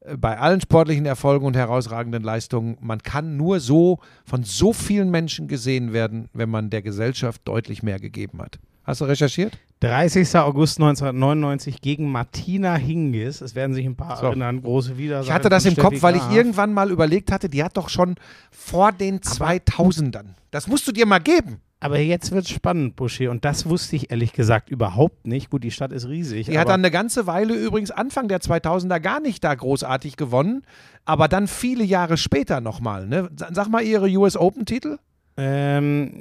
äh, 0.00 0.18
Bei 0.18 0.38
allen 0.38 0.60
sportlichen 0.60 1.06
Erfolgen 1.06 1.46
und 1.46 1.56
herausragenden 1.56 2.22
Leistungen, 2.22 2.76
man 2.82 3.02
kann 3.02 3.38
nur 3.38 3.60
so 3.60 4.00
von 4.26 4.44
so 4.44 4.74
vielen 4.74 5.10
Menschen 5.10 5.48
gesehen 5.48 5.94
werden, 5.94 6.28
wenn 6.34 6.50
man 6.50 6.68
der 6.68 6.82
Gesellschaft 6.82 7.40
deutlich 7.48 7.82
mehr 7.82 7.98
gegeben 7.98 8.42
hat. 8.42 8.58
Hast 8.86 9.00
du 9.00 9.04
recherchiert? 9.06 9.58
30. 9.80 10.36
August 10.36 10.78
1999 10.78 11.80
gegen 11.80 12.10
Martina 12.10 12.76
Hingis. 12.76 13.40
Es 13.40 13.54
werden 13.54 13.74
sich 13.74 13.84
ein 13.84 13.96
paar 13.96 14.16
So. 14.16 14.26
erinnern, 14.26 14.62
große 14.62 14.96
Widersacher. 14.96 15.26
Ich 15.28 15.32
hatte 15.34 15.48
das 15.48 15.64
im 15.66 15.76
Kopf, 15.76 16.00
weil 16.02 16.16
ich 16.16 16.22
irgendwann 16.30 16.72
mal 16.72 16.90
überlegt 16.90 17.32
hatte, 17.32 17.48
die 17.48 17.62
hat 17.64 17.76
doch 17.76 17.88
schon 17.88 18.14
vor 18.50 18.92
den 18.92 19.20
2000ern. 19.20 20.26
Das 20.50 20.66
musst 20.68 20.86
du 20.86 20.92
dir 20.92 21.04
mal 21.04 21.18
geben. 21.18 21.60
Aber 21.78 21.98
jetzt 21.98 22.32
wird 22.32 22.44
es 22.46 22.50
spannend, 22.50 22.96
Buschi. 22.96 23.28
Und 23.28 23.44
das 23.44 23.68
wusste 23.68 23.96
ich 23.96 24.10
ehrlich 24.10 24.32
gesagt 24.32 24.70
überhaupt 24.70 25.26
nicht. 25.26 25.50
Gut, 25.50 25.62
die 25.62 25.70
Stadt 25.70 25.92
ist 25.92 26.08
riesig. 26.08 26.46
Die 26.46 26.58
hat 26.58 26.68
dann 26.68 26.80
eine 26.80 26.90
ganze 26.90 27.26
Weile 27.26 27.54
übrigens 27.54 27.90
Anfang 27.90 28.28
der 28.28 28.40
2000er 28.40 28.98
gar 28.98 29.20
nicht 29.20 29.44
da 29.44 29.54
großartig 29.54 30.16
gewonnen, 30.16 30.62
aber 31.04 31.28
dann 31.28 31.46
viele 31.48 31.84
Jahre 31.84 32.16
später 32.16 32.62
nochmal. 32.62 33.06
Ne? 33.06 33.28
Sa- 33.36 33.50
Sag 33.52 33.68
mal 33.68 33.82
ihre 33.82 34.08
US 34.16 34.36
Open-Titel. 34.38 34.96
Ähm, 35.36 36.12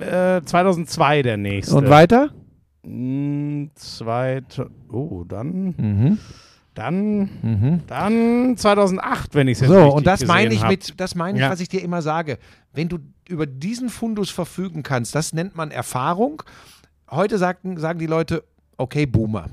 äh, 0.00 0.42
2002 0.44 1.22
der 1.22 1.36
nächste. 1.36 1.74
Und 1.76 1.88
weiter? 1.88 2.30
Mm, 2.82 3.66
zweit, 3.74 4.60
oh, 4.92 5.24
dann, 5.24 5.74
Mhm. 5.76 6.18
dann, 6.74 7.18
Mhm. 7.42 7.80
dann 7.86 8.56
2008, 8.56 9.34
wenn 9.34 9.48
ich 9.48 9.52
es 9.58 9.60
jetzt 9.60 9.68
So, 9.70 9.76
richtig 9.76 9.94
und 9.94 10.06
das 10.06 10.26
meine 10.26 10.52
ich 10.52 10.62
hab. 10.62 10.70
mit, 10.70 11.00
das 11.00 11.14
meine 11.14 11.38
ich, 11.38 11.42
Ja. 11.42 11.50
was 11.50 11.60
ich 11.60 11.68
dir 11.68 11.82
immer 11.82 12.02
sage. 12.02 12.38
Wenn 12.72 12.88
du 12.88 12.98
über 13.28 13.46
diesen 13.46 13.88
Fundus 13.88 14.30
verfügen 14.30 14.82
kannst, 14.82 15.14
das 15.14 15.32
nennt 15.32 15.56
man 15.56 15.70
Erfahrung. 15.70 16.42
Heute 17.10 17.38
sagen, 17.38 17.78
sagen 17.78 17.98
die 17.98 18.06
Leute, 18.06 18.44
okay, 18.76 19.06
Boomer. 19.06 19.46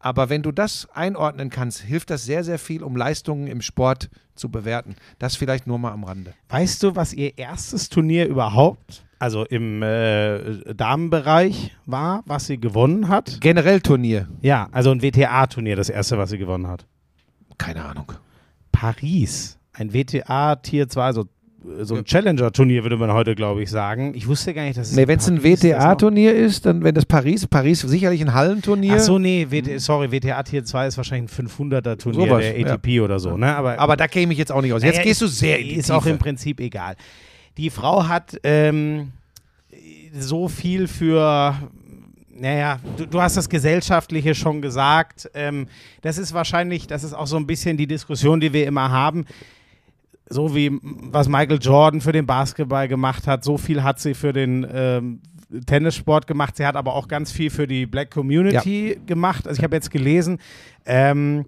Aber 0.00 0.28
wenn 0.28 0.42
du 0.42 0.52
das 0.52 0.88
einordnen 0.94 1.50
kannst, 1.50 1.80
hilft 1.80 2.10
das 2.10 2.24
sehr, 2.24 2.44
sehr 2.44 2.58
viel, 2.58 2.82
um 2.82 2.96
Leistungen 2.96 3.46
im 3.46 3.62
Sport 3.62 4.10
zu 4.34 4.48
bewerten. 4.50 4.94
Das 5.18 5.36
vielleicht 5.36 5.66
nur 5.66 5.78
mal 5.78 5.92
am 5.92 6.04
Rande. 6.04 6.34
Weißt 6.48 6.82
du, 6.82 6.94
was 6.94 7.12
ihr 7.12 7.36
erstes 7.36 7.88
Turnier 7.88 8.26
überhaupt, 8.26 9.04
also 9.18 9.44
im 9.44 9.82
äh, 9.82 10.74
Damenbereich 10.74 11.76
war, 11.86 12.22
was 12.26 12.46
sie 12.46 12.58
gewonnen 12.58 13.08
hat? 13.08 13.40
Generell 13.40 13.80
Turnier. 13.80 14.28
Ja, 14.40 14.68
also 14.70 14.92
ein 14.92 15.02
WTA-Turnier, 15.02 15.74
das 15.74 15.88
erste, 15.88 16.18
was 16.18 16.30
sie 16.30 16.38
gewonnen 16.38 16.68
hat. 16.68 16.86
Keine 17.56 17.84
Ahnung. 17.84 18.12
Paris, 18.70 19.58
ein 19.72 19.92
WTA 19.92 20.56
Tier 20.56 20.88
2, 20.88 21.02
also 21.02 21.24
so 21.82 21.96
ein 21.96 22.04
Challenger-Turnier, 22.04 22.84
würde 22.84 22.96
man 22.96 23.12
heute, 23.12 23.34
glaube 23.34 23.62
ich, 23.62 23.70
sagen. 23.70 24.12
Ich 24.14 24.28
wusste 24.28 24.54
gar 24.54 24.62
nicht, 24.62 24.78
dass 24.78 24.90
es 24.90 24.96
Nee, 24.96 25.08
wenn 25.08 25.18
es 25.18 25.28
ein 25.28 25.42
WTA-Turnier 25.42 26.32
ist, 26.34 26.64
dann 26.66 26.84
wenn 26.84 26.94
das 26.94 27.04
Paris, 27.04 27.46
Paris 27.48 27.80
sicherlich 27.80 28.20
ein 28.20 28.32
Hallenturnier. 28.32 28.94
Ach 28.96 29.00
so, 29.00 29.18
nee, 29.18 29.46
WT, 29.50 29.80
sorry, 29.80 30.12
WTA 30.12 30.42
Tier 30.44 30.64
2 30.64 30.86
ist 30.86 30.96
wahrscheinlich 30.96 31.36
ein 31.36 31.48
500er-Turnier 31.48 32.28
Sowas, 32.28 32.44
der 32.44 32.72
ATP 32.72 33.00
oder 33.00 33.18
so, 33.18 33.36
ne? 33.36 33.56
Aber, 33.56 33.78
Aber 33.78 33.96
da 33.96 34.06
käme 34.06 34.32
ich 34.32 34.38
jetzt 34.38 34.52
auch 34.52 34.62
nicht 34.62 34.72
aus. 34.72 34.82
Jetzt 34.84 34.96
Naja, 34.96 35.04
gehst 35.04 35.20
du 35.20 35.26
sehr 35.26 35.58
in 35.58 35.68
die 35.68 35.74
Ist 35.74 35.86
Tiefe. 35.86 35.96
auch 35.98 36.06
im 36.06 36.18
Prinzip 36.18 36.60
egal. 36.60 36.94
Die 37.56 37.70
Frau 37.70 38.06
hat 38.06 38.38
ähm, 38.44 39.10
so 40.16 40.46
viel 40.46 40.86
für, 40.86 41.56
naja, 42.32 42.78
du, 42.96 43.06
du 43.06 43.20
hast 43.20 43.36
das 43.36 43.48
Gesellschaftliche 43.48 44.36
schon 44.36 44.62
gesagt. 44.62 45.28
Ähm, 45.34 45.66
das 46.02 46.18
ist 46.18 46.32
wahrscheinlich, 46.34 46.86
das 46.86 47.02
ist 47.02 47.14
auch 47.14 47.26
so 47.26 47.36
ein 47.36 47.48
bisschen 47.48 47.76
die 47.76 47.88
Diskussion, 47.88 48.38
die 48.38 48.52
wir 48.52 48.64
immer 48.66 48.92
haben. 48.92 49.26
So 50.30 50.54
wie 50.54 50.78
was 50.82 51.28
Michael 51.28 51.58
Jordan 51.60 52.00
für 52.00 52.12
den 52.12 52.26
Basketball 52.26 52.88
gemacht 52.88 53.26
hat, 53.26 53.44
so 53.44 53.56
viel 53.56 53.82
hat 53.82 53.98
sie 53.98 54.14
für 54.14 54.32
den 54.32 54.66
ähm, 54.70 55.20
Tennissport 55.66 56.26
gemacht. 56.26 56.56
Sie 56.56 56.66
hat 56.66 56.76
aber 56.76 56.94
auch 56.94 57.08
ganz 57.08 57.32
viel 57.32 57.50
für 57.50 57.66
die 57.66 57.86
Black 57.86 58.10
Community 58.10 59.00
gemacht. 59.06 59.48
Also 59.48 59.58
ich 59.58 59.64
habe 59.64 59.76
jetzt 59.76 59.90
gelesen, 59.90 60.38
ähm, 60.84 61.46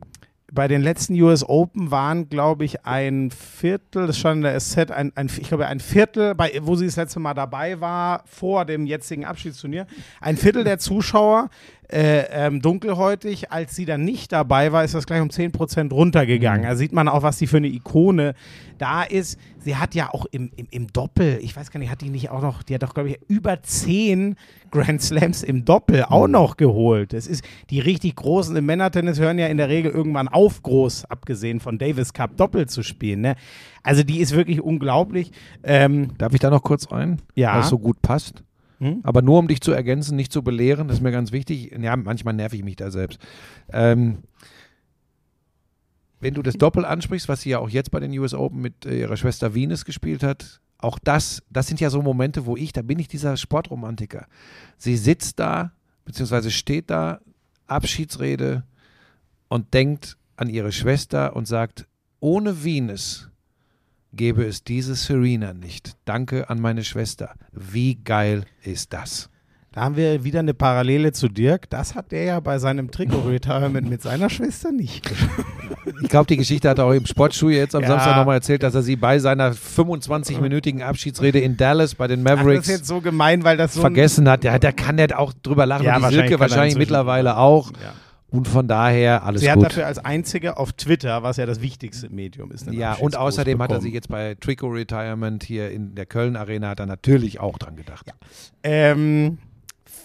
bei 0.53 0.69
den 0.69 0.83
letzten 0.83 1.21
US 1.21 1.49
Open 1.49 1.91
waren, 1.91 2.29
glaube 2.29 2.65
ich, 2.65 2.85
ein 2.85 3.31
Viertel, 3.31 4.07
das 4.07 4.19
stand 4.19 4.39
in 4.39 4.43
der 4.43 4.59
SZ, 4.59 4.91
ein, 4.91 5.13
ein, 5.15 5.27
ich 5.27 5.49
glaube, 5.49 5.67
ein 5.67 5.81
Viertel, 5.81 6.35
bei, 6.35 6.59
wo 6.63 6.75
sie 6.75 6.87
das 6.87 6.97
letzte 6.97 7.21
Mal 7.21 7.35
dabei 7.35 7.81
war, 7.81 8.25
vor 8.27 8.65
dem 8.65 8.87
jetzigen 8.87 9.25
Abschiedsturnier, 9.25 9.87
ein 10.21 10.37
Viertel 10.37 10.65
der 10.65 10.79
Zuschauer 10.79 11.51
äh, 11.93 12.27
ähm, 12.31 12.63
dunkelhäutig. 12.63 13.51
Als 13.51 13.75
sie 13.75 13.85
dann 13.85 14.05
nicht 14.05 14.33
dabei 14.33 14.73
war, 14.73 14.85
ist 14.85 14.95
das 14.95 15.07
gleich 15.07 15.21
um 15.21 15.29
10% 15.29 15.93
runtergegangen. 15.93 16.63
Da 16.63 16.77
sieht 16.77 16.93
man 16.93 17.09
auch, 17.09 17.23
was 17.23 17.39
sie 17.39 17.47
für 17.47 17.59
eine 17.59 17.69
Ikone 17.69 18.35
da 18.79 19.03
ist. 19.03 19.39
Sie 19.59 19.77
hat 19.77 19.95
ja 19.95 20.13
auch 20.13 20.27
im, 20.31 20.51
im, 20.57 20.67
im 20.71 20.87
Doppel, 20.93 21.39
ich 21.43 21.55
weiß 21.55 21.71
gar 21.71 21.81
nicht, 21.81 21.91
hat 21.91 22.01
die 22.01 22.09
nicht 22.09 22.31
auch 22.31 22.41
noch, 22.41 22.63
die 22.63 22.75
hat 22.75 22.83
doch, 22.83 22.95
glaube 22.95 23.11
ich, 23.11 23.19
über 23.29 23.63
10 23.63 24.37
Grand 24.71 25.03
Slams 25.03 25.43
im 25.43 25.65
Doppel 25.65 26.05
auch 26.05 26.29
noch 26.29 26.57
geholt. 26.57 27.13
Das 27.13 27.27
ist, 27.27 27.45
die 27.69 27.81
richtig 27.81 28.17
Großen 28.17 28.57
im 28.57 28.67
Männertennis 28.67 29.19
hören 29.19 29.39
ja 29.39 29.49
in 29.49 29.59
der 29.59 29.69
Regel 29.69 29.91
irgendwann 29.91 30.29
auf, 30.29 30.63
groß, 30.63 31.05
abgesehen 31.07 31.61
von 31.61 31.79
Davis 31.79 32.13
Cup 32.13 32.37
Doppel 32.37 32.69
zu 32.69 32.83
spielen. 32.83 33.21
Ne? 33.21 33.37
Also 33.83 34.03
die 34.03 34.21
ist 34.21 34.35
wirklich 34.35 34.61
unglaublich. 34.61 35.33
Ähm, 35.63 36.17
Darf 36.19 36.33
ich 36.33 36.41
da 36.41 36.51
noch 36.51 36.63
kurz 36.63 36.91
rein? 36.91 37.21
Ja. 37.35 37.55
Weil 37.55 37.61
es 37.61 37.69
so 37.69 37.79
gut 37.79 38.01
passt. 38.01 38.43
Hm? 38.81 39.01
Aber 39.03 39.23
nur 39.23 39.39
um 39.39 39.47
dich 39.47 39.61
zu 39.61 39.73
ergänzen, 39.73 40.17
nicht 40.17 40.33
zu 40.33 40.43
belehren, 40.43 40.89
das 40.89 40.99
ist 40.99 41.03
mir 41.03 41.13
ganz 41.13 41.33
wichtig. 41.33 41.71
Ja, 41.79 41.97
manchmal 41.97 42.35
nerv 42.35 42.53
ich 42.55 42.65
mich 42.65 42.77
da 42.77 42.91
selbst. 42.91 43.21
Ähm, 43.73 44.19
wenn 46.19 46.35
du 46.35 46.43
das 46.43 46.55
Doppel 46.55 46.85
ansprichst, 46.85 47.29
was 47.29 47.43
sie 47.43 47.51
ja 47.51 47.59
auch 47.59 47.69
jetzt 47.69 47.91
bei 47.91 48.01
den 48.01 48.17
US 48.19 48.35
Open 48.35 48.61
mit 48.61 48.87
äh, 48.87 49.01
ihrer 49.01 49.17
Schwester 49.17 49.55
Venus 49.55 49.85
gespielt 49.85 50.23
hat, 50.23 50.61
auch 50.79 50.99
das, 50.99 51.43
das 51.51 51.67
sind 51.67 51.81
ja 51.81 51.91
so 51.91 52.01
Momente, 52.01 52.47
wo 52.47 52.57
ich, 52.57 52.73
da 52.73 52.83
bin 52.83 52.99
ich 52.99 53.09
dieser 53.09 53.37
Sportromantiker. 53.37 54.27
Sie 54.79 54.97
sitzt 54.97 55.39
da, 55.39 55.73
beziehungsweise 56.05 56.51
steht 56.51 56.89
da, 56.91 57.21
Abschiedsrede 57.67 58.65
und 59.49 59.75
denkt 59.75 60.17
an 60.37 60.49
ihre 60.49 60.73
Schwester 60.73 61.37
und 61.37 61.47
sagt, 61.47 61.87
ohne 62.19 62.65
Venus 62.65 63.30
gäbe 64.13 64.45
es 64.45 64.65
diese 64.65 64.95
Serena 64.95 65.53
nicht. 65.55 65.93
Danke 66.05 66.51
an 66.51 66.61
meine 66.61 66.85
Schwester. 66.85 67.35
Wie 67.53 67.97
geil 67.97 68.45
ist 68.63 68.93
das? 68.93 69.31
Da 69.73 69.83
haben 69.83 69.95
wir 69.95 70.25
wieder 70.25 70.41
eine 70.41 70.53
Parallele 70.53 71.13
zu 71.13 71.29
Dirk. 71.29 71.71
Das 71.71 71.95
hat 71.95 72.13
er 72.13 72.25
ja 72.25 72.41
bei 72.41 72.59
seinem 72.59 72.91
Trikot-Retirement 72.91 73.89
mit 73.89 74.03
seiner 74.03 74.29
Schwester 74.29 74.73
nicht. 74.73 75.09
Ich 76.03 76.09
glaube, 76.09 76.27
die 76.27 76.37
Geschichte 76.37 76.69
hat 76.69 76.79
er 76.79 76.87
auch 76.87 76.93
im 76.93 77.07
Sportschuh 77.07 77.51
jetzt 77.51 77.77
am 77.77 77.83
Ja. 77.83 77.89
Samstag 77.89 78.17
nochmal 78.17 78.35
erzählt, 78.39 78.65
dass 78.65 78.75
er 78.75 78.83
sie 78.83 78.97
bei 78.97 79.21
seiner 79.21 79.53
25-minütigen 79.53 80.81
Abschiedsrede 80.83 81.39
in 81.39 81.57
Dallas 81.57 81.95
bei 81.95 82.09
den 82.09 82.23
Ach, 82.27 82.31
das 82.31 82.39
Mavericks 82.41 82.67
ist 82.69 82.79
jetzt 82.79 82.89
so 82.89 83.01
gemein, 83.01 83.45
weil 83.45 83.57
das 83.57 83.75
so 83.75 83.81
vergessen 83.81 84.29
hat. 84.29 84.43
Ja, 84.43 84.59
da 84.59 84.73
kann 84.73 84.99
er 84.99 85.17
auch 85.17 85.33
drüber 85.33 85.67
lachen. 85.67 85.85
Ja, 85.85 85.99
die 85.99 86.03
wahrscheinlich 86.03 86.29
Silke 86.31 86.41
wahrscheinlich 86.41 86.77
mittlerweile 86.77 87.37
auch. 87.37 87.71
Ja. 87.71 87.93
Und 88.31 88.47
von 88.47 88.69
daher 88.69 89.25
alles 89.25 89.41
Sie 89.43 89.51
hat 89.51 89.57
gut. 89.57 89.67
dafür 89.67 89.87
als 89.87 89.99
einzige 89.99 90.57
auf 90.57 90.73
Twitter, 90.73 91.23
was 91.23 91.37
ja 91.37 91.47
das 91.47 91.61
wichtigste 91.61 92.09
Medium 92.11 92.53
ist. 92.53 92.71
Ja, 92.71 92.95
und 92.95 93.17
außerdem 93.17 93.59
hat 93.59 93.71
er 93.71 93.75
bekommen. 93.75 93.83
sich 93.83 93.93
jetzt 93.95 94.09
bei 94.09 94.37
Trico 94.37 94.69
Retirement 94.69 95.43
hier 95.43 95.71
in 95.71 95.95
der 95.95 96.07
Köln 96.07 96.37
Arena 96.37 96.69
hat 96.69 96.81
er 96.81 96.87
natürlich 96.87 97.41
auch 97.41 97.59
dran 97.59 97.77
gedacht. 97.77 98.07
Ähm, 98.63 99.39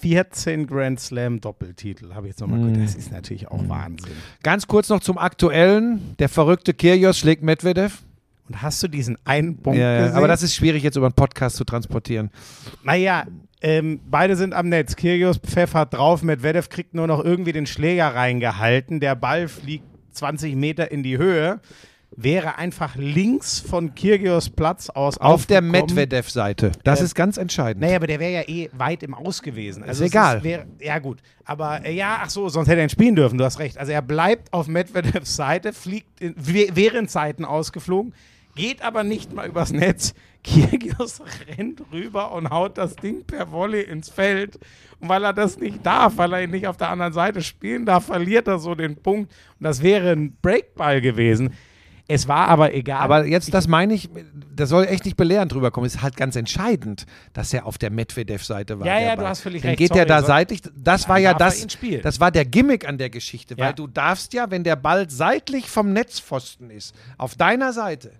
14 0.01 0.67
Grand 0.67 0.99
Slam 0.99 1.41
Doppeltitel, 1.41 2.13
habe 2.13 2.27
ich 2.27 2.31
jetzt 2.31 2.41
nochmal 2.41 2.59
gehört. 2.59 2.83
Das 2.83 2.95
ist 2.95 3.11
natürlich 3.11 3.47
auch 3.47 3.67
Wahnsinn. 3.69 4.11
Ganz 4.43 4.67
kurz 4.67 4.89
noch 4.89 4.99
zum 4.99 5.17
aktuellen. 5.17 6.15
Der 6.19 6.29
verrückte 6.29 6.73
Kyrgios 6.73 7.17
schlägt 7.17 7.43
Medvedev. 7.43 8.03
Und 8.47 8.61
hast 8.61 8.81
du 8.83 8.87
diesen 8.87 9.17
einen 9.25 9.57
Punkt 9.57 9.79
Ja, 9.79 9.99
gesehen? 10.01 10.15
aber 10.15 10.27
das 10.27 10.43
ist 10.43 10.53
schwierig 10.55 10.83
jetzt 10.83 10.95
über 10.97 11.07
einen 11.07 11.13
Podcast 11.15 11.55
zu 11.55 11.63
transportieren. 11.63 12.29
Naja, 12.83 13.25
ähm, 13.61 13.99
beide 14.09 14.35
sind 14.35 14.53
am 14.53 14.69
Netz. 14.69 14.95
Kyrgios 14.95 15.37
pfeffert 15.39 15.93
drauf, 15.95 16.21
Medvedev 16.21 16.69
kriegt 16.69 16.93
nur 16.93 17.07
noch 17.07 17.23
irgendwie 17.23 17.53
den 17.53 17.65
Schläger 17.65 18.13
reingehalten. 18.13 18.99
Der 18.99 19.15
Ball 19.15 19.47
fliegt 19.47 19.85
20 20.11 20.55
Meter 20.55 20.91
in 20.91 21.01
die 21.01 21.17
Höhe. 21.17 21.59
Wäre 22.17 22.57
einfach 22.59 22.95
links 22.95 23.59
von 23.59 23.93
Kyrgios 23.93 24.49
Platz 24.49 24.89
aus 24.89 25.17
Auf 25.17 25.47
der. 25.47 25.61
Medvedev-Seite. 25.61 26.71
Das 26.85 27.01
Äh, 27.01 27.05
ist 27.05 27.15
ganz 27.15 27.35
entscheidend. 27.35 27.81
Naja, 27.81 27.97
aber 27.97 28.07
der 28.07 28.19
wäre 28.21 28.31
ja 28.31 28.41
eh 28.47 28.69
weit 28.77 29.03
im 29.03 29.13
Aus 29.13 29.41
gewesen. 29.41 29.83
Also 29.83 30.05
Ist 30.05 30.11
egal. 30.11 30.41
wäre- 30.43 30.65
ja, 30.79 30.99
gut. 30.99 31.19
Aber 31.43 31.83
äh, 31.83 31.93
ja, 31.93 32.19
ach 32.21 32.29
so, 32.29 32.47
sonst 32.47 32.69
hätte 32.69 32.77
er 32.79 32.85
ihn 32.85 32.89
spielen 32.89 33.15
dürfen, 33.17 33.37
du 33.37 33.43
hast 33.43 33.59
recht. 33.59 33.77
Also 33.77 33.91
er 33.91 34.01
bleibt 34.01 34.53
auf 34.53 34.67
Medvedevs 34.67 35.35
Seite, 35.35 35.73
fliegt 35.73 36.21
in, 36.21 36.35
während 36.37 37.09
Seiten 37.11 37.43
ausgeflogen, 37.43 38.13
geht 38.55 38.81
aber 38.81 39.03
nicht 39.03 39.33
mal 39.33 39.47
übers 39.47 39.71
Netz. 39.71 40.13
Kyrgios 40.45 41.21
rennt 41.57 41.81
rüber 41.91 42.31
und 42.31 42.49
haut 42.51 42.77
das 42.77 42.95
Ding 42.95 43.25
per 43.25 43.51
Volley 43.51 43.81
ins 43.81 44.09
Feld. 44.09 44.59
Und 44.99 45.09
weil 45.09 45.23
er 45.23 45.33
das 45.33 45.57
nicht 45.57 45.83
darf, 45.85 46.17
weil 46.17 46.33
er 46.33 46.43
ihn 46.43 46.51
nicht 46.51 46.67
auf 46.67 46.77
der 46.77 46.89
anderen 46.89 47.13
Seite 47.13 47.41
spielen 47.41 47.85
darf, 47.85 48.05
verliert 48.05 48.47
er 48.47 48.59
so 48.59 48.75
den 48.75 48.95
Punkt. 48.95 49.31
Und 49.59 49.63
das 49.63 49.81
wäre 49.81 50.11
ein 50.11 50.37
Breakball 50.41 51.01
gewesen. 51.01 51.53
Es 52.07 52.27
war 52.27 52.47
aber 52.49 52.75
egal. 52.75 53.01
Aber 53.01 53.25
jetzt, 53.25 53.51
das 53.55 53.67
meine 53.67 53.95
ich, 53.95 54.09
das 54.55 54.69
soll 54.69 54.85
echt 54.85 55.05
nicht 55.05 55.17
belehrend 55.17 55.51
drüber 55.51 55.71
kommen. 55.71 55.87
Ist 55.87 56.03
halt 56.03 56.15
ganz 56.15 56.35
entscheidend, 56.35 57.07
dass 57.33 57.51
er 57.51 57.65
auf 57.65 57.79
der 57.79 57.89
Medvedev-Seite 57.89 58.79
war. 58.79 58.85
Ja, 58.85 58.99
ja, 58.99 59.15
Ball. 59.15 59.23
du 59.25 59.29
hast 59.29 59.41
völlig 59.41 59.63
Dann 59.63 59.69
recht. 59.69 59.79
geht 59.79 59.87
Sorry, 59.87 60.05
der 60.05 60.05
da 60.05 60.21
seitlich. 60.23 60.61
Das 60.77 61.09
war 61.09 61.17
ja 61.17 61.31
er 61.31 61.37
das. 61.39 61.65
Das 62.03 62.19
war 62.19 62.29
der 62.29 62.45
Gimmick 62.45 62.87
an 62.87 62.99
der 62.99 63.09
Geschichte, 63.09 63.55
Ja. 63.57 63.65
weil 63.65 63.73
du 63.73 63.87
darfst 63.87 64.33
ja, 64.33 64.51
wenn 64.51 64.63
der 64.63 64.75
Ball 64.75 65.09
seitlich 65.09 65.67
vom 65.67 65.93
Netzpfosten 65.93 66.69
ist, 66.69 66.93
auf 67.17 67.33
deiner 67.33 67.73
Seite, 67.73 68.11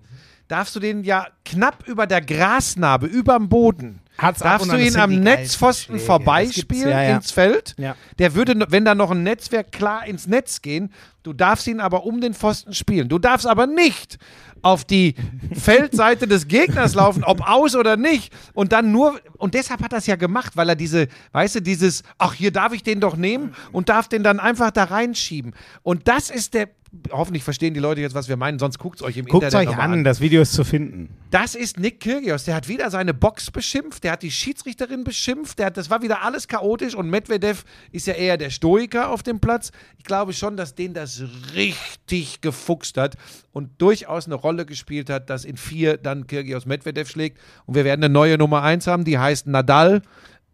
darfst 0.48 0.76
du 0.76 0.80
den 0.80 1.04
ja 1.04 1.28
knapp 1.43 1.88
über 1.88 2.08
der 2.08 2.22
Grasnarbe, 2.22 3.08
überm 3.08 3.50
Boden. 3.50 4.02
Hat's 4.18 4.39
darfst 4.39 4.72
du 4.72 4.78
ihn 4.78 4.96
am 4.96 5.20
Netzpfosten 5.20 6.00
vorbeispielen 6.00 6.89
ja, 6.89 7.04
ja. 7.04 7.16
ins 7.18 7.32
Feld. 7.32 7.76
Ja. 7.78 7.96
Der 8.18 8.34
würde, 8.34 8.66
wenn 8.70 8.86
da 8.86 8.96
noch 8.96 9.12
ein 9.12 9.24
Netzwerk 9.24 9.74
klar 9.74 10.06
ins 10.06 10.26
Netz 10.28 10.62
gehen, 10.62 10.93
du 11.24 11.34
darfst 11.34 11.68
ihn 11.68 11.82
aber 11.82 12.06
um 12.06 12.22
den 12.22 12.34
Pfosten 12.34 12.74
spielen. 12.74 13.10
Du 13.10 13.20
darfst 13.20 13.46
aber 13.46 13.68
nicht 13.68 14.18
auf 14.62 14.86
die 14.86 15.16
Feldseite 15.54 16.28
des 16.28 16.48
Gegners 16.48 16.96
laufen, 16.96 17.26
ob 17.26 17.46
aus 17.48 17.76
oder 17.76 17.98
nicht. 17.98 18.34
Und 18.54 18.72
dann 18.72 18.91
nur, 18.91 19.20
und 19.38 19.54
deshalb 19.54 19.84
hat 19.84 19.91
er 19.91 19.98
es 19.98 20.08
ja 20.08 20.16
gemacht, 20.16 20.56
weil 20.56 20.70
er 20.70 20.76
diese, 20.76 21.08
weißt 21.34 21.56
du, 21.56 21.62
dieses, 21.62 22.04
ach, 22.18 22.34
hier 22.34 22.52
darf 22.52 22.72
ich 22.72 22.84
den 22.84 23.02
doch 23.02 23.18
nehmen 23.18 23.54
und 23.74 23.89
darf 23.89 24.08
den 24.08 24.24
dann 24.24 24.39
einfach 24.39 24.72
da 24.72 24.86
reinschieben. 24.86 25.54
Und 25.84 26.08
das 26.08 26.30
ist 26.30 26.54
der, 26.54 26.70
hoffentlich 27.12 27.43
verstehen 27.43 27.74
die 27.74 27.80
Leute 27.80 28.02
jetzt, 28.02 28.16
was 28.16 28.30
wir 28.30 28.38
meinen, 28.38 28.60
sonst 28.60 28.80
guckt 28.80 29.00
es 29.00 29.06
euch 29.06 29.18
im 29.18 29.26
Guckt 29.26 29.43
Internet 29.43 29.70
euch 29.70 29.78
an, 29.78 30.04
das 30.04 30.22
Video 30.22 30.41
ist 30.41 30.54
zu 30.54 30.64
finden. 30.64 31.10
das 31.32 31.56
ist 31.56 31.80
Nick 31.80 32.00
Kyrgios. 32.00 32.46
Der 32.46 32.56
hat 32.56 32.68
wieder 32.68 32.89
seine 32.89 33.14
Box 33.14 33.52
beschimpft, 33.52 34.04
der 34.04 34.14
hat 34.14 34.24
die 34.24 34.32
Schiedsrichterin 34.32 35.04
beschimpft, 35.04 35.60
der 35.60 35.68
hat, 35.68 35.78
das 35.78 35.89
war 35.89 36.02
wieder 36.02 36.24
alles 36.24 36.48
chaotisch 36.48 36.96
und 36.96 37.10
Medvedev 37.10 37.64
ist 37.91 38.08
ja 38.08 38.14
eher 38.14 38.38
der 38.38 38.50
Stoiker 38.50 39.10
auf 39.10 39.24
dem 39.24 39.39
Platz. 39.39 39.72
Ich 39.98 40.04
glaube 40.04 40.34
schon, 40.34 40.58
dass 40.58 40.76
den 40.76 40.93
das 40.93 41.24
richtig 41.54 42.41
gefuchst 42.41 42.98
hat 42.98 43.16
und 43.52 43.82
durchaus 43.82 44.26
eine 44.26 44.36
Rolle 44.36 44.66
gespielt 44.66 45.10
hat, 45.10 45.30
dass 45.30 45.46
in 45.46 45.58
vier 45.58 45.98
dann 45.98 46.28
Kyrgios 46.28 46.66
Medvedev 46.66 47.10
schlägt 47.10 47.39
und 47.66 47.76
wir 47.76 47.86
werden 47.86 48.04
eine 48.04 48.14
neue 48.14 48.38
Nummer 48.38 48.64
eins 48.64 48.88
haben, 48.88 49.04
die 49.04 49.18
heißt 49.18 49.48
Nadal, 49.48 50.02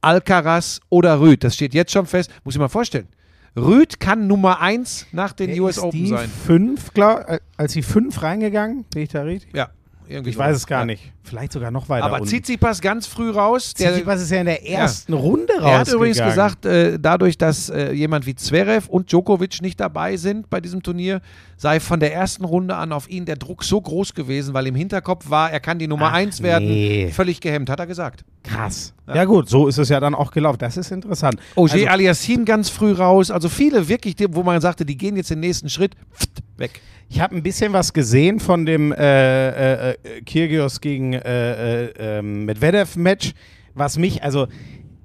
Alcaraz 0.01 0.81
oder 0.89 1.19
Rüd. 1.19 1.43
Das 1.43 1.55
steht 1.55 1.73
jetzt 1.73 1.91
schon 1.91 2.07
fest. 2.07 2.31
Muss 2.43 2.55
ich 2.55 2.59
mal 2.59 2.67
vorstellen. 2.67 3.07
Rüd 3.55 3.99
kann 3.99 4.27
Nummer 4.27 4.61
eins 4.61 5.07
nach 5.11 5.33
den 5.33 5.59
US 5.59 5.77
Ist 5.77 5.83
Open 5.83 6.07
sein. 6.07 6.29
Fünf, 6.29 6.93
glaub, 6.93 7.27
äh, 7.27 7.39
als 7.57 7.73
die 7.73 7.81
fünf 7.81 8.21
reingegangen, 8.21 8.85
bin 8.93 9.03
ich 9.03 9.09
da 9.09 9.23
richtig? 9.23 9.53
Ja, 9.53 9.69
irgendwie 10.11 10.29
Ich 10.31 10.37
weiß 10.37 10.55
es 10.55 10.67
gar 10.67 10.81
Ja. 10.81 10.85
nicht. 10.85 11.11
Vielleicht 11.23 11.51
sogar 11.53 11.71
noch 11.71 11.87
weiter. 11.89 12.05
Aber 12.05 12.15
unten. 12.15 12.27
Tsitsipas 12.27 12.81
ganz 12.81 13.05
früh 13.07 13.29
raus. 13.29 13.73
Tsitsipas 13.73 14.21
ist 14.21 14.31
ja 14.31 14.39
in 14.39 14.47
der 14.47 14.67
ersten 14.67 15.13
Runde 15.13 15.53
raus. 15.59 15.71
Er 15.71 15.79
hat 15.79 15.87
übrigens 15.89 16.17
gesagt, 16.21 16.65
äh, 16.65 16.97
dadurch, 16.99 17.37
dass 17.37 17.69
äh, 17.69 17.91
jemand 17.93 18.25
wie 18.25 18.35
Zverev 18.35 18.87
und 18.89 19.11
Djokovic 19.11 19.61
nicht 19.61 19.79
dabei 19.79 20.17
sind 20.17 20.49
bei 20.49 20.59
diesem 20.61 20.81
Turnier, 20.83 21.21
sei 21.57 21.79
von 21.79 21.99
der 21.99 22.13
ersten 22.13 22.43
Runde 22.43 22.75
an 22.75 22.91
auf 22.91 23.07
ihn 23.09 23.25
der 23.25 23.35
Druck 23.35 23.63
so 23.63 23.79
groß 23.79 24.13
gewesen, 24.15 24.53
weil 24.55 24.65
im 24.67 24.75
Hinterkopf 24.75 25.29
war, 25.29 25.51
er 25.51 25.59
kann 25.59 25.77
die 25.77 25.87
Nummer 25.87 26.07
Ach, 26.07 26.13
1 26.13 26.41
werden. 26.41 26.67
nee. 26.67 27.11
Völlig 27.13 27.39
gehemmt, 27.39 27.69
hat 27.69 27.79
er 27.79 27.87
gesagt. 27.87 28.25
krass. 28.43 28.93
Ja. 29.13 29.25
gut, 29.25 29.49
so 29.49 29.67
ist 29.67 29.77
es 29.77 29.89
ja 29.89 29.99
dann 29.99 30.15
auch 30.15 30.31
gelaufen. 30.31 30.57
Das 30.59 30.77
ist 30.77 30.89
interessant. 30.89 31.35
Ogier 31.55 31.73
Also, 31.81 31.87
Aliassim 31.87 32.45
ganz 32.45 32.69
früh 32.69 32.93
raus. 32.93 33.29
Also 33.29 33.49
viele 33.49 33.89
wirklich, 33.89 34.15
wo 34.29 34.41
man 34.41 34.61
sagte, 34.61 34.85
die 34.85 34.97
gehen 34.97 35.17
jetzt 35.17 35.29
den 35.29 35.41
nächsten 35.41 35.67
Schritt, 35.69 35.95
pft, 36.13 36.30
weg. 36.61 36.81
ich 37.09 37.19
habe 37.19 37.35
ein 37.35 37.43
bisschen 37.43 37.73
was 37.73 37.91
gesehen 37.91 38.39
von 38.39 38.65
dem 38.65 38.93
äh, 38.93 39.49
äh, 39.49 39.91
äh, 39.91 40.21
Kyrgios 40.21 40.79
gegen 40.79 41.13
äh, 41.13 41.83
äh, 41.87 41.93
ähm, 41.99 42.45
Medvedev-Match, 42.45 43.33
was 43.73 43.97
mich, 43.97 44.23
also 44.23 44.47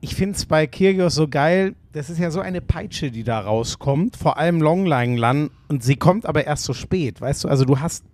ich 0.00 0.14
finde 0.14 0.36
es 0.36 0.46
bei 0.46 0.68
Kyrgios 0.68 1.14
so 1.14 1.26
geil, 1.26 1.74
das 1.92 2.11
ist 2.11 2.20
ja 2.20 2.30
so 2.30 2.40
eine 2.40 2.61
Peitsche, 2.61 3.11
die 3.11 3.24
da 3.24 3.40
rauskommt, 3.40 4.16
vor 4.16 4.38
allem 4.38 4.61
Longline 4.61 5.16
Lan 5.16 5.50
und 5.68 5.82
sie 5.82 5.96
kommt 5.96 6.26
aber 6.26 6.46
erst 6.46 6.64
so 6.64 6.74
spät, 6.74 7.20
weißt 7.20 7.44
du, 7.44 7.48
also 7.48 7.64
du 7.64 7.80
hast 7.80 8.04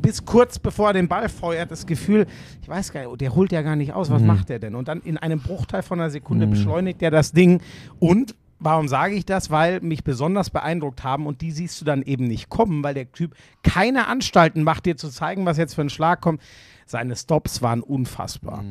bis 0.00 0.24
kurz 0.24 0.58
bevor 0.58 0.88
er 0.88 0.92
den 0.94 1.08
Ball 1.08 1.28
feuert, 1.28 1.70
das 1.70 1.86
Gefühl, 1.86 2.26
ich 2.60 2.68
weiß 2.68 2.92
gar 2.92 3.06
nicht, 3.06 3.20
der 3.20 3.34
holt 3.34 3.52
ja 3.52 3.62
gar 3.62 3.76
nicht 3.76 3.92
aus, 3.92 4.10
was 4.10 4.22
macht 4.22 4.48
der 4.48 4.58
denn? 4.58 4.74
Und 4.74 4.88
dann 4.88 5.00
in 5.02 5.16
einem 5.16 5.40
Bruchteil 5.40 5.82
von 5.82 6.00
einer 6.00 6.10
Sekunde 6.10 6.46
beschleunigt 6.46 7.02
er 7.02 7.10
das 7.10 7.32
Ding 7.32 7.60
und 8.00 8.34
Warum 8.64 8.88
sage 8.88 9.14
ich 9.14 9.26
das? 9.26 9.50
Weil 9.50 9.80
mich 9.80 10.04
besonders 10.04 10.50
beeindruckt 10.50 11.02
haben 11.02 11.26
und 11.26 11.40
die 11.40 11.50
siehst 11.50 11.80
du 11.80 11.84
dann 11.84 12.02
eben 12.02 12.28
nicht 12.28 12.48
kommen, 12.48 12.82
weil 12.84 12.94
der 12.94 13.10
Typ 13.10 13.34
keine 13.62 14.06
Anstalten 14.06 14.62
macht, 14.62 14.86
dir 14.86 14.96
zu 14.96 15.10
zeigen, 15.10 15.46
was 15.46 15.58
jetzt 15.58 15.74
für 15.74 15.82
ein 15.82 15.90
Schlag 15.90 16.20
kommt. 16.20 16.40
Seine 16.86 17.16
Stops 17.16 17.62
waren 17.62 17.82
unfassbar. 17.82 18.64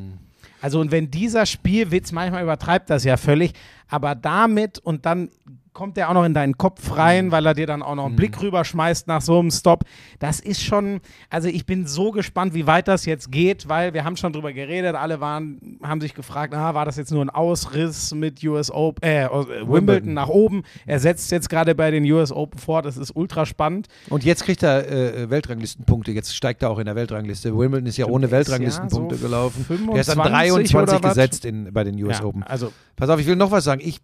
Also 0.60 0.80
und 0.80 0.90
wenn 0.90 1.10
dieser 1.10 1.44
Spielwitz, 1.44 2.12
manchmal 2.12 2.42
übertreibt 2.42 2.88
das 2.88 3.04
ja 3.04 3.16
völlig, 3.16 3.52
aber 3.88 4.14
damit 4.14 4.78
und 4.78 5.04
dann 5.06 5.30
kommt 5.72 5.96
der 5.96 6.10
auch 6.10 6.14
noch 6.14 6.24
in 6.24 6.34
deinen 6.34 6.58
Kopf 6.58 6.96
rein, 6.96 7.30
weil 7.32 7.46
er 7.46 7.54
dir 7.54 7.66
dann 7.66 7.82
auch 7.82 7.94
noch 7.94 8.06
einen 8.06 8.16
Blick 8.16 8.40
rüberschmeißt 8.42 9.06
nach 9.06 9.22
so 9.22 9.38
einem 9.38 9.50
Stop. 9.50 9.84
Das 10.18 10.38
ist 10.40 10.62
schon, 10.62 11.00
also 11.30 11.48
ich 11.48 11.64
bin 11.66 11.86
so 11.86 12.10
gespannt, 12.10 12.54
wie 12.54 12.66
weit 12.66 12.88
das 12.88 13.06
jetzt 13.06 13.32
geht, 13.32 13.68
weil 13.68 13.94
wir 13.94 14.04
haben 14.04 14.16
schon 14.16 14.32
drüber 14.32 14.52
geredet, 14.52 14.94
alle 14.94 15.20
waren, 15.20 15.78
haben 15.82 16.00
sich 16.00 16.14
gefragt, 16.14 16.54
ah, 16.54 16.74
war 16.74 16.84
das 16.84 16.96
jetzt 16.96 17.10
nur 17.10 17.24
ein 17.24 17.30
Ausriss 17.30 18.14
mit 18.14 18.42
US 18.44 18.70
Open, 18.70 19.02
äh, 19.02 19.28
Wimbledon 19.30 20.14
nach 20.14 20.28
oben. 20.28 20.62
Er 20.86 21.00
setzt 21.00 21.30
jetzt 21.30 21.48
gerade 21.48 21.74
bei 21.74 21.90
den 21.90 22.04
US 22.10 22.32
Open 22.32 22.58
fort, 22.58 22.84
das 22.84 22.96
ist 22.96 23.14
ultra 23.16 23.46
spannend. 23.46 23.88
Und 24.10 24.24
jetzt 24.24 24.44
kriegt 24.44 24.62
er 24.62 24.90
äh, 24.90 25.30
Weltranglistenpunkte. 25.30 26.12
Jetzt 26.12 26.34
steigt 26.36 26.62
er 26.62 26.70
auch 26.70 26.78
in 26.78 26.84
der 26.86 26.96
Weltrangliste. 26.96 27.56
Wimbledon 27.56 27.86
ist 27.86 27.96
ja 27.96 28.06
ohne 28.06 28.28
der 28.28 28.40
ist 28.40 28.48
ja 28.48 28.52
Weltranglistenpunkte 28.52 29.16
so 29.16 29.24
gelaufen. 29.26 29.64
25 29.64 29.92
Der 29.94 30.00
ist 30.00 30.08
an 30.10 30.20
oder 30.20 30.30
23 30.30 31.02
was? 31.02 31.08
gesetzt 31.14 31.44
in, 31.44 31.72
bei 31.72 31.84
den 31.84 31.94
US 32.04 32.18
Ja, 32.18 32.24
Open. 32.24 32.42
also 32.42 32.72
Pass 32.96 33.08
auf, 33.08 33.18
ich 33.18 33.26
will 33.26 33.36
noch 33.36 33.50
was 33.50 33.64
sagen. 33.64 33.80
Ich, 33.82 33.98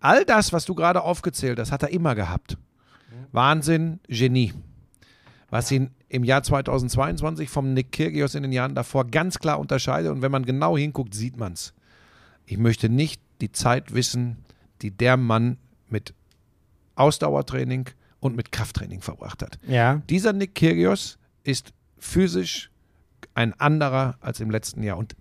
all 0.00 0.24
das, 0.24 0.52
was 0.52 0.64
du 0.64 0.74
gerade 0.74 1.02
aufgezählt 1.02 1.58
hast, 1.58 1.72
hat 1.72 1.82
er 1.82 1.90
immer 1.90 2.14
gehabt. 2.14 2.56
Wahnsinn, 3.32 4.00
Genie. 4.08 4.52
Was 5.50 5.70
ihn 5.70 5.90
im 6.08 6.24
Jahr 6.24 6.42
2022 6.42 7.48
vom 7.48 7.74
Nick 7.74 7.92
Kyrgios 7.92 8.34
in 8.34 8.42
den 8.42 8.52
Jahren 8.52 8.74
davor 8.74 9.06
ganz 9.06 9.38
klar 9.38 9.58
unterscheidet. 9.58 10.10
Und 10.10 10.22
wenn 10.22 10.32
man 10.32 10.44
genau 10.44 10.76
hinguckt, 10.76 11.14
sieht 11.14 11.36
man 11.36 11.52
es. 11.52 11.74
Ich 12.46 12.58
möchte 12.58 12.88
nicht 12.88 13.20
die 13.40 13.52
Zeit 13.52 13.94
wissen, 13.94 14.38
die 14.82 14.90
der 14.90 15.16
Mann 15.16 15.58
mit 15.88 16.14
Ausdauertraining 16.96 17.90
und 18.20 18.36
mit 18.36 18.52
Krafttraining 18.52 19.00
verbracht 19.00 19.42
hat. 19.42 19.58
ja, 19.66 20.02
Dieser 20.08 20.32
Nick 20.32 20.54
Kyrgios 20.54 21.18
ist 21.42 21.72
physisch 21.98 22.70
ein 23.34 23.52
anderer 23.60 24.16
als 24.20 24.40
im 24.40 24.50
letzten 24.50 24.82
Jahr. 24.82 24.96
Und 24.96 25.16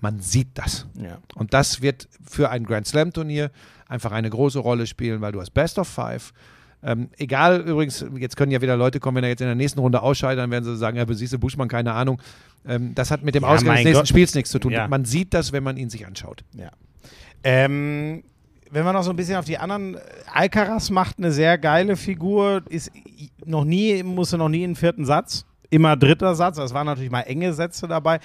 man 0.00 0.20
sieht 0.20 0.48
das. 0.54 0.86
ja. 0.94 1.18
Und 1.34 1.54
das 1.54 1.80
wird 1.82 2.08
für 2.24 2.50
ein 2.50 2.64
Grand 2.64 2.86
Slam 2.86 3.12
Turnier 3.12 3.50
einfach 3.88 4.12
eine 4.12 4.30
große 4.30 4.58
Rolle 4.58 4.86
spielen, 4.86 5.20
weil 5.20 5.32
du 5.32 5.40
hast 5.40 5.50
Best 5.50 5.78
of 5.78 5.88
Five. 5.88 6.32
Ähm, 6.80 7.08
egal, 7.16 7.62
übrigens, 7.62 8.04
jetzt 8.18 8.36
können 8.36 8.52
ja 8.52 8.60
wieder 8.60 8.76
Leute 8.76 9.00
kommen, 9.00 9.16
wenn 9.16 9.24
er 9.24 9.30
jetzt 9.30 9.40
in 9.40 9.48
der 9.48 9.56
nächsten 9.56 9.80
Runde 9.80 10.00
ausscheidet, 10.00 10.40
dann 10.40 10.50
werden 10.50 10.64
sie 10.64 10.76
sagen, 10.76 10.96
ja, 10.96 11.04
siehst 11.08 11.32
du 11.32 11.38
Buschmann, 11.38 11.66
keine 11.66 11.92
Ahnung. 11.92 12.22
Ähm, 12.66 12.94
das 12.94 13.10
hat 13.10 13.24
mit 13.24 13.34
dem 13.34 13.42
Ja, 13.42 13.48
Ausgang 13.48 13.74
des 13.76 13.84
nächsten 13.84 14.00
Gott. 14.00 14.08
Spiels 14.08 14.34
nichts 14.34 14.50
zu 14.50 14.60
tun. 14.60 14.72
Ja. 14.72 14.86
Man 14.86 15.04
sieht 15.04 15.34
das, 15.34 15.52
wenn 15.52 15.64
man 15.64 15.76
ihn 15.76 15.90
sich 15.90 16.06
anschaut. 16.06 16.44
Ja. 16.54 16.70
Ähm, 17.42 18.22
wenn 18.70 18.84
wir 18.84 18.92
noch 18.92 19.02
so 19.02 19.10
ein 19.10 19.16
bisschen 19.16 19.36
auf 19.36 19.44
die 19.44 19.58
anderen, 19.58 19.96
Alcaraz 20.32 20.90
macht 20.90 21.18
eine 21.18 21.32
sehr 21.32 21.58
geile 21.58 21.96
Figur, 21.96 22.62
ist 22.68 22.92
noch 23.44 23.64
nie, 23.64 24.02
musste 24.02 24.38
noch 24.38 24.48
nie 24.48 24.62
in 24.62 24.70
den 24.70 24.76
vierten 24.76 25.04
Satz. 25.04 25.46
Immer 25.70 25.96
dritter 25.96 26.34
Satz, 26.34 26.56
das 26.56 26.72
waren 26.72 26.86
natürlich 26.86 27.10
mal 27.10 27.22
enge 27.22 27.52
Sätze 27.52 27.86
dabei. 27.86 28.20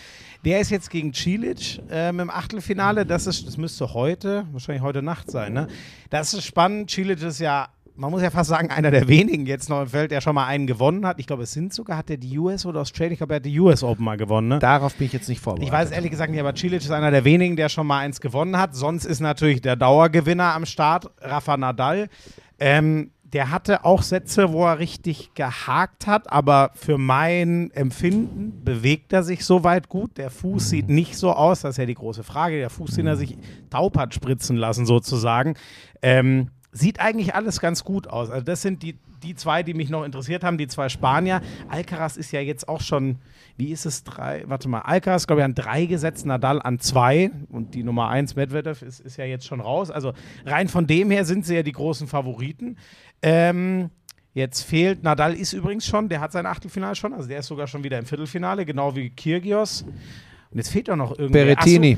Der 0.45 0.61
ist 0.61 0.69
jetzt 0.69 0.89
gegen 0.89 1.13
Cilic 1.13 1.81
ähm, 1.91 2.21
im 2.21 2.29
Achtelfinale. 2.29 3.05
Das, 3.05 3.27
ist, 3.27 3.45
das 3.45 3.57
müsste 3.57 3.93
heute, 3.93 4.45
wahrscheinlich 4.53 4.81
heute 4.81 5.01
Nacht 5.01 5.29
sein. 5.29 5.51
Ne? 5.51 5.67
Das 6.09 6.33
ist 6.33 6.45
spannend. 6.45 6.89
Cilic 6.89 7.21
ist 7.21 7.39
ja, 7.39 7.67
man 7.97 8.11
muss 8.11 8.21
ja 8.21 8.29
fast 8.29 8.49
sagen, 8.49 8.69
einer 8.69 8.91
der 8.91 9.09
wenigen 9.09 9.45
jetzt 9.45 9.69
noch 9.69 9.81
im 9.81 9.87
Feld, 9.87 10.11
der 10.11 10.21
schon 10.21 10.35
mal 10.35 10.47
einen 10.47 10.67
gewonnen 10.67 11.05
hat. 11.05 11.19
Ich 11.19 11.27
glaube, 11.27 11.43
es 11.43 11.51
sind 11.51 11.73
sogar, 11.73 11.97
hat 11.97 12.07
der 12.07 12.15
die 12.15 12.37
US 12.39 12.65
oder 12.65 12.79
Australia? 12.79 13.11
Ich 13.11 13.17
glaube, 13.17 13.33
er 13.33 13.37
hat 13.37 13.45
die 13.45 13.59
US 13.59 13.83
Open 13.83 14.05
mal 14.05 14.15
gewonnen. 14.15 14.47
Ne? 14.47 14.59
Darauf 14.59 14.95
bin 14.95 15.07
ich 15.07 15.13
jetzt 15.13 15.27
nicht 15.27 15.41
vorbereitet. 15.41 15.67
Ich 15.67 15.73
weiß 15.73 15.91
ehrlich 15.91 16.11
gesagt 16.11 16.31
nicht, 16.31 16.39
aber 16.39 16.55
Cilic 16.55 16.81
ist 16.81 16.91
einer 16.91 17.11
der 17.11 17.25
wenigen, 17.25 17.57
der 17.57 17.67
schon 17.67 17.85
mal 17.85 17.99
eins 17.99 18.21
gewonnen 18.21 18.57
hat. 18.57 18.73
Sonst 18.73 19.03
ist 19.03 19.19
natürlich 19.19 19.61
der 19.61 19.75
Dauergewinner 19.75 20.53
am 20.53 20.65
Start, 20.65 21.11
Rafa 21.19 21.57
Nadal. 21.57 22.07
Ähm, 22.57 23.11
der 23.33 23.49
hatte 23.49 23.83
auch 23.83 24.03
Sätze, 24.03 24.53
wo 24.53 24.65
er 24.65 24.77
richtig 24.77 25.33
gehakt 25.33 26.05
hat, 26.05 26.31
aber 26.31 26.71
für 26.75 26.99
mein 26.99 27.71
Empfinden 27.71 28.63
bewegt 28.63 29.11
er 29.11 29.23
sich 29.23 29.43
soweit 29.43 29.89
gut. 29.89 30.17
Der 30.17 30.29
Fuß 30.29 30.69
sieht 30.69 30.87
nicht 30.87 31.17
so 31.17 31.31
aus, 31.31 31.61
das 31.61 31.71
ist 31.71 31.77
ja 31.77 31.87
die 31.87 31.95
große 31.95 32.23
Frage. 32.23 32.57
Der 32.57 32.69
Fuß, 32.69 32.91
den 32.95 33.07
er 33.07 33.17
sich 33.17 33.35
taub 33.71 33.97
hat 33.97 34.13
spritzen 34.13 34.55
lassen, 34.55 34.85
sozusagen. 34.85 35.55
Ähm, 36.03 36.49
sieht 36.73 36.99
eigentlich 36.99 37.35
alles 37.35 37.59
ganz 37.59 37.83
gut 37.83 38.07
aus. 38.07 38.29
Also, 38.29 38.43
das 38.43 38.61
sind 38.61 38.83
die, 38.83 38.97
die 39.21 39.35
zwei, 39.35 39.63
die 39.63 39.73
mich 39.73 39.89
noch 39.89 40.03
interessiert 40.03 40.43
haben, 40.43 40.57
die 40.57 40.67
zwei 40.67 40.89
Spanier. 40.89 41.41
Alcaraz 41.69 42.17
ist 42.17 42.31
ja 42.31 42.41
jetzt 42.41 42.67
auch 42.67 42.81
schon, 42.81 43.19
wie 43.57 43.71
ist 43.71 43.85
es, 43.85 44.03
drei, 44.03 44.43
warte 44.47 44.67
mal, 44.67 44.79
Alcaraz, 44.79 45.27
glaube 45.27 45.41
ich, 45.41 45.45
an 45.45 45.55
drei 45.55 45.85
gesetzt, 45.85 46.25
Nadal 46.25 46.61
an 46.61 46.79
zwei 46.79 47.31
und 47.49 47.75
die 47.75 47.83
Nummer 47.83 48.09
eins, 48.09 48.35
Medvedev, 48.35 48.81
ist, 48.81 48.99
ist 48.99 49.17
ja 49.17 49.25
jetzt 49.25 49.45
schon 49.45 49.61
raus. 49.61 49.91
Also 49.91 50.13
rein 50.45 50.67
von 50.67 50.87
dem 50.87 51.11
her 51.11 51.25
sind 51.25 51.45
sie 51.45 51.55
ja 51.55 51.63
die 51.63 51.71
großen 51.71 52.07
Favoriten. 52.07 52.77
Ähm, 53.21 53.89
jetzt 54.33 54.63
fehlt, 54.63 55.03
Nadal 55.03 55.33
ist 55.33 55.53
übrigens 55.53 55.85
schon, 55.85 56.09
der 56.09 56.19
hat 56.19 56.31
sein 56.31 56.45
Achtelfinale 56.45 56.95
schon, 56.95 57.13
also 57.13 57.27
der 57.27 57.39
ist 57.39 57.47
sogar 57.47 57.67
schon 57.67 57.83
wieder 57.83 57.99
im 57.99 58.05
Viertelfinale, 58.05 58.65
genau 58.65 58.95
wie 58.95 59.09
Kyrgios. 59.09 59.83
Und 60.51 60.57
jetzt 60.57 60.69
fehlt 60.69 60.87
doch 60.87 60.95
noch 60.95 61.11
irgendwie. 61.17 61.33
Berrettini. 61.33 61.97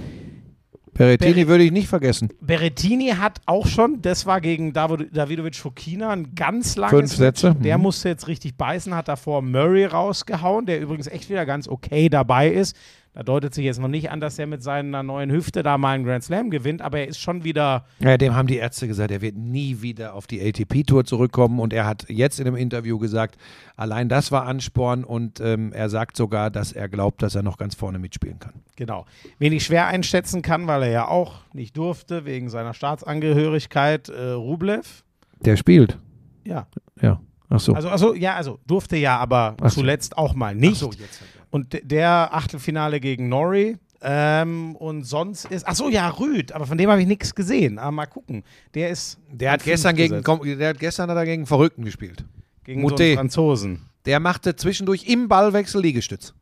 Berrettini 0.95 1.33
Berre- 1.43 1.47
würde 1.47 1.63
ich 1.65 1.71
nicht 1.71 1.87
vergessen. 1.87 2.29
Berrettini 2.41 3.09
hat 3.09 3.39
auch 3.45 3.67
schon, 3.67 4.01
das 4.01 4.25
war 4.25 4.41
gegen 4.41 4.73
David, 4.73 5.15
Davidovic 5.15 5.55
Fokina, 5.55 6.09
ein 6.09 6.33
ganz 6.35 6.75
langes 6.77 6.97
Fünf 6.97 7.15
Sätze. 7.15 7.49
Match. 7.49 7.61
Der 7.61 7.77
Mhm. 7.77 7.83
musste 7.83 8.09
jetzt 8.09 8.27
richtig 8.27 8.55
beißen, 8.57 8.95
hat 8.95 9.07
davor 9.07 9.41
Murray 9.41 9.85
rausgehauen, 9.85 10.65
der 10.65 10.79
übrigens 10.81 11.07
echt 11.07 11.29
wieder 11.29 11.45
ganz 11.45 11.67
okay 11.67 12.09
dabei 12.09 12.49
ist. 12.49 12.75
Da 13.15 13.23
deutet 13.23 13.53
sich 13.53 13.63
jetzt 13.63 13.79
noch 13.79 13.87
nicht 13.87 14.11
an, 14.11 14.19
dass 14.19 14.37
er 14.37 14.45
mit 14.45 14.61
seiner 14.61 15.01
neuen 15.01 15.31
Hüfte 15.31 15.63
da 15.63 15.77
mal 15.77 15.93
einen 15.93 16.03
Grand 16.03 16.21
Slam 16.21 16.49
gewinnt, 16.49 16.81
aber 16.81 16.99
er 16.99 17.07
ist 17.07 17.17
schon 17.17 17.45
wieder 17.45 17.85
Ja, 17.99 18.17
dem 18.17 18.35
haben 18.35 18.47
die 18.47 18.57
Ärzte 18.57 18.89
gesagt, 18.89 19.09
er 19.09 19.21
wird 19.21 19.37
nie 19.37 19.81
wieder 19.81 20.15
auf 20.15 20.27
die 20.27 20.45
ATP-Tour 20.45 21.05
zurückkommen. 21.05 21.61
Und 21.61 21.71
er 21.71 21.85
hat 21.85 22.05
jetzt 22.09 22.41
in 22.41 22.47
einem 22.47 22.57
Interview 22.57 22.99
gesagt, 22.99 23.37
allein 23.77 24.09
das 24.09 24.33
war 24.33 24.45
Ansporn. 24.45 25.05
Und 25.05 25.39
ähm, 25.39 25.71
er 25.71 25.87
sagt 25.87 26.17
sogar, 26.17 26.51
dass 26.51 26.73
er 26.73 26.89
glaubt, 26.89 27.21
dass 27.21 27.35
er 27.35 27.41
noch 27.41 27.57
ganz 27.57 27.73
vorne 27.73 27.99
mitspielen 27.99 28.39
kann. 28.39 28.51
Genau. 28.75 29.05
Wen 29.39 29.53
ich 29.53 29.63
schwer 29.63 29.87
einschätzen 29.87 30.41
kann, 30.41 30.67
weil 30.67 30.83
er 30.83 30.91
ja 30.91 31.07
auch 31.07 31.35
nicht 31.53 31.77
durfte, 31.77 32.25
wegen 32.25 32.49
seiner 32.49 32.73
Staatsangehörigkeit, 32.73 34.09
äh, 34.09 34.31
Rublev. 34.31 35.05
Der 35.39 35.55
spielt. 35.55 35.97
Ja. 36.43 36.67
Ja. 37.01 37.21
Ach 37.49 37.59
so. 37.59 37.73
Also, 37.73 37.89
also, 37.89 38.13
ja, 38.15 38.35
also 38.35 38.59
durfte 38.65 38.97
ja, 38.97 39.17
aber 39.17 39.55
Ach 39.61 39.69
so. 39.69 39.81
zuletzt 39.81 40.17
auch 40.17 40.33
mal 40.33 40.55
nicht. 40.55 40.77
Ach 40.83 40.91
so, 40.91 40.99
jetzt. 40.99 41.21
Und 41.51 41.73
d- 41.73 41.81
der 41.83 42.29
Achtelfinale 42.33 42.99
gegen 42.99 43.29
Norrie. 43.29 43.77
Ähm, 44.01 44.75
und 44.75 45.03
sonst 45.03 45.45
ist. 45.45 45.65
Ach 45.67 45.73
so, 45.75 45.89
ja, 45.89 46.07
Rüd, 46.09 46.51
aber 46.51 46.67
von 46.67 46.77
dem 46.77 46.89
habe 46.91 47.01
ich 47.01 47.07
nichts 47.07 47.33
gesehen. 47.33 47.79
Aber 47.79 47.91
mal 47.91 48.05
gucken. 48.05 48.43
Der 48.75 48.89
ist. 48.89 49.17
Der 49.31 49.51
hat, 49.53 49.63
gestern 49.63 49.95
gegen, 49.95 50.21
komm, 50.21 50.41
der 50.43 50.69
hat 50.69 50.79
gestern 50.79 51.09
hat 51.09 51.17
er 51.17 51.25
gegen 51.25 51.45
Verrückten 51.47 51.83
gespielt. 51.85 52.23
gegen 52.63 52.81
so 52.81 52.87
Moutet. 52.89 53.05
einen 53.07 53.17
Franzosen. 53.17 53.81
Der 54.05 54.19
machte 54.19 54.55
zwischendurch 54.55 55.05
im 55.07 55.27
Ballwechsel 55.27 55.81
Liegestütz. 55.81 56.33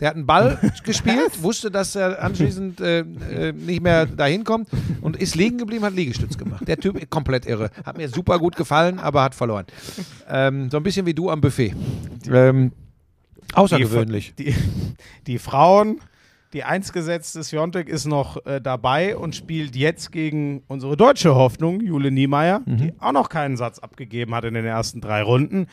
Der 0.00 0.08
hat 0.08 0.16
einen 0.16 0.26
Ball 0.26 0.58
gespielt, 0.84 1.42
wusste, 1.42 1.70
dass 1.70 1.94
er 1.94 2.22
anschließend 2.22 2.80
äh, 2.80 3.00
äh, 3.00 3.52
nicht 3.52 3.82
mehr 3.82 4.06
dahin 4.06 4.42
kommt 4.42 4.68
und 5.00 5.16
ist 5.16 5.36
liegen 5.36 5.58
geblieben, 5.58 5.84
hat 5.84 5.94
Liegestütz 5.94 6.36
gemacht. 6.36 6.66
Der 6.66 6.78
Typ 6.78 7.08
komplett 7.10 7.46
irre. 7.46 7.70
Hat 7.84 7.96
mir 7.96 8.08
super 8.08 8.38
gut 8.38 8.56
gefallen, 8.56 8.98
aber 8.98 9.22
hat 9.22 9.34
verloren. 9.34 9.66
Ähm, 10.28 10.70
so 10.70 10.78
ein 10.78 10.82
bisschen 10.82 11.06
wie 11.06 11.14
du 11.14 11.30
am 11.30 11.40
Buffet. 11.40 11.74
Ähm, 12.28 12.72
außergewöhnlich. 13.52 14.34
Die, 14.34 14.54
die 15.26 15.38
Frauen, 15.38 16.00
die 16.54 16.62
eins 16.62 16.92
gesetzte 16.92 17.42
Sviontek 17.42 17.88
ist 17.88 18.06
noch 18.06 18.46
äh, 18.46 18.60
dabei 18.60 19.16
und 19.16 19.34
spielt 19.34 19.74
jetzt 19.74 20.12
gegen 20.12 20.62
unsere 20.68 20.96
deutsche 20.96 21.34
Hoffnung, 21.34 21.80
Jule 21.80 22.12
Niemeyer, 22.12 22.62
die 22.64 22.92
auch 23.00 23.10
noch 23.10 23.28
keinen 23.28 23.56
Satz 23.56 23.80
abgegeben 23.80 24.34
hat 24.34 24.44
in 24.44 24.54
den 24.54 24.64
ersten 24.64 25.00
drei 25.00 25.22
Runden. 25.22 25.66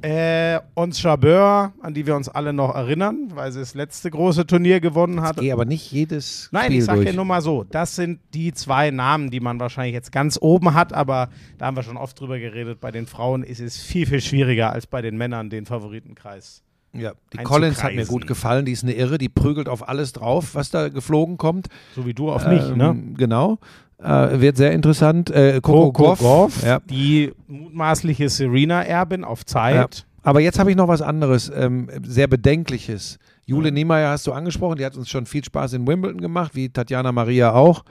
Äh, 0.00 0.60
Ons 0.74 1.02
Jabeur, 1.02 1.72
an 1.80 1.92
die 1.92 2.06
wir 2.06 2.14
uns 2.14 2.28
alle 2.28 2.52
noch 2.52 2.72
erinnern, 2.74 3.32
weil 3.34 3.50
sie 3.50 3.58
das 3.58 3.74
letzte 3.74 4.10
große 4.10 4.46
Turnier 4.46 4.78
gewonnen 4.78 5.22
hat. 5.22 5.38
Gehe 5.38 5.52
aber 5.52 5.64
nicht 5.64 5.90
jedes 5.90 6.48
Nein, 6.52 6.66
Spiel 6.66 6.78
ich 6.78 6.84
sage 6.84 7.04
ja 7.04 7.12
nur 7.12 7.24
mal 7.24 7.42
so, 7.42 7.64
das 7.64 7.96
sind 7.96 8.20
die 8.32 8.52
zwei 8.52 8.92
Namen, 8.92 9.30
die 9.30 9.40
man 9.40 9.58
wahrscheinlich 9.58 9.94
jetzt 9.94 10.12
ganz 10.12 10.38
oben 10.40 10.72
hat, 10.74 10.92
aber 10.92 11.30
da 11.58 11.66
haben 11.66 11.76
wir 11.76 11.82
schon 11.82 11.96
oft 11.96 12.18
drüber 12.20 12.38
geredet, 12.38 12.80
bei 12.80 12.92
den 12.92 13.06
Frauen 13.06 13.42
ist 13.42 13.60
es 13.60 13.82
viel, 13.82 14.06
viel 14.06 14.20
schwieriger 14.20 14.72
als 14.72 14.86
bei 14.86 15.02
den 15.02 15.16
Männern, 15.16 15.50
den 15.50 15.66
Favoritenkreis. 15.66 16.62
Ja, 16.92 17.12
die. 17.32 17.38
Collins 17.38 17.82
hat 17.82 17.94
mir 17.94 18.06
gut 18.06 18.26
gefallen. 18.26 18.64
Die 18.64 18.72
ist 18.72 18.82
eine 18.82 18.92
Irre. 18.94 19.18
Die 19.18 19.28
prügelt 19.28 19.68
auf 19.68 19.88
alles 19.88 20.12
drauf, 20.12 20.54
was 20.54 20.70
da 20.70 20.88
geflogen 20.88 21.36
kommt. 21.38 21.68
So 21.94 22.06
wie 22.06 22.14
du 22.14 22.30
auf 22.30 22.46
mich, 22.46 22.62
Ähm, 22.70 22.76
ne? 22.76 22.96
Genau. 23.16 23.58
Äh, 24.02 24.40
wird 24.40 24.56
sehr 24.56 24.72
interessant. 24.72 25.30
Äh, 25.30 25.60
Coco, 25.62 25.92
Coco 25.92 26.02
Gauff. 26.04 26.20
Gauff, 26.20 26.62
Ja. 26.62 26.80
die 26.88 27.32
mutmaßliche 27.48 28.28
Serena-Erbin 28.28 29.24
auf 29.24 29.44
Zeit. 29.44 30.06
Aber 30.22 30.40
jetzt 30.40 30.58
habe 30.58 30.70
ich 30.70 30.76
noch 30.76 30.88
was 30.88 31.02
anderes, 31.02 31.50
ähm, 31.54 31.88
sehr 32.04 32.26
Bedenkliches. 32.28 33.18
Jule 33.46 33.72
Niemeyer 33.72 34.10
hast 34.10 34.26
du 34.26 34.32
angesprochen, 34.32 34.76
die 34.76 34.84
hat 34.84 34.96
uns 34.96 35.08
schon 35.08 35.24
viel 35.26 35.42
Spaß 35.44 35.72
in 35.72 35.86
Wimbledon 35.86 36.20
gemacht, 36.20 36.54
wie 36.54 36.68
Tatjana 36.68 37.12
Maria 37.12 37.52
auch. 37.52 37.82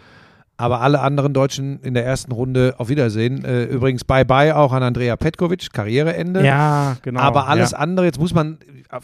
Aber 0.60 0.82
alle 0.82 1.02
anderen 1.02 1.36
Deutschen 1.36 1.80
in 1.82 1.94
der 1.94 2.04
ersten 2.04 2.32
Runde 2.32 2.74
auf 2.80 2.90
Wiedersehen. 2.90 3.46
Äh, 3.46 3.66
übrigens 3.66 4.04
Bye-bye 4.04 4.56
auch 4.56 4.74
an 4.74 4.82
Andrea 4.82 5.16
Petkovic, 5.16 5.72
Karriereende. 5.72 6.44
Ja, 6.44 6.98
genau. 7.04 7.20
Aber 7.20 7.48
alles 7.48 7.72
ja. 7.72 7.78
andere, 7.78 8.08
jetzt 8.08 8.20
muss 8.20 8.34
man 8.34 8.58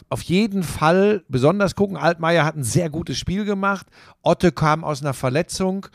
auf, 0.09 0.23
jeden 0.23 0.63
Fall 0.63 1.23
besonders 1.27 1.75
gucken. 1.75 1.95
Altmaier 1.95 2.43
hat 2.43 2.55
ein 2.55 2.63
sehr 2.63 2.89
gutes 2.89 3.19
Spiel 3.19 3.45
gemacht. 3.45 3.85
Otte 4.23 4.51
kam 4.51 4.84
aus 4.84 5.03
einer 5.03 5.13
Verletzung. 5.13 5.85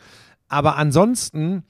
Aber 0.47 0.77
ansonsten, 0.77 1.63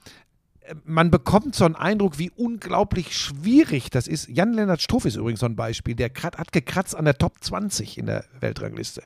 äh, 0.60 0.76
man 0.84 1.10
bekommt 1.10 1.56
so 1.56 1.64
einen 1.64 1.74
Eindruck, 1.74 2.16
wie 2.16 2.30
unglaublich 2.30 3.18
schwierig 3.18 3.90
das 3.90 4.06
ist. 4.06 4.28
Jan-Lennart 4.28 4.80
Struff 4.80 5.04
ist 5.04 5.16
übrigens 5.16 5.40
so 5.40 5.46
ein 5.46 5.56
Beispiel. 5.56 5.96
Der 5.96 6.10
hat 6.36 6.52
gekratzt 6.52 6.94
an 6.94 7.06
der 7.06 7.18
Top 7.18 7.42
20 7.42 7.98
in 7.98 8.06
der 8.06 8.24
Weltrangliste. 8.38 9.02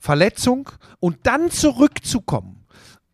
Verletzung 0.00 0.70
und 0.98 1.18
dann 1.22 1.52
zurückzukommen 1.52 2.63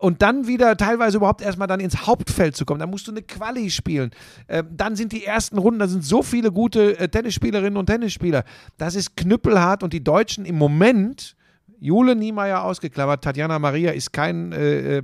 und 0.00 0.22
dann 0.22 0.46
wieder 0.46 0.78
teilweise 0.78 1.18
überhaupt 1.18 1.42
erstmal 1.42 1.68
dann 1.68 1.78
ins 1.78 2.06
Hauptfeld 2.06 2.56
zu 2.56 2.64
kommen. 2.64 2.80
Da 2.80 2.86
musst 2.86 3.06
du 3.06 3.10
eine 3.10 3.20
Quali 3.20 3.70
spielen. 3.70 4.10
Ähm, 4.48 4.68
dann 4.70 4.96
sind 4.96 5.12
die 5.12 5.26
ersten 5.26 5.58
Runden, 5.58 5.78
da 5.78 5.88
sind 5.88 6.02
so 6.02 6.22
viele 6.22 6.50
gute 6.52 6.98
äh, 6.98 7.08
Tennisspielerinnen 7.08 7.76
und 7.76 7.86
Tennisspieler. 7.86 8.44
Das 8.78 8.94
ist 8.94 9.14
knüppelhart 9.16 9.82
und 9.82 9.92
die 9.92 10.02
Deutschen 10.02 10.46
im 10.46 10.56
Moment. 10.56 11.36
Jule 11.82 12.14
Niemeyer 12.14 12.64
ausgeklammert. 12.64 13.24
Tatjana 13.24 13.58
Maria 13.58 13.90
ist 13.92 14.12
kein 14.12 14.52
äh, 14.52 14.98
äh, 14.98 15.02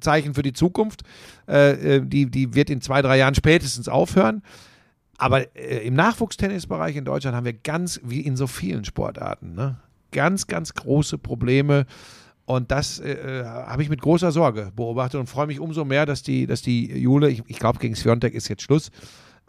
Zeichen 0.00 0.34
für 0.34 0.42
die 0.42 0.52
Zukunft. 0.52 1.02
Äh, 1.48 1.96
äh, 1.96 2.00
die, 2.04 2.30
die 2.30 2.54
wird 2.54 2.70
in 2.70 2.80
zwei, 2.80 3.02
drei 3.02 3.18
Jahren 3.18 3.34
spätestens 3.34 3.88
aufhören. 3.88 4.42
Aber 5.18 5.56
äh, 5.56 5.86
im 5.86 5.94
Nachwuchstennisbereich 5.94 6.96
in 6.96 7.04
Deutschland 7.04 7.36
haben 7.36 7.44
wir 7.44 7.52
ganz, 7.52 8.00
wie 8.04 8.20
in 8.20 8.36
so 8.36 8.46
vielen 8.46 8.84
Sportarten, 8.84 9.54
ne, 9.54 9.76
ganz, 10.12 10.46
ganz 10.46 10.74
große 10.74 11.18
Probleme. 11.18 11.86
Und 12.50 12.72
das 12.72 12.98
äh, 12.98 13.12
äh, 13.12 13.44
habe 13.44 13.80
ich 13.84 13.88
mit 13.88 14.00
großer 14.02 14.32
Sorge 14.32 14.72
beobachtet 14.74 15.20
und 15.20 15.28
freue 15.28 15.46
mich 15.46 15.60
umso 15.60 15.84
mehr, 15.84 16.04
dass 16.04 16.24
die, 16.24 16.48
dass 16.48 16.62
die 16.62 16.90
Jule, 16.98 17.30
ich, 17.30 17.44
ich 17.46 17.60
glaube, 17.60 17.78
gegen 17.78 17.94
Sviontek 17.94 18.34
ist 18.34 18.48
jetzt 18.48 18.62
Schluss, 18.62 18.90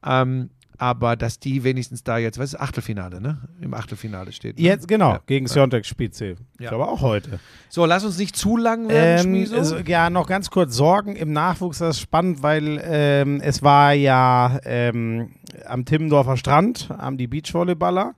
ähm, 0.05 0.51
aber 0.77 1.15
dass 1.15 1.39
die 1.39 1.63
wenigstens 1.63 2.03
da 2.03 2.19
jetzt, 2.19 2.37
was 2.37 2.53
ist 2.53 2.59
Achtelfinale, 2.59 3.19
ne? 3.19 3.39
Im 3.59 3.73
Achtelfinale 3.73 4.31
steht. 4.31 4.57
Ne? 4.59 4.63
Jetzt, 4.63 4.87
genau, 4.87 5.13
Ja. 5.13 5.21
gegen 5.25 5.47
Siontek 5.47 5.87
spielt 5.87 6.13
sie. 6.13 6.35
Ich 6.59 6.59
Ja. 6.59 6.69
glaube 6.69 6.87
auch 6.87 7.01
heute. 7.01 7.39
So, 7.69 7.87
lass 7.87 8.05
uns 8.05 8.19
nicht 8.19 8.35
zu 8.35 8.55
lang 8.55 8.87
werden, 8.87 9.33
Ähm, 9.47 9.51
also, 9.51 9.77
ja, 9.79 10.11
noch 10.11 10.27
ganz 10.27 10.51
kurz 10.51 10.75
Sorgen 10.75 11.15
im 11.15 11.33
Nachwuchs, 11.33 11.79
das 11.79 11.95
ist 11.97 12.01
spannend, 12.01 12.43
weil 12.43 12.79
ähm, 12.83 13.41
es 13.41 13.63
war 13.63 13.93
ja 13.93 14.59
ähm, 14.63 15.31
am 15.65 15.85
Timmendorfer 15.85 16.37
Strand, 16.37 16.89
haben 16.89 17.17
die 17.17 17.25
Beachvolleyballer. 17.25 18.13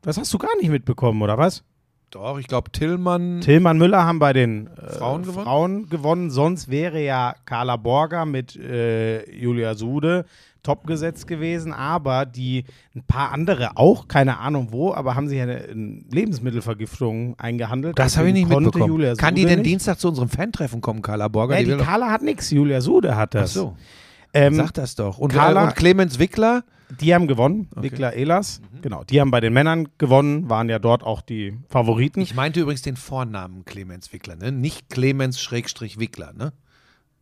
Das 0.00 0.16
hast 0.16 0.32
du 0.32 0.38
gar 0.38 0.56
nicht 0.58 0.70
mitbekommen, 0.70 1.20
oder 1.20 1.36
was? 1.36 1.62
Doch, 2.10 2.38
ich 2.38 2.48
glaube, 2.48 2.70
Tillmann. 2.72 3.40
Tillmann 3.40 3.78
Müller 3.78 4.04
haben 4.04 4.18
bei 4.18 4.32
den 4.32 4.66
äh, 4.76 4.92
Frauen 4.94 5.22
gewonnen? 5.22 5.44
Frauen 5.44 5.88
gewonnen. 5.88 6.30
Sonst 6.30 6.68
wäre 6.70 7.00
ja 7.02 7.34
Carla 7.44 7.76
Borger 7.76 8.24
mit 8.26 8.56
äh, 8.56 9.30
Julia 9.30 9.74
Sude 9.74 10.24
top 10.62 10.86
gesetzt 10.86 11.26
gewesen, 11.26 11.72
aber 11.72 12.26
die 12.26 12.64
ein 12.94 13.02
paar 13.04 13.32
andere 13.32 13.76
auch, 13.78 14.08
keine 14.08 14.38
Ahnung 14.40 14.68
wo, 14.72 14.92
aber 14.92 15.14
haben 15.14 15.26
sich 15.28 15.40
eine, 15.40 15.56
eine 15.70 16.02
Lebensmittelvergiftung 16.10 17.34
eingehandelt. 17.38 17.98
das 17.98 18.16
habe 18.18 18.28
ich 18.28 18.34
nicht 18.34 18.48
mitbekommen. 18.48 18.86
Julia 18.88 19.14
Kann 19.14 19.34
die 19.36 19.42
Sude 19.42 19.50
denn 19.54 19.60
nicht. 19.60 19.70
Dienstag 19.70 19.98
zu 19.98 20.08
unserem 20.08 20.28
Fan-Treffen 20.28 20.80
kommen, 20.82 21.00
Carla 21.00 21.28
Borger? 21.28 21.54
Nee, 21.54 21.64
Die 21.64 21.70
die 21.70 21.76
Carla 21.78 22.10
hat 22.10 22.22
nichts, 22.22 22.50
Julia 22.50 22.80
Sude 22.82 23.16
hat 23.16 23.34
Ach 23.36 23.40
das. 23.42 23.54
so, 23.54 23.74
Ähm, 24.34 24.54
sag 24.54 24.72
das 24.74 24.94
doch. 24.96 25.16
Und, 25.18 25.32
Carla- 25.32 25.62
äh, 25.62 25.66
und 25.68 25.76
Clemens 25.76 26.18
Wickler? 26.18 26.62
Die 27.00 27.14
haben 27.14 27.26
gewonnen, 27.26 27.68
Okay. 27.70 27.78
Mhm. 27.78 27.82
Wickler 27.84 28.12
Ehlers. 28.14 28.60
Genau, 28.82 29.04
die 29.04 29.20
haben 29.20 29.30
bei 29.30 29.40
den 29.40 29.52
Männern 29.52 29.88
gewonnen, 29.98 30.48
waren 30.50 30.68
ja 30.68 30.78
dort 30.78 31.02
auch 31.02 31.20
die 31.20 31.56
Favoriten. 31.68 32.20
Ich 32.20 32.34
meinte 32.34 32.60
übrigens 32.60 32.82
den 32.82 32.96
Vornamen 32.96 33.64
Clemens 33.64 34.12
Wickler, 34.12 34.36
ne? 34.36 34.50
Nicht 34.52 34.88
Clemens 34.90 35.40
Schrägstrich 35.40 35.98
Wickler, 35.98 36.32
ne? 36.32 36.52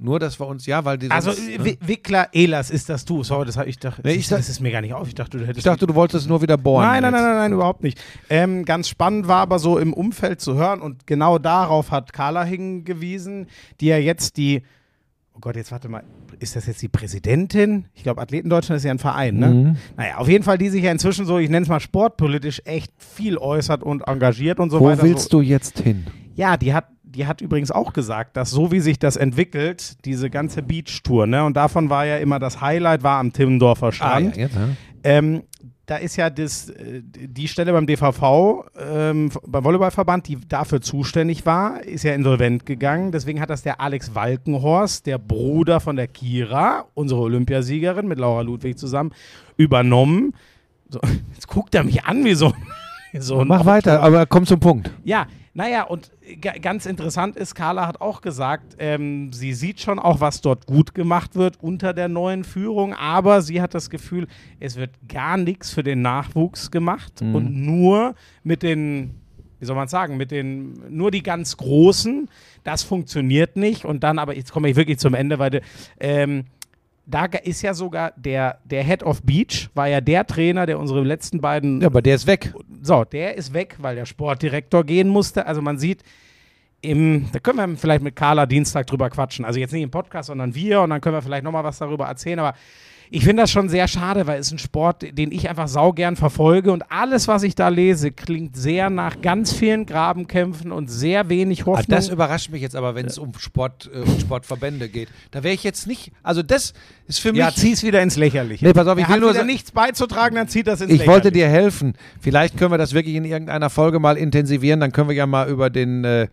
Nur, 0.01 0.21
dass 0.21 0.39
wir 0.39 0.47
uns, 0.47 0.65
ja, 0.67 0.85
weil 0.85 0.97
die 0.97 1.11
also 1.11 1.33
ne? 1.33 1.65
Wi- 1.65 1.79
Wickler 1.81 2.29
Ehlers 2.33 2.71
ist 2.71 2.89
das 2.89 3.05
du. 3.05 3.25
Sorry, 3.25 3.45
das 3.47 3.57
habe 3.57 3.69
ich 3.69 3.81
doch. 3.81 3.99
Nee, 4.05 4.13
ich 4.13 4.29
das 4.29 4.49
ist 4.49 4.61
mir 4.61 4.71
gar 4.71 4.81
nicht 4.81 4.95
auf. 4.95 5.09
Ich 5.09 5.15
dachte, 5.17 5.39
du 5.39 5.43
hättest 5.45 5.59
Ich 5.59 5.65
dachte, 5.65 5.89
du 5.89 5.95
wolltest 5.97 6.23
es 6.23 6.29
nur 6.29 6.41
wieder 6.41 6.57
bohren. 6.57 6.85
Nein, 6.87 7.03
nein, 7.03 7.13
nein, 7.13 7.23
nein, 7.25 7.35
nein, 7.37 7.53
überhaupt 7.53 7.83
nicht. 7.83 8.01
Ähm, 8.31 8.65
ganz 8.65 8.89
spannend 8.89 9.27
war 9.27 9.39
aber 9.41 9.59
so 9.59 9.77
im 9.77 9.93
Umfeld 9.93 10.41
zu 10.41 10.55
hören 10.55 10.81
und 10.81 11.09
genau 11.09 11.39
darauf 11.39 11.91
hat 11.91 12.13
Carla 12.13 12.45
hingewiesen, 12.45 13.49
die 13.81 13.87
ja 13.87 13.99
jetzt 13.99 14.37
die, 14.37 14.63
oh 15.35 15.41
Gott, 15.41 15.57
jetzt 15.57 15.73
warte 15.73 15.89
mal, 15.89 16.05
ist 16.41 16.57
das 16.57 16.67
jetzt 16.67 16.83
die 16.83 16.89
Präsidentin? 16.89 17.87
Ich 17.95 18.03
glaube, 18.03 18.21
Athleten 18.21 18.49
Deutschland 18.49 18.79
ist 18.79 18.85
ja 18.85 18.91
ein 18.91 18.99
Verein, 18.99 19.37
ne? 19.37 19.49
Mhm. 19.49 19.77
Naja, 19.97 20.17
auf 20.19 20.29
jeden 20.29 20.45
Fall, 20.45 20.59
die 20.59 20.69
sich 20.69 20.83
ja 20.85 20.93
inzwischen 20.93 21.27
so, 21.27 21.39
ich 21.39 21.51
nenne 21.51 21.65
es 21.65 21.69
mal 21.69 21.81
sportpolitisch, 21.81 22.63
echt 22.65 22.93
viel 22.97 23.39
äußert 23.39 23.83
und 23.83 24.07
engagiert 24.07 24.61
und 24.61 24.71
so 24.71 24.81
Wo 24.81 24.87
weiter. 24.87 25.03
willst 25.03 25.31
so. 25.31 25.39
du 25.39 25.41
jetzt 25.43 25.81
hin? 25.81 26.07
Ja, 26.35 26.57
die 26.57 26.73
hat, 26.75 26.87
die 27.03 27.27
hat 27.27 27.41
übrigens 27.41 27.71
auch 27.71 27.93
gesagt, 27.93 28.37
dass 28.37 28.51
so 28.51 28.71
wie 28.71 28.81
sich 28.81 28.99
das 28.99 29.17
entwickelt, 29.17 30.05
diese 30.05 30.31
ganze 30.31 30.63
Beach-Tour, 30.63 31.27
ne? 31.27 31.45
Und 31.45 31.57
davon 31.57 31.91
war 31.91 32.07
ja 32.07 32.19
immer 32.19 32.39
das 32.39 32.61
Highlight, 32.61 33.03
war 33.03 33.19
am 33.19 33.33
Timmendorfer 33.33 33.93
Strand. 33.93 34.35
Ah, 34.37 34.41
jetzt, 34.41 34.55
ja. 34.55 34.69
Ähm, 35.05 35.43
da 35.89 35.97
ist 35.97 36.17
ja 36.17 36.29
das, 36.29 36.69
äh, 36.69 37.01
die 37.03 37.49
Stelle 37.49 37.73
beim 37.73 37.87
DVV, 37.87 38.67
ähm, 38.79 39.31
beim 39.47 39.65
Volleyballverband, 39.65 40.29
die 40.29 40.37
dafür 40.47 40.83
zuständig 40.83 41.47
war, 41.47 41.83
ist 41.83 42.05
ja 42.05 42.13
insolvent 42.13 42.67
gegangen. 42.67 43.11
Deswegen 43.11 43.41
hat 43.41 43.49
das 43.49 43.63
der 43.63 43.81
Alex 43.81 44.15
Walkenhorst, 44.15 45.07
der 45.07 45.17
Bruder 45.17 45.81
von 45.81 45.97
der 45.97 46.07
Kira, 46.07 46.85
unsere 46.93 47.23
Olympiasiegerin 47.23 48.07
mit 48.07 48.19
Laura 48.19 48.43
Ludwig 48.43 48.79
zusammen, 48.79 49.13
übernommen. 49.57 50.35
So, 50.91 51.01
jetzt 51.33 51.49
guckt 51.49 51.75
er 51.75 51.85
mich 51.85 52.05
an 52.05 52.23
wie 52.23 52.35
so, 52.35 52.53
wie 53.13 53.21
so 53.21 53.41
ein 53.41 53.49
Mach 53.49 53.65
weiter, 53.65 54.03
aber 54.03 54.27
komm 54.27 54.45
zum 54.45 54.61
Punkt. 54.61 54.91
ja, 55.05 55.27
naja, 55.59 55.83
und 55.83 56.13
ga- 56.41 56.57
ganz 56.63 56.87
interessant 56.87 57.35
ist, 57.37 57.57
Carla 57.57 57.85
hat 57.89 58.01
auch 58.01 58.21
gesagt, 58.21 58.77
ähm, 58.79 59.33
sie 59.33 59.53
sieht 59.55 59.81
schon 59.81 59.99
auch, 59.99 60.21
was 60.21 60.41
dort 60.41 60.67
gut 60.67 60.95
gemacht 60.95 61.35
wird 61.35 61.59
unter 61.61 61.93
der 61.93 62.07
neuen 62.09 62.45
Führung, 62.45 62.95
aber 62.95 63.43
sie 63.43 63.61
hat 63.61 63.75
das 63.75 63.91
Gefühl, 63.91 64.29
es 64.61 64.77
wird 64.77 64.91
gar 65.09 65.37
nichts 65.37 65.73
für 65.73 65.83
den 65.83 66.01
Nachwuchs 66.01 66.71
gemacht 66.71 67.13
und 67.35 67.53
nur 67.57 68.15
mit 68.45 68.63
den, 68.63 69.15
wie 69.59 69.65
soll 69.67 69.75
man 69.75 69.89
sagen, 69.89 70.17
mit 70.17 70.31
den, 70.31 70.81
nur 70.97 71.11
die 71.11 71.25
ganz 71.25 71.57
Großen, 71.57 72.29
das 72.63 72.85
funktioniert 72.85 73.57
nicht 73.57 73.85
und 73.85 74.05
dann, 74.05 74.21
aber 74.21 74.37
jetzt 74.37 74.53
komme 74.53 74.71
ich 74.71 74.77
wirklich 74.77 74.99
zum 75.01 75.15
Ende, 75.15 75.41
weil 75.41 75.61
ähm, 75.99 76.45
da 77.09 77.25
ist 77.25 77.63
ja 77.63 77.73
sogar 77.73 78.13
der, 78.17 78.59
der 78.65 78.85
Head 78.85 79.03
of 79.03 79.23
Beach, 79.23 79.71
war 79.75 79.89
ja 79.89 80.01
der 80.01 80.27
Trainer, 80.27 80.67
der 80.67 80.79
unsere 80.79 81.03
letzten 81.03 81.41
beiden 81.41 81.81
Ja, 81.81 81.87
aber 81.87 82.03
der 82.03 82.15
ist 82.15 82.27
weg. 82.27 82.53
so, 82.83 83.05
der 83.05 83.35
ist 83.35 83.55
weg, 83.55 83.77
weil 83.79 83.97
der 83.97 84.05
Sportdirektor 84.05 84.85
gehen 84.85 85.09
musste. 85.09 85.47
Also 85.47 85.63
man 85.63 85.79
sieht, 85.79 86.03
im, 86.83 87.27
da 87.33 87.39
können 87.39 87.57
wir 87.59 87.77
vielleicht 87.79 88.03
mit 88.03 88.15
Carla 88.15 88.45
Dienstag 88.45 88.87
drüber 88.87 89.09
quatschen. 89.09 89.47
Also 89.47 89.59
jetzt 89.59 89.73
nicht 89.73 89.83
im 89.83 89.91
Podcast, 89.91 90.27
sondern 90.27 90.55
wir 90.55 90.83
und 90.83 90.91
dann 90.91 91.01
können 91.01 91.17
wir 91.17 91.23
vielleicht 91.23 91.45
nochmal 91.45 91.65
was 91.65 91.79
darüber 91.79 92.07
erzählen. 92.07 92.39
Aber 92.39 92.55
ich 93.11 93.25
finde 93.25 93.43
das 93.43 93.51
schon 93.51 93.69
sehr 93.69 93.89
schade, 93.89 94.27
weil 94.27 94.39
es 94.41 94.49
ist 94.49 94.53
ein 94.53 94.59
Sport, 94.59 95.05
den 95.17 95.33
ich 95.33 95.49
einfach 95.49 95.69
saugern 95.69 96.17
verfolge 96.17 96.73
und 96.73 96.83
alles, 96.91 97.29
was 97.29 97.43
ich 97.43 97.55
da 97.55 97.69
lese, 97.69 98.11
klingt 98.13 98.57
sehr 98.57 98.91
nach 98.91 99.21
ganz 99.23 99.53
vielen 99.53 99.87
Grabenkämpfen 99.87 100.73
und 100.73 100.89
sehr 100.91 101.29
wenig 101.29 101.63
Ah, 101.63 101.67
Hoffnung. 101.67 101.87
das 101.89 102.09
überrascht 102.09 102.51
mich 102.51 102.63
jetzt 102.63 102.77
aber, 102.77 102.95
wenn 102.95 103.07
es 103.07 103.19
um 103.19 103.33
Sport 103.39 103.91
äh, 103.93 103.99
und 104.01 104.21
Sportverbände 104.21 104.89
geht. 104.89 105.09
Da 105.31 105.43
wäre 105.43 105.55
ich 105.55 105.65
jetzt 105.65 105.87
nicht, 105.87 106.13
also 106.23 106.43
das 106.43 106.75
ist 107.07 107.21
für 107.21 107.31
mich. 107.33 107.39
ja, 107.41 107.51
zieh's 107.55 107.83
wieder 107.83 108.03
ins 108.03 108.17
Lächerliche. 108.17 108.65
Nee, 108.65 108.73
pass 108.73 108.87
auf, 108.87 108.99
ich 108.99 109.05
er 109.05 109.15
will 109.15 109.21
nur 109.21 109.45
nichts 109.45 109.71
beizutragen, 109.73 110.37
dann 110.37 110.49
zieht 110.49 110.67
das 110.67 110.81
ins 110.81 110.91
Ich 110.91 110.99
Lächerliche. 110.99 111.13
wollte 111.13 111.33
dir 111.33 111.49
helfen. 111.49 111.95
Vielleicht 112.21 112.57
können 112.57 112.73
wir 112.73 112.79
das 112.79 112.93
wirklich 112.95 113.15
in 113.17 113.25
irgendeiner 113.25 113.71
Folge 113.71 113.99
mal 114.01 114.17
intensivieren. 114.17 114.81
Dann 114.81 114.93
können 114.93 115.09
wir 115.09 115.17
ja 115.17 115.27
mal 115.27 115.49
über 115.49 115.71
den 115.71 116.05
äh, 116.05 116.29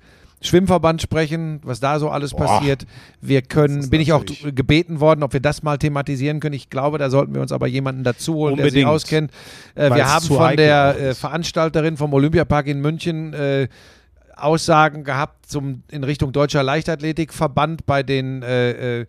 Schwimmverband 0.45 1.01
sprechen, 1.01 1.59
was 1.63 1.79
da 1.79 1.99
so 1.99 2.09
alles 2.09 2.31
Boah. 2.31 2.45
passiert. 2.45 2.85
Wir 3.21 3.41
können, 3.41 3.89
bin 3.89 4.01
ich 4.01 4.13
auch 4.13 4.23
gebeten 4.43 4.99
worden, 4.99 5.23
ob 5.23 5.33
wir 5.33 5.39
das 5.39 5.63
mal 5.63 5.77
thematisieren 5.77 6.39
können. 6.39 6.55
Ich 6.55 6.69
glaube, 6.69 6.97
da 6.97 7.09
sollten 7.09 7.33
wir 7.33 7.41
uns 7.41 7.51
aber 7.51 7.67
jemanden 7.67 8.03
dazu 8.03 8.35
holen, 8.35 8.55
der 8.55 8.65
sich 8.65 8.73
Unbedingt. 8.73 8.87
auskennt. 8.89 9.31
Äh, 9.75 9.93
wir 9.93 10.13
haben 10.13 10.25
von 10.25 10.55
der 10.55 10.99
äh. 10.99 11.13
Veranstalterin 11.15 11.97
vom 11.97 12.13
Olympiapark 12.13 12.67
in 12.67 12.81
München 12.81 13.33
äh, 13.33 13.67
Aussagen 14.35 15.03
gehabt 15.03 15.49
zum, 15.49 15.83
in 15.89 16.03
Richtung 16.03 16.31
Deutscher 16.31 16.61
Leichtathletikverband 16.61 17.85
bei 17.85 18.03
den 18.03 18.43
äh, 18.43 19.01
äh, 19.01 19.05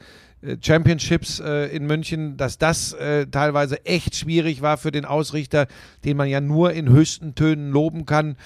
Championships 0.60 1.40
äh, 1.40 1.74
in 1.74 1.86
München, 1.86 2.36
dass 2.36 2.58
das 2.58 2.92
äh, 2.92 3.26
teilweise 3.26 3.84
echt 3.84 4.14
schwierig 4.14 4.62
war 4.62 4.76
für 4.76 4.92
den 4.92 5.04
Ausrichter, 5.04 5.66
den 6.04 6.16
man 6.16 6.28
ja 6.28 6.40
nur 6.40 6.72
in 6.72 6.88
höchsten 6.88 7.34
Tönen 7.34 7.70
loben 7.70 8.06
kann. 8.06 8.36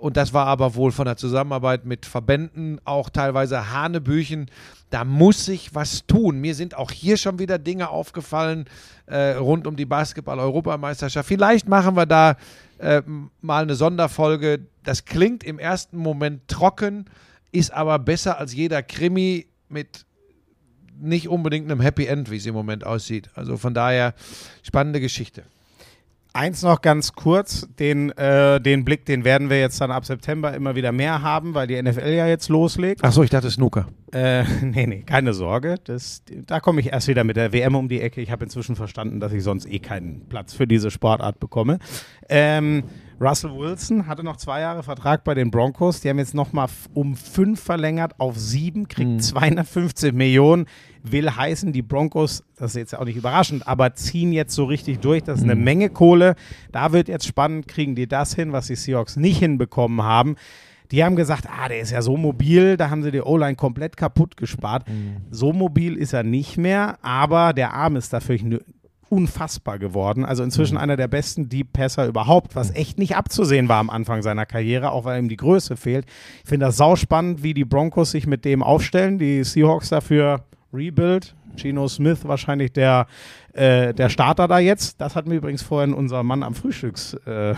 Und 0.00 0.16
das 0.16 0.32
war 0.32 0.46
aber 0.46 0.74
wohl 0.74 0.92
von 0.92 1.04
der 1.04 1.18
Zusammenarbeit 1.18 1.84
mit 1.84 2.06
Verbänden 2.06 2.80
auch 2.84 3.10
teilweise 3.10 3.70
Hanebüchen. 3.70 4.50
Da 4.88 5.04
muss 5.04 5.44
sich 5.44 5.74
was 5.74 6.06
tun. 6.06 6.40
Mir 6.40 6.54
sind 6.54 6.74
auch 6.74 6.90
hier 6.90 7.18
schon 7.18 7.38
wieder 7.38 7.58
Dinge 7.58 7.90
aufgefallen 7.90 8.64
äh, 9.06 9.32
rund 9.32 9.66
um 9.66 9.76
die 9.76 9.84
Basketball-Europameisterschaft. 9.84 11.28
Vielleicht 11.28 11.68
machen 11.68 11.96
wir 11.96 12.06
da 12.06 12.36
äh, 12.78 13.02
mal 13.42 13.62
eine 13.62 13.74
Sonderfolge. 13.74 14.66
Das 14.84 15.04
klingt 15.04 15.44
im 15.44 15.58
ersten 15.58 15.98
Moment 15.98 16.48
trocken, 16.48 17.04
ist 17.52 17.70
aber 17.70 17.98
besser 17.98 18.38
als 18.38 18.54
jeder 18.54 18.82
Krimi 18.82 19.48
mit 19.68 20.06
nicht 20.98 21.28
unbedingt 21.28 21.70
einem 21.70 21.80
Happy 21.80 22.06
End, 22.06 22.30
wie 22.30 22.36
es 22.36 22.46
im 22.46 22.54
Moment 22.54 22.84
aussieht. 22.84 23.28
Also 23.34 23.58
von 23.58 23.74
daher 23.74 24.14
spannende 24.62 25.00
Geschichte. 25.00 25.42
Eins 26.32 26.62
noch 26.62 26.80
ganz 26.80 27.12
kurz, 27.12 27.68
den, 27.78 28.10
äh, 28.10 28.60
den 28.60 28.84
Blick, 28.84 29.04
den 29.04 29.24
werden 29.24 29.50
wir 29.50 29.58
jetzt 29.58 29.80
dann 29.80 29.90
ab 29.90 30.04
September 30.04 30.54
immer 30.54 30.76
wieder 30.76 30.92
mehr 30.92 31.22
haben, 31.22 31.54
weil 31.54 31.66
die 31.66 31.80
NFL 31.80 32.08
ja 32.08 32.28
jetzt 32.28 32.48
loslegt. 32.48 33.02
Achso, 33.02 33.24
ich 33.24 33.30
dachte 33.30 33.50
Snooker. 33.50 33.88
Äh, 34.12 34.44
nee, 34.62 34.86
nee, 34.86 35.02
keine 35.02 35.34
Sorge. 35.34 35.76
Das, 35.82 36.22
da 36.46 36.60
komme 36.60 36.80
ich 36.80 36.92
erst 36.92 37.08
wieder 37.08 37.24
mit 37.24 37.36
der 37.36 37.52
WM 37.52 37.74
um 37.74 37.88
die 37.88 38.00
Ecke. 38.00 38.20
Ich 38.20 38.30
habe 38.30 38.44
inzwischen 38.44 38.76
verstanden, 38.76 39.18
dass 39.18 39.32
ich 39.32 39.42
sonst 39.42 39.66
eh 39.66 39.80
keinen 39.80 40.28
Platz 40.28 40.52
für 40.52 40.68
diese 40.68 40.92
Sportart 40.92 41.40
bekomme. 41.40 41.80
Ähm, 42.28 42.84
Russell 43.20 43.54
Wilson 43.54 44.06
hatte 44.06 44.24
noch 44.24 44.38
zwei 44.38 44.62
Jahre 44.62 44.82
Vertrag 44.82 45.24
bei 45.24 45.34
den 45.34 45.50
Broncos. 45.50 46.00
Die 46.00 46.08
haben 46.08 46.18
jetzt 46.18 46.34
nochmal 46.34 46.68
um 46.94 47.14
fünf 47.14 47.60
verlängert 47.60 48.18
auf 48.18 48.38
sieben, 48.38 48.88
kriegt 48.88 49.22
215 49.22 50.16
Millionen. 50.16 50.64
Will 51.02 51.30
heißen, 51.30 51.72
die 51.72 51.82
Broncos, 51.82 52.42
das 52.56 52.70
ist 52.70 52.76
jetzt 52.76 52.98
auch 52.98 53.04
nicht 53.04 53.16
überraschend, 53.16 53.68
aber 53.68 53.94
ziehen 53.94 54.32
jetzt 54.32 54.54
so 54.54 54.64
richtig 54.64 55.00
durch. 55.00 55.22
Das 55.22 55.38
ist 55.38 55.44
eine 55.44 55.54
Menge 55.54 55.90
Kohle. 55.90 56.34
Da 56.72 56.92
wird 56.92 57.08
jetzt 57.08 57.26
spannend, 57.26 57.68
kriegen 57.68 57.94
die 57.94 58.08
das 58.08 58.34
hin, 58.34 58.52
was 58.52 58.68
die 58.68 58.76
Seahawks 58.76 59.16
nicht 59.16 59.38
hinbekommen 59.38 60.02
haben. 60.02 60.36
Die 60.90 61.04
haben 61.04 61.14
gesagt, 61.14 61.44
ah, 61.46 61.68
der 61.68 61.80
ist 61.80 61.90
ja 61.92 62.00
so 62.02 62.16
mobil, 62.16 62.76
da 62.78 62.90
haben 62.90 63.02
sie 63.02 63.10
die 63.12 63.20
O-Line 63.20 63.54
komplett 63.54 63.96
kaputt 63.98 64.36
gespart. 64.38 64.84
So 65.30 65.52
mobil 65.52 65.96
ist 65.96 66.14
er 66.14 66.22
nicht 66.24 66.56
mehr, 66.56 66.98
aber 67.02 67.52
der 67.52 67.74
Arm 67.74 67.96
ist 67.96 68.12
dafür 68.14 68.36
unfassbar 69.10 69.78
geworden. 69.78 70.24
Also 70.24 70.42
inzwischen 70.42 70.76
einer 70.76 70.96
der 70.96 71.08
besten 71.08 71.48
Deep 71.48 71.72
Passer 71.72 72.06
überhaupt, 72.06 72.56
was 72.56 72.74
echt 72.74 72.98
nicht 72.98 73.16
abzusehen 73.16 73.68
war 73.68 73.78
am 73.78 73.90
Anfang 73.90 74.22
seiner 74.22 74.46
Karriere, 74.46 74.92
auch 74.92 75.04
weil 75.04 75.20
ihm 75.20 75.28
die 75.28 75.36
Größe 75.36 75.76
fehlt. 75.76 76.06
Ich 76.42 76.48
finde 76.48 76.66
das 76.66 76.76
sauspannend, 76.76 77.42
wie 77.42 77.54
die 77.54 77.64
Broncos 77.64 78.12
sich 78.12 78.26
mit 78.26 78.44
dem 78.44 78.62
aufstellen. 78.62 79.18
Die 79.18 79.44
Seahawks 79.44 79.88
dafür 79.88 80.44
Rebuild. 80.72 81.34
Geno 81.56 81.88
Smith 81.88 82.20
wahrscheinlich 82.22 82.72
der, 82.72 83.06
äh, 83.52 83.92
der 83.92 84.08
Starter 84.08 84.48
da 84.48 84.58
jetzt. 84.58 85.00
Das 85.00 85.16
hat 85.16 85.26
mir 85.26 85.34
übrigens 85.34 85.62
vorhin 85.62 85.92
unser 85.92 86.22
Mann 86.22 86.42
am 86.42 86.54
Frühstücks, 86.54 87.14
äh, 87.26 87.54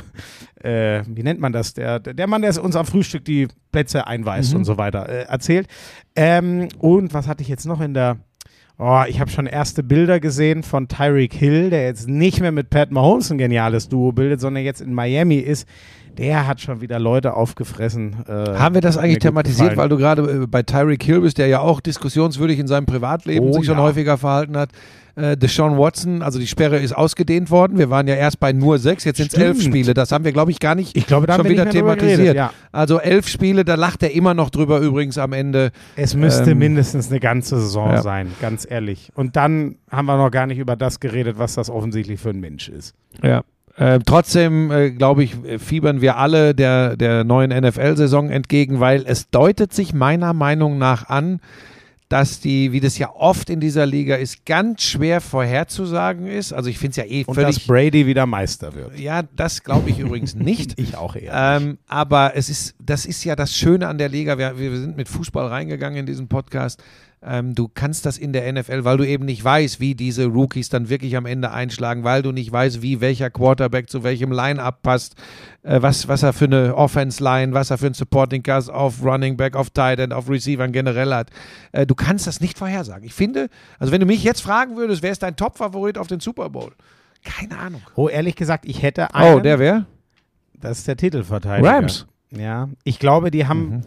äh, 0.62 1.04
wie 1.06 1.22
nennt 1.22 1.40
man 1.40 1.52
das? 1.52 1.74
Der, 1.74 2.00
der 2.00 2.26
Mann, 2.26 2.42
der 2.42 2.62
uns 2.62 2.76
am 2.76 2.86
Frühstück 2.86 3.24
die 3.24 3.48
Plätze 3.70 4.06
einweist 4.06 4.54
und 4.54 4.64
so 4.64 4.78
weiter, 4.78 5.08
äh, 5.08 5.24
erzählt. 5.24 5.68
Ähm, 6.16 6.68
und 6.78 7.14
was 7.14 7.28
hatte 7.28 7.42
ich 7.42 7.48
jetzt 7.48 7.66
noch 7.66 7.80
in 7.80 7.94
der 7.94 8.16
Oh, 8.84 9.04
ich 9.06 9.20
habe 9.20 9.30
schon 9.30 9.46
erste 9.46 9.84
Bilder 9.84 10.18
gesehen 10.18 10.64
von 10.64 10.88
Tyreek 10.88 11.32
Hill, 11.34 11.70
der 11.70 11.84
jetzt 11.84 12.08
nicht 12.08 12.40
mehr 12.40 12.50
mit 12.50 12.68
Pat 12.68 12.90
Mahomes 12.90 13.30
ein 13.30 13.38
geniales 13.38 13.88
Duo 13.88 14.10
bildet, 14.10 14.40
sondern 14.40 14.64
jetzt 14.64 14.80
in 14.80 14.92
Miami 14.92 15.36
ist. 15.36 15.68
Der 16.18 16.46
hat 16.46 16.60
schon 16.60 16.80
wieder 16.80 16.98
Leute 16.98 17.34
aufgefressen. 17.34 18.16
äh, 18.28 18.32
Haben 18.58 18.74
wir 18.74 18.82
das 18.82 18.98
eigentlich 18.98 19.20
thematisiert, 19.20 19.70
gefallen. 19.70 19.78
weil 19.78 19.88
du 19.88 19.96
gerade 19.96 20.42
äh, 20.42 20.46
bei 20.46 20.62
Tyreek 20.62 21.02
Hill 21.02 21.20
bist, 21.22 21.38
der 21.38 21.46
ja 21.46 21.60
auch 21.60 21.80
diskussionswürdig 21.80 22.58
in 22.58 22.66
seinem 22.66 22.86
Privatleben 22.86 23.46
Oh, 23.48 23.52
sich 23.54 23.64
schon 23.64 23.78
ja. 23.78 23.82
häufiger 23.82 24.18
verhalten 24.18 24.56
hat. 24.56 24.70
Äh, 25.14 25.36
Deshaun 25.36 25.76
Watson, 25.78 26.22
also 26.22 26.38
die 26.38 26.46
Sperre 26.46 26.78
ist 26.78 26.92
ausgedehnt 26.96 27.50
worden. 27.50 27.78
Wir 27.78 27.90
waren 27.90 28.08
ja 28.08 28.14
erst 28.14 28.40
bei 28.40 28.52
nur 28.54 28.78
sechs, 28.78 29.04
jetzt 29.04 29.18
sind 29.18 29.32
es 29.32 29.38
elf. 29.38 29.62
Spiele. 29.62 29.92
Das 29.94 30.10
haben 30.10 30.24
wir, 30.24 30.32
glaube 30.32 30.50
ich, 30.50 30.58
gar 30.58 30.74
nicht 30.74 30.96
Ich 30.96 31.06
glaube, 31.06 31.30
schon 31.30 31.48
wieder 31.48 31.68
thematisiert. 31.68 32.16
geredet, 32.18 32.36
ja. 32.36 32.50
Also 32.72 32.98
elf 32.98 33.28
Spiele, 33.28 33.64
da 33.64 33.74
lacht 33.74 34.02
er 34.02 34.12
immer 34.12 34.32
noch 34.32 34.48
drüber 34.48 34.80
übrigens 34.80 35.18
am 35.18 35.32
Ende. 35.34 35.70
Es 35.96 36.14
müsste 36.14 36.52
Ähm, 36.52 36.58
mindestens 36.58 37.10
eine 37.10 37.20
ganze 37.20 37.58
Saison 37.60 37.90
ja. 37.90 38.00
sein, 38.02 38.28
ganz 38.40 38.66
ehrlich. 38.70 39.10
Und 39.14 39.36
dann 39.36 39.76
haben 39.90 40.06
wir 40.06 40.16
noch 40.16 40.30
gar 40.30 40.46
nicht 40.46 40.58
über 40.58 40.76
das 40.76 40.98
geredet, 41.00 41.38
was 41.38 41.54
das 41.54 41.68
offensichtlich 41.68 42.18
für 42.20 42.30
ein 42.30 42.40
Mensch 42.40 42.70
ist. 42.70 42.94
Ja. 43.22 43.42
Äh, 43.76 44.00
trotzdem, 44.04 44.70
äh, 44.70 44.90
glaube 44.90 45.24
ich, 45.24 45.34
fiebern 45.58 46.00
wir 46.00 46.16
alle 46.18 46.54
der, 46.54 46.96
der 46.96 47.24
neuen 47.24 47.50
NFL-Saison 47.50 48.30
entgegen, 48.30 48.80
weil 48.80 49.04
es 49.06 49.30
deutet 49.30 49.72
sich 49.72 49.94
meiner 49.94 50.34
Meinung 50.34 50.78
nach 50.78 51.08
an, 51.08 51.40
dass 52.12 52.40
die, 52.40 52.72
wie 52.72 52.80
das 52.80 52.98
ja 52.98 53.10
oft 53.14 53.48
in 53.48 53.58
dieser 53.58 53.86
Liga 53.86 54.16
ist, 54.16 54.44
ganz 54.44 54.82
schwer 54.82 55.22
vorherzusagen 55.22 56.26
ist. 56.26 56.52
Also 56.52 56.68
ich 56.68 56.76
finde 56.76 56.90
es 56.90 56.96
ja 56.98 57.04
eh 57.04 57.24
Und 57.24 57.38
dass 57.38 57.56
völlig. 57.56 57.66
Brady 57.66 58.06
wieder 58.06 58.26
Meister 58.26 58.74
wird. 58.74 58.98
Ja, 58.98 59.22
das 59.22 59.64
glaube 59.64 59.88
ich 59.88 59.98
übrigens 59.98 60.34
nicht. 60.36 60.78
Ich 60.78 60.94
auch 60.94 61.16
eher. 61.16 61.32
Ähm, 61.32 61.78
aber 61.88 62.32
es 62.36 62.50
ist, 62.50 62.74
das 62.78 63.06
ist 63.06 63.24
ja 63.24 63.34
das 63.34 63.56
Schöne 63.56 63.88
an 63.88 63.96
der 63.96 64.10
Liga. 64.10 64.36
Wir, 64.36 64.58
wir 64.58 64.76
sind 64.76 64.98
mit 64.98 65.08
Fußball 65.08 65.46
reingegangen 65.46 66.00
in 66.00 66.06
diesen 66.06 66.28
Podcast. 66.28 66.82
Ähm, 67.24 67.54
du 67.54 67.68
kannst 67.72 68.04
das 68.04 68.18
in 68.18 68.32
der 68.32 68.52
NFL, 68.52 68.84
weil 68.84 68.96
du 68.96 69.06
eben 69.06 69.24
nicht 69.24 69.44
weißt, 69.44 69.78
wie 69.78 69.94
diese 69.94 70.26
Rookies 70.26 70.70
dann 70.70 70.88
wirklich 70.88 71.16
am 71.16 71.24
Ende 71.24 71.52
einschlagen, 71.52 72.02
weil 72.02 72.22
du 72.22 72.32
nicht 72.32 72.50
weißt, 72.50 72.82
wie 72.82 73.00
welcher 73.00 73.30
Quarterback 73.30 73.88
zu 73.88 74.02
welchem 74.02 74.32
Line-Up 74.32 74.82
passt, 74.82 75.14
äh, 75.62 75.80
was, 75.80 76.08
was 76.08 76.24
er 76.24 76.32
für 76.32 76.46
eine 76.46 76.74
Offense-Line, 76.76 77.54
was 77.54 77.70
er 77.70 77.78
für 77.78 77.86
ein 77.86 77.94
Supporting 77.94 78.42
Cast 78.42 78.70
auf 78.70 79.04
Running 79.04 79.36
Back, 79.36 79.54
auf 79.54 79.70
Tight 79.70 80.00
End, 80.00 80.12
auf 80.12 80.28
Receivern 80.28 80.72
generell 80.72 81.14
hat. 81.14 81.30
Äh, 81.70 81.86
du 81.86 81.94
kannst 81.94 82.26
das 82.26 82.40
nicht 82.40 82.58
vorhersagen. 82.58 83.04
Ich 83.04 83.14
finde, 83.14 83.48
also 83.78 83.92
wenn 83.92 84.00
du 84.00 84.06
mich 84.06 84.24
jetzt 84.24 84.40
fragen 84.40 84.76
würdest, 84.76 85.02
wer 85.02 85.12
ist 85.12 85.22
dein 85.22 85.36
Top-Favorit 85.36 85.98
auf 85.98 86.08
den 86.08 86.18
Super 86.20 86.50
Bowl? 86.50 86.72
Keine 87.24 87.56
Ahnung. 87.56 87.82
oh, 87.94 88.08
ehrlich 88.08 88.34
gesagt, 88.34 88.66
ich 88.66 88.82
hätte 88.82 89.14
einen. 89.14 89.36
Oh, 89.36 89.40
der 89.40 89.60
wer? 89.60 89.86
Das 90.60 90.78
ist 90.78 90.88
der 90.88 90.96
Titelverteidiger. 90.96 91.70
Rams. 91.70 92.06
Ja, 92.30 92.68
ich 92.82 92.98
glaube, 92.98 93.30
die 93.30 93.46
haben 93.46 93.68
Mhm. 93.68 93.82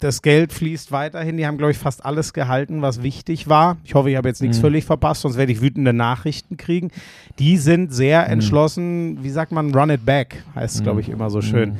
Das 0.00 0.22
Geld 0.22 0.52
fließt 0.52 0.92
weiterhin. 0.92 1.36
Die 1.36 1.46
haben, 1.46 1.58
glaube 1.58 1.70
ich, 1.72 1.78
fast 1.78 2.04
alles 2.04 2.32
gehalten, 2.32 2.82
was 2.82 3.02
wichtig 3.02 3.48
war. 3.48 3.76
Ich 3.84 3.94
hoffe, 3.94 4.10
ich 4.10 4.16
habe 4.16 4.28
jetzt 4.28 4.40
nichts 4.42 4.56
Mhm. 4.58 4.62
völlig 4.62 4.84
verpasst, 4.84 5.20
sonst 5.22 5.36
werde 5.36 5.52
ich 5.52 5.60
wütende 5.60 5.92
Nachrichten 5.92 6.56
kriegen. 6.56 6.90
Die 7.38 7.56
sind 7.58 7.92
sehr 7.94 8.24
Mhm. 8.24 8.32
entschlossen, 8.32 9.18
wie 9.22 9.30
sagt 9.30 9.52
man, 9.52 9.74
run 9.74 9.90
it 9.90 10.04
back, 10.04 10.42
heißt 10.54 10.76
es, 10.76 10.82
glaube 10.82 11.00
ich, 11.00 11.08
immer 11.08 11.30
so 11.30 11.40
schön. 11.40 11.76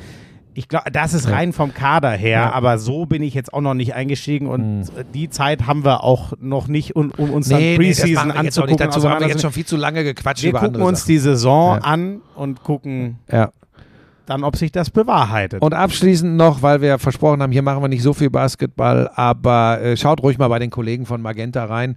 Ich 0.53 0.67
glaube, 0.67 0.91
das 0.91 1.13
ist 1.13 1.29
rein 1.29 1.53
vom 1.53 1.73
Kader 1.73 2.11
her, 2.11 2.31
Ja. 2.41 2.51
aber 2.51 2.77
so 2.77 3.05
bin 3.05 3.23
ich 3.23 3.33
jetzt 3.33 3.53
auch 3.53 3.61
noch 3.61 3.73
nicht 3.73 3.95
eingestiegen 3.95 4.47
und 4.47 4.85
die 5.13 5.29
Zeit 5.29 5.65
haben 5.65 5.85
wir 5.85 6.03
auch 6.03 6.33
noch 6.41 6.67
nicht, 6.67 6.93
um, 6.95 7.11
um 7.15 7.29
uns 7.29 7.47
Nee, 7.47 7.53
dann 7.53 7.61
nee, 7.63 7.77
Preseason 7.77 8.31
auch 8.31 8.35
anzugucken. 8.35 8.75
Dazu 8.77 9.09
haben 9.09 9.21
wir 9.21 9.29
jetzt 9.29 9.41
schon 9.41 9.53
viel 9.53 9.65
zu 9.65 9.77
lange 9.77 10.03
gequatscht 10.03 10.43
wir 10.43 10.49
über 10.49 10.59
gucken 10.59 10.81
uns 10.81 10.99
Sachen. 10.99 11.07
die 11.13 11.17
Saison 11.19 11.75
Ja. 11.77 11.81
an 11.83 12.21
und 12.35 12.63
gucken 12.63 13.17
Ja. 13.31 13.51
Dann, 14.25 14.43
ob 14.43 14.55
sich 14.55 14.71
das 14.71 14.89
bewahrheitet. 14.89 15.61
Und 15.61 15.73
abschließend 15.73 16.35
noch, 16.37 16.61
weil 16.61 16.81
wir 16.81 16.99
versprochen 16.99 17.41
haben, 17.41 17.51
hier 17.51 17.61
machen 17.63 17.81
wir 17.83 17.87
nicht 17.89 18.03
so 18.03 18.13
viel 18.13 18.29
Basketball, 18.29 19.09
aber 19.15 19.81
äh, 19.81 19.97
schaut 19.97 20.21
ruhig 20.23 20.37
mal 20.37 20.47
bei 20.47 20.59
den 20.59 20.69
Kollegen 20.69 21.05
von 21.05 21.21
Magenta 21.21 21.65
rein. 21.65 21.95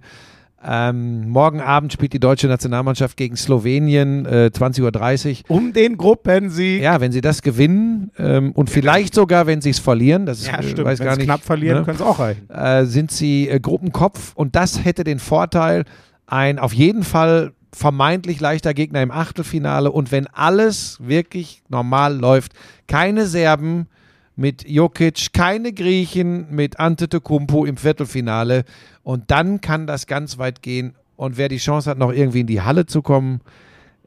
Ähm, 0.67 1.29
morgen 1.29 1.61
Abend 1.61 1.93
spielt 1.93 2.13
die 2.13 2.19
deutsche 2.19 2.47
Nationalmannschaft 2.47 3.17
gegen 3.17 3.35
Slowenien, 3.37 4.25
äh, 4.25 4.49
20.30 4.51 5.43
Uhr. 5.47 5.55
um 5.55 5.73
den 5.73 5.95
Gruppensieg. 5.95 6.81
Ja, 6.81 6.99
wenn 7.01 7.11
sie 7.11 7.21
das 7.21 7.43
gewinnen 7.43 8.09
ähm, 8.17 8.51
und 8.53 8.71
vielleicht 8.71 9.13
sogar, 9.13 9.45
wenn 9.45 9.61
sie 9.61 9.69
es 9.69 9.77
verlieren, 9.79 10.25
das 10.25 10.47
Ja, 10.47 10.57
äh, 10.57 10.63
stimmt. 10.63 10.85
weiß 10.87 10.97
Wenn 10.99 11.05
gar 11.05 11.15
nicht, 11.17 11.25
knapp 11.25 11.41
verlieren, 11.43 11.79
ne? 11.79 11.83
können 11.85 11.97
es 11.97 12.01
auch 12.01 12.17
reichen. 12.17 12.49
äh, 12.49 12.85
sind 12.85 13.11
sie 13.11 13.47
äh, 13.47 13.59
Gruppenkopf 13.59 14.33
und 14.33 14.55
das 14.55 14.83
hätte 14.83 15.03
den 15.03 15.19
Vorteil, 15.19 15.83
ein 16.25 16.57
auf 16.57 16.73
jeden 16.73 17.03
Fall 17.03 17.51
vermeintlich 17.75 18.39
leichter 18.39 18.73
Gegner 18.73 19.01
im 19.01 19.11
Achtelfinale. 19.11 19.91
Und 19.91 20.11
wenn 20.11 20.27
alles 20.27 20.97
wirklich 21.01 21.61
normal 21.67 22.17
läuft, 22.17 22.53
keine 22.87 23.27
Serben 23.27 23.87
mit 24.37 24.67
Jokic, 24.67 25.33
keine 25.33 25.73
Griechen 25.73 26.47
mit 26.51 26.79
Antetokounmpo 26.79 27.65
im 27.65 27.77
Viertelfinale. 27.77 28.63
Und 29.03 29.29
dann 29.29 29.59
kann 29.61 29.87
das 29.87 30.07
ganz 30.07 30.37
weit 30.37 30.61
gehen. 30.61 30.95
Und 31.17 31.37
wer 31.37 31.49
die 31.49 31.57
Chance 31.57 31.89
hat, 31.89 31.97
noch 31.97 32.11
irgendwie 32.11 32.41
in 32.41 32.47
die 32.47 32.61
Halle 32.61 32.85
zu 32.85 33.01
kommen, 33.01 33.41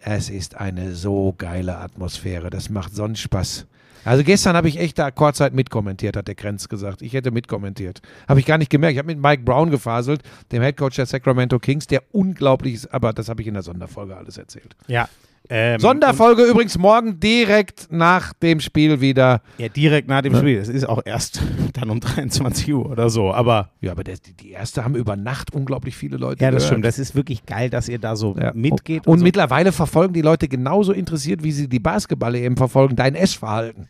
es 0.00 0.30
ist 0.30 0.56
eine 0.56 0.94
so 0.94 1.34
geile 1.36 1.78
Atmosphäre, 1.78 2.50
das 2.50 2.70
macht 2.70 2.94
sonst 2.94 3.20
Spaß. 3.20 3.66
Also 4.04 4.24
gestern 4.24 4.56
habe 4.56 4.68
ich 4.68 4.78
echt 4.78 4.98
da 4.98 5.10
Kurzzeit 5.10 5.54
mitkommentiert, 5.54 6.16
hat 6.16 6.28
der 6.28 6.34
Krenz 6.34 6.68
gesagt. 6.68 7.02
Ich 7.02 7.12
hätte 7.12 7.30
mitkommentiert. 7.30 8.00
Habe 8.28 8.40
ich 8.40 8.46
gar 8.46 8.58
nicht 8.58 8.70
gemerkt. 8.70 8.92
Ich 8.92 8.98
habe 8.98 9.06
mit 9.06 9.20
Mike 9.20 9.42
Brown 9.42 9.70
gefaselt, 9.70 10.22
dem 10.52 10.62
Headcoach 10.62 10.96
der 10.96 11.06
Sacramento 11.06 11.58
Kings, 11.58 11.86
der 11.86 12.02
unglaublich 12.12 12.74
ist, 12.74 12.92
aber 12.92 13.12
das 13.12 13.28
habe 13.28 13.42
ich 13.42 13.48
in 13.48 13.54
der 13.54 13.62
Sonderfolge 13.62 14.16
alles 14.16 14.38
erzählt. 14.38 14.76
Ja. 14.86 15.08
Ähm, 15.50 15.80
Sonderfolge 15.80 16.42
übrigens 16.44 16.76
morgen 16.76 17.20
direkt 17.20 17.88
nach 17.90 18.32
dem 18.34 18.60
Spiel 18.60 19.00
wieder. 19.00 19.40
und- 19.56 19.62
Ja, 19.64 19.68
direkt 19.68 20.06
nach 20.08 20.20
dem 20.22 20.36
Spiel. 20.36 20.58
Es 20.58 20.68
ist 20.68 20.84
auch 20.86 21.00
erst 21.04 21.40
dann 21.72 21.88
um 21.90 22.00
23 22.00 22.72
Uhr 22.74 22.90
oder 22.90 23.08
so. 23.08 23.32
Aber 23.32 23.70
Ja, 23.80 23.92
aber 23.92 24.04
das, 24.04 24.20
die, 24.20 24.50
erste 24.50 24.84
haben 24.84 24.94
über 24.94 25.16
Nacht 25.16 25.54
unglaublich 25.54 25.96
viele 25.96 26.16
Leute 26.18 26.44
ja, 26.44 26.50
das 26.50 26.62
gehört. 26.64 26.66
stimmt. 26.72 26.84
Das 26.84 26.98
ist 26.98 27.14
wirklich 27.14 27.46
geil, 27.46 27.70
dass 27.70 27.88
ihr 27.88 27.98
da 27.98 28.14
so 28.16 28.36
Ja. 28.38 28.52
mitgeht. 28.54 29.06
Und, 29.06 29.20
so. 29.20 29.24
mittlerweile 29.24 29.72
verfolgen 29.72 30.12
die 30.12 30.20
Leute 30.22 30.48
genauso 30.48 30.92
interessiert, 30.92 31.42
wie 31.42 31.52
sie 31.52 31.68
die 31.68 31.80
Basketball 31.80 32.34
eben 32.34 32.56
verfolgen, 32.56 32.94
dein 32.96 33.14
Essverhalten. 33.14 33.88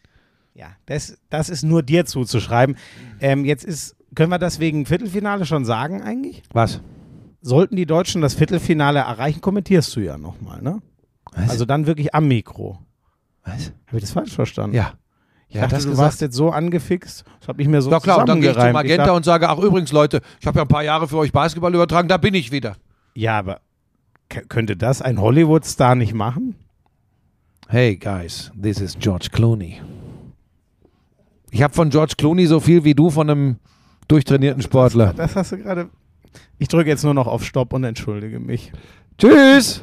Ja, 0.55 0.67
das, 0.87 1.19
das 1.31 1.49
ist 1.51 1.63
nur 1.65 1.83
dir 1.83 2.05
zuzuschreiben. 2.05 2.77
Ähm, 3.21 3.45
jetzt 3.45 3.65
ist, 3.65 3.97
können 4.15 4.31
wir 4.31 4.39
das 4.39 4.59
wegen 4.61 4.87
Viertelfinale 4.87 5.45
schon 5.47 5.65
sagen 5.65 6.03
eigentlich? 6.03 6.43
Was? 6.53 6.81
Sollten 7.41 7.77
die 7.77 7.87
Deutschen 7.87 8.23
das 8.23 8.35
Viertelfinale 8.35 8.99
erreichen, 9.01 9.41
kommentierst 9.41 9.95
du 9.97 10.01
ja 10.01 10.19
nochmal, 10.19 10.61
ne? 10.63 10.81
Was? 11.35 11.51
Also 11.51 11.65
dann 11.65 11.87
wirklich 11.87 12.15
am 12.15 12.29
Mikro. 12.29 12.79
Was? 13.45 13.73
Habe 13.87 13.97
ich 13.99 14.03
das 14.03 14.13
falsch 14.13 14.33
verstanden? 14.35 14.77
Ja. 14.77 14.93
Ich 15.49 15.55
Ja, 15.55 15.63
dachte, 15.63 15.77
das 15.77 15.85
du 15.85 15.91
gesagt. 15.91 16.05
warst 16.07 16.21
jetzt 16.21 16.35
so 16.37 16.51
angefixt. 16.51 17.25
Das 17.41 17.49
habe 17.49 17.63
ich 17.63 17.69
mir 17.69 17.81
so 17.81 17.89
Na 17.91 18.01
klar, 18.01 18.19
und 18.19 18.29
dann 18.29 18.41
gehe 18.41 18.51
ich 18.51 18.55
zu 18.57 18.61
zusammengereimt. 18.61 18.85
Ich 18.87 18.91
Magenta 18.91 19.05
dachte- 19.07 19.17
und 19.17 19.25
sage, 19.25 19.49
ach 19.49 19.59
übrigens 19.59 19.93
Leute, 19.93 20.21
ich 20.41 20.47
habe 20.47 20.59
ja 20.59 20.65
ein 20.65 20.69
paar 20.69 20.83
Jahre 20.85 21.09
für 21.09 21.17
euch 21.17 21.33
Basketball 21.33 21.75
übertragen, 21.75 22.09
da 22.09 22.19
bin 22.19 22.35
ich 22.35 22.53
wieder. 22.53 22.77
Ja, 23.15 23.39
aber 23.39 23.61
könnte 24.29 24.77
das 24.77 25.01
ein 25.01 25.19
Hollywood-Star 25.21 25.95
nicht 25.95 26.13
machen? 26.13 26.55
Hey 27.69 27.97
guys, 27.97 28.51
this 28.61 28.79
is 28.81 28.97
George 28.99 29.29
Clooney. 29.33 29.81
Ich 31.51 31.63
habe 31.63 31.73
von 31.73 31.89
George 31.89 32.15
Clooney 32.19 32.47
so 32.47 32.61
viel 32.61 32.85
wie 32.85 32.95
du 32.95 33.09
von 33.09 33.31
einem 33.31 33.57
durchtrainierten 34.07 34.63
Sportler. 34.63 35.15
Das 35.15 35.35
hast 35.35 35.53
du 35.53 35.59
gerade. 35.59 35.89
Ich 36.59 36.69
drücke 36.69 36.91
jetzt 36.91 37.05
nur 37.05 37.15
noch 37.15 37.27
auf 37.27 37.43
Stopp 37.43 37.73
und 37.73 37.85
entschuldige 37.85 38.39
mich. 38.39 38.71
Tschüss! 39.17 39.83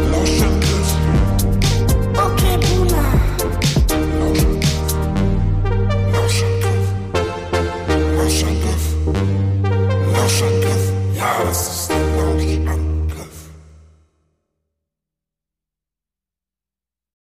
Sexiness, 0.00 0.10
Lauschangriff, 0.12 0.69